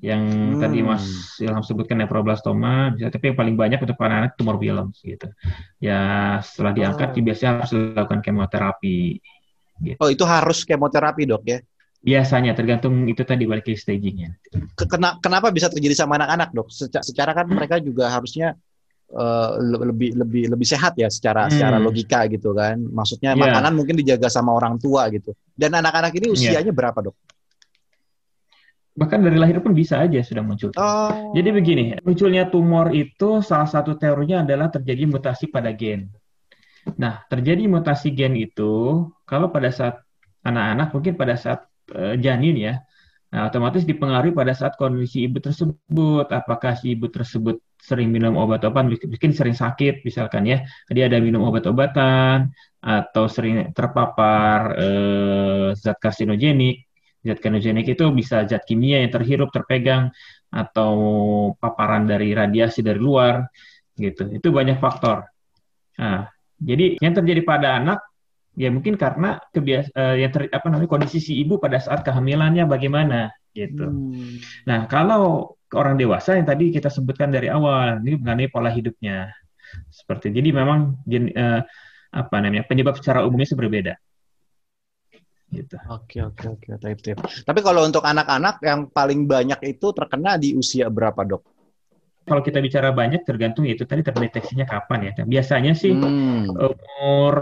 Yang 0.00 0.22
hmm. 0.32 0.60
tadi 0.64 0.78
Mas 0.80 1.04
Ilham 1.44 1.60
sebutkan 1.60 2.00
nephroblastoma, 2.00 2.96
bisa, 2.96 3.12
tapi 3.12 3.32
yang 3.32 3.36
paling 3.36 3.56
banyak 3.56 3.84
untuk 3.84 4.00
anak-anak 4.00 4.32
tumor 4.32 4.56
Wilms 4.56 5.04
gitu. 5.04 5.28
Ya 5.76 6.00
setelah 6.40 6.72
diangkat, 6.72 7.12
oh. 7.12 7.20
biasanya 7.20 7.50
harus 7.60 7.70
dilakukan 7.76 8.20
kemoterapi. 8.24 9.20
Gitu. 9.80 10.00
Oh 10.00 10.08
itu 10.08 10.24
harus 10.24 10.64
kemoterapi 10.64 11.28
dok 11.28 11.44
ya? 11.44 11.60
Biasanya 12.00 12.56
tergantung 12.56 13.04
itu 13.04 13.28
tadi 13.28 13.44
balik 13.44 13.68
ke 13.68 13.76
stagingnya. 13.76 14.40
Kenapa 15.20 15.52
bisa 15.52 15.68
terjadi 15.68 15.92
sama 15.92 16.16
anak-anak 16.16 16.48
dok? 16.56 16.68
Secara 17.04 17.36
kan 17.36 17.44
mereka 17.52 17.76
juga 17.76 18.08
harusnya 18.08 18.56
uh, 19.12 19.60
lebih 19.60 20.16
lebih 20.16 20.48
lebih 20.48 20.64
sehat 20.64 20.96
ya 20.96 21.12
secara 21.12 21.44
hmm. 21.44 21.52
secara 21.52 21.76
logika 21.76 22.24
gitu 22.32 22.56
kan. 22.56 22.80
Maksudnya 22.80 23.36
yeah. 23.36 23.40
makanan 23.44 23.76
mungkin 23.76 24.00
dijaga 24.00 24.32
sama 24.32 24.56
orang 24.56 24.80
tua 24.80 25.12
gitu. 25.12 25.36
Dan 25.52 25.76
anak-anak 25.76 26.16
ini 26.16 26.32
iya. 26.32 26.56
usianya 26.56 26.72
yeah. 26.72 26.76
berapa, 26.76 27.04
Dok? 27.04 27.16
Bahkan 28.90 29.18
dari 29.22 29.38
lahir 29.38 29.62
pun 29.62 29.72
bisa 29.72 30.02
aja 30.02 30.18
sudah 30.20 30.42
muncul. 30.42 30.74
Oh. 30.74 31.32
Jadi 31.32 31.48
begini, 31.54 31.84
munculnya 32.02 32.50
tumor 32.50 32.90
itu 32.90 33.40
salah 33.40 33.70
satu 33.70 33.94
teorinya 33.96 34.42
adalah 34.42 34.68
terjadi 34.68 35.06
mutasi 35.06 35.48
pada 35.48 35.70
gen. 35.72 36.10
Nah, 36.98 37.22
terjadi 37.30 37.70
mutasi 37.70 38.10
gen 38.10 38.34
itu 38.34 39.06
kalau 39.28 39.52
pada 39.52 39.70
saat 39.70 40.02
anak-anak 40.42 40.88
mungkin 40.96 41.14
pada 41.14 41.34
saat 41.36 41.68
uh, 41.92 42.16
janin 42.18 42.56
ya, 42.56 42.74
Nah, 43.30 43.46
otomatis 43.46 43.86
dipengaruhi 43.86 44.34
pada 44.34 44.50
saat 44.58 44.74
kondisi 44.74 45.22
ibu 45.30 45.38
tersebut. 45.38 46.26
Apakah 46.34 46.74
si 46.74 46.98
ibu 46.98 47.06
tersebut 47.06 47.62
sering 47.78 48.10
minum 48.10 48.34
obat-obatan, 48.34 48.90
mungkin 48.90 49.30
sering 49.32 49.54
sakit 49.54 50.02
misalkan 50.02 50.42
ya, 50.50 50.66
dia 50.90 51.06
ada 51.06 51.22
minum 51.22 51.46
obat-obatan, 51.46 52.50
atau 52.82 53.24
sering 53.30 53.70
terpapar 53.70 54.60
eh, 54.82 55.68
zat 55.78 55.96
karsinogenik. 56.02 56.89
Zat 57.20 57.38
karsinogenik 57.38 57.84
itu 57.92 58.04
bisa 58.16 58.48
zat 58.48 58.64
kimia 58.64 59.04
yang 59.04 59.12
terhirup, 59.12 59.52
terpegang, 59.52 60.08
atau 60.48 60.92
paparan 61.60 62.08
dari 62.08 62.32
radiasi 62.32 62.80
dari 62.80 62.96
luar, 62.96 63.44
gitu. 64.00 64.28
Itu 64.32 64.48
banyak 64.50 64.80
faktor. 64.80 65.28
Nah, 66.00 66.32
jadi 66.56 66.96
yang 66.96 67.12
terjadi 67.12 67.44
pada 67.44 67.76
anak 67.76 68.00
ya 68.58 68.68
mungkin 68.68 68.98
karena 68.98 69.38
kebias 69.54 69.88
uh, 69.94 70.18
yang 70.18 70.34
ter 70.34 70.50
apa 70.50 70.66
namanya 70.68 70.90
kondisi 70.90 71.22
si 71.22 71.38
ibu 71.38 71.56
pada 71.62 71.78
saat 71.78 72.02
kehamilannya 72.02 72.66
bagaimana 72.66 73.30
gitu. 73.54 73.86
Hmm. 73.86 74.40
Nah, 74.66 74.90
kalau 74.90 75.54
orang 75.74 75.96
dewasa 76.00 76.34
yang 76.34 76.46
tadi 76.48 76.74
kita 76.74 76.90
sebutkan 76.90 77.30
dari 77.30 77.46
awal 77.46 78.02
ini 78.02 78.18
mengenai 78.18 78.50
pola 78.50 78.70
hidupnya. 78.72 79.30
Seperti 79.86 80.34
jadi 80.34 80.50
memang 80.50 80.98
jen, 81.06 81.30
uh, 81.30 81.62
apa 82.10 82.36
namanya 82.42 82.66
penyebab 82.66 82.98
secara 82.98 83.22
umumnya 83.22 83.46
berbeda. 83.54 83.94
Gitu. 85.50 85.76
Oke 85.90 86.22
oke 86.22 86.46
oke 86.46 86.66
tip 86.78 86.98
tip. 87.02 87.16
Tapi 87.20 87.60
kalau 87.60 87.82
untuk 87.82 88.06
anak-anak 88.06 88.62
yang 88.62 88.86
paling 88.86 89.26
banyak 89.26 89.58
itu 89.66 89.90
terkena 89.90 90.38
di 90.38 90.54
usia 90.54 90.86
berapa 90.86 91.26
dok? 91.26 91.42
Kalau 92.24 92.42
kita 92.46 92.62
bicara 92.62 92.94
banyak 92.94 93.26
tergantung 93.26 93.66
itu 93.66 93.82
tadi 93.82 94.06
terdeteksinya 94.06 94.62
kapan 94.62 95.10
ya. 95.10 95.26
Biasanya 95.26 95.74
sih 95.74 95.90
hmm. 95.90 96.54
umur 96.54 97.34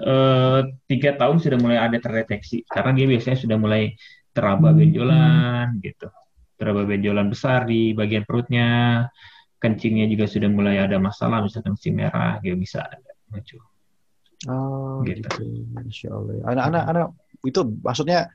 Eh, 0.00 0.60
tiga 0.88 1.12
tahun 1.20 1.36
sudah 1.36 1.58
mulai 1.60 1.76
ada 1.76 2.00
terdeteksi 2.00 2.64
karena 2.64 2.96
dia 2.96 3.04
biasanya 3.12 3.38
sudah 3.44 3.58
mulai 3.60 3.92
teraba 4.32 4.72
hmm. 4.72 4.78
benjolan 4.80 5.66
gitu 5.84 6.08
teraba 6.56 6.88
benjolan 6.88 7.28
besar 7.28 7.68
di 7.68 7.92
bagian 7.92 8.24
perutnya 8.24 8.68
kencingnya 9.60 10.08
juga 10.08 10.24
sudah 10.24 10.48
mulai 10.48 10.80
ada 10.80 10.96
masalah 10.96 11.44
misalkan 11.44 11.76
kencing 11.76 12.00
merah 12.00 12.40
gitu 12.40 12.56
bisa 12.56 12.88
ada 12.88 13.12
muncul 13.28 13.60
oh 14.48 15.02
gitu, 15.04 15.22
gitu. 15.22 15.42
Masya 15.74 16.08
Allah 16.10 16.34
anak-anak 16.48 16.84
anak 16.88 17.06
itu 17.42 17.60
maksudnya 17.82 18.30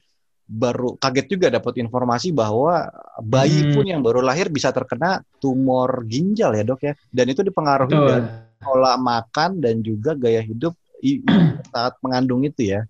baru 0.47 0.95
kaget 0.95 1.27
juga 1.27 1.47
dapat 1.51 1.75
informasi 1.83 2.31
bahwa 2.31 2.87
bayi 3.19 3.67
hmm. 3.67 3.71
pun 3.75 3.83
yang 3.83 3.99
baru 3.99 4.23
lahir 4.23 4.47
bisa 4.47 4.71
terkena 4.71 5.19
tumor 5.43 6.07
ginjal 6.07 6.55
ya 6.55 6.63
dok 6.63 6.81
ya 6.87 6.93
dan 7.11 7.25
itu 7.27 7.43
dipengaruhi 7.43 7.91
dari 7.91 8.47
pola 8.63 8.95
makan 8.95 9.59
dan 9.59 9.83
juga 9.83 10.15
gaya 10.15 10.39
hidup 10.39 10.73
saat 11.73 11.93
mengandung 12.01 12.41
itu 12.47 12.73
ya. 12.73 12.87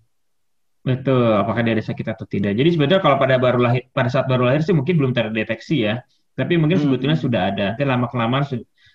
Betul, 0.86 1.36
apakah 1.36 1.60
dia 1.60 1.76
ada 1.76 1.84
sakit 1.84 2.06
atau 2.16 2.24
tidak. 2.24 2.56
Jadi 2.56 2.72
sebetulnya 2.72 3.02
kalau 3.04 3.20
pada 3.20 3.36
baru 3.36 3.60
lahir 3.60 3.84
pada 3.92 4.08
saat 4.08 4.24
baru 4.24 4.48
lahir 4.48 4.64
sih 4.64 4.72
mungkin 4.72 4.96
belum 4.96 5.12
terdeteksi 5.12 5.84
ya. 5.84 6.00
Tapi 6.32 6.56
mungkin 6.56 6.80
hmm. 6.80 6.84
sebetulnya 6.88 7.18
sudah 7.18 7.40
ada. 7.52 7.66
Tapi 7.76 7.84
lama 7.84 8.06
kelamaan 8.08 8.46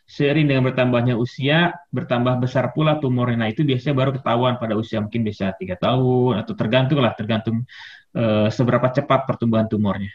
seiring 0.03 0.51
dengan 0.51 0.63
bertambahnya 0.67 1.15
usia, 1.15 1.73
bertambah 1.89 2.43
besar 2.43 2.75
pula 2.75 2.99
tumornya. 2.99 3.47
Nah 3.47 3.49
itu 3.49 3.63
biasanya 3.63 3.95
baru 3.95 4.11
ketahuan 4.13 4.59
pada 4.59 4.75
usia 4.75 4.99
mungkin 4.99 5.23
bisa 5.23 5.55
tiga 5.55 5.79
tahun 5.79 6.43
atau 6.43 6.53
tergantung 6.53 6.99
lah, 6.99 7.15
tergantung 7.15 7.63
uh, 8.13 8.47
seberapa 8.51 8.91
cepat 8.91 9.25
pertumbuhan 9.25 9.65
tumornya. 9.65 10.11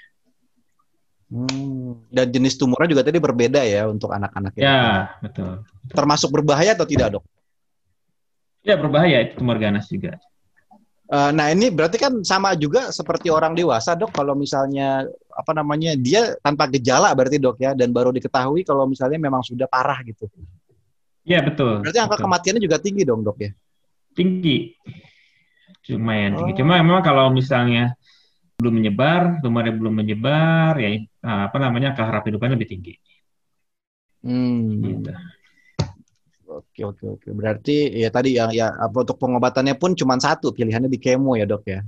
Hmm. 1.29 2.09
Dan 2.09 2.33
jenis 2.33 2.57
tumornya 2.57 2.89
juga 2.97 3.05
tadi 3.05 3.21
berbeda 3.21 3.61
ya 3.65 3.85
untuk 3.89 4.09
anak-anak 4.13 4.57
ya. 4.57 4.63
Ya, 4.65 4.83
betul, 5.21 5.65
betul. 5.85 5.97
Termasuk 5.97 6.29
berbahaya 6.33 6.73
atau 6.73 6.89
tidak 6.89 7.21
dok? 7.21 7.25
Ya 8.65 8.77
berbahaya 8.77 9.25
itu 9.25 9.41
tumor 9.41 9.57
ganas 9.61 9.89
juga. 9.89 10.17
Uh, 11.09 11.33
nah 11.33 11.49
ini 11.49 11.73
berarti 11.73 11.97
kan 11.97 12.21
sama 12.21 12.53
juga 12.53 12.93
seperti 12.93 13.33
orang 13.33 13.57
dewasa 13.57 13.97
dok 13.97 14.13
kalau 14.13 14.37
misalnya 14.37 15.09
apa 15.39 15.53
namanya 15.55 15.95
dia 15.95 16.35
tanpa 16.43 16.67
gejala 16.67 17.15
berarti 17.15 17.39
dok 17.39 17.63
ya 17.63 17.71
dan 17.79 17.95
baru 17.95 18.11
diketahui 18.11 18.67
kalau 18.67 18.91
misalnya 18.91 19.23
memang 19.23 19.47
sudah 19.47 19.71
parah 19.71 20.03
gitu. 20.03 20.27
Iya 21.23 21.47
betul. 21.47 21.87
Berarti 21.87 22.01
angka 22.03 22.19
betul. 22.19 22.25
kematiannya 22.27 22.63
juga 22.67 22.77
tinggi 22.83 23.03
dong 23.07 23.23
dok 23.23 23.39
ya? 23.39 23.51
Tinggi, 24.19 24.75
lumayan 25.95 26.35
oh. 26.35 26.37
tinggi. 26.43 26.53
Cuma 26.59 26.83
memang 26.83 27.07
kalau 27.07 27.31
misalnya 27.31 27.95
belum 28.59 28.83
menyebar, 28.83 29.39
tumornya 29.39 29.71
belum 29.71 29.95
menyebar, 29.95 30.75
ya 30.83 30.99
apa 31.23 31.57
namanya 31.63 31.95
angka 31.95 32.03
harap 32.03 32.27
hidupannya 32.27 32.59
lebih 32.59 32.71
tinggi. 32.75 32.95
Hmm. 34.27 34.83
Gitu. 34.83 35.13
Oke 36.49 36.81
oke 36.83 37.05
oke. 37.07 37.29
Berarti 37.31 37.95
ya 37.95 38.11
tadi 38.11 38.35
yang 38.35 38.51
ya 38.51 38.75
apa 38.75 39.07
untuk 39.07 39.21
pengobatannya 39.21 39.79
pun 39.79 39.95
cuma 39.95 40.19
satu 40.19 40.51
pilihannya 40.51 40.91
di 40.91 40.99
kemo 40.99 41.39
ya 41.39 41.47
dok 41.47 41.63
ya. 41.71 41.87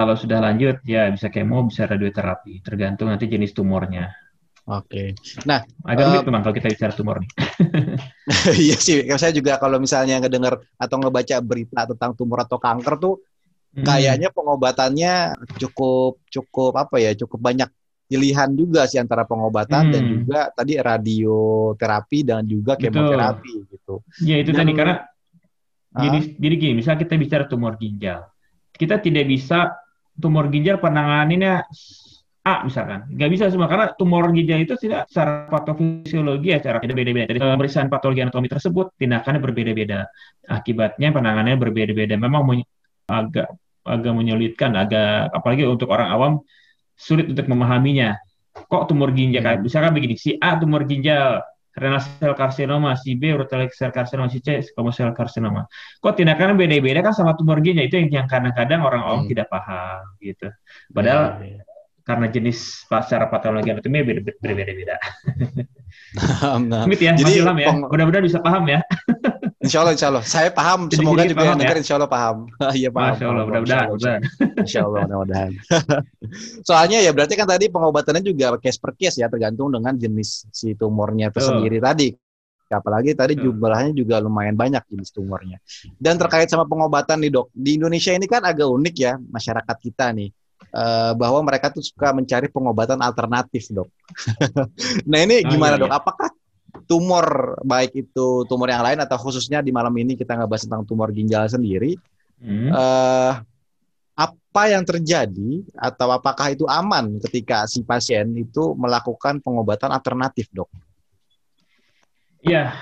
Kalau 0.00 0.16
sudah 0.16 0.40
lanjut 0.40 0.80
ya 0.88 1.12
bisa 1.12 1.28
kemo 1.28 1.68
bisa 1.68 1.84
radioterapi 1.84 2.64
tergantung 2.64 3.12
nanti 3.12 3.28
jenis 3.28 3.52
tumornya. 3.52 4.08
Oke. 4.64 5.12
Nah, 5.44 5.60
agak 5.82 6.04
uh, 6.08 6.24
memang 6.24 6.40
kalau 6.46 6.54
kita 6.56 6.72
bicara 6.72 6.92
tumor 6.96 7.20
nih. 7.20 7.30
iya 8.70 8.76
sih, 8.80 9.02
saya 9.18 9.34
juga 9.34 9.60
kalau 9.60 9.82
misalnya 9.82 10.22
ngedengar 10.22 10.62
atau 10.78 10.96
ngebaca 11.00 11.36
berita 11.42 11.84
tentang 11.90 12.16
tumor 12.16 12.46
atau 12.46 12.56
kanker 12.56 12.94
tuh 12.96 13.14
hmm. 13.76 13.82
kayaknya 13.82 14.32
pengobatannya 14.32 15.36
cukup 15.58 16.22
cukup 16.32 16.78
apa 16.78 16.96
ya, 17.02 17.12
cukup 17.18 17.36
banyak 17.36 17.68
pilihan 18.06 18.50
juga 18.54 18.86
sih 18.86 19.02
antara 19.02 19.26
pengobatan 19.26 19.90
hmm. 19.90 19.92
dan 19.92 20.02
juga 20.06 20.40
tadi 20.54 20.72
radioterapi 20.78 22.18
dan 22.24 22.46
juga 22.46 22.78
kemoterapi 22.78 23.52
Betul. 23.66 23.70
gitu. 23.74 23.94
Ya 24.22 24.36
itu 24.38 24.54
dan, 24.54 24.64
tadi 24.64 24.72
karena 24.76 24.94
uh, 25.92 26.02
jadi 26.04 26.18
jadi 26.38 26.54
gini, 26.56 26.72
misal 26.78 26.94
kita 26.94 27.18
bicara 27.18 27.44
tumor 27.50 27.74
ginjal, 27.74 28.28
kita 28.76 29.02
tidak 29.02 29.26
bisa 29.26 29.79
tumor 30.20 30.52
ginjal 30.52 30.76
penanganannya 30.78 31.64
A 32.40 32.64
misalkan, 32.64 33.04
nggak 33.12 33.30
bisa 33.36 33.52
semua 33.52 33.68
karena 33.68 33.92
tumor 33.92 34.32
ginjal 34.32 34.64
itu 34.64 34.72
tidak 34.80 35.04
secara 35.12 35.44
patofisiologi 35.52 36.56
ya 36.56 36.58
cara 36.64 36.80
beda-beda. 36.80 37.28
Dari 37.28 37.36
pemeriksaan 37.36 37.92
patologi 37.92 38.24
anatomi 38.24 38.48
tersebut 38.48 38.96
tindakannya 38.96 39.40
berbeda-beda, 39.44 40.08
akibatnya 40.48 41.12
penanganannya 41.12 41.60
berbeda-beda. 41.60 42.16
Memang 42.16 42.64
agak 43.12 43.52
agak 43.84 44.12
menyulitkan, 44.16 44.72
agak 44.72 45.36
apalagi 45.36 45.68
untuk 45.68 45.92
orang 45.92 46.08
awam 46.08 46.32
sulit 46.96 47.28
untuk 47.28 47.44
memahaminya. 47.44 48.16
Kok 48.56 48.88
tumor 48.88 49.12
ginjal 49.12 49.44
kayak 49.44 49.60
misalkan 49.60 49.92
begini, 49.92 50.16
si 50.16 50.40
A 50.40 50.56
tumor 50.56 50.88
ginjal 50.88 51.44
renal 51.76 52.02
sel 52.02 52.34
karsinoma, 52.34 52.98
si 52.98 53.14
B 53.14 53.34
urotelic 53.34 53.70
sel 53.74 53.94
karsinoma, 53.94 54.30
si 54.30 54.42
C 54.42 54.62
squamous 54.62 54.98
sel 54.98 55.14
karsinoma. 55.14 55.66
Kok 56.02 56.14
tindakannya 56.18 56.58
beda-beda 56.58 57.00
kan 57.04 57.14
sama 57.14 57.38
tumor 57.38 57.62
ginjal 57.62 57.86
itu 57.86 57.98
yang 58.00 58.26
kadang-kadang 58.26 58.82
orang 58.82 59.02
awam 59.06 59.20
hmm. 59.26 59.30
tidak 59.30 59.46
paham 59.50 60.02
gitu. 60.18 60.50
Padahal 60.90 61.38
ya, 61.42 61.60
ya 61.60 61.62
karena 62.10 62.26
jenis 62.26 62.90
secara 62.90 63.30
patologi 63.30 63.70
anatomi 63.70 64.02
berbeda-beda. 64.02 64.96
Nah, 66.10 66.58
nah. 66.58 66.82
Smith 66.86 67.02
ya, 67.02 67.14
Jadi, 67.14 67.42
Mas 67.42 67.62
ya. 67.62 67.70
Mudah-mudahan 67.70 68.22
bisa 68.22 68.38
paham 68.42 68.66
ya. 68.66 68.82
Insya 69.70 69.86
Allah, 69.86 69.94
insya 69.94 70.08
Allah. 70.10 70.24
Saya 70.26 70.50
paham. 70.50 70.90
Jadi, 70.90 71.06
Semoga 71.06 71.22
juga 71.30 71.42
yang 71.46 71.58
dengar 71.62 71.76
ya? 71.78 71.82
insya 71.86 71.94
Allah 72.02 72.10
paham. 72.10 72.36
Iya 72.74 72.90
paham. 72.90 73.14
Masya 73.14 73.26
Allah, 73.30 73.44
mudah-mudahan. 73.46 73.88
Insya 74.66 74.80
Allah, 74.82 75.00
mudah-mudahan. 75.06 75.50
Soalnya 76.68 76.98
ya 76.98 77.10
berarti 77.14 77.38
kan 77.38 77.46
tadi 77.46 77.70
pengobatannya 77.70 78.26
juga 78.26 78.58
case 78.58 78.82
per 78.82 78.98
case 78.98 79.22
ya, 79.22 79.30
tergantung 79.30 79.70
dengan 79.70 79.94
jenis 79.94 80.50
si 80.50 80.74
tumornya 80.74 81.30
itu 81.30 81.38
sendiri 81.38 81.78
tadi. 81.78 82.10
Apalagi 82.70 83.18
tadi 83.18 83.34
jumlahnya 83.34 83.94
juga 83.94 84.18
lumayan 84.18 84.58
banyak 84.58 84.82
jenis 84.90 85.14
tumornya. 85.14 85.62
Dan 85.94 86.18
terkait 86.18 86.50
sama 86.50 86.66
pengobatan 86.66 87.22
nih 87.22 87.30
dok, 87.30 87.54
di 87.54 87.78
Indonesia 87.78 88.10
ini 88.10 88.26
kan 88.26 88.42
agak 88.42 88.66
unik 88.66 88.94
ya 88.98 89.18
masyarakat 89.18 89.76
kita 89.78 90.10
nih 90.14 90.30
uh, 90.74 91.12
bahwa 91.18 91.42
mereka 91.42 91.72
tuh 91.72 91.82
suka 91.82 92.14
mencari 92.14 92.46
pengobatan 92.46 93.02
alternatif, 93.02 93.70
dok. 93.74 93.90
nah 95.10 95.18
ini 95.18 95.42
oh, 95.42 95.50
gimana 95.50 95.74
oh, 95.74 95.78
iya, 95.78 95.82
dok? 95.82 95.90
Iya. 95.90 95.98
Apakah 95.98 96.30
tumor 96.86 97.58
baik 97.62 97.92
itu 97.94 98.44
tumor 98.46 98.68
yang 98.70 98.84
lain 98.84 98.98
atau 99.02 99.16
khususnya 99.18 99.60
di 99.60 99.70
malam 99.74 99.92
ini 99.98 100.14
kita 100.14 100.36
nggak 100.36 100.50
bahas 100.50 100.64
tentang 100.66 100.86
tumor 100.86 101.10
ginjal 101.10 101.46
sendiri, 101.46 101.98
hmm. 102.42 102.70
uh, 102.70 103.32
apa 104.20 104.62
yang 104.66 104.82
terjadi 104.82 105.64
atau 105.78 106.12
apakah 106.12 106.52
itu 106.52 106.66
aman 106.66 107.22
ketika 107.28 107.64
si 107.70 107.86
pasien 107.86 108.34
itu 108.36 108.74
melakukan 108.74 109.38
pengobatan 109.40 109.94
alternatif, 109.94 110.50
dok? 110.50 110.68
Ya, 112.40 112.72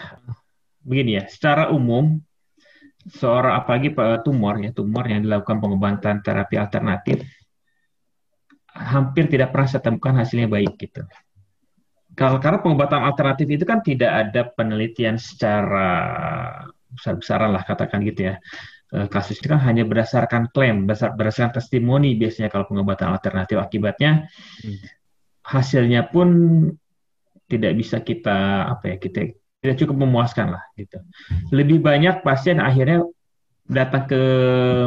begini 0.82 1.18
ya. 1.18 1.24
Secara 1.26 1.70
umum 1.70 2.18
seorang 3.08 3.64
apalagi 3.64 3.94
tumor 4.20 4.60
ya 4.60 4.70
tumor 4.70 5.04
yang 5.08 5.24
dilakukan 5.24 5.64
pengobatan 5.64 6.20
terapi 6.20 6.60
alternatif 6.60 7.24
hampir 8.78 9.26
tidak 9.26 9.50
pernah 9.50 9.68
saya 9.68 9.82
temukan 9.82 10.14
hasilnya 10.14 10.46
baik 10.46 10.76
gitu. 10.78 11.02
Kalau 12.18 12.42
karena 12.42 12.58
pengobatan 12.58 13.06
alternatif 13.06 13.46
itu 13.46 13.62
kan 13.62 13.78
tidak 13.78 14.10
ada 14.10 14.50
penelitian 14.50 15.22
secara 15.22 15.86
besar-besaran 16.90 17.54
lah 17.54 17.62
katakan 17.62 18.02
gitu 18.02 18.34
ya. 18.34 18.42
Eh, 18.88 19.06
kasus 19.06 19.38
ini 19.38 19.54
kan 19.54 19.62
hanya 19.62 19.86
berdasarkan 19.86 20.50
klaim, 20.50 20.88
berdasarkan 20.88 21.54
testimoni 21.54 22.18
biasanya 22.18 22.50
kalau 22.50 22.66
pengobatan 22.66 23.14
alternatif 23.14 23.60
akibatnya 23.60 24.26
hmm. 24.64 24.78
hasilnya 25.44 26.10
pun 26.10 26.28
tidak 27.46 27.72
bisa 27.78 28.02
kita 28.02 28.66
apa 28.66 28.84
ya 28.92 28.96
kita 28.98 29.38
tidak 29.62 29.76
cukup 29.78 30.02
memuaskan 30.02 30.58
lah 30.58 30.64
gitu. 30.74 30.98
Lebih 31.54 31.78
banyak 31.84 32.26
pasien 32.26 32.58
akhirnya 32.58 33.06
datang 33.68 34.08
ke 34.08 34.22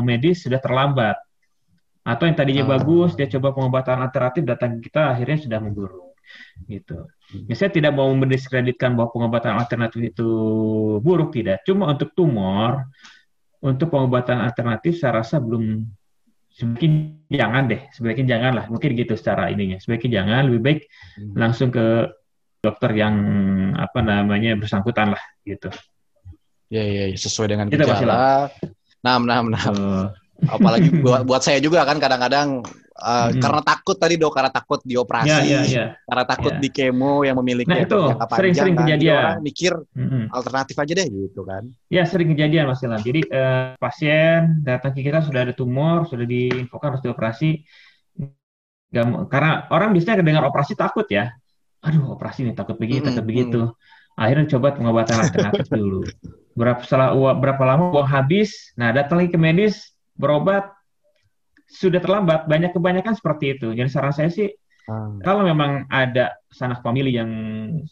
medis 0.04 0.44
sudah 0.44 0.60
terlambat 0.60 1.16
atau 2.02 2.26
yang 2.26 2.36
tadinya 2.36 2.66
oh. 2.66 2.70
bagus 2.74 3.14
dia 3.14 3.30
coba 3.30 3.54
pengobatan 3.54 4.02
alternatif 4.02 4.42
datang 4.42 4.82
kita 4.82 5.14
akhirnya 5.14 5.38
sudah 5.46 5.62
memburuk 5.62 6.11
gitu. 6.68 7.08
Ya, 7.48 7.56
saya 7.56 7.72
tidak 7.72 7.96
mau 7.96 8.12
mendiskreditkan 8.12 8.96
bahwa 8.96 9.12
pengobatan 9.12 9.56
alternatif 9.56 10.14
itu 10.14 10.30
buruk 11.00 11.36
tidak. 11.36 11.64
Cuma 11.68 11.92
untuk 11.92 12.12
tumor, 12.16 12.88
untuk 13.64 13.92
pengobatan 13.92 14.42
alternatif 14.42 15.00
saya 15.00 15.24
rasa 15.24 15.40
belum 15.40 15.86
sebaiknya 16.52 17.32
jangan 17.32 17.64
deh, 17.72 17.82
sebaiknya 17.96 18.28
jangan 18.38 18.52
lah. 18.60 18.66
Mungkin 18.68 18.90
gitu 18.96 19.14
secara 19.16 19.52
ininya. 19.52 19.80
Sebaiknya 19.80 20.24
jangan, 20.24 20.42
lebih 20.52 20.62
baik 20.62 20.80
hmm. 21.20 21.34
langsung 21.40 21.70
ke 21.72 22.12
dokter 22.62 22.92
yang 22.94 23.16
apa 23.74 24.00
namanya 24.06 24.54
bersangkutan 24.60 25.18
lah 25.18 25.24
gitu. 25.48 25.74
Ya, 26.72 26.86
ya, 26.88 27.12
ya 27.12 27.18
sesuai 27.18 27.52
dengan 27.52 27.68
gejala. 27.68 28.48
Nah, 29.02 29.18
nah, 29.18 29.42
nah. 29.44 29.64
Uh, 29.68 30.06
apalagi 30.50 30.90
buat 31.06 31.26
buat 31.28 31.42
saya 31.46 31.62
juga 31.62 31.86
kan 31.86 32.02
kadang-kadang 32.02 32.66
uh, 33.02 33.30
hmm. 33.30 33.42
karena 33.42 33.62
takut 33.62 33.98
tadi 33.98 34.16
dok 34.18 34.34
karena 34.34 34.52
takut 34.54 34.80
dioperasi 34.82 35.30
yeah, 35.30 35.42
yeah, 35.44 35.64
yeah. 35.66 35.88
karena 36.06 36.24
takut 36.26 36.54
yeah. 36.58 36.62
di 36.62 36.70
kemo 36.70 37.22
yang 37.26 37.38
memiliki 37.42 37.70
nah, 37.70 37.82
itu 37.82 38.00
sering-sering 38.34 38.76
kan. 38.78 38.82
kejadian 38.86 39.18
orang 39.18 39.44
mikir 39.44 39.74
hmm. 39.94 40.26
alternatif 40.34 40.76
aja 40.78 40.94
deh 40.98 41.08
gitu 41.10 41.42
kan 41.46 41.64
ya 41.90 42.04
sering 42.06 42.34
kejadian 42.34 42.70
mas 42.70 42.82
Ilham 42.82 43.02
jadi 43.02 43.22
uh, 43.30 43.70
pasien 43.78 44.62
datang 44.66 44.94
ke 44.98 45.06
kita 45.06 45.22
sudah 45.22 45.50
ada 45.50 45.54
tumor 45.54 46.10
sudah 46.10 46.26
diinfokan 46.26 46.98
harus 46.98 47.04
dioperasi 47.04 47.62
Gak, 48.92 49.08
karena 49.32 49.72
orang 49.72 49.96
biasanya 49.96 50.20
dengar 50.20 50.44
operasi 50.52 50.76
takut 50.76 51.08
ya 51.08 51.32
aduh 51.80 52.12
operasi 52.14 52.44
nih 52.44 52.54
takut 52.54 52.76
begini 52.76 53.00
takut 53.08 53.24
begitu 53.24 53.72
akhirnya 54.20 54.52
coba 54.52 54.76
pengobatan 54.76 55.18
alternatif 55.18 55.66
dulu 55.72 56.04
berapa 56.60 56.84
setelah 56.84 57.16
berapa 57.16 57.64
lama 57.64 57.96
uang 57.96 58.10
habis 58.12 58.76
nah 58.76 58.92
datang 58.92 59.24
lagi 59.24 59.32
ke 59.32 59.40
medis 59.40 59.96
berobat 60.22 60.70
sudah 61.66 61.98
terlambat. 61.98 62.46
Banyak 62.46 62.78
kebanyakan 62.78 63.18
seperti 63.18 63.58
itu. 63.58 63.74
Jadi 63.74 63.90
saran 63.90 64.14
saya 64.14 64.30
sih 64.30 64.54
hmm. 64.86 65.26
kalau 65.26 65.50
memang 65.50 65.90
ada 65.90 66.38
sanak 66.54 66.86
famili 66.86 67.18
yang 67.18 67.30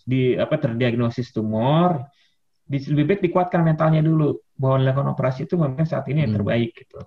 di 0.06 0.38
apa 0.38 0.62
terdiagnosis 0.62 1.34
tumor, 1.34 2.06
di, 2.70 2.78
lebih 2.94 3.18
baik 3.18 3.22
dikuatkan 3.26 3.66
mentalnya 3.66 4.06
dulu 4.06 4.38
bahwa 4.54 4.86
melakukan 4.86 5.10
operasi 5.18 5.50
itu 5.50 5.58
memang 5.58 5.90
saat 5.90 6.06
ini 6.14 6.30
yang 6.30 6.38
hmm. 6.38 6.46
terbaik 6.46 6.78
gitu. 6.78 7.02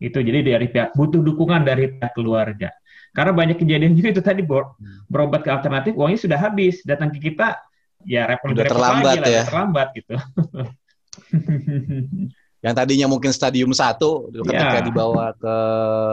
Itu 0.00 0.18
jadi 0.24 0.40
dari 0.40 0.72
pihak 0.72 0.96
butuh 0.96 1.20
dukungan 1.20 1.68
dari 1.68 1.92
pihak 1.92 2.16
keluarga. 2.16 2.72
Karena 3.12 3.36
banyak 3.36 3.60
kejadian 3.60 3.92
juga 3.92 4.16
itu 4.16 4.24
tadi 4.24 4.40
ber, 4.40 4.72
hmm. 4.72 5.12
berobat 5.12 5.44
ke 5.44 5.52
alternatif 5.52 5.92
uangnya 6.00 6.24
sudah 6.24 6.40
habis, 6.40 6.80
datang 6.80 7.12
ke 7.12 7.20
kita 7.20 7.60
ya 8.02 8.26
repot 8.26 8.50
terlambat 8.56 9.22
lagi 9.22 9.30
ya. 9.30 9.46
terlambat 9.46 9.94
gitu. 9.94 10.18
yang 12.62 12.78
tadinya 12.78 13.10
mungkin 13.10 13.34
stadium 13.34 13.74
satu 13.74 14.30
ketika 14.30 14.78
yeah. 14.78 14.86
dibawa 14.86 15.34
ke 15.34 15.56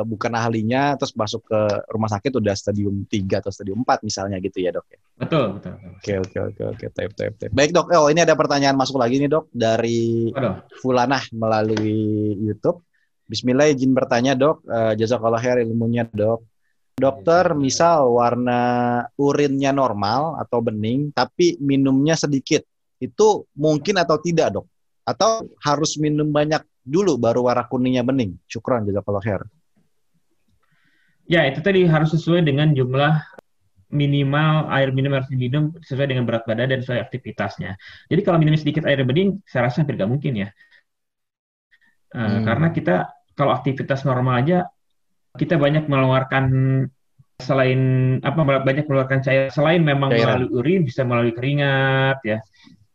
bukan 0.10 0.34
ahlinya 0.34 0.98
terus 0.98 1.14
masuk 1.14 1.46
ke 1.46 1.62
rumah 1.94 2.10
sakit 2.10 2.42
udah 2.42 2.58
stadium 2.58 3.06
3 3.06 3.46
atau 3.46 3.54
stadium 3.54 3.86
4 3.86 4.02
misalnya 4.02 4.42
gitu 4.42 4.58
ya 4.66 4.74
dok 4.74 4.90
ya? 4.90 4.98
Betul 5.22 5.62
betul. 5.62 5.78
Oke 5.78 6.14
oke 6.18 6.38
oke 6.50 6.64
oke. 6.74 6.86
Tape 6.90 7.14
tape 7.14 7.36
tape 7.38 7.54
baik 7.54 7.70
dok. 7.70 7.94
Oh 7.94 8.10
ini 8.10 8.26
ada 8.26 8.34
pertanyaan 8.34 8.74
masuk 8.74 8.98
lagi 8.98 9.22
nih 9.22 9.30
dok 9.30 9.46
dari 9.54 10.34
Aduh. 10.34 10.66
Fulanah 10.82 11.22
melalui 11.38 12.34
YouTube. 12.42 12.82
Bismillah 13.30 13.70
izin 13.70 13.94
bertanya 13.94 14.34
dok. 14.34 14.66
Uh, 14.66 14.98
jazakallah 14.98 15.38
khair 15.38 15.62
ilmunya 15.62 16.10
dok. 16.10 16.50
Dokter 16.98 17.54
misal 17.54 18.10
warna 18.10 19.06
urinnya 19.22 19.70
normal 19.70 20.42
atau 20.42 20.66
bening 20.66 21.14
tapi 21.14 21.62
minumnya 21.62 22.18
sedikit 22.18 22.66
itu 22.98 23.46
mungkin 23.54 24.02
atau 24.02 24.18
tidak 24.18 24.58
dok 24.58 24.66
atau 25.10 25.50
harus 25.66 25.98
minum 25.98 26.30
banyak 26.30 26.62
dulu 26.86 27.18
baru 27.18 27.50
warna 27.50 27.66
kuningnya 27.66 28.06
bening? 28.06 28.38
Syukran 28.46 28.86
kalau 28.86 29.22
khair. 29.22 29.42
Ya, 31.30 31.46
itu 31.46 31.62
tadi 31.62 31.86
harus 31.86 32.14
sesuai 32.14 32.46
dengan 32.46 32.74
jumlah 32.74 33.22
minimal 33.90 34.70
air 34.70 34.94
minum 34.94 35.18
harus 35.18 35.30
diminum 35.34 35.74
sesuai 35.82 36.14
dengan 36.14 36.26
berat 36.30 36.46
badan 36.46 36.70
dan 36.70 36.80
sesuai 36.86 37.10
aktivitasnya. 37.10 37.74
Jadi 38.10 38.22
kalau 38.22 38.38
minum 38.38 38.54
sedikit 38.54 38.86
air 38.86 39.02
bening, 39.02 39.42
saya 39.50 39.70
rasa 39.70 39.82
hampir 39.82 39.98
nggak 39.98 40.10
mungkin 40.10 40.46
ya. 40.46 40.50
Uh, 42.14 42.22
hmm. 42.22 42.42
Karena 42.46 42.68
kita 42.74 42.96
kalau 43.34 43.54
aktivitas 43.54 44.06
normal 44.06 44.46
aja, 44.46 44.70
kita 45.38 45.58
banyak 45.58 45.90
mengeluarkan 45.90 46.46
selain 47.40 47.82
apa 48.20 48.40
banyak 48.68 48.84
mengeluarkan 48.84 49.24
cair 49.24 49.48
selain 49.48 49.80
memang 49.80 50.12
Cairan. 50.12 50.44
melalui 50.44 50.50
urin 50.60 50.82
bisa 50.84 51.08
melalui 51.08 51.32
keringat 51.32 52.20
ya 52.28 52.44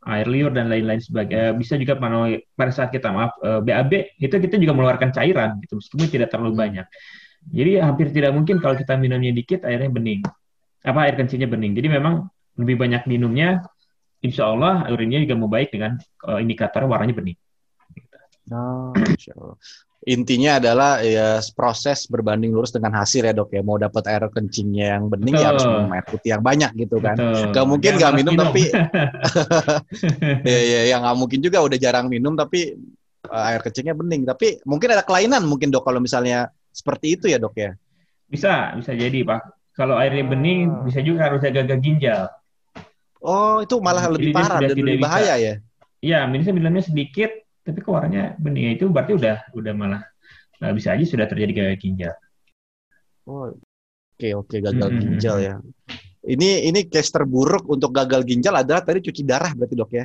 air 0.05 0.27
liur 0.29 0.53
dan 0.53 0.69
lain-lain 0.69 1.01
sebagainya. 1.01 1.51
Eh, 1.51 1.53
bisa 1.57 1.75
juga 1.81 1.97
pada 1.99 2.73
saat 2.73 2.93
kita 2.93 3.09
maaf 3.11 3.37
BAB 3.41 3.93
eh, 3.93 4.05
itu 4.21 4.35
kita 4.37 4.57
juga 4.61 4.73
mengeluarkan 4.77 5.11
cairan 5.13 5.61
gitu 5.65 5.81
meskipun 5.81 6.07
tidak 6.09 6.29
terlalu 6.33 6.55
banyak. 6.57 6.87
Jadi 7.53 7.77
hampir 7.77 8.09
tidak 8.09 8.33
mungkin 8.33 8.57
kalau 8.57 8.73
kita 8.73 8.97
minumnya 8.97 9.33
dikit 9.33 9.69
airnya 9.69 9.93
bening. 9.93 10.25
Apa 10.85 11.09
air 11.09 11.15
kencingnya 11.17 11.49
bening. 11.49 11.77
Jadi 11.77 11.89
memang 11.93 12.29
lebih 12.57 12.77
banyak 12.81 13.05
minumnya 13.05 13.65
insya 14.25 14.49
Allah 14.49 14.89
urinnya 14.89 15.21
juga 15.21 15.37
mau 15.37 15.51
baik 15.53 15.77
dengan 15.77 16.01
uh, 16.25 16.41
indikator 16.41 16.89
warnanya 16.89 17.13
bening. 17.13 17.37
Oh, 18.53 18.93
intinya 20.05 20.61
adalah 20.61 21.01
ya 21.01 21.41
proses 21.57 22.05
berbanding 22.05 22.53
lurus 22.53 22.77
dengan 22.77 22.93
hasil 23.01 23.25
ya 23.25 23.33
dok 23.33 23.57
ya. 23.57 23.65
Mau 23.65 23.81
dapat 23.81 24.05
air 24.13 24.29
kencingnya 24.29 25.01
yang 25.01 25.09
bening 25.09 25.33
Betul. 25.33 25.45
ya 25.45 25.49
harus 25.49 25.65
minum 25.65 25.93
air 25.97 26.05
putih 26.05 26.31
yang 26.37 26.43
banyak 26.45 26.71
gitu 26.77 26.97
kan. 27.01 27.17
Betul. 27.17 27.53
gak 27.57 27.67
mungkin 27.67 27.93
gak 27.97 28.13
minum, 28.13 28.35
minum 28.37 28.45
tapi 28.45 28.63
ya 30.53 30.61
ya 30.61 30.81
ya 30.93 30.97
nggak 31.01 31.17
mungkin 31.17 31.41
juga 31.41 31.59
udah 31.65 31.79
jarang 31.81 32.07
minum 32.13 32.37
tapi 32.37 32.77
uh, 33.33 33.45
air 33.49 33.65
kencingnya 33.65 33.97
bening. 33.97 34.29
Tapi 34.29 34.61
mungkin 34.69 34.89
ada 34.93 35.01
kelainan 35.01 35.49
mungkin 35.49 35.73
dok 35.73 35.89
kalau 35.89 36.05
misalnya 36.05 36.53
seperti 36.69 37.17
itu 37.17 37.33
ya 37.33 37.41
dok 37.41 37.57
ya? 37.57 37.73
Bisa 38.29 38.77
bisa 38.77 38.93
jadi 38.93 39.25
pak. 39.25 39.73
Kalau 39.73 39.97
airnya 39.97 40.29
bening 40.29 40.69
oh. 40.69 40.85
bisa 40.85 41.01
juga 41.01 41.33
harus 41.33 41.41
jaga 41.41 41.81
ginjal. 41.81 42.29
Oh 43.25 43.65
itu 43.65 43.81
malah 43.81 44.05
lebih 44.13 44.37
parah 44.37 44.61
dan 44.61 44.77
lebih 44.77 45.01
bahaya 45.01 45.41
ya? 45.41 45.55
Iya, 46.05 46.29
minumnya 46.29 46.53
minumnya 46.53 46.85
sedikit, 46.85 47.33
tapi 47.65 47.79
kok 47.81 47.93
warnanya 47.97 48.37
bening 48.37 48.77
itu 48.77 48.87
berarti 48.93 49.17
udah 49.17 49.49
udah 49.57 49.73
malah 49.73 50.03
nah, 50.61 50.71
bisa 50.77 50.93
aja 50.93 51.05
sudah 51.09 51.25
terjadi 51.25 51.53
gagal 51.65 51.77
ginjal. 51.81 52.15
Oh, 53.25 53.49
oke 53.49 53.57
okay, 54.21 54.37
oke 54.37 54.53
okay, 54.53 54.59
gagal 54.61 54.89
mm 54.93 54.95
-hmm. 54.95 55.03
ginjal 55.03 55.37
ya. 55.41 55.55
Ini 56.25 56.69
ini 56.69 56.81
case 56.89 57.13
terburuk 57.13 57.65
untuk 57.69 57.93
gagal 57.93 58.25
ginjal 58.29 58.57
adalah 58.57 58.85
tadi 58.85 59.01
cuci 59.01 59.25
darah 59.25 59.53
berarti 59.57 59.75
dok 59.77 59.93
ya? 59.93 60.05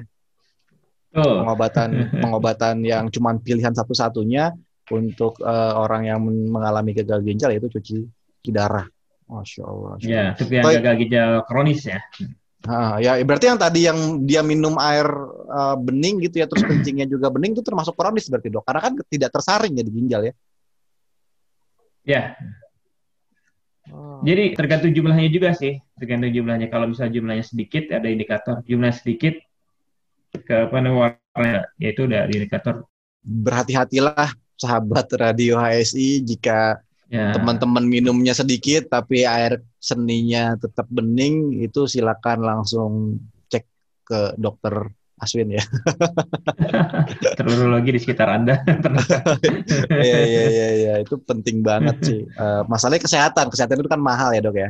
Oh. 1.20 1.44
Pengobatan 1.44 1.90
pengobatan 2.24 2.76
yang 2.88 3.12
cuma 3.12 3.36
pilihan 3.36 3.76
satu-satunya 3.76 4.56
untuk 4.90 5.38
uh, 5.44 5.78
orang 5.78 6.08
yang 6.08 6.20
mengalami 6.24 6.96
gagal 6.96 7.22
ginjal 7.22 7.52
yaitu 7.52 7.70
cuci, 7.70 8.08
cuci 8.40 8.52
darah. 8.56 8.88
Masya 9.30 9.62
Allah. 9.62 9.94
Ya, 10.02 10.34
itu 10.34 10.50
yang 10.50 10.66
gagal 10.82 10.96
ginjal 11.06 11.30
kronis 11.46 11.86
ya. 11.86 12.02
Ah, 12.68 13.00
ya 13.00 13.16
berarti 13.24 13.48
yang 13.48 13.56
tadi 13.56 13.88
yang 13.88 14.28
dia 14.28 14.44
minum 14.44 14.76
air 14.84 15.08
uh, 15.48 15.80
bening 15.80 16.20
gitu 16.28 16.44
ya 16.44 16.46
terus 16.50 16.60
kencingnya 16.68 17.08
juga 17.08 17.32
bening 17.32 17.56
itu 17.56 17.64
termasuk 17.64 17.96
kronis 17.96 18.28
berarti 18.28 18.52
dok 18.52 18.68
karena 18.68 18.82
kan 18.84 18.94
tidak 19.08 19.30
tersaring 19.32 19.74
ya 19.80 19.84
di 19.88 19.94
ginjal 19.96 20.22
ya. 20.28 20.34
Ya. 22.04 22.24
Oh. 23.90 24.22
Jadi 24.22 24.54
tergantung 24.54 24.92
jumlahnya 24.94 25.30
juga 25.32 25.50
sih, 25.56 25.80
tergantung 25.98 26.30
jumlahnya. 26.36 26.68
Kalau 26.68 26.90
misalnya 26.90 27.16
jumlahnya 27.16 27.46
sedikit 27.48 27.90
ada 27.96 28.08
indikator, 28.12 28.62
jumlah 28.68 28.92
sedikit 28.94 29.40
ke 30.30 30.56
apa 30.70 30.78
namanya 30.84 31.70
yaitu 31.82 32.06
udah 32.06 32.30
indikator. 32.30 32.86
Berhati-hatilah 33.24 34.36
sahabat 34.60 35.08
radio 35.16 35.58
HSI 35.58 36.22
jika 36.28 36.84
Ya. 37.10 37.34
Teman-teman 37.34 37.90
minumnya 37.90 38.38
sedikit 38.38 38.94
tapi 38.94 39.26
air 39.26 39.66
seninya 39.82 40.54
tetap 40.62 40.86
bening 40.94 41.58
itu 41.58 41.90
silakan 41.90 42.46
langsung 42.46 43.18
cek 43.50 43.66
ke 44.06 44.38
dokter 44.38 44.94
Aswin 45.20 45.52
ya. 45.52 45.64
Terminologi 47.38 47.98
di 47.98 48.00
sekitar 48.00 48.30
Anda. 48.40 48.62
Iya 49.90 50.20
iya 50.24 50.44
iya 50.48 50.68
ya. 50.72 50.94
itu 51.04 51.20
penting 51.20 51.60
banget 51.60 51.98
sih. 52.06 52.22
Uh, 52.40 52.64
masalahnya 52.72 53.04
kesehatan, 53.04 53.52
kesehatan 53.52 53.84
itu 53.84 53.92
kan 53.92 54.00
mahal 54.00 54.32
ya, 54.32 54.40
Dok 54.40 54.56
ya. 54.56 54.70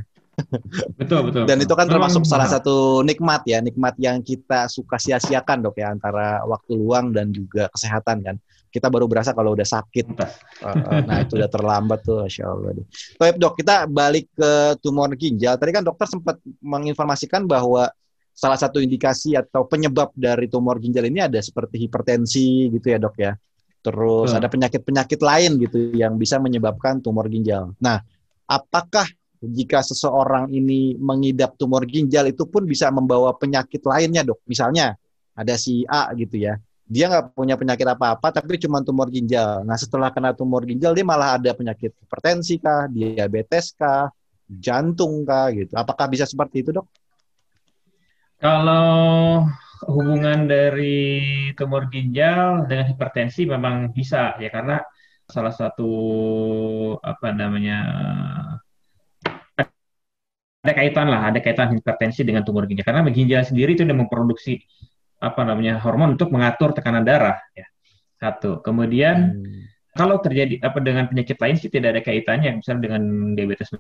betul 0.95 1.30
betul. 1.30 1.44
Dan 1.45 1.60
itu 1.61 1.74
kan 1.76 1.86
termasuk 1.86 2.24
Memang 2.24 2.32
salah 2.32 2.48
mahal. 2.49 2.56
satu 2.57 3.06
nikmat 3.06 3.44
ya, 3.45 3.60
nikmat 3.61 3.94
yang 4.02 4.24
kita 4.26 4.66
suka 4.72 4.98
sia-siakan, 4.98 5.70
Dok 5.70 5.78
ya, 5.78 5.94
antara 5.94 6.41
waktu 6.48 6.72
luang 6.74 7.14
dan 7.14 7.30
juga 7.30 7.70
kesehatan 7.70 8.26
kan 8.26 8.36
kita 8.70 8.88
baru 8.88 9.10
berasa 9.10 9.34
kalau 9.34 9.58
udah 9.58 9.66
sakit. 9.66 10.06
Nah 11.06 11.18
itu 11.26 11.36
udah 11.36 11.50
terlambat 11.50 12.06
tuh, 12.06 12.22
Masya 12.22 12.46
Allah. 12.46 12.86
Baik 13.18 13.36
dok, 13.41 13.54
kita 13.58 13.90
balik 13.90 14.30
ke 14.38 14.78
tumor 14.80 15.10
ginjal. 15.18 15.58
Tadi 15.58 15.72
kan 15.74 15.82
dokter 15.82 16.06
sempat 16.06 16.38
menginformasikan 16.62 17.50
bahwa 17.50 17.90
salah 18.32 18.56
satu 18.56 18.80
indikasi 18.80 19.36
atau 19.36 19.68
penyebab 19.68 20.16
dari 20.16 20.48
tumor 20.48 20.80
ginjal 20.80 21.04
ini 21.10 21.20
ada 21.20 21.41
seperti 21.44 21.82
hipertensi 21.90 22.72
gitu 22.72 22.88
ya 22.88 22.98
dok 23.02 23.16
ya. 23.20 23.34
Terus 23.80 24.32
hmm. 24.32 24.40
ada 24.40 24.48
penyakit-penyakit 24.48 25.20
lain 25.20 25.52
gitu 25.60 25.78
yang 25.96 26.16
bisa 26.16 26.40
menyebabkan 26.40 27.04
tumor 27.04 27.28
ginjal. 27.28 27.76
Nah, 27.80 28.00
apakah 28.48 29.08
jika 29.40 29.80
seseorang 29.80 30.52
ini 30.52 31.00
mengidap 31.00 31.56
tumor 31.56 31.88
ginjal 31.88 32.28
itu 32.28 32.44
pun 32.44 32.68
bisa 32.68 32.91
membawa 32.91 33.32
penyakit 33.36 33.80
lainnya 33.88 34.28
dok? 34.28 34.44
Misalnya 34.48 35.00
ada 35.32 35.56
si 35.56 35.88
A 35.88 36.12
gitu 36.12 36.44
ya, 36.44 36.60
dia 36.90 37.06
nggak 37.06 37.38
punya 37.38 37.53
penyakit 37.53 37.86
apa-apa 37.86 38.34
tapi 38.34 38.57
cuma 38.57 38.82
tumor 38.82 39.14
ginjal. 39.14 39.61
Nah 39.61 39.78
setelah 39.78 40.10
kena 40.10 40.34
tumor 40.34 40.66
ginjal 40.66 40.98
dia 40.98 41.06
malah 41.06 41.38
ada 41.38 41.53
penyakit 41.53 41.94
hipertensi 41.94 42.57
kah, 42.57 42.90
diabetes 42.90 43.78
kah, 43.78 44.10
jantung 44.49 45.22
kah 45.22 45.53
gitu. 45.53 45.78
Apakah 45.78 46.10
bisa 46.10 46.26
seperti 46.26 46.66
itu 46.66 46.74
dok? 46.74 46.90
Kalau 48.41 49.45
hubungan 49.86 50.49
dari 50.49 50.98
tumor 51.53 51.94
ginjal 51.94 52.66
dengan 52.66 52.90
hipertensi 52.90 53.45
memang 53.45 53.94
bisa 53.94 54.34
ya 54.41 54.49
karena 54.49 54.82
salah 55.30 55.53
satu 55.53 55.91
apa 57.06 57.30
namanya 57.30 57.80
ada 60.60 60.74
kaitan 60.76 61.07
lah, 61.07 61.30
ada 61.30 61.40
kaitan 61.40 61.72
hipertensi 61.78 62.26
dengan 62.26 62.41
tumor 62.41 62.66
ginjal 62.66 62.84
karena 62.84 63.06
ginjal 63.14 63.45
sendiri 63.45 63.78
itu 63.78 63.86
sudah 63.86 63.95
memproduksi 63.95 64.60
apa 65.20 65.41
namanya 65.44 65.78
hormon 65.84 66.16
untuk 66.16 66.32
mengatur 66.32 66.72
tekanan 66.72 67.04
darah 67.04 67.38
ya. 67.52 67.68
Satu. 68.20 68.60
Kemudian 68.64 69.36
hmm. 69.36 69.96
kalau 69.96 70.20
terjadi 70.20 70.60
apa 70.64 70.80
dengan 70.80 71.08
penyakit 71.08 71.40
lain 71.40 71.56
sih 71.60 71.72
tidak 71.72 72.00
ada 72.00 72.02
kaitannya 72.04 72.60
misalnya 72.60 72.82
dengan 72.91 73.02
diabetes 73.36 73.72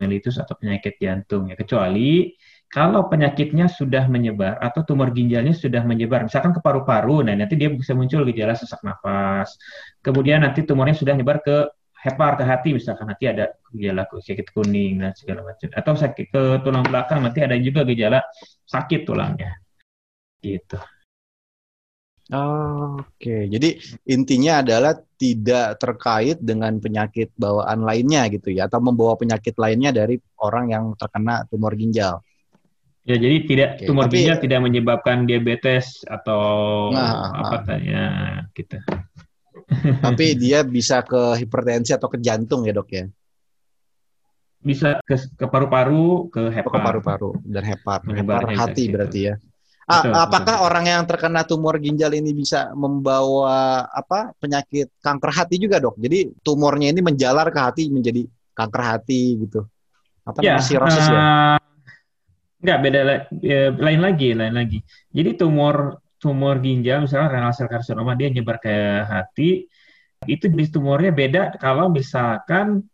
mellitus 0.00 0.36
atau 0.40 0.54
penyakit 0.56 1.00
jantung 1.00 1.48
ya. 1.48 1.56
Kecuali 1.56 2.32
kalau 2.68 3.06
penyakitnya 3.06 3.70
sudah 3.70 4.08
menyebar 4.10 4.58
atau 4.60 4.82
tumor 4.84 5.12
ginjalnya 5.14 5.54
sudah 5.54 5.84
menyebar 5.86 6.26
misalkan 6.26 6.50
ke 6.50 6.60
paru-paru 6.64 7.22
nah 7.22 7.36
nanti 7.36 7.54
dia 7.54 7.70
bisa 7.70 7.96
muncul 7.96 8.24
gejala 8.28 8.52
sesak 8.52 8.80
nafas. 8.84 9.56
Kemudian 10.04 10.44
nanti 10.44 10.64
tumornya 10.68 10.96
sudah 10.96 11.16
menyebar 11.16 11.40
ke 11.40 11.56
hepar 12.04 12.36
ke 12.36 12.44
hati 12.44 12.76
misalkan 12.76 13.08
hati 13.08 13.32
ada 13.32 13.56
gejala 13.72 14.04
sakit 14.04 14.52
kuning 14.52 15.00
dan 15.00 15.16
segala 15.16 15.40
macam 15.48 15.72
atau 15.72 15.92
sakit 15.96 16.26
ke 16.28 16.42
tulang 16.60 16.84
belakang 16.84 17.24
nanti 17.24 17.40
ada 17.40 17.56
juga 17.56 17.80
gejala 17.88 18.20
sakit 18.68 19.08
tulangnya 19.08 19.63
gitu. 20.44 20.76
Oke, 22.32 23.52
jadi 23.52 23.76
intinya 24.08 24.64
adalah 24.64 24.96
tidak 25.20 25.76
terkait 25.76 26.40
dengan 26.40 26.80
penyakit 26.80 27.28
bawaan 27.36 27.84
lainnya 27.84 28.24
gitu 28.32 28.48
ya, 28.48 28.64
atau 28.64 28.80
membawa 28.80 29.12
penyakit 29.20 29.52
lainnya 29.60 29.92
dari 29.92 30.16
orang 30.40 30.72
yang 30.72 30.84
terkena 30.96 31.44
tumor 31.52 31.76
ginjal. 31.76 32.24
Ya, 33.04 33.20
jadi 33.20 33.36
tidak 33.44 33.70
Oke, 33.76 33.84
tumor 33.84 34.08
tapi, 34.08 34.24
ginjal 34.24 34.40
tidak 34.40 34.60
menyebabkan 34.64 35.28
diabetes 35.28 36.00
atau 36.08 36.40
nah, 36.96 37.44
apa 37.44 37.56
tanya 37.68 38.04
gitu. 38.56 38.80
Tapi 40.00 40.26
dia 40.48 40.64
bisa 40.64 41.04
ke 41.04 41.36
hipertensi 41.44 41.92
atau 41.92 42.08
ke 42.08 42.16
jantung 42.24 42.64
ya 42.64 42.72
dok 42.72 42.88
ya? 42.88 43.04
Bisa 44.64 44.96
ke, 45.04 45.20
ke 45.20 45.44
paru-paru, 45.44 46.32
ke 46.32 46.48
hepar. 46.48 46.72
ke 46.72 46.78
paru-paru 46.80 47.30
dan 47.44 47.68
hepar, 47.68 48.00
hepar 48.08 48.48
hati 48.48 48.88
gitu. 48.88 48.96
berarti 48.96 49.20
ya. 49.28 49.36
Betul, 49.84 50.16
apakah 50.16 50.56
betul. 50.56 50.66
orang 50.72 50.84
yang 50.88 51.02
terkena 51.04 51.44
tumor 51.44 51.76
ginjal 51.76 52.08
ini 52.16 52.32
bisa 52.32 52.72
membawa 52.72 53.84
apa 53.92 54.32
penyakit 54.40 54.88
kanker 55.04 55.28
hati 55.28 55.60
juga 55.60 55.76
dok? 55.76 56.00
Jadi 56.00 56.32
tumornya 56.40 56.88
ini 56.88 57.04
menjalar 57.04 57.52
ke 57.52 57.60
hati 57.60 57.92
menjadi 57.92 58.24
kanker 58.56 58.80
hati 58.80 59.44
gitu. 59.44 59.68
Apa 60.24 60.40
ya, 60.40 60.56
namanya 60.56 60.64
sirosis 60.64 61.04
uh, 61.04 61.12
ya? 61.12 61.20
Eh, 61.20 61.58
enggak 62.64 62.78
beda 62.80 63.00
ya, 63.44 63.60
lain 63.76 64.00
lagi, 64.00 64.28
lain 64.32 64.54
lagi. 64.56 64.78
Jadi 65.12 65.30
tumor 65.36 66.00
tumor 66.16 66.56
ginjal 66.64 67.04
misalnya 67.04 67.28
renal 67.28 67.52
sel 67.52 67.68
karsinoma 67.68 68.16
dia 68.16 68.32
nyebar 68.32 68.56
ke 68.56 68.72
hati 69.04 69.68
itu 70.24 70.44
jenis 70.48 70.72
tumornya 70.72 71.12
beda 71.12 71.60
kalau 71.60 71.92
misalkan 71.92 72.88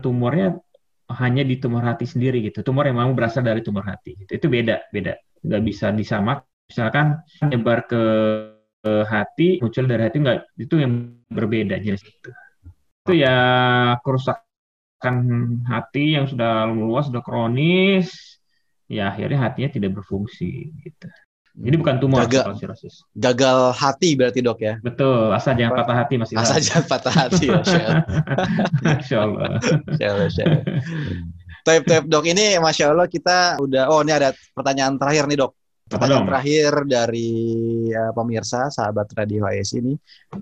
tumornya 0.00 0.56
hanya 1.12 1.44
di 1.44 1.60
tumor 1.60 1.84
hati 1.84 2.08
sendiri 2.08 2.40
gitu. 2.40 2.64
Tumor 2.64 2.88
yang 2.88 2.96
memang 2.96 3.12
berasal 3.12 3.44
dari 3.44 3.60
tumor 3.60 3.84
hati 3.84 4.16
gitu. 4.16 4.32
Itu 4.32 4.48
beda, 4.48 4.88
beda 4.88 5.12
nggak 5.42 5.62
bisa 5.66 5.90
disamak 5.90 6.46
misalkan 6.70 7.20
nyebar 7.44 7.84
ke, 7.84 8.02
ke 8.82 8.92
hati 9.06 9.48
muncul 9.60 9.84
dari 9.84 10.02
hati 10.06 10.16
nggak 10.22 10.38
itu 10.58 10.74
yang 10.78 10.92
berbeda 11.28 11.76
jenis 11.82 12.02
itu 12.06 12.30
itu 13.02 13.12
ya 13.26 13.36
kerusakan 14.00 15.16
hati 15.66 16.16
yang 16.16 16.30
sudah 16.30 16.70
luas 16.70 17.10
sudah 17.10 17.20
kronis 17.20 18.38
ya 18.86 19.10
akhirnya 19.10 19.50
hatinya 19.50 19.70
tidak 19.74 19.98
berfungsi 19.98 20.70
gitu 20.86 21.06
jadi 21.52 21.76
bukan 21.76 22.00
tumor 22.00 22.24
gagal, 22.24 22.56
sirosis. 22.56 23.04
Gagal 23.12 23.76
hati 23.76 24.16
berarti 24.16 24.40
dok 24.40 24.56
ya? 24.64 24.80
Betul, 24.80 25.28
asal 25.36 25.52
jangan 25.52 25.84
patah 25.84 25.96
hati 26.00 26.14
masih. 26.16 26.34
Asal 26.40 26.64
jangan 26.64 26.84
patah 26.88 27.12
hati 27.12 27.44
ya, 27.44 27.60
Masya 28.80 29.16
Allah. 29.28 29.60
Masya 29.60 30.44
Allah. 30.48 30.62
Taip 31.62 31.86
taip 31.86 32.04
dok 32.10 32.26
ini 32.26 32.58
masya 32.58 32.90
Allah 32.90 33.06
kita 33.06 33.62
udah 33.62 33.86
oh 33.86 34.02
ini 34.02 34.10
ada 34.10 34.34
pertanyaan 34.50 34.98
terakhir 34.98 35.30
nih 35.30 35.38
dok. 35.38 35.52
Pertanyaan 35.86 36.24
terakhir 36.24 36.70
dari 36.88 37.30
uh, 37.92 38.10
pemirsa 38.16 38.72
sahabat 38.72 39.12
radio 39.12 39.44
HS 39.44 39.76
ini 39.78 39.92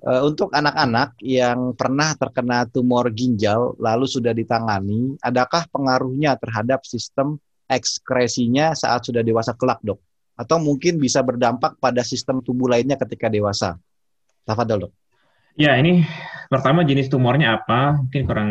uh, 0.06 0.22
untuk 0.22 0.48
anak-anak 0.54 1.18
yang 1.20 1.74
pernah 1.74 2.14
terkena 2.14 2.70
tumor 2.70 3.10
ginjal 3.10 3.74
lalu 3.82 4.06
sudah 4.06 4.30
ditangani, 4.30 5.18
adakah 5.18 5.66
pengaruhnya 5.74 6.38
terhadap 6.38 6.86
sistem 6.86 7.36
ekskresinya 7.66 8.78
saat 8.78 9.02
sudah 9.02 9.26
dewasa 9.26 9.52
kelak 9.58 9.82
dok? 9.82 9.98
Atau 10.38 10.62
mungkin 10.62 11.02
bisa 11.02 11.20
berdampak 11.20 11.76
pada 11.82 12.00
sistem 12.06 12.40
tubuh 12.40 12.70
lainnya 12.70 12.94
ketika 12.96 13.26
dewasa? 13.26 13.74
Tafadol 14.46 14.86
dok. 14.86 14.92
Ya 15.58 15.74
ini 15.76 16.06
pertama 16.46 16.86
jenis 16.86 17.10
tumornya 17.10 17.58
apa? 17.58 17.98
Mungkin 18.06 18.22
kurang 18.22 18.50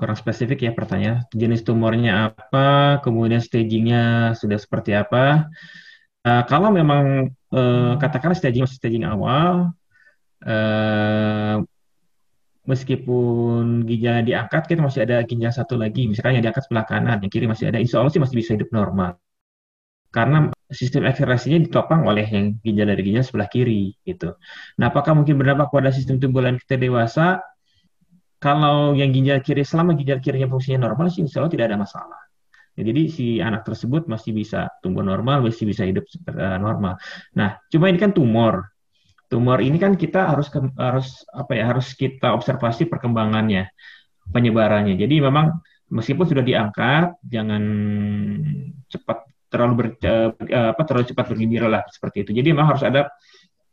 kurang 0.00 0.16
spesifik 0.16 0.64
ya 0.64 0.72
pertanyaan. 0.72 1.28
Jenis 1.36 1.60
tumornya 1.60 2.32
apa, 2.32 3.04
kemudian 3.04 3.44
stagingnya 3.44 4.32
sudah 4.32 4.56
seperti 4.56 4.96
apa. 4.96 5.52
Uh, 6.24 6.44
kalau 6.48 6.72
memang 6.72 7.28
uh, 7.52 8.00
katakanlah 8.00 8.36
staging 8.36 8.64
staging 8.64 9.04
awal, 9.04 9.76
uh, 10.48 11.56
meskipun 12.64 13.84
ginjalnya 13.84 14.24
diangkat, 14.24 14.62
kita 14.72 14.80
masih 14.80 15.04
ada 15.04 15.20
ginjal 15.28 15.52
satu 15.52 15.76
lagi, 15.76 16.08
misalkan 16.08 16.40
yang 16.40 16.44
diangkat 16.48 16.64
sebelah 16.64 16.86
kanan, 16.88 17.20
yang 17.20 17.32
kiri 17.32 17.44
masih 17.44 17.68
ada, 17.68 17.76
insya 17.76 18.00
Allah 18.00 18.12
sih 18.12 18.22
masih 18.22 18.36
bisa 18.40 18.56
hidup 18.56 18.72
normal. 18.72 19.20
Karena 20.10 20.50
sistem 20.74 21.06
ekskresinya 21.06 21.62
ditopang 21.62 22.02
oleh 22.02 22.26
yang 22.26 22.58
ginjal 22.64 22.86
dari 22.90 23.02
ginjal 23.06 23.24
sebelah 23.24 23.48
kiri, 23.48 23.94
gitu. 24.02 24.34
Nah, 24.80 24.90
apakah 24.90 25.14
mungkin 25.14 25.38
berdampak 25.38 25.70
pada 25.70 25.92
sistem 25.94 26.18
tubuh 26.18 26.42
lain 26.42 26.58
kita 26.58 26.76
dewasa? 26.78 27.38
Kalau 28.40 28.96
yang 28.96 29.12
ginjal 29.12 29.44
kiri 29.44 29.62
selama 29.68 29.92
ginjal 29.92 30.16
kirinya 30.18 30.48
fungsinya 30.48 30.88
normal 30.88 31.12
sih 31.12 31.20
insya 31.20 31.44
Allah 31.44 31.52
tidak 31.52 31.68
ada 31.68 31.76
masalah. 31.76 32.20
Ya, 32.72 32.88
jadi 32.88 33.02
si 33.12 33.26
anak 33.44 33.68
tersebut 33.68 34.08
masih 34.08 34.32
bisa 34.32 34.72
tumbuh 34.80 35.04
normal, 35.04 35.44
masih 35.44 35.68
bisa 35.68 35.84
hidup 35.84 36.08
uh, 36.32 36.56
normal. 36.56 36.96
Nah, 37.36 37.60
cuma 37.68 37.92
ini 37.92 38.00
kan 38.00 38.16
tumor. 38.16 38.72
Tumor 39.28 39.60
ini 39.60 39.76
kan 39.76 39.94
kita 39.94 40.32
harus 40.32 40.48
harus 40.80 41.22
apa 41.30 41.52
ya 41.52 41.68
harus 41.68 41.92
kita 41.92 42.32
observasi 42.32 42.88
perkembangannya, 42.88 43.68
penyebarannya. 44.32 44.96
Jadi 44.96 45.20
memang 45.20 45.60
meskipun 45.92 46.24
sudah 46.24 46.40
diangkat, 46.40 47.20
jangan 47.28 47.62
cepat 48.88 49.28
terlalu 49.52 49.72
ber, 49.76 49.86
uh, 50.06 50.30
apa 50.72 50.82
terlalu 50.88 51.12
cepat 51.12 51.24
bergembira 51.28 51.68
lah 51.68 51.82
seperti 51.92 52.24
itu. 52.24 52.30
Jadi 52.32 52.48
memang 52.56 52.72
harus 52.72 52.82
ada 52.86 53.12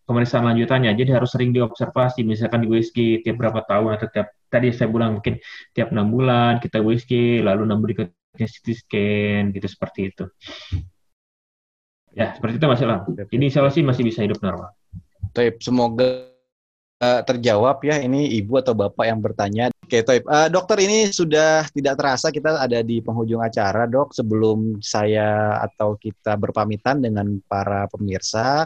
pemeriksaan 0.07 0.47
lanjutannya. 0.47 0.95
Jadi 0.95 1.11
harus 1.11 1.29
sering 1.35 1.51
diobservasi, 1.51 2.23
misalkan 2.23 2.63
di 2.63 2.71
USG 2.71 3.21
tiap 3.27 3.35
berapa 3.37 3.59
tahun 3.67 3.99
atau 3.99 4.07
tiap 4.07 4.31
tadi 4.47 4.71
saya 4.71 4.87
bilang 4.87 5.19
mungkin 5.19 5.35
tiap 5.75 5.91
enam 5.91 6.07
bulan 6.07 6.63
kita 6.63 6.79
USG, 6.79 7.43
lalu 7.43 7.67
enam 7.67 7.83
berikutnya 7.83 8.47
CT 8.47 8.67
scan 8.87 9.43
gitu 9.51 9.67
seperti 9.67 9.99
itu. 10.15 10.25
Ya 12.15 12.33
seperti 12.33 12.57
itu 12.57 12.65
Mas 12.65 12.81
Ilham. 12.81 13.03
Ini 13.13 13.43
insya 13.51 13.67
sih 13.69 13.83
masih 13.83 14.07
bisa 14.07 14.23
hidup 14.23 14.39
normal. 14.41 14.73
Taip, 15.35 15.61
semoga 15.61 16.33
uh, 17.03 17.21
terjawab 17.21 17.77
ya 17.85 18.01
ini 18.01 18.31
ibu 18.41 18.57
atau 18.57 18.73
bapak 18.73 19.05
yang 19.05 19.19
bertanya. 19.21 19.69
Oke, 19.85 20.03
Toib. 20.03 20.25
Uh, 20.27 20.49
dokter 20.49 20.81
ini 20.83 21.13
sudah 21.13 21.63
tidak 21.71 21.95
terasa 21.95 22.27
kita 22.33 22.57
ada 22.57 22.81
di 22.83 22.99
penghujung 22.99 23.39
acara, 23.39 23.85
dok. 23.85 24.11
Sebelum 24.17 24.81
saya 24.83 25.61
atau 25.61 25.95
kita 25.95 26.35
berpamitan 26.35 26.99
dengan 26.99 27.37
para 27.45 27.85
pemirsa, 27.87 28.65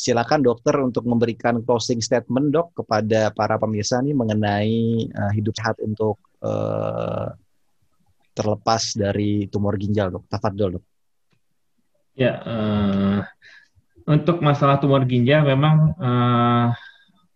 silakan 0.00 0.40
dokter 0.40 0.72
untuk 0.80 1.04
memberikan 1.04 1.60
closing 1.60 2.00
statement 2.00 2.48
dok 2.48 2.72
kepada 2.72 3.28
para 3.36 3.60
pemirsa 3.60 4.00
nih 4.00 4.16
mengenai 4.16 5.04
uh, 5.12 5.32
hidup 5.36 5.52
sehat 5.52 5.76
untuk 5.84 6.16
uh, 6.40 7.28
terlepas 8.32 8.96
dari 8.96 9.44
tumor 9.52 9.76
ginjal 9.76 10.08
dok. 10.08 10.24
Tafadol 10.32 10.80
dok. 10.80 10.84
Ya, 12.16 12.40
uh, 12.40 13.20
untuk 14.08 14.40
masalah 14.40 14.80
tumor 14.80 15.04
ginjal 15.04 15.44
memang 15.44 15.92
uh, 16.00 16.72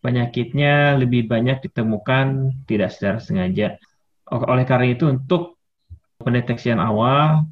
penyakitnya 0.01 0.97
lebih 0.97 1.29
banyak 1.29 1.69
ditemukan 1.69 2.57
tidak 2.65 2.97
secara 2.97 3.21
sengaja. 3.21 3.77
Oleh 4.33 4.65
karena 4.65 4.89
itu 4.89 5.05
untuk 5.05 5.61
pendeteksian 6.17 6.81
awal 6.81 7.45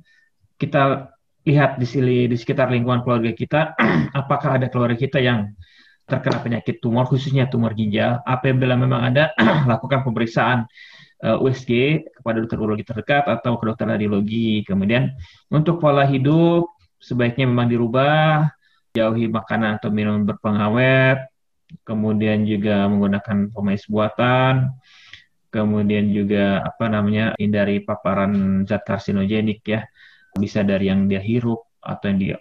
kita 0.57 1.12
lihat 1.43 1.78
di 1.78 1.86
sini 1.86 2.31
di 2.31 2.36
sekitar 2.39 2.70
lingkungan 2.70 3.02
keluarga 3.02 3.35
kita 3.35 3.74
apakah 4.20 4.60
ada 4.60 4.70
keluarga 4.70 4.94
kita 4.98 5.19
yang 5.19 5.51
terkena 6.06 6.43
penyakit 6.43 6.82
tumor 6.82 7.06
khususnya 7.06 7.51
tumor 7.51 7.74
ginjal. 7.74 8.20
Apabila 8.27 8.74
memang 8.78 9.02
ada 9.02 9.35
lakukan 9.70 10.06
pemeriksaan 10.06 10.66
uh, 11.24 11.39
eh, 11.39 11.44
USG 11.44 11.70
kepada 12.20 12.43
dokter 12.43 12.59
urologi 12.59 12.85
terdekat 12.86 13.27
atau 13.27 13.59
ke 13.59 13.64
dokter 13.66 13.86
radiologi. 13.86 14.62
Kemudian 14.66 15.14
untuk 15.51 15.82
pola 15.82 16.06
hidup 16.06 16.66
sebaiknya 17.02 17.51
memang 17.51 17.66
dirubah 17.66 18.47
jauhi 18.94 19.27
makanan 19.27 19.81
atau 19.81 19.89
minuman 19.89 20.23
berpengawet 20.28 21.32
kemudian 21.82 22.44
juga 22.44 22.85
menggunakan 22.86 23.48
pemanis 23.48 23.89
buatan 23.89 24.70
kemudian 25.48 26.12
juga 26.12 26.60
apa 26.60 26.93
namanya 26.93 27.32
hindari 27.40 27.81
paparan 27.81 28.64
zat 28.69 28.85
karsinogenik 28.85 29.64
ya 29.64 29.81
bisa 30.37 30.65
dari 30.65 30.89
yang 30.89 31.09
dia 31.09 31.21
hirup 31.21 31.65
atau 31.83 32.07
yang 32.13 32.19
dia 32.19 32.37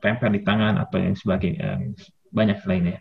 tempel 0.00 0.32
di 0.32 0.40
tangan 0.40 0.80
atau 0.80 0.96
yang 0.96 1.14
sebagainya 1.14 1.80
banyak 2.32 2.58
lainnya. 2.64 2.98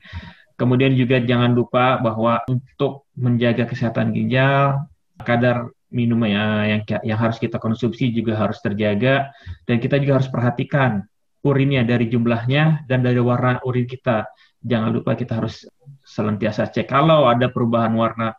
Kemudian 0.59 0.91
juga 0.99 1.23
jangan 1.23 1.55
lupa 1.55 2.03
bahwa 2.03 2.43
untuk 2.51 3.07
menjaga 3.15 3.63
kesehatan 3.63 4.11
ginjal 4.11 4.83
kadar 5.23 5.71
minum 5.87 6.19
yang 6.27 6.83
yang 6.83 7.19
harus 7.19 7.39
kita 7.39 7.57
konsumsi 7.57 8.11
juga 8.11 8.35
harus 8.35 8.59
terjaga 8.59 9.31
dan 9.63 9.79
kita 9.79 9.97
juga 9.97 10.19
harus 10.19 10.29
perhatikan 10.29 11.07
urinnya 11.39 11.87
dari 11.87 12.11
jumlahnya 12.11 12.83
dan 12.91 12.99
dari 12.99 13.23
warna 13.23 13.63
urin 13.63 13.87
kita. 13.87 14.27
Jangan 14.59 14.91
lupa 14.91 15.15
kita 15.15 15.39
harus 15.39 15.63
senantiasa 16.03 16.67
cek 16.67 16.91
kalau 16.91 17.31
ada 17.31 17.47
perubahan 17.47 17.95
warna 17.95 18.35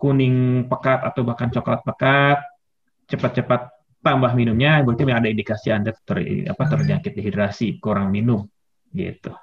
kuning 0.00 0.64
pekat 0.72 1.04
atau 1.04 1.20
bahkan 1.20 1.52
coklat 1.52 1.84
pekat, 1.84 2.40
cepat-cepat 3.12 3.75
tambah 4.06 4.32
minumnya 4.38 4.86
berarti 4.86 5.02
ada 5.10 5.26
indikasi 5.26 5.74
Anda 5.74 5.90
ter, 5.90 6.46
apa 6.46 6.62
terjangkit 6.70 7.12
dehidrasi, 7.18 7.82
kurang 7.82 8.14
minum 8.14 8.46
gitu. 8.94 9.34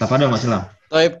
Apa 0.00 0.16
ada 0.16 0.32
Mas 0.32 0.48
Ilham? 0.48 0.64
Taib, 0.88 1.20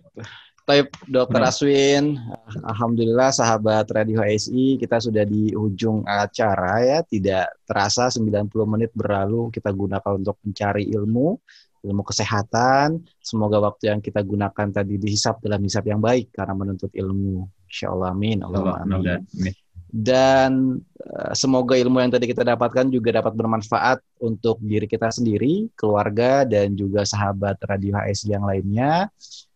Taib 0.64 0.88
Dokter 1.04 1.44
Aswin, 1.44 2.16
Alhamdulillah 2.64 3.28
sahabat 3.28 3.84
Radio 3.92 4.24
HSI, 4.24 4.80
kita 4.80 4.96
sudah 5.04 5.28
di 5.28 5.52
ujung 5.52 6.00
acara 6.08 6.80
ya, 6.80 6.98
tidak 7.04 7.60
terasa 7.68 8.08
90 8.08 8.48
menit 8.64 8.90
berlalu 8.96 9.52
kita 9.52 9.68
gunakan 9.68 10.16
untuk 10.16 10.40
mencari 10.40 10.88
ilmu, 10.88 11.36
ilmu 11.84 12.02
kesehatan. 12.08 13.04
Semoga 13.20 13.60
waktu 13.60 13.92
yang 13.92 14.00
kita 14.00 14.24
gunakan 14.24 14.68
tadi 14.72 14.96
dihisap 14.96 15.44
dalam 15.44 15.60
hisap 15.60 15.84
yang 15.84 16.00
baik 16.00 16.32
karena 16.32 16.56
menuntut 16.56 16.88
ilmu. 16.96 17.44
Insya 17.68 17.92
Allah 17.92 18.16
amin. 18.16 18.38
Allah, 18.40 18.80
amin. 18.80 19.54
Dan 19.90 20.78
uh, 21.02 21.34
semoga 21.34 21.74
ilmu 21.74 21.98
yang 21.98 22.14
tadi 22.14 22.30
kita 22.30 22.46
dapatkan 22.46 22.86
juga 22.94 23.18
dapat 23.18 23.34
bermanfaat 23.34 23.98
untuk 24.22 24.62
diri 24.62 24.86
kita 24.86 25.10
sendiri, 25.10 25.66
keluarga 25.74 26.46
dan 26.46 26.78
juga 26.78 27.02
sahabat 27.02 27.58
Radio 27.66 27.98
HS 27.98 28.30
yang 28.30 28.46
lainnya. 28.46 29.10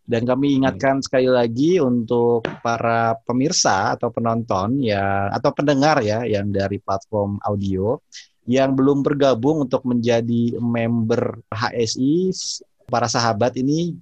Dan 0.05 0.29
kami 0.29 0.61
ingatkan 0.61 1.01
sekali 1.01 1.33
lagi 1.33 1.81
untuk 1.81 2.45
para 2.61 3.17
pemirsa 3.25 3.97
atau 3.97 4.13
penonton 4.13 4.85
ya 4.85 5.33
atau 5.33 5.49
pendengar 5.57 6.05
ya 6.05 6.29
yang 6.29 6.53
dari 6.53 6.77
platform 6.77 7.41
audio 7.41 7.97
yang 8.45 8.77
belum 8.77 9.01
bergabung 9.01 9.65
untuk 9.65 9.89
menjadi 9.89 10.61
member 10.61 11.41
HSI, 11.49 12.29
para 12.85 13.09
sahabat 13.09 13.57
ini 13.57 13.97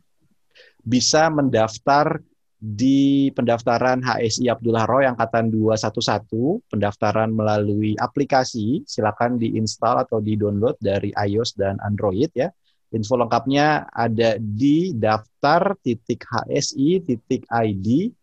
bisa 0.83 1.31
mendaftar 1.31 2.19
di 2.63 3.27
pendaftaran 3.35 4.07
HSI 4.07 4.47
Abdullah 4.47 4.87
Roy 4.87 5.11
angkatan 5.11 5.51
211, 5.51 6.63
pendaftaran 6.71 7.35
melalui 7.35 7.99
aplikasi, 7.99 8.87
silakan 8.87 9.35
diinstal 9.35 9.99
atau 10.07 10.23
di-download 10.23 10.79
dari 10.79 11.11
iOS 11.11 11.59
dan 11.59 11.83
Android 11.83 12.31
ya. 12.39 12.47
Info 12.95 13.19
lengkapnya 13.19 13.91
ada 13.91 14.39
di 14.39 14.95
daftar 14.95 15.75
titik 15.83 16.23
HSI 16.23 17.03
titik 17.03 17.51
ID 17.51 18.15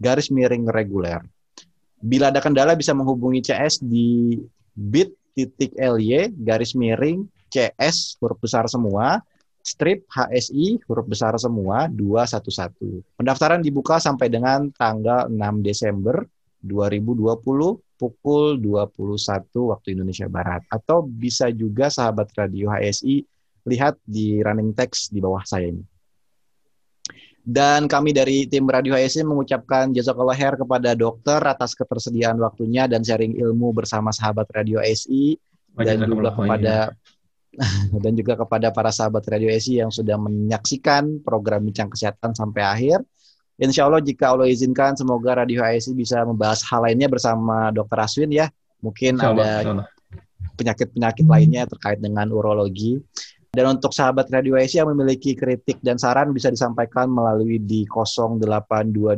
garis 0.00 0.32
miring 0.32 0.72
reguler. 0.72 1.20
Bila 2.00 2.32
ada 2.32 2.40
kendala 2.40 2.72
bisa 2.72 2.96
menghubungi 2.96 3.44
CS 3.44 3.84
di 3.84 4.40
bit 4.72 5.12
titik 5.36 5.76
LY 5.76 6.32
garis 6.40 6.72
miring 6.72 7.28
CS 7.52 8.16
huruf 8.24 8.40
besar 8.40 8.64
semua 8.72 9.20
strip 9.62 10.04
HSI 10.10 10.82
huruf 10.90 11.06
besar 11.06 11.38
semua 11.38 11.86
211. 11.86 13.16
Pendaftaran 13.16 13.62
dibuka 13.62 14.02
sampai 14.02 14.26
dengan 14.28 14.68
tanggal 14.74 15.30
6 15.30 15.38
Desember 15.62 16.26
2020 16.62 17.98
pukul 17.98 18.58
21 18.58 19.70
waktu 19.70 19.88
Indonesia 19.94 20.26
Barat 20.26 20.66
atau 20.66 21.06
bisa 21.06 21.50
juga 21.54 21.86
sahabat 21.86 22.34
radio 22.34 22.74
HSI 22.74 23.22
lihat 23.70 23.94
di 24.02 24.42
running 24.42 24.74
text 24.74 25.14
di 25.14 25.22
bawah 25.22 25.46
saya 25.46 25.70
ini. 25.70 25.86
Dan 27.42 27.90
kami 27.90 28.14
dari 28.14 28.46
tim 28.46 28.70
Radio 28.70 28.94
HSI 28.94 29.26
mengucapkan 29.26 29.90
jazakallah 29.90 30.38
khair 30.38 30.54
kepada 30.54 30.94
dokter 30.94 31.42
atas 31.42 31.74
ketersediaan 31.74 32.38
waktunya 32.38 32.86
dan 32.86 33.02
sharing 33.02 33.34
ilmu 33.34 33.74
bersama 33.74 34.14
sahabat 34.14 34.46
Radio 34.54 34.78
HSI 34.78 35.34
dan 35.74 36.06
juga 36.06 36.30
kepada 36.38 36.94
dan 38.04 38.12
juga 38.16 38.36
kepada 38.36 38.72
para 38.72 38.88
sahabat 38.88 39.24
Radio 39.28 39.52
SI 39.52 39.84
yang 39.84 39.92
sudah 39.92 40.16
menyaksikan 40.16 41.20
program 41.20 41.64
Bincang 41.68 41.92
Kesehatan 41.92 42.32
sampai 42.32 42.62
akhir. 42.64 42.98
Insya 43.60 43.84
Allah 43.86 44.00
jika 44.00 44.32
Allah 44.32 44.48
izinkan, 44.48 44.96
semoga 44.96 45.38
Radio 45.44 45.62
ASI 45.62 45.92
bisa 45.92 46.24
membahas 46.24 46.64
hal 46.66 46.82
lainnya 46.82 47.06
bersama 47.06 47.70
Dr. 47.70 47.98
Aswin 48.00 48.32
ya. 48.32 48.48
Mungkin 48.82 49.20
ada 49.20 49.84
penyakit-penyakit 50.56 51.26
lainnya 51.28 51.68
terkait 51.68 52.00
dengan 52.02 52.32
urologi. 52.32 52.98
Dan 53.52 53.76
untuk 53.76 53.92
sahabat 53.92 54.32
Radio 54.32 54.56
ASI 54.56 54.80
yang 54.80 54.88
memiliki 54.96 55.36
kritik 55.36 55.76
dan 55.84 56.00
saran 56.00 56.32
bisa 56.32 56.48
disampaikan 56.48 57.04
melalui 57.12 57.60
di 57.60 57.84
0822 57.84 59.12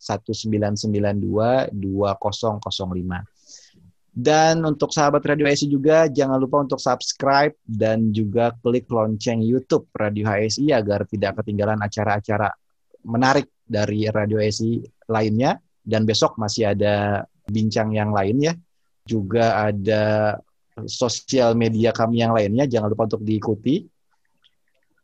1992 0.00 1.76
2005. 1.76 3.35
Dan 4.16 4.64
untuk 4.64 4.96
sahabat 4.96 5.20
Radio 5.28 5.44
HSI 5.44 5.68
juga 5.68 6.08
jangan 6.08 6.40
lupa 6.40 6.64
untuk 6.64 6.80
subscribe 6.80 7.52
dan 7.68 8.16
juga 8.16 8.48
klik 8.64 8.88
lonceng 8.88 9.44
YouTube 9.44 9.92
Radio 9.92 10.24
HSI 10.24 10.72
agar 10.72 11.04
tidak 11.04 11.44
ketinggalan 11.44 11.76
acara-acara 11.84 12.48
menarik 13.04 13.52
dari 13.60 14.08
Radio 14.08 14.40
HSI 14.40 15.04
lainnya. 15.12 15.60
Dan 15.84 16.08
besok 16.08 16.40
masih 16.40 16.72
ada 16.72 17.28
bincang 17.44 17.92
yang 17.92 18.08
lain 18.08 18.40
ya. 18.40 18.56
Juga 19.04 19.68
ada 19.68 20.34
sosial 20.88 21.52
media 21.52 21.92
kami 21.92 22.24
yang 22.24 22.32
lainnya, 22.32 22.64
jangan 22.64 22.88
lupa 22.92 23.04
untuk 23.12 23.20
diikuti. 23.20 23.84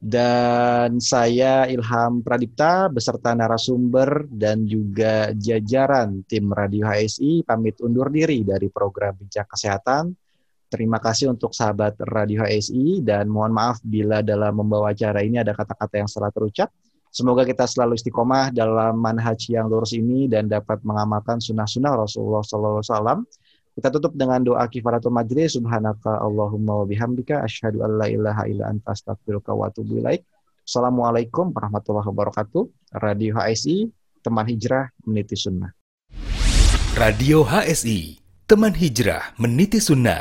Dan 0.03 0.99
saya 0.99 1.71
Ilham 1.71 2.27
Pradipta 2.27 2.91
beserta 2.91 3.39
narasumber 3.39 4.27
dan 4.35 4.67
juga 4.67 5.31
jajaran 5.31 6.27
tim 6.27 6.51
Radio 6.51 6.91
HSI 6.91 7.47
pamit 7.47 7.79
undur 7.79 8.11
diri 8.11 8.43
dari 8.43 8.67
program 8.67 9.15
Bincang 9.15 9.47
Kesehatan. 9.47 10.11
Terima 10.67 10.99
kasih 10.99 11.31
untuk 11.31 11.55
sahabat 11.55 11.95
Radio 12.11 12.43
HSI 12.43 12.99
dan 13.07 13.31
mohon 13.31 13.55
maaf 13.55 13.79
bila 13.87 14.27
dalam 14.27 14.59
membawa 14.59 14.91
acara 14.91 15.23
ini 15.23 15.39
ada 15.39 15.55
kata-kata 15.55 15.95
yang 15.95 16.11
salah 16.11 16.35
terucap. 16.35 16.75
Semoga 17.15 17.47
kita 17.47 17.71
selalu 17.71 17.95
istiqomah 17.95 18.51
dalam 18.51 18.99
manhaj 18.99 19.39
yang 19.55 19.71
lurus 19.71 19.95
ini 19.95 20.27
dan 20.27 20.51
dapat 20.51 20.83
mengamalkan 20.83 21.39
sunnah-sunnah 21.39 21.95
Rasulullah 21.95 22.43
SAW 22.43 23.23
kita 23.73 23.89
tutup 23.89 24.13
dengan 24.13 24.45
doa 24.45 24.69
kifaratul 24.69 25.15
majlis. 25.15 25.57
Subhanaka 25.57 26.21
Allahumma 26.21 26.85
wa 26.85 26.87
bihamdika 26.87 27.41
asyhadu 27.41 27.81
an 27.81 27.97
la 27.97 28.07
ilaha 28.13 28.45
illa 28.45 28.69
anta 28.69 28.93
astaghfiruka 28.93 29.57
wa 29.57 29.73
atubu 29.73 30.05
ilaik. 30.05 30.29
Assalamualaikum 30.63 31.51
warahmatullahi 31.57 32.07
wabarakatuh. 32.13 32.63
Radio 33.01 33.41
HSI, 33.41 33.89
teman 34.21 34.45
hijrah 34.47 34.93
meniti 35.09 35.35
sunnah. 35.35 35.73
Radio 36.95 37.43
HSI, 37.49 38.21
teman 38.45 38.77
hijrah 38.77 39.33
meniti 39.41 39.81
sunnah. 39.81 40.21